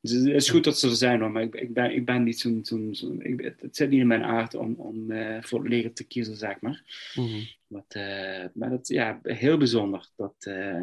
dus 0.00 0.12
het 0.12 0.26
is 0.26 0.50
goed 0.50 0.64
dat 0.64 0.78
ze 0.78 0.88
er 0.88 0.94
zijn 0.96 1.20
hoor, 1.20 1.30
maar 1.30 1.42
ik, 1.42 1.54
ik, 1.54 1.74
ben, 1.74 1.94
ik 1.94 2.04
ben 2.04 2.22
niet 2.22 2.40
zo'n. 2.40 2.60
zo'n- 2.62 3.22
ik- 3.22 3.40
het, 3.40 3.60
het 3.60 3.76
zit 3.76 3.90
niet 3.90 4.00
in 4.00 4.06
mijn 4.06 4.22
aard 4.24 4.54
om, 4.54 4.74
om 4.74 5.10
eh, 5.10 5.42
voor 5.42 5.58
het 5.60 5.68
leger 5.68 5.92
te 5.92 6.04
kiezen, 6.06 6.36
zeg 6.36 6.60
maar. 6.60 6.82
Mhm. 7.14 7.38
Wat, 7.66 7.84
eh, 7.88 8.44
maar 8.54 8.70
dat, 8.70 8.88
ja, 8.88 9.20
heel 9.22 9.56
bijzonder. 9.56 10.08
Dat, 10.16 10.34
eh 10.38 10.82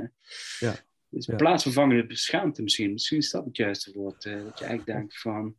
Ja. 0.60 0.74
Is 1.12 1.26
Ja. 1.26 1.36
plaatsvervangende 1.36 2.16
schaamte 2.16 2.62
misschien. 2.64 2.92
Misschien 2.92 3.18
is 3.18 3.30
dat 3.32 3.46
het 3.46 3.58
juiste 3.58 3.92
woord. 3.94 4.26
eh, 4.26 4.34
dat 4.44 4.60
je 4.60 4.66
eigenlijk 4.66 4.86
denkt 4.98 5.18
van. 5.22 5.56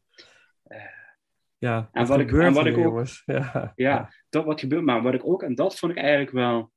Ja, 1.58 1.88
En 1.92 2.06
wat 2.06 2.20
ik- 2.20 2.28
gebeurt 2.28 2.46
en 2.46 2.52
wat 2.52 2.66
ik 2.66 2.76
ook- 2.76 2.82
jongens. 2.84 3.22
Ja. 3.26 3.72
Ja, 3.76 4.12
dat 4.28 4.44
wat 4.44 4.60
gebeurt. 4.60 4.84
Maar 4.84 5.02
wat 5.02 5.14
ik 5.14 5.26
ook, 5.26 5.42
en 5.42 5.54
dat 5.54 5.78
vond 5.78 5.92
ik 5.92 5.98
eigenlijk 5.98 6.30
wel, 6.30 6.72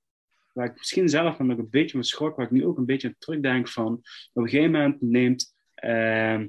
waar 0.54 0.66
ik 0.66 0.78
misschien 0.78 1.10
zelf 1.10 1.40
nog 1.40 1.58
een 1.58 1.70
beetje 1.70 1.92
van 1.92 2.04
schrok, 2.04 2.36
waar 2.36 2.46
ik 2.46 2.52
nu 2.52 2.66
ook 2.66 2.78
een 2.78 2.86
beetje 2.86 3.08
aan 3.08 3.16
terugdenk 3.18 3.68
van, 3.68 3.94
op 4.34 4.44
een 4.44 4.50
gegeven 4.50 4.72
moment 4.72 5.02
neemt, 5.02 5.56
ehm, 5.76 6.48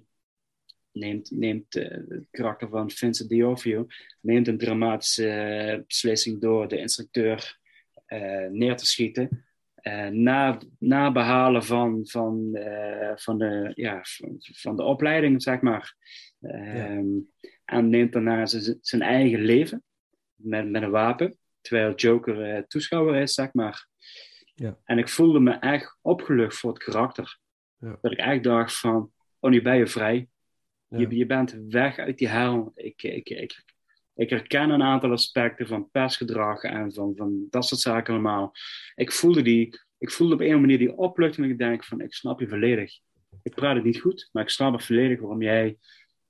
neemt, 0.92 1.30
neemt 1.30 1.74
eh, 1.76 1.90
het 2.08 2.26
karakter 2.30 2.68
van 2.68 2.90
Vincent 2.90 3.28
D'Onofrio, 3.30 3.86
neemt 4.20 4.48
een 4.48 4.58
dramatische 4.58 5.28
eh, 5.30 5.80
beslissing 5.86 6.40
door 6.40 6.68
de 6.68 6.78
instructeur 6.78 7.58
eh, 8.06 8.46
neer 8.50 8.76
te 8.76 8.86
schieten. 8.86 9.44
Eh, 9.84 10.06
na, 10.06 10.58
na 10.78 11.12
behalen 11.12 11.64
van, 11.64 12.06
van, 12.06 12.54
eh, 12.54 13.12
van, 13.14 13.38
de, 13.38 13.72
ja, 13.74 14.00
van, 14.02 14.36
van 14.38 14.76
de 14.76 14.82
opleiding, 14.82 15.42
zeg 15.42 15.60
maar. 15.60 15.96
Ehm, 16.40 17.06
En 17.64 17.88
neemt 17.88 18.12
daarna 18.12 18.46
zijn 18.46 18.78
zijn 18.80 19.02
eigen 19.02 19.40
leven 19.40 19.82
met, 20.34 20.70
met 20.70 20.82
een 20.82 20.90
wapen, 20.90 21.38
terwijl 21.60 21.94
Joker 21.94 22.42
eh, 22.42 22.62
toeschouwer 22.62 23.20
is, 23.20 23.34
zeg 23.34 23.52
maar. 23.52 23.86
Ja. 24.54 24.78
En 24.84 24.98
ik 24.98 25.08
voelde 25.08 25.40
me 25.40 25.52
echt 25.52 25.98
opgelucht 26.00 26.56
voor 26.56 26.72
het 26.72 26.82
karakter. 26.82 27.38
Ja. 27.78 27.98
Dat 28.00 28.12
ik 28.12 28.18
echt 28.18 28.42
dacht 28.42 28.78
van, 28.78 29.12
oh, 29.38 29.50
nu 29.50 29.62
ben 29.62 29.76
je 29.76 29.86
vrij. 29.86 30.28
Ja. 30.88 30.98
Je, 30.98 31.16
je 31.16 31.26
bent 31.26 31.56
weg 31.68 31.98
uit 31.98 32.18
die 32.18 32.28
hel. 32.28 32.72
Ik, 32.74 33.02
ik, 33.02 33.28
ik, 33.28 33.64
Ik 34.14 34.30
herken 34.30 34.70
een 34.70 34.82
aantal 34.82 35.10
aspecten 35.10 35.66
van 35.66 35.90
persgedrag 35.90 36.62
en 36.62 36.92
van, 36.92 37.12
van 37.16 37.46
dat 37.50 37.66
soort 37.66 37.80
zaken 37.80 38.14
allemaal. 38.14 38.52
Ik 38.94 39.12
voelde, 39.12 39.42
die, 39.42 39.78
ik 39.98 40.10
voelde 40.10 40.34
op 40.34 40.40
een 40.40 40.60
manier 40.60 40.78
die 40.78 40.96
opluchting. 40.96 41.46
en 41.46 41.52
Ik 41.52 41.58
denk 41.58 41.84
van, 41.84 42.00
ik 42.00 42.14
snap 42.14 42.40
je 42.40 42.48
volledig. 42.48 42.98
Ik 43.42 43.54
praat 43.54 43.74
het 43.74 43.84
niet 43.84 44.00
goed, 44.00 44.28
maar 44.32 44.42
ik 44.42 44.48
snap 44.48 44.72
het 44.72 44.84
volledig 44.84 45.20
waarom 45.20 45.42
jij 45.42 45.78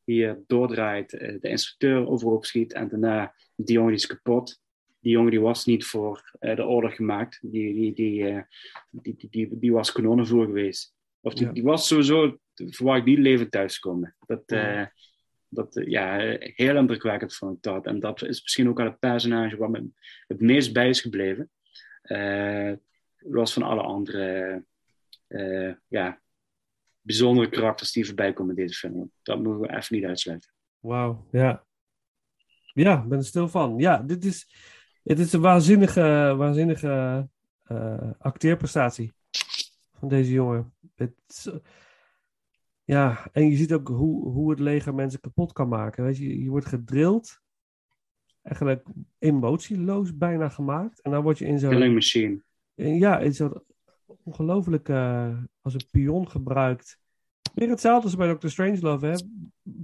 hier 0.04 0.42
doordraait, 0.46 1.12
eh, 1.12 1.40
de 1.40 1.48
instructeur 1.48 2.08
overhoop 2.08 2.44
schiet 2.44 2.72
en 2.72 2.88
daarna 2.88 3.34
die 3.56 3.74
jongen 3.74 3.90
die 3.92 4.00
is 4.00 4.06
kapot. 4.06 4.62
Die 5.00 5.12
jongen 5.12 5.30
die 5.30 5.40
was 5.40 5.64
niet 5.64 5.84
voor 5.84 6.36
eh, 6.38 6.56
de 6.56 6.66
oorlog 6.66 6.94
gemaakt. 6.94 7.38
Die, 7.42 7.74
die, 7.74 7.92
die, 7.94 8.28
eh, 8.28 8.42
die, 8.90 9.14
die, 9.16 9.30
die, 9.30 9.58
die 9.58 9.72
was 9.72 9.92
kanonnenvoer 9.92 10.44
geweest. 10.44 10.94
Of 11.20 11.34
die, 11.34 11.52
die 11.52 11.62
was 11.62 11.86
sowieso 11.86 12.38
voor 12.54 12.86
waar 12.86 12.96
ik 12.96 13.04
niet 13.04 13.18
levend 13.18 13.50
thuiskomen. 13.50 14.16
Dat, 14.26 14.42
Ja. 14.46 14.92
Dat 15.54 15.76
eh, 15.76 15.86
ja, 15.86 16.16
heel 16.38 16.76
indrukwekkend 16.76 17.34
vond 17.34 17.56
ik 17.56 17.62
dat. 17.62 17.86
En 17.86 18.00
dat 18.00 18.22
is 18.22 18.42
misschien 18.42 18.68
ook 18.68 18.76
wel 18.76 18.86
het 18.86 18.98
personage 18.98 19.56
wat 19.56 19.70
me 19.70 19.90
het 20.26 20.40
meest 20.40 20.72
bij 20.72 20.88
is 20.88 21.00
gebleven. 21.00 21.50
Eh, 22.02 22.72
los 23.16 23.52
van 23.52 23.62
alle 23.62 23.82
andere 23.82 24.64
eh, 25.26 25.72
ja, 25.88 26.20
bijzondere 27.00 27.48
karakters 27.48 27.92
die 27.92 28.06
voorbij 28.06 28.32
komen 28.32 28.56
in 28.56 28.62
deze 28.62 28.78
film. 28.78 29.12
Dat 29.22 29.42
mogen 29.42 29.60
we 29.60 29.76
even 29.76 29.96
niet 29.96 30.04
uitsluiten. 30.04 30.52
Wauw, 30.78 31.28
ja. 31.30 31.64
Ja, 32.72 33.02
ik 33.02 33.08
ben 33.08 33.18
er 33.18 33.24
stil 33.24 33.48
van. 33.48 33.78
Ja, 33.78 33.98
dit 33.98 34.24
is, 34.24 34.48
het 35.02 35.18
is 35.18 35.32
een 35.32 35.40
waanzinnige, 35.40 36.34
waanzinnige 36.36 37.28
acteerprestatie 38.18 39.12
van 39.92 40.08
deze 40.08 40.32
jongen. 40.32 40.74
Het, 40.94 41.52
ja, 42.84 43.28
en 43.32 43.50
je 43.50 43.56
ziet 43.56 43.72
ook 43.72 43.88
hoe, 43.88 44.28
hoe 44.28 44.50
het 44.50 44.60
leger 44.60 44.94
mensen 44.94 45.20
kapot 45.20 45.52
kan 45.52 45.68
maken. 45.68 46.04
Weet 46.04 46.16
je, 46.16 46.42
je 46.42 46.50
wordt 46.50 46.66
gedrild, 46.66 47.40
eigenlijk 48.42 48.88
emotieloos 49.18 50.16
bijna 50.16 50.48
gemaakt. 50.48 51.00
En 51.00 51.10
dan 51.10 51.22
word 51.22 51.38
je 51.38 51.46
in 51.46 51.58
zo'n... 51.58 51.70
Killing 51.70 51.94
Machine. 51.94 52.42
Ja, 52.74 53.18
het 53.18 53.26
is 53.26 53.36
zo 53.36 53.64
ongelooflijk 54.22 54.88
eh, 54.88 55.38
als 55.60 55.74
een 55.74 55.88
pion 55.90 56.30
gebruikt. 56.30 56.98
Weer 57.54 57.68
hetzelfde 57.68 58.04
als 58.04 58.16
bij 58.16 58.34
Dr. 58.34 58.48
Strangelove, 58.48 59.06
hè? 59.06 59.16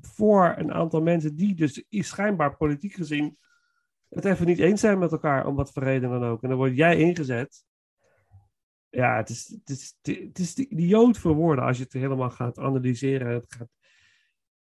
Voor 0.01 0.55
een 0.57 0.73
aantal 0.73 1.03
mensen 1.03 1.37
die 1.37 1.55
dus 1.55 1.85
schijnbaar 1.89 2.57
politiek 2.57 2.93
gezien 2.93 3.39
het 4.11 4.25
even 4.25 4.47
niet 4.47 4.59
eens 4.59 4.81
zijn 4.81 4.99
met 4.99 5.13
elkaar, 5.13 5.47
om 5.47 5.55
wat 5.55 5.73
voor 5.73 5.83
reden 5.83 6.11
dan 6.11 6.25
ook. 6.25 6.43
En 6.43 6.49
dan 6.49 6.59
word 6.59 6.77
jij 6.77 6.97
ingezet. 6.97 7.65
Ja, 8.91 9.17
het 9.17 9.29
is, 9.29 9.57
het 9.65 9.71
is, 9.71 9.97
het 10.03 10.39
is 10.39 10.55
idioot 10.57 11.19
voor 11.19 11.35
woorden 11.35 11.65
als 11.65 11.77
je 11.77 11.83
het 11.83 11.93
helemaal 11.93 12.31
gaat 12.31 12.59
analyseren. 12.59 13.27
en 13.29 13.35
Het 13.35 13.55
gaat, 13.55 13.69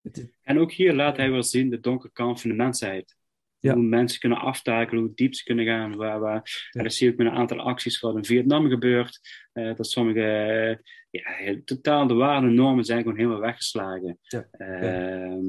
het 0.02 0.18
is- 0.18 0.28
En 0.42 0.60
ook 0.60 0.72
hier 0.72 0.94
laat 0.94 1.18
hij 1.18 1.32
wel 1.32 1.44
zien 1.44 1.70
de 1.70 1.80
donkere 1.80 2.12
kant 2.14 2.42
van 2.42 2.50
de 2.50 2.56
mensheid. 2.56 3.16
Ja. 3.60 3.74
Hoe 3.74 3.84
mensen 3.84 4.20
kunnen 4.20 4.38
aftakelen, 4.40 5.04
hoe 5.04 5.14
diep 5.16 5.34
ze 5.36 5.44
kunnen 5.44 5.66
gaan. 5.66 5.96
Waar, 5.96 6.20
waar, 6.20 6.68
Ja. 6.72 6.80
En 6.80 6.84
dat 6.84 6.94
zie 6.94 7.12
ook 7.12 7.18
met 7.18 7.28
een 7.28 7.34
aantal 7.34 7.60
acties 7.60 8.00
wat 8.00 8.16
in 8.16 8.26
Vietnam 8.26 8.70
gebeurt. 8.70 9.20
eh, 9.54 9.76
dat 9.76 9.88
sommige 9.88 10.82
ja, 11.10 11.56
totaal 11.66 12.08
de 12.08 12.14
waarden 12.14 12.50
en 12.50 12.56
normen 12.56 12.84
zijn 12.86 13.02
gewoon 13.02 13.18
helemaal 13.18 13.40
weggeslagen. 13.40 14.18
Ja. 14.22 14.48
Ehm, 14.52 15.46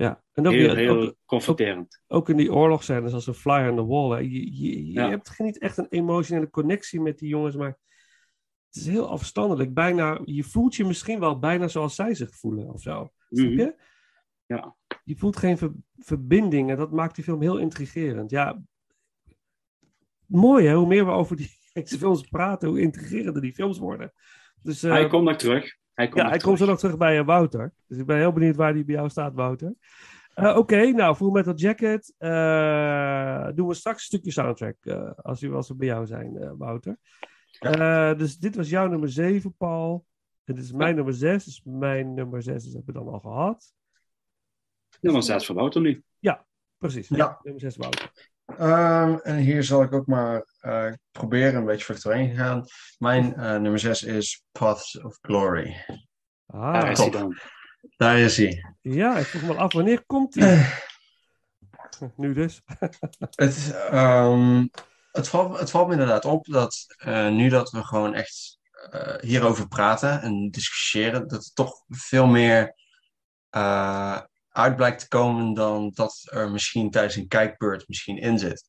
ja, 0.00 0.22
en 0.32 0.46
ook, 0.46 0.52
heel, 0.52 0.70
ook- 0.70 0.76
heel 0.76 1.14
confronterend. 1.24 2.02
ook 2.06 2.28
in 2.28 2.36
die 2.36 2.52
oorlogsscènes 2.52 3.12
als 3.12 3.26
een 3.26 3.34
fly 3.34 3.68
on 3.68 3.76
the 3.76 3.86
wall. 3.86 4.10
Hè. 4.10 4.18
Je, 4.18 4.56
je, 4.62 4.92
je 4.92 5.00
hebt 5.00 5.28
geen- 5.28 5.46
niet 5.46 5.58
echt 5.58 5.76
een 5.78 5.86
emotionele 5.88 6.50
connectie 6.50 7.00
met 7.00 7.18
die 7.18 7.28
jongens, 7.28 7.56
maar 7.56 7.78
het 8.66 8.76
is 8.76 8.86
heel 8.86 9.08
afstandelijk. 9.08 9.74
Bijna, 9.74 10.20
je 10.24 10.44
voelt 10.44 10.74
je 10.76 10.84
misschien 10.84 11.20
wel 11.20 11.38
bijna 11.38 11.68
zoals 11.68 11.94
zij 11.94 12.14
zich 12.14 12.34
voelen 12.36 12.68
of 12.72 12.80
zo. 12.80 13.12
Mhm. 13.28 13.48
je? 13.48 13.74
Ja. 14.46 14.76
Je 15.04 15.16
voelt 15.16 15.36
geen 15.36 15.58
ver- 15.58 15.74
verbinding 15.98 16.70
en 16.70 16.76
dat 16.76 16.92
maakt 16.92 17.14
die 17.14 17.24
film 17.24 17.40
heel 17.40 17.58
intrigerend. 17.58 18.30
Ja, 18.30 18.62
mooi 20.26 20.66
hè, 20.66 20.74
hoe 20.74 20.86
meer 20.86 21.04
we 21.06 21.10
over 21.10 21.36
die 21.36 21.58
deze 21.72 21.98
films 22.04 22.20
praten, 22.28 22.68
hoe 22.68 22.80
intrigerender 22.80 23.42
die 23.42 23.54
films 23.54 23.78
worden. 23.78 24.12
Dus, 24.62 24.82
eh, 24.82 24.90
hij 24.90 25.08
komt 25.08 25.24
nog 25.24 25.36
terug. 25.36 25.76
Hij 25.94 26.08
komt 26.08 26.22
ja, 26.22 26.28
hij 26.28 26.38
komt 26.38 26.58
zo 26.58 26.66
nog 26.66 26.78
terug 26.78 26.96
bij 26.96 27.18
eh, 27.18 27.24
Wouter. 27.26 27.72
Dus 27.86 27.98
ik 27.98 28.06
ben 28.06 28.16
heel 28.16 28.32
benieuwd 28.32 28.56
waar 28.56 28.72
die 28.72 28.84
bij 28.84 28.94
jou 28.94 29.08
staat, 29.08 29.34
Wouter. 29.34 29.74
Eh, 30.34 30.56
Oké, 30.56 30.90
nou, 30.90 31.14
Full 31.14 31.30
Metal 31.30 31.54
Jacket. 31.54 32.14
eh, 32.18 33.48
doen 33.54 33.66
we 33.68 33.74
straks 33.74 33.98
een 33.98 34.04
stukje 34.04 34.30
soundtrack. 34.30 34.76
eh, 34.80 35.10
als, 35.16 35.42
u, 35.42 35.54
als 35.54 35.68
we 35.68 35.74
bij 35.74 35.86
jou 35.86 36.06
zijn, 36.06 36.36
eh, 36.36 36.50
Wouter. 36.58 36.98
Eh, 37.58 38.18
dus 38.18 38.38
dit 38.38 38.56
was 38.56 38.68
jouw 38.68 38.86
nummer 38.88 39.08
7, 39.08 39.54
Paul. 39.56 40.06
En 40.44 40.54
dit 40.54 40.64
is 40.64 40.72
mijn 40.72 40.94
nummer 40.94 41.14
6. 41.14 41.44
Dus 41.44 41.62
mijn 41.64 42.14
nummer 42.14 42.42
6 42.42 42.64
hebben 42.64 42.84
we 42.86 42.92
dan 42.92 43.08
al 43.08 43.20
gehad. 43.20 43.72
Nummer 45.00 45.22
6 45.22 45.46
voor 45.46 45.54
Wouter 45.54 45.80
nu. 45.80 46.04
Precies. 46.78 47.08
Ja. 47.08 47.38
Nummer 47.42 47.60
6, 47.60 47.76
Wouter. 47.76 48.29
Ehm, 48.58 49.14
en 49.22 49.36
hier 49.36 49.64
zal 49.64 49.82
ik 49.82 49.92
ook 49.92 50.06
maar 50.06 50.44
eh, 50.60 50.92
proberen 51.10 51.54
een 51.54 51.64
beetje 51.64 51.84
vlug 51.84 52.00
doorheen 52.00 52.30
te 52.30 52.36
gaan. 52.36 52.64
Mijn 52.98 53.34
eh, 53.34 53.56
nummer 53.56 53.78
6 53.78 54.02
is 54.02 54.44
Paths 54.52 55.00
of 55.00 55.18
Glory. 55.20 55.84
Ah, 56.46 56.72
Daar 56.72 56.90
is 56.90 56.98
hij 56.98 57.10
dan. 57.10 57.38
Daar 57.96 58.18
is 58.18 58.36
hij. 58.36 58.74
ja, 58.80 59.16
ik 59.16 59.26
vroeg 59.26 59.42
me 59.42 59.54
af, 59.54 59.72
wanneer 59.72 60.04
komt 60.06 60.32
die? 60.32 60.44
nu 62.16 62.32
dus. 62.32 62.62
Het, 63.34 63.74
ehm, 63.90 64.66
het, 65.12 65.28
valt, 65.28 65.58
het 65.58 65.70
valt 65.70 65.86
me 65.86 65.92
inderdaad 65.92 66.24
op 66.24 66.46
dat 66.46 66.84
eh, 66.96 67.28
nu 67.28 67.48
dat 67.48 67.70
we 67.70 67.84
gewoon 67.84 68.14
echt 68.14 68.58
eh, 68.90 69.16
hierover 69.20 69.68
praten 69.68 70.22
en 70.22 70.50
discussiëren, 70.50 71.28
dat 71.28 71.44
er 71.44 71.52
toch 71.52 71.82
veel 71.88 72.26
meer 72.26 72.74
eh, 73.50 74.20
uit 74.60 74.76
blijkt 74.76 75.00
te 75.00 75.08
komen 75.08 75.54
dan 75.54 75.90
dat 75.94 76.22
er 76.24 76.50
misschien 76.50 76.90
tijdens 76.90 77.16
een 77.16 77.28
kijkbeurt 77.28 77.88
misschien 77.88 78.18
in 78.18 78.38
zit. 78.38 78.68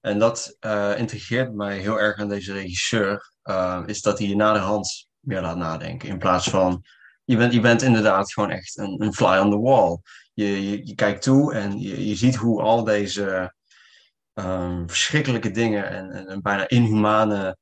En 0.00 0.18
dat 0.18 0.56
intrigeert 0.96 1.54
mij 1.54 1.78
heel 1.78 2.00
erg 2.00 2.18
aan 2.18 2.28
deze 2.28 2.52
regisseur, 2.52 3.32
eh, 3.42 3.82
is 3.86 4.02
dat 4.02 4.18
hij 4.18 4.28
je 4.28 4.36
naderhand 4.36 5.08
meer 5.20 5.40
laat 5.40 5.56
nadenken. 5.56 6.08
In 6.08 6.18
plaats 6.18 6.50
van, 6.50 6.84
je 7.24 7.36
bent, 7.36 7.52
je 7.52 7.60
bent 7.60 7.82
inderdaad 7.82 8.32
gewoon 8.32 8.50
echt 8.50 8.78
een, 8.78 9.02
een 9.02 9.14
fly 9.14 9.38
on 9.38 9.50
the 9.50 9.58
wall. 9.58 9.98
Je, 10.34 10.70
je, 10.70 10.86
je 10.86 10.94
kijkt 10.94 11.22
toe 11.22 11.54
en 11.54 11.80
je, 11.80 12.08
je 12.08 12.14
ziet 12.14 12.36
hoe 12.36 12.62
al 12.62 12.84
deze 12.84 13.54
ehm, 14.34 14.86
verschrikkelijke 14.86 15.50
dingen 15.50 15.88
en, 15.88 16.10
en, 16.10 16.26
en 16.26 16.42
bijna 16.42 16.68
inhumane 16.68 17.56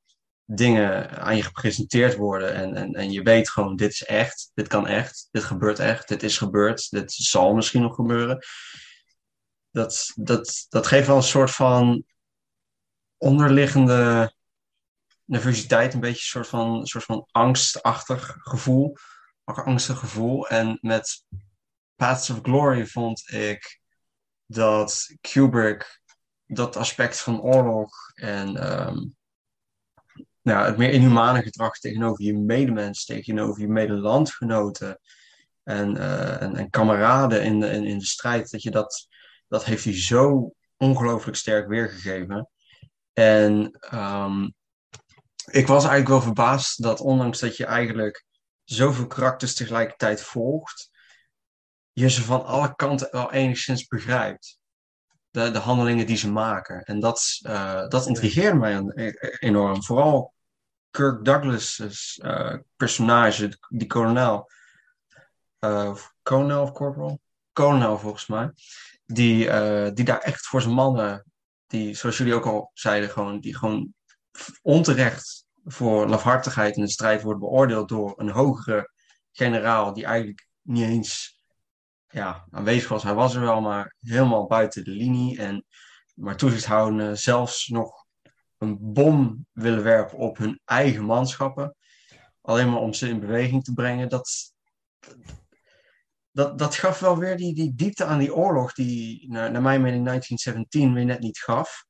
dingen 0.47 1.10
aan 1.10 1.36
je 1.36 1.43
gepresenteerd 1.43 2.16
worden. 2.16 2.55
En, 2.55 2.74
en, 2.74 2.93
en 2.93 3.12
je 3.12 3.23
weet 3.23 3.51
gewoon, 3.51 3.77
dit 3.77 3.90
is 3.90 4.05
echt, 4.05 4.51
dit 4.55 4.68
kan 4.68 4.86
echt, 4.86 5.28
dit 5.31 5.44
gebeurt 5.44 5.78
echt, 5.78 6.09
dit 6.09 6.23
is 6.23 6.39
gebeurd, 6.39 6.90
dit 6.90 7.12
zal 7.12 7.55
misschien 7.55 7.82
nog 7.82 7.94
gebeuren. 7.94 8.39
Dat, 9.70 10.12
dat, 10.14 10.66
dat 10.68 10.86
geeft 10.86 11.06
wel 11.06 11.16
een 11.16 11.23
soort 11.23 11.51
van 11.51 12.05
onderliggende 13.16 14.35
nervositeit, 15.24 15.94
een 15.94 16.01
beetje 16.01 16.16
een 16.16 16.44
soort 16.44 16.48
van, 16.48 16.86
soort 16.86 17.05
van 17.05 17.28
angstachtig 17.31 18.36
gevoel. 18.39 18.97
Ook 19.44 19.66
angstig 19.66 19.98
gevoel. 19.98 20.48
En 20.48 20.78
met 20.81 21.24
Paths 21.94 22.31
of 22.31 22.39
Glory 22.43 22.86
vond 22.86 23.31
ik 23.31 23.81
dat 24.47 25.16
Kubrick 25.20 26.01
dat 26.47 26.77
aspect 26.77 27.20
van 27.20 27.40
oorlog 27.40 28.10
en 28.14 28.56
ehm, 28.56 28.98
nou, 30.47 30.66
het 30.66 30.77
meer 30.77 30.90
inhumane 30.90 31.43
gedrag 31.43 31.78
tegenover 31.78 32.24
je 32.24 32.35
medemens, 32.35 33.05
tegenover 33.05 33.60
je 33.60 33.68
medelandgenoten 33.68 35.01
en, 35.62 35.97
eh, 35.97 36.43
en, 36.43 36.56
en 36.56 36.70
kameraden 36.70 37.43
in 37.43 37.60
de, 37.60 37.70
in, 37.70 37.85
in 37.85 37.98
de 37.98 38.05
strijd, 38.05 38.51
dat 38.51 38.62
je 38.62 38.70
dat, 38.70 39.09
dat 39.48 39.64
heeft 39.64 39.85
hij 39.85 40.01
zo 40.01 40.52
ongelooflijk 40.77 41.36
sterk 41.36 41.68
weergegeven. 41.68 42.48
En 43.12 43.70
ehm, 43.81 44.43
ik 45.51 45.66
was 45.66 45.85
eigenlijk 45.85 46.09
wel 46.09 46.23
verbaasd 46.23 46.82
dat 46.82 47.01
ondanks 47.01 47.39
dat 47.39 47.56
je 47.56 47.66
eigenlijk 47.66 48.24
zoveel 48.64 49.06
karakters 49.06 49.55
tegelijkertijd 49.55 50.20
volgt, 50.20 50.90
je 51.93 52.10
ze 52.10 52.23
van 52.23 52.44
alle 52.44 52.74
kanten 52.74 53.09
wel 53.10 53.32
enigszins 53.32 53.86
begrijpt. 53.86 54.59
De, 55.31 55.51
de 55.51 55.59
handelingen 55.59 56.06
die 56.06 56.16
ze 56.16 56.31
maken. 56.31 56.82
En 56.82 57.01
dat, 57.01 57.39
eh, 57.43 57.89
dat 57.89 58.06
intrigeerde 58.06 58.56
mij 58.59 58.74
een- 58.74 58.93
e- 58.94 59.36
enorm. 59.39 59.82
Vooral 59.82 60.35
Kirk 60.97 61.24
Douglas' 61.24 62.18
eh, 62.23 62.55
personage, 62.77 63.59
die 63.68 63.86
kolonel. 63.86 64.51
eh 65.59 65.97
kolonel 66.23 66.62
of 66.62 66.73
corporal? 66.73 67.20
Kolonel 67.52 67.98
volgens 67.98 68.27
mij. 68.27 68.51
Die, 69.06 69.51
eh, 69.51 69.94
die 69.94 70.05
daar 70.05 70.20
echt 70.20 70.47
voor 70.47 70.62
zijn 70.62 70.74
mannen, 70.74 71.24
die 71.66 71.94
zoals 71.94 72.18
jullie 72.18 72.35
ook 72.35 72.47
al 72.47 72.70
zeiden, 72.74 73.10
gewoon, 73.10 73.40
die 73.40 73.56
gewoon 73.56 73.94
onterecht 74.62 75.47
voor 75.64 76.09
lafhartigheid 76.09 76.77
in 76.77 76.82
de 76.82 76.90
strijd 76.90 77.23
wordt 77.23 77.40
beoordeeld 77.40 77.89
door 77.89 78.14
een 78.16 78.31
hogere 78.31 78.90
generaal 79.32 79.93
die 79.93 80.05
eigenlijk 80.05 80.48
niet 80.62 80.85
eens 80.85 81.40
ja, 82.09 82.47
aanwezig 82.51 82.89
was. 82.89 83.02
Hij 83.02 83.14
was 83.14 83.35
er 83.35 83.40
wel, 83.40 83.60
maar 83.60 83.94
helemaal 84.01 84.47
buiten 84.47 84.85
de 84.85 84.90
linie. 84.90 85.39
En 85.39 85.64
maar 86.14 86.36
toezichthoudende 86.36 87.16
zelfs 87.16 87.66
nog 87.68 88.06
een 88.59 88.78
bom 88.81 89.47
willen 89.53 89.83
werpen 89.83 90.19
op 90.19 90.37
hun 90.37 90.61
eigen 90.65 91.05
manschappen. 91.05 91.77
Alleen 92.41 92.70
maar 92.70 92.81
om 92.81 92.93
ze 92.93 93.09
in 93.09 93.20
beweging 93.20 93.65
te 93.65 93.73
brengen. 93.73 94.09
Dat, 94.09 94.53
dat, 96.31 96.59
dat 96.59 96.74
gaf 96.74 96.99
wel 96.99 97.19
weer 97.19 97.37
die, 97.37 97.55
die 97.55 97.74
diepte 97.74 98.05
aan 98.05 98.19
die 98.19 98.35
oorlog 98.35 98.73
die, 98.73 99.31
naar, 99.31 99.51
naar 99.51 99.62
mijn 99.62 99.83
mening, 99.83 100.05
1917 100.05 100.95
weer 100.95 101.05
net 101.05 101.20
niet 101.20 101.39
gaf. 101.39 101.85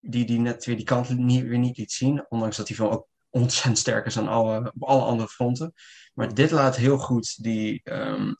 Die, 0.00 0.24
die 0.24 0.38
net 0.38 0.64
weer 0.64 0.76
die 0.76 0.84
kant 0.84 1.08
niet, 1.08 1.42
weer 1.42 1.58
niet 1.58 1.76
liet 1.76 1.92
zien. 1.92 2.26
Ondanks 2.28 2.56
dat 2.56 2.66
die 2.66 2.76
film 2.76 2.90
ook 2.90 3.08
ontzettend 3.30 3.78
sterk 3.78 4.06
is 4.06 4.18
aan 4.18 4.28
alle, 4.28 4.72
op 4.74 4.88
alle 4.88 5.04
andere 5.04 5.28
fronten. 5.28 5.72
Maar 6.14 6.34
dit 6.34 6.50
laat 6.50 6.76
heel 6.76 6.98
goed 6.98 7.42
die, 7.42 7.80
ehm, 7.84 8.32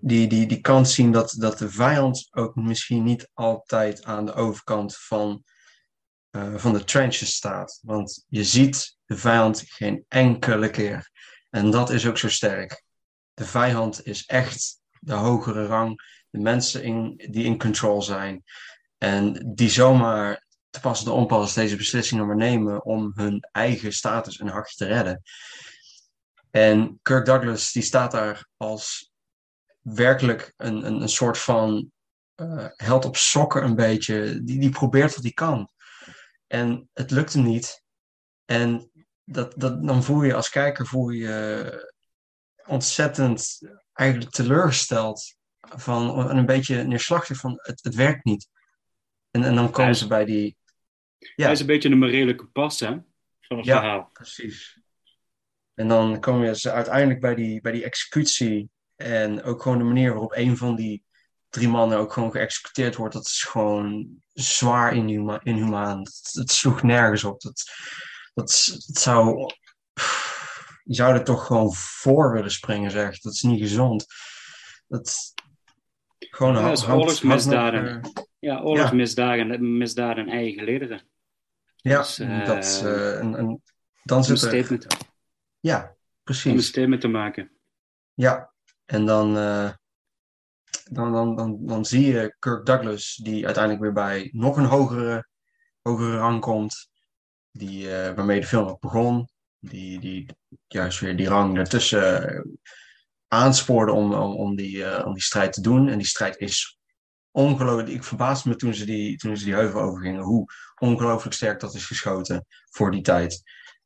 die, 0.00 0.28
die, 0.28 0.46
die 0.46 0.60
kant 0.60 0.88
zien 0.88 1.12
dat, 1.12 1.34
dat 1.38 1.58
de 1.58 1.70
vijand 1.70 2.28
ook 2.30 2.54
misschien 2.54 3.02
niet 3.02 3.30
altijd 3.32 4.04
aan 4.04 4.26
de 4.26 4.34
overkant 4.34 4.96
van, 4.96 5.44
eh, 6.34 6.54
van 6.56 6.72
de 6.72 6.84
trenches 6.84 7.34
staat. 7.34 7.78
Want 7.82 8.24
je 8.28 8.44
ziet 8.44 8.96
de 9.04 9.16
vijand 9.16 9.62
geen 9.66 10.04
enkele 10.08 10.70
keer. 10.70 11.10
En 11.50 11.70
dat 11.70 11.90
is 11.90 12.06
ook 12.06 12.18
zo 12.18 12.28
sterk. 12.28 12.84
De 13.34 13.44
vijand 13.44 14.06
is 14.06 14.26
echt 14.26 14.80
de 15.00 15.12
hogere 15.12 15.66
rang. 15.66 16.00
De 16.30 16.38
mensen 16.38 16.82
in, 16.82 17.22
die 17.30 17.44
in 17.44 17.58
control 17.58 18.02
zijn. 18.02 18.42
En 18.98 19.52
die 19.54 19.70
zomaar 19.70 20.44
te 20.70 20.80
pas 20.80 21.04
en 21.04 21.10
onpas 21.10 21.54
deze 21.54 21.76
beslissingen 21.76 22.26
maar 22.26 22.36
nemen 22.36 22.84
om 22.84 23.12
hun 23.14 23.48
eigen 23.52 23.92
status 23.92 24.40
een 24.40 24.48
hakje 24.48 24.76
te 24.76 24.86
redden. 24.86 25.22
En 26.50 26.98
Kirk 27.02 27.26
Douglas 27.26 27.72
die 27.72 27.82
staat 27.82 28.10
daar 28.10 28.46
als 28.56 29.12
werkelijk 29.80 30.52
een, 30.56 30.86
een, 30.86 31.00
een 31.00 31.08
soort 31.08 31.38
van 31.38 31.90
eh, 32.34 32.66
held 32.76 33.04
op 33.04 33.16
sokken 33.16 33.64
een 33.64 33.74
beetje. 33.74 34.40
Die, 34.44 34.60
die 34.60 34.70
probeert 34.70 35.14
wat 35.14 35.22
hij 35.22 35.32
kan. 35.32 35.68
En 36.54 36.88
het 36.92 37.10
lukt 37.10 37.32
hem 37.32 37.42
niet. 37.42 37.82
En 38.44 38.90
dat, 39.24 39.54
dat, 39.56 39.86
dan 39.86 40.02
voel 40.02 40.22
je 40.22 40.34
als 40.34 40.48
kijker 40.48 40.86
voel 40.86 41.08
je 41.10 41.92
ontzettend 42.66 43.60
eigenlijk 43.92 44.30
teleurgesteld. 44.30 45.36
Van, 45.60 46.30
en 46.30 46.36
een 46.36 46.46
beetje 46.46 46.82
neerslachtig 46.82 47.36
van 47.36 47.52
het, 47.62 47.82
het 47.82 47.94
werkt 47.94 48.24
niet. 48.24 48.48
En, 49.30 49.44
en 49.44 49.54
dan 49.54 49.70
komen 49.70 49.96
ze 49.96 50.06
bij 50.06 50.24
die... 50.24 50.56
Ja. 51.18 51.44
Hij 51.44 51.52
is 51.52 51.60
een 51.60 51.66
beetje 51.66 51.88
de 51.88 51.94
morele 51.94 52.34
kompas, 52.34 52.80
hè? 52.80 52.98
Van 53.40 53.56
het 53.56 53.66
Ja. 53.66 53.78
verhaal. 53.80 54.10
Precies. 54.12 54.80
En 55.74 55.88
dan 55.88 56.20
komen 56.20 56.56
ze 56.56 56.70
uiteindelijk 56.72 57.20
bij 57.20 57.34
die, 57.34 57.60
bij 57.60 57.72
die 57.72 57.84
executie. 57.84 58.70
En 58.96 59.42
ook 59.42 59.62
gewoon 59.62 59.78
de 59.78 59.84
manier 59.84 60.10
waarop 60.10 60.32
een 60.36 60.56
van 60.56 60.76
die 60.76 61.04
drie 61.54 61.68
mannen 61.68 61.98
ook 61.98 62.12
gewoon 62.12 62.30
geëxecuteerd 62.30 62.96
wordt. 62.96 63.14
Dat 63.14 63.26
is 63.26 63.42
gewoon 63.42 64.08
zwaar 64.32 64.94
inhuma 64.94 65.40
inhumaan. 65.42 65.98
Het, 65.98 66.30
het 66.32 66.50
sloeg 66.50 66.82
nergens 66.82 67.24
op. 67.24 67.40
Dat, 67.40 67.62
dat, 68.34 68.66
dat 68.86 68.96
zou... 69.02 69.50
Je 70.84 70.94
zou 70.94 71.14
er 71.14 71.24
toch 71.24 71.46
gewoon 71.46 71.72
voor 71.74 72.32
willen 72.32 72.50
springen, 72.50 72.90
zeg. 72.90 73.18
Dat 73.20 73.32
is 73.32 73.42
niet 73.42 73.60
gezond. 73.60 74.06
Dat... 74.88 75.32
Gewoon 76.18 76.54
Ja, 76.54 76.64
een 76.66 76.72
is 76.72 76.82
houd- 76.82 76.98
oorlogsmisdaden. 77.00 78.02
eh, 78.02 78.10
Ja, 78.38 78.60
oorlogsmisdaden 78.60 79.76
misdaden 79.78 80.28
eigen 80.28 80.64
lederen. 80.64 81.08
Ja, 81.76 81.98
Dus, 81.98 82.18
eh, 82.18 82.46
dat, 82.46 82.80
eh, 82.84 83.18
en, 83.18 83.34
en 83.36 83.62
dan 84.02 84.18
een 84.18 84.24
zit 84.24 84.42
er... 84.42 84.48
statement, 84.48 84.86
Ja, 85.60 85.80
om 85.82 85.86
een 85.88 85.94
precies. 86.22 86.66
statement 86.66 87.00
te 87.00 87.08
maken. 87.08 87.50
Ja, 88.14 88.52
en 88.84 89.06
dan, 89.06 89.36
eh, 89.36 89.70
dan, 90.90 91.12
dan, 91.12 91.36
dan, 91.36 91.66
dan 91.66 91.84
zie 91.84 92.06
je 92.06 92.36
Kirk 92.38 92.66
Douglas, 92.66 93.20
die 93.22 93.44
uiteindelijk 93.44 93.82
weer 93.82 93.92
bij 93.92 94.28
nog 94.32 94.56
een 94.56 94.64
hogere, 94.64 95.28
hogere 95.82 96.16
rang 96.16 96.40
komt, 96.40 96.90
die, 97.50 97.96
eh, 97.96 98.14
waarmee 98.14 98.40
de 98.40 98.46
film 98.46 98.66
ook 98.66 98.80
begon, 98.80 99.28
die, 99.58 100.00
die 100.00 100.28
juist 100.66 101.00
weer 101.00 101.16
die 101.16 101.28
rang 101.28 101.54
daartussen 101.54 102.28
eh, 102.28 102.40
aanspoorde 103.28 103.92
om, 103.92 104.12
om, 104.14 104.56
die, 104.56 104.84
eh, 104.84 105.06
om 105.06 105.12
die 105.12 105.22
strijd 105.22 105.52
te 105.52 105.60
doen. 105.60 105.88
En 105.88 105.98
die 105.98 106.06
strijd 106.06 106.36
is 106.36 106.78
ongelooflijk. 107.30 107.88
Ik 107.88 108.04
verbaasde 108.04 108.48
me 108.48 108.56
toen 108.56 108.74
ze 108.74 108.84
die, 108.84 109.16
toen 109.16 109.36
ze 109.36 109.44
die 109.44 109.54
heuvel 109.54 109.80
overgingen, 109.80 110.22
hoe 110.22 110.46
ongelooflijk 110.80 111.34
sterk 111.34 111.60
dat 111.60 111.74
is 111.74 111.86
geschoten 111.86 112.46
voor 112.70 112.90
die 112.90 113.02
tijd. 113.02 113.42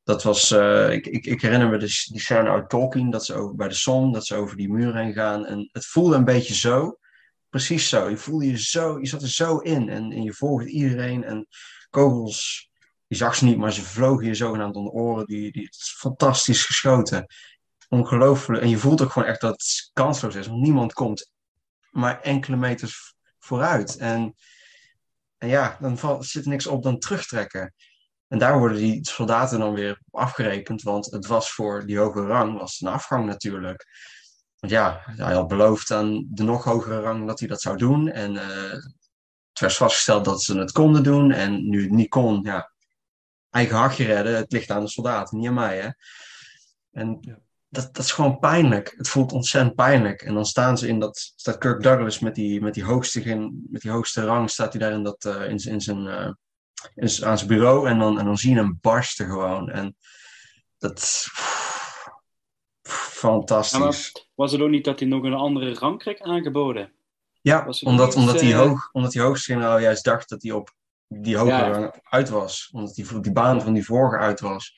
Dat 0.09 0.22
was, 0.22 0.51
eh, 0.51 0.93
ik, 0.93 1.06
ik, 1.06 1.26
ik 1.26 1.40
herinner 1.40 1.68
me 1.68 1.78
de, 1.78 2.06
die 2.10 2.20
scène 2.20 2.48
uit 2.48 2.68
Tolkien, 2.68 3.10
dat 3.10 3.24
ze 3.24 3.35
over, 3.35 3.56
bij 3.56 3.68
de 3.68 3.74
som, 3.74 4.12
dat 4.12 4.26
ze 4.26 4.35
over 4.35 4.56
die 4.56 4.72
muur 4.72 4.97
heen 4.97 5.12
gaan. 5.12 5.47
En 5.47 5.68
het 5.72 5.86
voelde 5.86 6.16
een 6.16 6.24
beetje 6.24 6.55
zo, 6.55 6.98
precies 7.48 7.89
zo. 7.89 8.09
Je 8.09 8.16
voelde 8.16 8.47
je 8.47 8.59
zo, 8.59 8.98
je 8.98 9.06
zat 9.06 9.22
er 9.22 9.28
zo 9.28 9.59
in 9.59 9.89
en, 9.89 10.12
en 10.12 10.22
je 10.22 10.32
volgde 10.32 10.68
iedereen. 10.68 11.24
En 11.24 11.47
kogels, 11.90 12.70
je 13.06 13.16
zag 13.16 13.35
ze 13.35 13.44
niet, 13.44 13.56
maar 13.56 13.72
ze 13.72 13.82
vlogen 13.82 14.26
je 14.26 14.35
zogenaamd 14.35 14.76
om 14.76 14.85
de 14.85 14.90
oren. 14.90 15.26
Die, 15.26 15.52
die, 15.52 15.62
is 15.62 15.94
fantastisch 15.98 16.64
geschoten. 16.64 17.26
Ongelooflijk. 17.89 18.62
En 18.62 18.68
je 18.68 18.78
voelt 18.78 19.02
ook 19.02 19.12
gewoon 19.12 19.28
echt 19.28 19.40
dat 19.40 19.52
het 19.52 19.90
kansloos 19.93 20.35
is, 20.35 20.47
want 20.47 20.62
niemand 20.62 20.93
komt 20.93 21.30
maar 21.90 22.20
enkele 22.20 22.56
meters 22.56 23.14
vooruit. 23.39 23.97
En, 23.97 24.35
en 25.39 25.48
ja, 25.48 25.76
dan 25.80 25.98
valt, 25.98 26.26
zit 26.26 26.47
niks 26.47 26.66
op 26.66 26.82
dan 26.82 26.98
terugtrekken. 26.98 27.74
En 28.29 28.39
daar 28.39 28.59
worden 28.59 28.79
die 28.79 29.07
soldaten 29.09 29.59
dan 29.59 29.75
weer 29.75 30.01
op 30.11 30.21
afgerekend, 30.21 30.83
want 30.83 31.11
het 31.11 31.27
was 31.27 31.51
voor 31.51 31.87
die 31.87 31.99
hogere 31.99 32.27
rang 32.27 32.59
was 32.59 32.81
een 32.81 32.89
afgang 32.89 33.27
natuurlijk. 33.27 33.87
Want 34.59 34.73
ja, 34.73 35.03
hij 35.05 35.35
had 35.35 35.49
beloofd 35.49 35.91
aan 35.91 36.27
de 36.31 36.43
nog 36.43 36.65
hogere 36.65 37.01
rang 37.01 37.27
dat 37.27 37.39
hij 37.39 37.49
dat 37.49 37.61
zou 37.61 37.77
doen. 37.77 38.09
En 38.09 38.37
eh, 38.37 38.71
het 39.53 39.61
werd 39.61 39.77
vastgesteld 39.77 40.25
dat 40.25 40.43
ze 40.43 40.59
het 40.59 40.73
konden 40.73 41.03
doen. 41.03 41.33
En 41.33 41.69
nu 41.69 41.83
het 41.83 41.91
niet 41.91 42.09
kon, 42.09 42.43
ja, 42.43 42.73
eigen 43.51 43.77
hachje 43.77 44.05
redden. 44.05 44.35
Het 44.37 44.53
ligt 44.53 44.71
aan 44.71 44.81
de 44.85 44.89
soldaten, 44.91 45.39
niet 45.39 45.49
aan 45.49 45.55
mij. 45.55 45.79
Hè? 45.81 45.89
En 47.01 47.19
Ja. 47.21 47.39
dat, 47.69 47.95
dat 47.95 48.05
is 48.05 48.13
gewoon 48.13 48.39
pijnlijk. 48.39 48.95
Het 48.97 49.09
voelt 49.09 49.33
ontzettend 49.33 49.75
pijnlijk. 49.75 50.23
En 50.23 50.35
dan 50.35 50.47
staan 50.47 50.79
ze 50.79 50.89
in 50.89 50.99
dat, 51.01 51.33
staat 51.37 51.59
Kirk 51.59 51.83
Douglas 51.83 52.19
met 52.19 52.35
die, 52.35 52.61
met 52.63 52.75
die, 52.75 52.85
hoogste, 52.85 53.51
met 53.71 53.81
die 53.83 53.91
hoogste 53.91 54.25
rang, 54.25 54.51
staat 54.51 54.73
hij 54.73 54.81
daar 54.83 54.93
in, 54.93 55.03
dat, 55.03 55.25
eh, 55.25 55.49
in, 55.49 55.59
zijn- 55.59 55.75
in 55.75 55.81
zijn, 55.81 56.07
eh, 56.07 56.31
zijn- 56.95 57.31
aan 57.31 57.39
zijn 57.39 57.49
bureau. 57.51 57.89
En 57.89 57.99
dan, 57.99 58.19
en 58.19 58.25
dan 58.25 58.37
zie 58.37 58.51
je 58.51 58.57
hem 58.57 58.79
barsten 58.81 59.27
gewoon. 59.27 59.71
En 59.71 59.97
dat, 60.79 61.27
fantastisch. 62.83 64.29
Was 64.35 64.53
het 64.53 64.61
ook 64.61 64.69
niet 64.69 64.85
dat 64.85 64.99
hij 64.99 65.09
nog 65.09 65.23
een 65.23 65.35
andere 65.35 65.75
rang 65.75 65.99
kreeg 65.99 66.19
aangeboden? 66.19 66.93
Ja, 67.41 67.67
omdat, 67.81 68.15
omdat, 68.15 68.39
die 68.39 68.53
eh, 68.53 68.59
hoog, 68.59 68.89
omdat 68.93 69.13
die 69.13 69.21
hoogste-generaal 69.23 69.79
juist 69.79 70.05
dacht 70.05 70.29
dat 70.29 70.43
hij 70.43 70.53
op 70.53 70.75
die 71.07 71.37
hogere 71.37 71.57
Ja. 71.57 71.69
rang 71.69 72.01
uit 72.03 72.29
was. 72.29 72.69
Omdat 72.73 72.95
die, 72.95 73.21
die 73.21 73.33
baan 73.33 73.63
van 73.63 73.73
die 73.73 73.85
vorige 73.85 74.17
uit 74.17 74.41
was. 74.41 74.75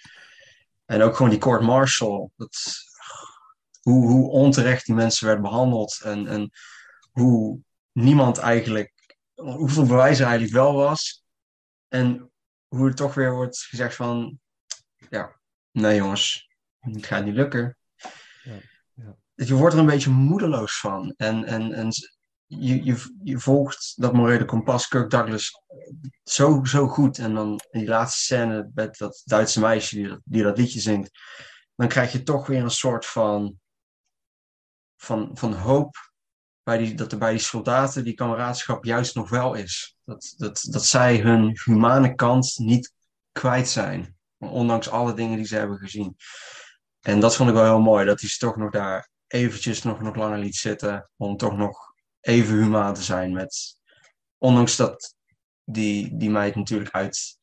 En 0.86 1.02
ook 1.02 1.16
gewoon 1.16 1.30
die 1.30 1.40
court 1.40 1.62
martial. 1.62 2.32
Dat, 2.36 2.56
hoe, 3.80 4.08
hoe 4.08 4.30
onterecht 4.30 4.86
die 4.86 4.94
mensen 4.94 5.26
werden 5.26 5.44
behandeld. 5.44 6.00
En, 6.04 6.26
en 6.26 6.50
hoe 7.12 7.58
niemand 7.92 8.38
eigenlijk... 8.38 8.92
Hoeveel 9.34 9.86
bewijs 9.86 10.18
er 10.18 10.24
eigenlijk 10.26 10.54
wel 10.54 10.74
was. 10.74 11.19
En 11.90 12.30
hoe 12.68 12.88
er 12.88 12.94
toch 12.94 13.14
weer 13.14 13.34
wordt 13.34 13.58
gezegd 13.58 13.94
van... 13.94 14.40
Ja, 15.10 15.40
nee 15.70 15.96
jongens. 15.96 16.48
Het 16.78 17.06
gaat 17.06 17.24
niet 17.24 17.34
lukken. 17.34 17.76
Ja, 18.42 18.58
ja. 18.94 19.16
Je 19.34 19.54
wordt 19.54 19.74
er 19.74 19.80
een 19.80 19.86
beetje 19.86 20.10
moedeloos 20.10 20.80
van. 20.80 21.14
En, 21.16 21.44
en, 21.44 21.72
en 21.72 21.88
je, 22.46 22.84
je, 22.84 23.18
je 23.22 23.38
volgt 23.38 23.92
dat 23.96 24.12
morele 24.12 24.44
kompas, 24.44 24.88
Kirk 24.88 25.10
Douglas, 25.10 25.50
zo, 26.22 26.64
zo 26.64 26.86
goed. 26.88 27.18
En 27.18 27.34
dan 27.34 27.60
in 27.70 27.78
die 27.80 27.88
laatste 27.88 28.18
scène 28.22 28.70
met 28.74 28.96
dat 28.96 29.22
Duitse 29.24 29.60
meisje 29.60 29.94
die, 29.94 30.08
dat- 30.08 30.20
die 30.24 30.42
dat 30.42 30.58
liedje 30.58 30.80
zingt, 30.80 31.10
dan 31.74 31.88
krijg 31.88 32.12
je 32.12 32.22
toch 32.22 32.46
weer 32.46 32.62
een 32.62 32.70
soort 32.70 33.06
van, 33.06 33.60
van, 34.96 35.30
van 35.34 35.52
hoop 35.52 36.09
dat 36.78 37.12
er 37.12 37.18
bij 37.18 37.30
die 37.30 37.40
soldaten 37.40 38.04
die 38.04 38.14
kameraadschap 38.14 38.84
juist 38.84 39.14
nog 39.14 39.28
wel 39.28 39.54
is. 39.54 39.96
Dat, 40.04 40.34
dat, 40.36 40.66
dat 40.70 40.84
zij 40.84 41.18
hun 41.18 41.60
humane 41.64 42.14
kant 42.14 42.54
niet 42.56 42.92
kwijt 43.32 43.68
zijn, 43.68 44.16
ondanks 44.38 44.90
alle 44.90 45.14
dingen 45.14 45.36
die 45.36 45.46
ze 45.46 45.56
hebben 45.56 45.78
gezien. 45.78 46.16
En 47.00 47.20
dat 47.20 47.36
vond 47.36 47.48
ik 47.48 47.54
wel 47.54 47.64
heel 47.64 47.80
mooi, 47.80 48.06
dat 48.06 48.20
hij 48.20 48.28
ze 48.28 48.38
toch 48.38 48.56
nog 48.56 48.70
daar 48.70 49.08
eventjes 49.26 49.82
nog, 49.82 50.00
nog 50.00 50.16
langer 50.16 50.38
liet 50.38 50.56
zitten, 50.56 51.10
om 51.16 51.36
toch 51.36 51.56
nog 51.56 51.78
even 52.20 52.54
humaan 52.54 52.94
te 52.94 53.02
zijn 53.02 53.32
met, 53.32 53.78
ondanks 54.38 54.76
dat 54.76 55.14
die, 55.64 56.16
die 56.16 56.30
meid 56.30 56.54
natuurlijk 56.54 56.94
uit 56.94 57.38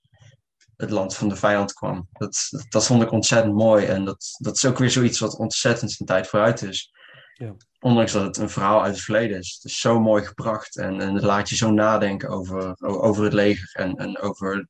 het 0.76 0.90
land 0.90 1.16
van 1.16 1.30
de 1.30 1.36
vijand 1.36 1.74
kwam. 1.74 2.08
Dat, 2.12 2.48
dat, 2.50 2.66
dat 2.70 2.86
vond 2.86 3.02
ik 3.02 3.12
ontzettend 3.12 3.54
mooi 3.54 3.86
en 3.86 4.06
dat, 4.06 4.36
dat 4.38 4.56
is 4.56 4.66
ook 4.66 4.78
weer 4.78 4.92
zoiets 4.92 5.20
wat 5.20 5.38
ontzettend 5.38 5.92
zijn 5.92 6.08
tijd 6.08 6.28
vooruit 6.28 6.62
is. 6.62 6.92
Ja. 7.38 7.56
Ondanks 7.80 8.12
dat 8.12 8.24
het 8.24 8.38
een 8.38 8.50
verhaal 8.50 8.84
uit 8.84 8.94
het 8.94 9.04
verleden 9.04 9.38
is. 9.38 9.54
Het 9.54 9.72
is 9.72 9.80
zo 9.80 10.00
mooi 10.00 10.26
gebracht 10.26 10.78
en, 10.78 11.02
en 11.02 11.14
het 11.14 11.24
laat 11.24 11.50
je 11.50 11.56
zo 11.56 11.72
nadenken 11.72 12.30
over, 12.30 12.76
over 12.80 13.24
het 13.24 13.34
leger 13.34 13.70
en, 13.74 13.96
en 13.96 14.20
over, 14.20 14.68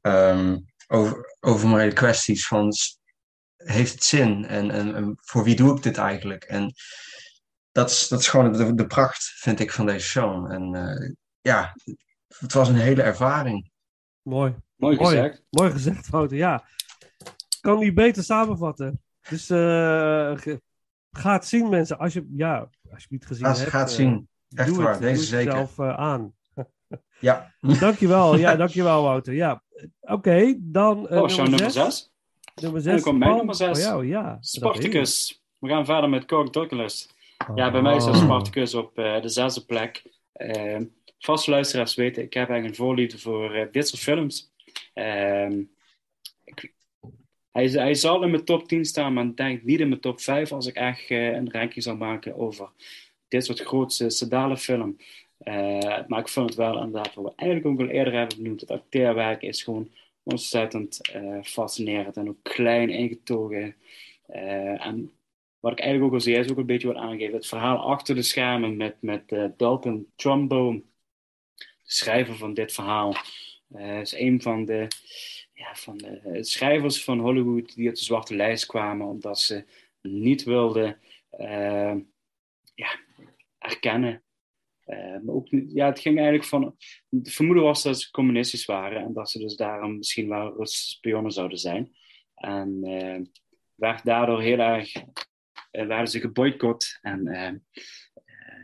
ehm, 0.00 0.58
over, 0.86 1.36
over 1.40 1.68
morele 1.68 1.92
kwesties 1.92 2.46
van 2.46 2.72
heeft 3.56 3.92
het 3.92 4.04
zin 4.04 4.46
en, 4.46 4.70
en, 4.70 4.94
en 4.94 5.18
voor 5.20 5.44
wie 5.44 5.56
doe 5.56 5.76
ik 5.76 5.82
dit 5.82 5.96
eigenlijk? 5.96 6.44
En 6.44 6.74
dat 7.72 7.90
is, 7.90 8.08
dat 8.08 8.20
is 8.20 8.28
gewoon 8.28 8.52
de, 8.52 8.74
de 8.74 8.86
pracht, 8.86 9.24
vind 9.24 9.60
ik, 9.60 9.72
van 9.72 9.86
deze 9.86 10.06
show. 10.06 10.52
En 10.52 10.74
eh, 10.74 11.10
ja, 11.40 11.74
het 12.38 12.52
was 12.52 12.68
een 12.68 12.74
hele 12.74 13.02
ervaring. 13.02 13.70
Mooi. 14.22 14.54
Mooi 14.76 14.96
gezegd. 14.96 15.42
Mooi 15.50 15.70
gezegd, 15.70 16.08
Wouter. 16.08 16.36
Ja. 16.36 16.64
Kan 17.60 17.78
niet 17.78 17.94
beter 17.94 18.22
samenvatten. 18.22 19.02
Dus 19.28 19.50
eh, 19.50 20.36
Ga 21.16 21.32
het 21.32 21.46
zien, 21.46 21.68
mensen. 21.68 21.98
Als 21.98 22.12
je, 22.12 22.32
ja, 22.36 22.58
als 22.58 22.70
je 22.82 22.94
het 22.98 23.10
niet 23.10 23.26
gezien 23.26 23.46
hebt. 23.46 23.58
ga 23.58 23.78
het 23.78 23.88
eh, 23.88 23.94
zien. 23.94 24.28
Echt 24.54 24.68
doe 24.68 24.82
waar, 24.82 24.92
het, 24.92 25.00
deze 25.00 25.14
doe 25.14 25.22
het 25.22 25.28
zeker. 25.28 25.52
zelf 25.52 25.78
eh, 25.78 25.98
aan. 25.98 26.34
Ja. 27.20 27.52
Dankjewel. 27.80 28.36
Ja, 28.36 28.56
dankjewel, 28.56 29.02
Wouter. 29.02 29.34
Ja, 29.34 29.62
Oké, 30.00 30.54
dan 30.58 31.08
eh, 31.08 31.22
Oh, 31.22 31.28
show 31.28 31.48
nummer 31.48 31.70
6. 31.70 32.10
Nummer 32.54 32.80
En 32.80 32.86
dan 32.86 32.92
6. 32.92 33.02
komt 33.02 33.18
mijn 33.18 33.36
nummer 33.36 33.54
zes. 33.54 33.68
Voor 33.68 33.78
jou, 33.78 34.06
ja. 34.06 34.36
Spartacus. 34.40 35.42
We 35.58 35.68
gaan 35.68 35.84
verder 35.84 36.10
met 36.10 36.24
Cork 36.24 36.52
Douglas. 36.52 37.08
Oh. 37.48 37.56
Ja, 37.56 37.70
bij 37.70 37.82
mij 37.82 37.96
is 37.96 38.04
Spartacus 38.04 38.74
op 38.74 38.98
eh, 38.98 39.20
de 39.20 39.28
zesde 39.28 39.64
plek. 39.64 40.02
Uh, 40.36 40.80
vaste 41.18 41.50
luisteraars 41.50 41.94
weten, 41.94 42.22
ik 42.22 42.34
heb 42.34 42.48
eigenlijk 42.48 42.78
een 42.78 42.84
voorliefde 42.86 43.18
voor 43.18 43.54
eh, 43.54 43.66
dit 43.72 43.88
soort 43.88 44.02
films. 44.02 44.52
Ehm, 44.94 45.62
hij, 47.56 47.66
hij 47.66 47.94
zal 47.94 48.22
in 48.22 48.30
mijn 48.30 48.44
top 48.44 48.68
10 48.68 48.84
staan, 48.84 49.12
maar 49.12 49.34
denk 49.34 49.62
niet 49.62 49.80
in 49.80 49.88
mijn 49.88 50.00
top 50.00 50.20
5 50.20 50.52
als 50.52 50.66
ik 50.66 50.74
echt 50.74 51.10
eh, 51.10 51.32
een 51.32 51.52
ranking 51.52 51.82
zou 51.82 51.96
maken 51.96 52.36
over 52.36 52.68
dit 53.28 53.44
soort 53.44 53.60
grootste 53.60 54.10
sedale 54.10 54.56
film. 54.56 54.96
Eh, 55.38 56.06
maar 56.06 56.20
ik 56.20 56.28
vind 56.28 56.48
het 56.48 56.58
wel 56.58 56.82
inderdaad, 56.82 57.14
wat 57.14 57.24
we 57.24 57.32
eigenlijk 57.36 57.68
ook 57.68 57.88
al 57.88 57.94
eerder 57.94 58.12
hebben 58.12 58.36
benoemd, 58.36 58.60
het 58.60 58.70
acteerwerk 58.70 59.42
is 59.42 59.62
gewoon 59.62 59.90
ontzettend 60.22 61.10
eh, 61.10 61.42
fascinerend 61.42 62.16
en 62.16 62.28
ook 62.28 62.42
klein 62.42 62.90
ingetogen. 62.90 63.76
Eh, 64.26 64.86
en 64.86 65.12
wat 65.60 65.72
ik 65.72 65.78
eigenlijk 65.78 66.08
ook 66.08 66.18
al 66.18 66.24
zei, 66.24 66.36
is 66.36 66.50
ook 66.50 66.56
een 66.56 66.66
beetje 66.66 66.86
wat 66.86 66.96
aangegeven. 66.96 67.34
Het 67.34 67.46
verhaal 67.46 67.78
achter 67.78 68.14
de 68.14 68.22
schermen 68.22 68.76
met, 68.76 68.96
met 69.00 69.32
uh, 69.32 69.44
Dalton 69.56 70.06
Trumbo, 70.16 70.72
de 70.72 71.64
schrijver 71.82 72.36
van 72.36 72.54
dit 72.54 72.72
verhaal, 72.72 73.16
uh, 73.76 74.00
is 74.00 74.12
een 74.12 74.42
van 74.42 74.64
de, 74.64 74.88
ja, 75.56 75.74
van 75.74 75.96
de 75.96 76.38
schrijvers 76.40 77.04
van 77.04 77.20
Hollywood 77.20 77.74
die 77.74 77.88
op 77.88 77.94
de 77.94 78.04
zwarte 78.04 78.34
lijst 78.34 78.66
kwamen 78.66 79.06
omdat 79.06 79.40
ze 79.40 79.64
niet 80.00 80.44
wilden 80.44 81.00
uh, 81.38 81.94
ja, 82.74 82.98
erkennen. 83.58 84.22
maar 84.84 85.34
ook, 85.34 85.46
ja, 85.48 85.86
het 85.86 86.00
ging 86.00 86.16
eigenlijk 86.16 86.48
van. 86.48 86.76
Het 87.10 87.32
vermoeden 87.32 87.64
was 87.64 87.82
dat 87.82 88.00
ze 88.00 88.10
communistisch 88.10 88.64
waren 88.64 89.02
en 89.02 89.12
dat 89.12 89.30
ze 89.30 89.38
dus 89.38 89.56
daarom 89.56 89.96
misschien 89.96 90.28
wel 90.28 90.56
Russische 90.56 90.90
spionnen 90.90 91.32
zouden 91.32 91.58
zijn. 91.58 91.96
En 92.34 92.80
werd 93.74 94.04
daardoor 94.04 94.40
heel 94.40 94.58
erg 94.58 94.92
werden 95.70 96.08
ze 96.08 96.20
geboycott. 96.20 96.98
En 97.02 97.64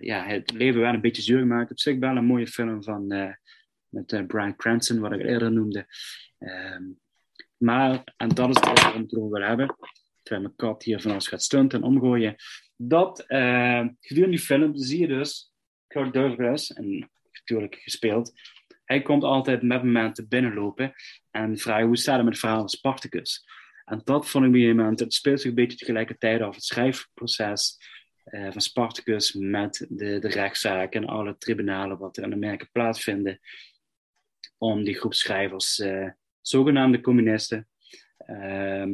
ja, 0.01 0.27
het 0.27 0.51
leven 0.51 0.81
werd 0.81 0.95
een 0.95 1.01
beetje 1.01 1.23
zuur 1.23 1.39
gemaakt. 1.39 1.71
Op 1.71 1.79
zich 1.79 1.99
wel 1.99 2.17
een 2.17 2.25
mooie 2.25 2.47
film 2.47 2.83
van, 2.83 3.07
met 3.89 4.27
Brian 4.27 4.57
Cranston, 4.57 5.01
wat 5.01 5.13
ik 5.13 5.21
eerder 5.21 5.53
noemde. 5.53 5.87
Ehm, 6.45 6.83
maar, 7.57 8.15
en 8.17 8.29
dat 8.29 8.49
is 8.49 8.61
waarom 8.61 9.03
ik 9.03 9.11
het 9.11 9.21
wil 9.21 9.33
hebben, 9.33 9.77
terwijl 10.23 10.47
mijn 10.47 10.57
kat 10.57 10.83
hier 10.83 11.01
van 11.01 11.11
alles 11.11 11.29
gaat 11.29 11.43
stunten 11.43 11.79
en 11.79 11.87
omgooien, 11.87 12.35
dat 12.77 13.25
gedurende 14.01 14.37
die 14.37 14.39
film 14.39 14.77
zie 14.77 15.01
je 15.01 15.07
dus 15.07 15.53
Kirk 15.87 16.13
Douglas, 16.13 16.73
en 16.73 17.11
natuurlijk 17.33 17.75
gespeeld, 17.75 18.33
hij 18.85 19.03
komt 19.03 19.25
altijd 19.25 19.63
met 19.63 19.83
momenten 19.83 20.29
binnenlopen 20.29 20.93
en 21.31 21.59
vragen 21.59 21.87
hoe 21.87 21.97
staat 21.97 22.15
het 22.15 22.25
met 22.25 22.33
het 22.33 22.43
verhaal 22.43 22.59
van 22.59 22.69
Spartacus. 22.69 23.45
En 23.85 24.01
dat 24.05 24.29
vond 24.29 24.45
ik 24.45 24.51
op 24.51 24.57
een 24.57 24.77
moment, 24.77 25.01
het 25.01 25.15
speelt 25.15 25.41
zich 25.41 25.49
een 25.49 25.55
beetje 25.55 25.79
tegelijkertijd 25.79 26.41
af 26.41 26.55
het 26.55 26.65
schrijfproces 26.65 27.77
uh, 28.25 28.53
van 28.53 28.61
Spartacus 28.61 29.33
met 29.33 29.87
de, 29.89 30.19
de 30.19 30.29
rechtszaak 30.29 30.95
en 30.95 31.07
alle 31.07 31.37
tribunalen 31.39 31.99
wat 31.99 32.17
er 32.17 32.23
in 32.23 32.33
Amerika 32.33 32.67
plaatsvinden 32.73 33.41
om 34.59 34.85
die 34.85 34.95
groep 34.95 35.15
schrijvers, 35.15 35.79
uh, 35.79 36.11
zogenaamde 36.43 37.01
communisten, 37.01 37.69
uh, 38.27 38.87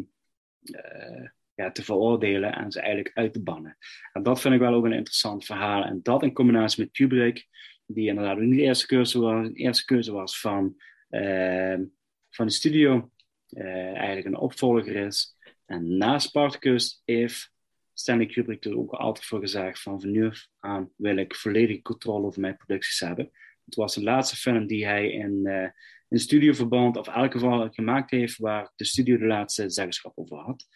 ja, 1.55 1.71
te 1.73 1.85
veroordelen 1.85 2.55
en 2.55 2.73
ze 2.73 2.81
eigenlijk 2.81 3.17
uit 3.17 3.33
te 3.33 3.43
bannen. 3.43 3.77
En 4.13 4.23
dat 4.23 4.41
vind 4.41 4.55
ik 4.55 4.61
wel 4.61 4.75
ook 4.75 4.85
een 4.85 4.93
interessant 4.93 5.45
verhaal. 5.45 5.85
En 5.85 6.01
dat 6.03 6.23
in 6.23 6.33
combinatie 6.33 6.83
met 6.83 6.93
Kubrick, 6.93 7.47
die 7.87 8.09
inderdaad 8.09 8.39
niet 8.39 8.57
de 8.59 8.63
eerste 8.63 8.87
keuze 8.87 9.21
was, 9.21 9.49
eerste 9.53 9.85
keuze 9.85 10.13
was 10.13 10.41
van, 10.41 10.77
ehm, 11.09 11.85
van 12.31 12.47
de 12.47 12.53
studio, 12.53 13.11
uh, 13.51 13.97
eigenlijk 13.97 14.27
een 14.27 14.37
opvolger 14.37 14.97
is. 14.97 15.37
En 15.67 15.97
na 15.97 16.19
Spartacus 16.19 17.03
heeft 17.05 17.53
Stanley 17.93 18.27
Kubrick 18.27 18.65
er 18.65 18.79
ook 18.79 18.93
altijd 18.93 19.27
voor 19.27 19.41
gezegd 19.41 19.81
van 19.81 20.01
van 20.01 20.11
nu 20.11 20.33
aan 20.59 20.91
wil 20.97 21.17
ik 21.17 21.35
volledige 21.35 21.83
controle 21.83 22.27
over 22.27 22.41
mijn 22.41 22.57
producties 22.57 23.01
hebben. 23.01 23.31
Het 23.65 23.75
was 23.75 23.95
de 23.95 24.03
laatste 24.03 24.37
film 24.37 24.67
die 24.67 24.87
hij 24.87 25.11
in, 25.11 25.41
uh, 25.43 25.69
in 26.09 26.19
studioverband, 26.19 26.97
of 26.97 27.09
elk 27.09 27.33
geval 27.33 27.71
gemaakt 27.71 28.11
heeft, 28.11 28.37
waar 28.37 28.73
de 28.77 28.85
studio 28.85 29.19
de 29.19 29.27
laatste 29.27 29.71
zeggenschap 29.71 30.13
over 30.15 30.37
had. 30.37 30.67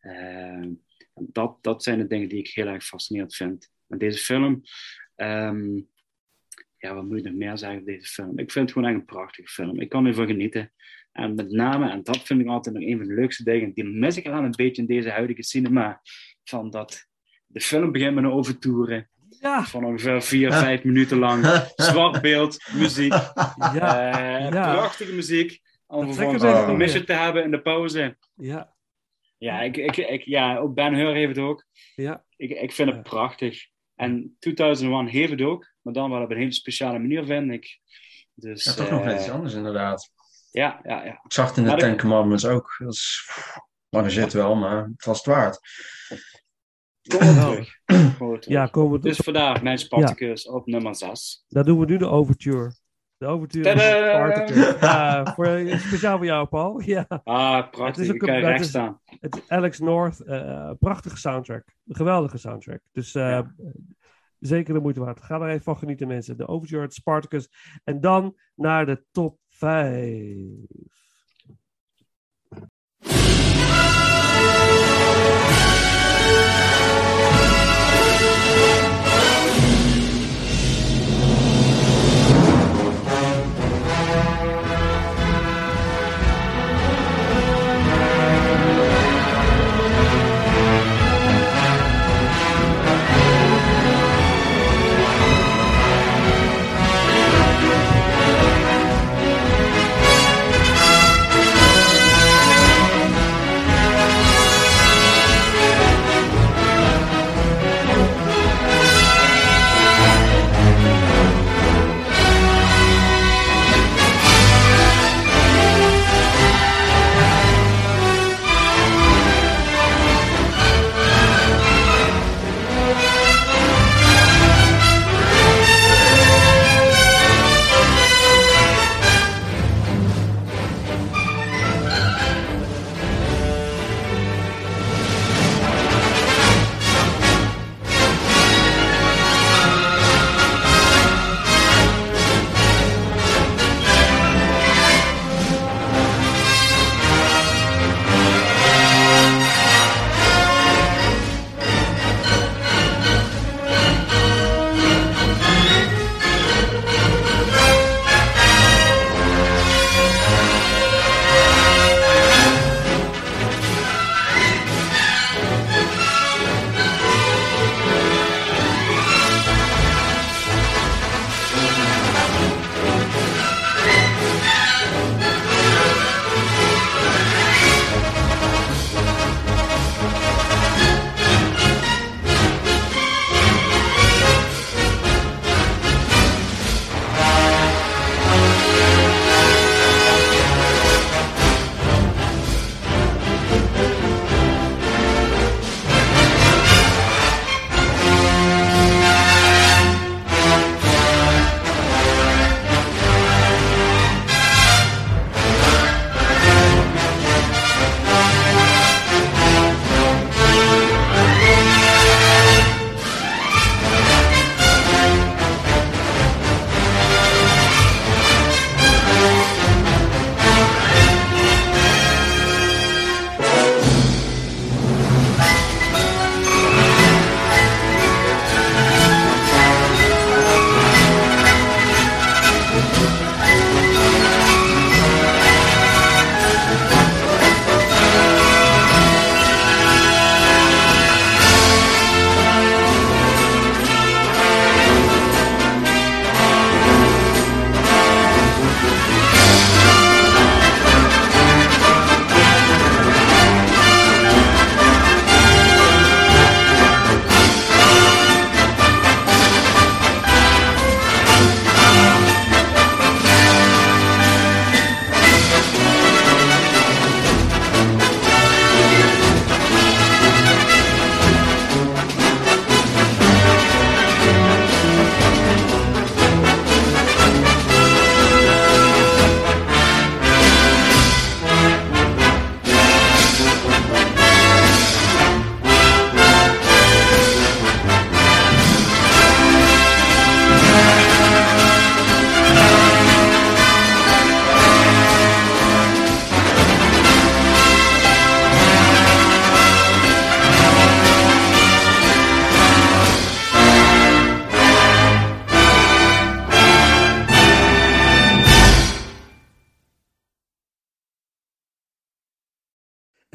Uh, 0.00 0.66
dat, 1.14 1.58
dat 1.60 1.82
zijn 1.82 1.98
de 1.98 2.06
dingen 2.06 2.28
die 2.28 2.38
ik 2.38 2.48
heel 2.48 2.66
erg 2.66 2.84
fascinerend 2.84 3.34
vind. 3.34 3.70
En 3.88 3.98
deze 3.98 4.18
film, 4.18 4.62
um, 5.16 5.88
ja, 6.78 6.94
wat 6.94 7.04
moet 7.04 7.18
ik 7.18 7.24
nog 7.24 7.34
meer 7.34 7.58
zeggen 7.58 7.80
over 7.80 7.92
deze 7.92 8.06
film? 8.06 8.38
Ik 8.38 8.50
vind 8.50 8.64
het 8.64 8.72
gewoon 8.72 8.88
echt 8.88 8.98
een 8.98 9.04
prachtige 9.04 9.48
film. 9.48 9.80
Ik 9.80 9.88
kan 9.88 10.06
ervan 10.06 10.26
genieten. 10.26 10.72
En 11.12 11.34
met 11.34 11.50
name, 11.50 11.90
en 11.90 12.02
dat 12.02 12.22
vind 12.22 12.40
ik 12.40 12.46
altijd 12.46 12.74
nog 12.74 12.84
een 12.84 12.98
van 12.98 13.06
de 13.06 13.14
leukste 13.14 13.44
dingen, 13.44 13.72
die 13.72 13.84
mis 13.84 14.16
ik 14.16 14.26
aan 14.26 14.44
een 14.44 14.54
beetje 14.56 14.82
in 14.82 14.88
deze 14.88 15.10
huidige 15.10 15.42
cinema, 15.42 16.00
van 16.44 16.70
dat 16.70 17.06
de 17.46 17.60
film 17.60 17.92
begint 17.92 18.14
met 18.14 18.24
een 18.24 18.30
overtoeren. 18.30 19.10
Ja. 19.42 19.64
Van 19.64 19.84
ongeveer 19.84 20.22
vier, 20.22 20.52
vijf 20.52 20.84
minuten 20.84 21.18
lang. 21.18 21.46
Zwart 21.74 22.20
beeld, 22.20 22.64
muziek. 22.72 23.12
Ja. 23.72 24.12
Uh, 24.40 24.50
ja. 24.50 24.72
Prachtige 24.72 25.12
muziek. 25.12 25.60
Om 25.86 26.14
vervolgens 26.14 26.92
een 26.92 27.04
te 27.04 27.12
hebben 27.12 27.44
in 27.44 27.50
de 27.50 27.62
pauze. 27.62 28.16
Ja. 28.34 28.74
Ja, 29.38 29.60
ik, 29.60 29.76
ik, 29.76 29.96
ik, 29.96 30.22
ja 30.22 30.56
ook 30.56 30.74
Ben 30.74 30.94
Hur 30.94 31.12
heeft 31.14 31.36
het 31.36 31.44
ook. 31.44 31.64
Ja. 31.94 32.24
Ik, 32.36 32.50
ik 32.50 32.72
vind 32.72 32.88
het 32.88 32.96
Ja. 32.96 33.02
prachtig. 33.02 33.66
En 33.94 34.36
2001 34.38 35.06
heeft 35.06 35.30
het 35.30 35.42
ook, 35.42 35.72
maar 35.80 35.92
dan 35.92 36.10
wel 36.10 36.22
op 36.22 36.30
een 36.30 36.36
hele 36.36 36.52
speciale 36.52 36.98
manier, 36.98 37.24
vind 37.24 37.50
ik. 37.52 37.80
Dus, 38.34 38.64
Ja, 38.64 38.72
toch 38.72 38.90
nog 38.90 39.00
eh, 39.00 39.06
net 39.06 39.20
iets 39.20 39.30
anders 39.30 39.54
inderdaad. 39.54 40.10
Ja, 40.50 40.80
ja, 40.82 41.04
ja. 41.04 41.20
Ik 41.24 41.32
zag 41.32 41.48
het 41.48 41.56
in 41.56 41.62
de 41.62 41.68
Maar 41.68 41.78
Ten 41.78 41.98
Commandments 41.98 42.46
ook. 42.46 42.74
Dat 42.78 42.92
is 42.92 43.30
lange 43.88 44.10
zit 44.10 44.32
wel, 44.32 44.54
maar 44.54 44.84
het 44.84 45.04
was 45.04 45.16
het 45.16 45.26
waard. 45.26 45.60
Kom 47.08 47.18
terug. 47.18 47.80
Terug. 48.16 48.46
Ja, 48.46 48.66
komen 48.66 48.92
we 49.00 49.08
Dus 49.08 49.16
vandaag 49.16 49.62
mijn 49.62 49.78
Spartacus 49.78 50.48
op 50.48 50.66
nummer 50.66 50.94
6. 50.96 51.44
Dan 51.48 51.64
doen 51.64 51.78
we 51.78 51.84
nu 51.86 51.96
de 51.96 52.06
overture. 52.08 52.72
De 53.16 53.26
overture! 53.26 53.78
Spartacus. 53.78 55.34
Voor, 55.34 55.78
speciaal 55.78 56.16
voor 56.16 56.26
jou, 56.26 56.46
Paul. 56.46 56.80
Ja. 56.80 57.06
Ah, 57.24 57.56
Het 57.56 57.70
prachtig. 57.70 58.04
is 58.08 58.16
kan 58.16 58.28
recht 58.30 58.52
het 58.52 58.60
is- 58.60 58.68
staan. 58.68 59.00
Het 59.20 59.36
is 59.36 59.48
Alex 59.48 59.78
North, 59.78 60.20
eh, 60.20 60.70
prachtige 60.78 61.16
soundtrack. 61.16 61.64
Een 61.86 61.96
geweldige 61.96 62.38
soundtrack. 62.38 62.80
Dus 62.92 63.14
eh, 63.14 63.22
Ja. 63.22 63.54
zeker 64.38 64.74
de 64.74 64.80
moeite 64.80 65.00
waard. 65.00 65.22
Ga 65.22 65.40
er 65.40 65.48
even 65.48 65.62
van 65.62 65.76
genieten, 65.76 66.06
mensen. 66.08 66.36
De 66.36 66.46
Overture, 66.48 66.86
Spartacus. 66.90 67.48
En 67.84 68.00
dan 68.00 68.34
naar 68.54 68.86
de 68.86 69.04
top 69.10 69.38
5. 69.48 70.36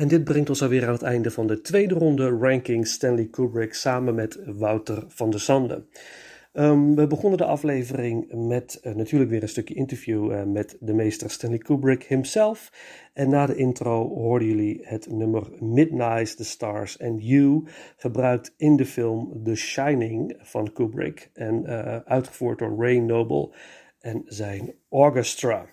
En 0.08 0.14
dit 0.14 0.24
brengt 0.24 0.50
ons 0.50 0.62
alweer 0.62 0.86
aan 0.86 0.94
het 0.94 1.02
einde 1.02 1.32
van 1.32 1.48
de 1.48 1.62
tweede 1.62 1.94
ronde 1.94 2.30
ranking 2.30 2.88
Stanley 2.88 3.26
Kubrick 3.26 3.74
samen 3.74 4.16
met 4.16 4.40
Wouter 4.46 5.04
van 5.08 5.30
der 5.30 5.40
Sande. 5.40 5.86
Um, 6.54 6.96
we 6.96 7.08
begonnen 7.08 7.38
de 7.38 7.46
aflevering 7.46 8.48
met 8.48 8.80
uh, 8.84 8.96
natuurlijk 8.96 9.30
weer 9.30 9.42
een 9.42 9.50
stukje 9.50 9.74
interview 9.74 10.32
uh, 10.32 10.44
met 10.44 10.78
de 10.80 10.94
meester 10.94 11.30
Stanley 11.30 11.58
Kubrick 11.58 12.04
himself. 12.04 12.72
En 13.14 13.30
na 13.30 13.46
de 13.46 13.56
intro 13.56 14.08
hoorden 14.08 14.48
jullie 14.48 14.80
het 14.82 15.12
nummer 15.12 15.52
Midnight, 15.60 16.38
The 16.38 16.46
Stars 16.46 17.00
and 17.00 17.24
You, 17.24 17.64
gebruikt 17.98 18.54
in 18.58 18.76
de 18.76 18.86
film 18.86 19.42
The 19.44 19.56
Shining 19.56 20.36
van 20.40 20.74
Kubrick 20.74 21.30
en 21.34 21.64
uh, 21.66 21.96
uitgevoerd 21.96 22.60
door 22.60 22.76
Ray 22.80 22.98
Noble 22.98 23.56
en 24.00 24.22
zijn 24.26 24.74
orchestra. 24.90 25.66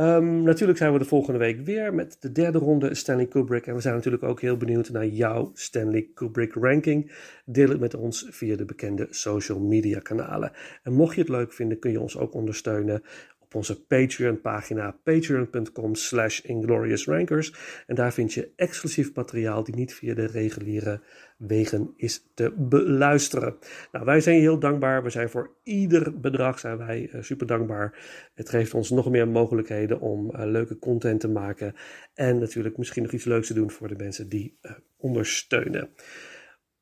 Um, 0.00 0.42
natuurlijk 0.42 0.78
zijn 0.78 0.92
we 0.92 0.98
de 0.98 1.04
volgende 1.04 1.38
week 1.38 1.60
weer 1.60 1.94
met 1.94 2.16
de 2.20 2.32
derde 2.32 2.58
ronde 2.58 2.94
Stanley 2.94 3.26
Kubrick. 3.26 3.66
En 3.66 3.74
we 3.74 3.80
zijn 3.80 3.94
natuurlijk 3.94 4.22
ook 4.22 4.40
heel 4.40 4.56
benieuwd 4.56 4.88
naar 4.88 5.06
jouw 5.06 5.50
Stanley 5.54 6.08
Kubrick 6.14 6.54
ranking. 6.54 7.12
Deel 7.44 7.68
het 7.68 7.80
met 7.80 7.94
ons 7.94 8.26
via 8.30 8.56
de 8.56 8.64
bekende 8.64 9.06
social 9.10 9.60
media 9.60 9.98
kanalen. 9.98 10.52
En 10.82 10.92
mocht 10.92 11.14
je 11.14 11.20
het 11.20 11.30
leuk 11.30 11.52
vinden, 11.52 11.78
kun 11.78 11.90
je 11.90 12.00
ons 12.00 12.18
ook 12.18 12.34
ondersteunen 12.34 13.02
op 13.48 13.54
onze 13.54 13.82
Patreon 13.82 14.40
pagina 14.40 14.96
patreon.com 15.02 15.94
slash 15.94 16.40
ingloriousrankers. 16.40 17.54
En 17.86 17.94
daar 17.94 18.12
vind 18.12 18.32
je 18.32 18.50
exclusief 18.56 19.14
materiaal 19.14 19.64
die 19.64 19.74
niet 19.74 19.94
via 19.94 20.14
de 20.14 20.26
reguliere 20.26 21.00
wegen 21.36 21.92
is 21.96 22.24
te 22.34 22.52
beluisteren. 22.56 23.56
Nou, 23.92 24.04
wij 24.04 24.20
zijn 24.20 24.36
je 24.36 24.40
heel 24.40 24.58
dankbaar. 24.58 25.02
We 25.02 25.10
zijn 25.10 25.28
voor 25.28 25.50
ieder 25.62 26.20
bedrag 26.20 26.58
zijn 26.58 26.78
wij 26.78 27.10
uh, 27.12 27.22
super 27.22 27.46
dankbaar. 27.46 27.98
Het 28.34 28.48
geeft 28.48 28.74
ons 28.74 28.90
nog 28.90 29.10
meer 29.10 29.28
mogelijkheden 29.28 30.00
om 30.00 30.30
uh, 30.34 30.44
leuke 30.44 30.78
content 30.78 31.20
te 31.20 31.28
maken. 31.28 31.74
En 32.14 32.38
natuurlijk 32.38 32.76
misschien 32.76 33.02
nog 33.02 33.12
iets 33.12 33.24
leuks 33.24 33.46
te 33.46 33.54
doen 33.54 33.70
voor 33.70 33.88
de 33.88 33.96
mensen 33.96 34.28
die 34.28 34.58
uh, 34.62 34.70
ondersteunen. 34.96 35.90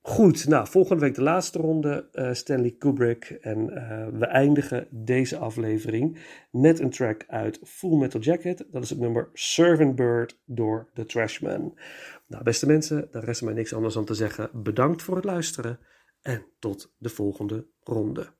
Goed, 0.08 0.48
nou, 0.48 0.66
volgende 0.68 1.00
week 1.00 1.14
de 1.14 1.22
laatste 1.22 1.58
ronde, 1.58 2.08
uh, 2.12 2.32
Stanley 2.32 2.74
Kubrick. 2.78 3.24
En 3.24 3.58
uh, 3.58 4.18
we 4.18 4.26
eindigen 4.26 4.88
deze 4.90 5.36
aflevering 5.36 6.18
met 6.50 6.80
een 6.80 6.90
track 6.90 7.24
uit 7.28 7.60
Full 7.64 7.96
Metal 7.96 8.20
Jacket. 8.20 8.64
Dat 8.70 8.82
is 8.82 8.90
het 8.90 8.98
nummer 8.98 9.28
Servant 9.32 9.96
Bird 9.96 10.38
door 10.44 10.90
The 10.94 11.06
Trashman. 11.06 11.78
Nou, 12.26 12.42
beste 12.42 12.66
mensen, 12.66 13.08
daar 13.10 13.24
rest 13.24 13.42
mij 13.42 13.54
niks 13.54 13.74
anders 13.74 13.94
dan 13.94 14.04
te 14.04 14.14
zeggen. 14.14 14.50
Bedankt 14.52 15.02
voor 15.02 15.16
het 15.16 15.24
luisteren 15.24 15.78
en 16.22 16.46
tot 16.58 16.94
de 16.98 17.08
volgende 17.08 17.66
ronde. 17.80 18.34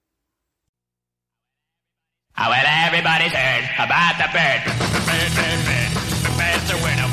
Well, 2.34 2.86
everybody's 2.86 3.32
heard 3.32 3.78
about 3.78 4.16
the 4.16 4.28
bird. 4.32 4.64
Bird, 5.06 5.34
bird, 5.34 5.64
bird. 5.64 5.93
The 6.22 6.32
bird's 6.36 6.72
a 6.72 6.86
winner. 6.86 7.05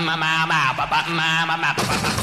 Mama, 0.00 0.46
mama, 0.46 0.72
papa, 0.76 1.04
mama, 1.08 1.56
mama, 1.56 1.74
papa. 1.74 2.19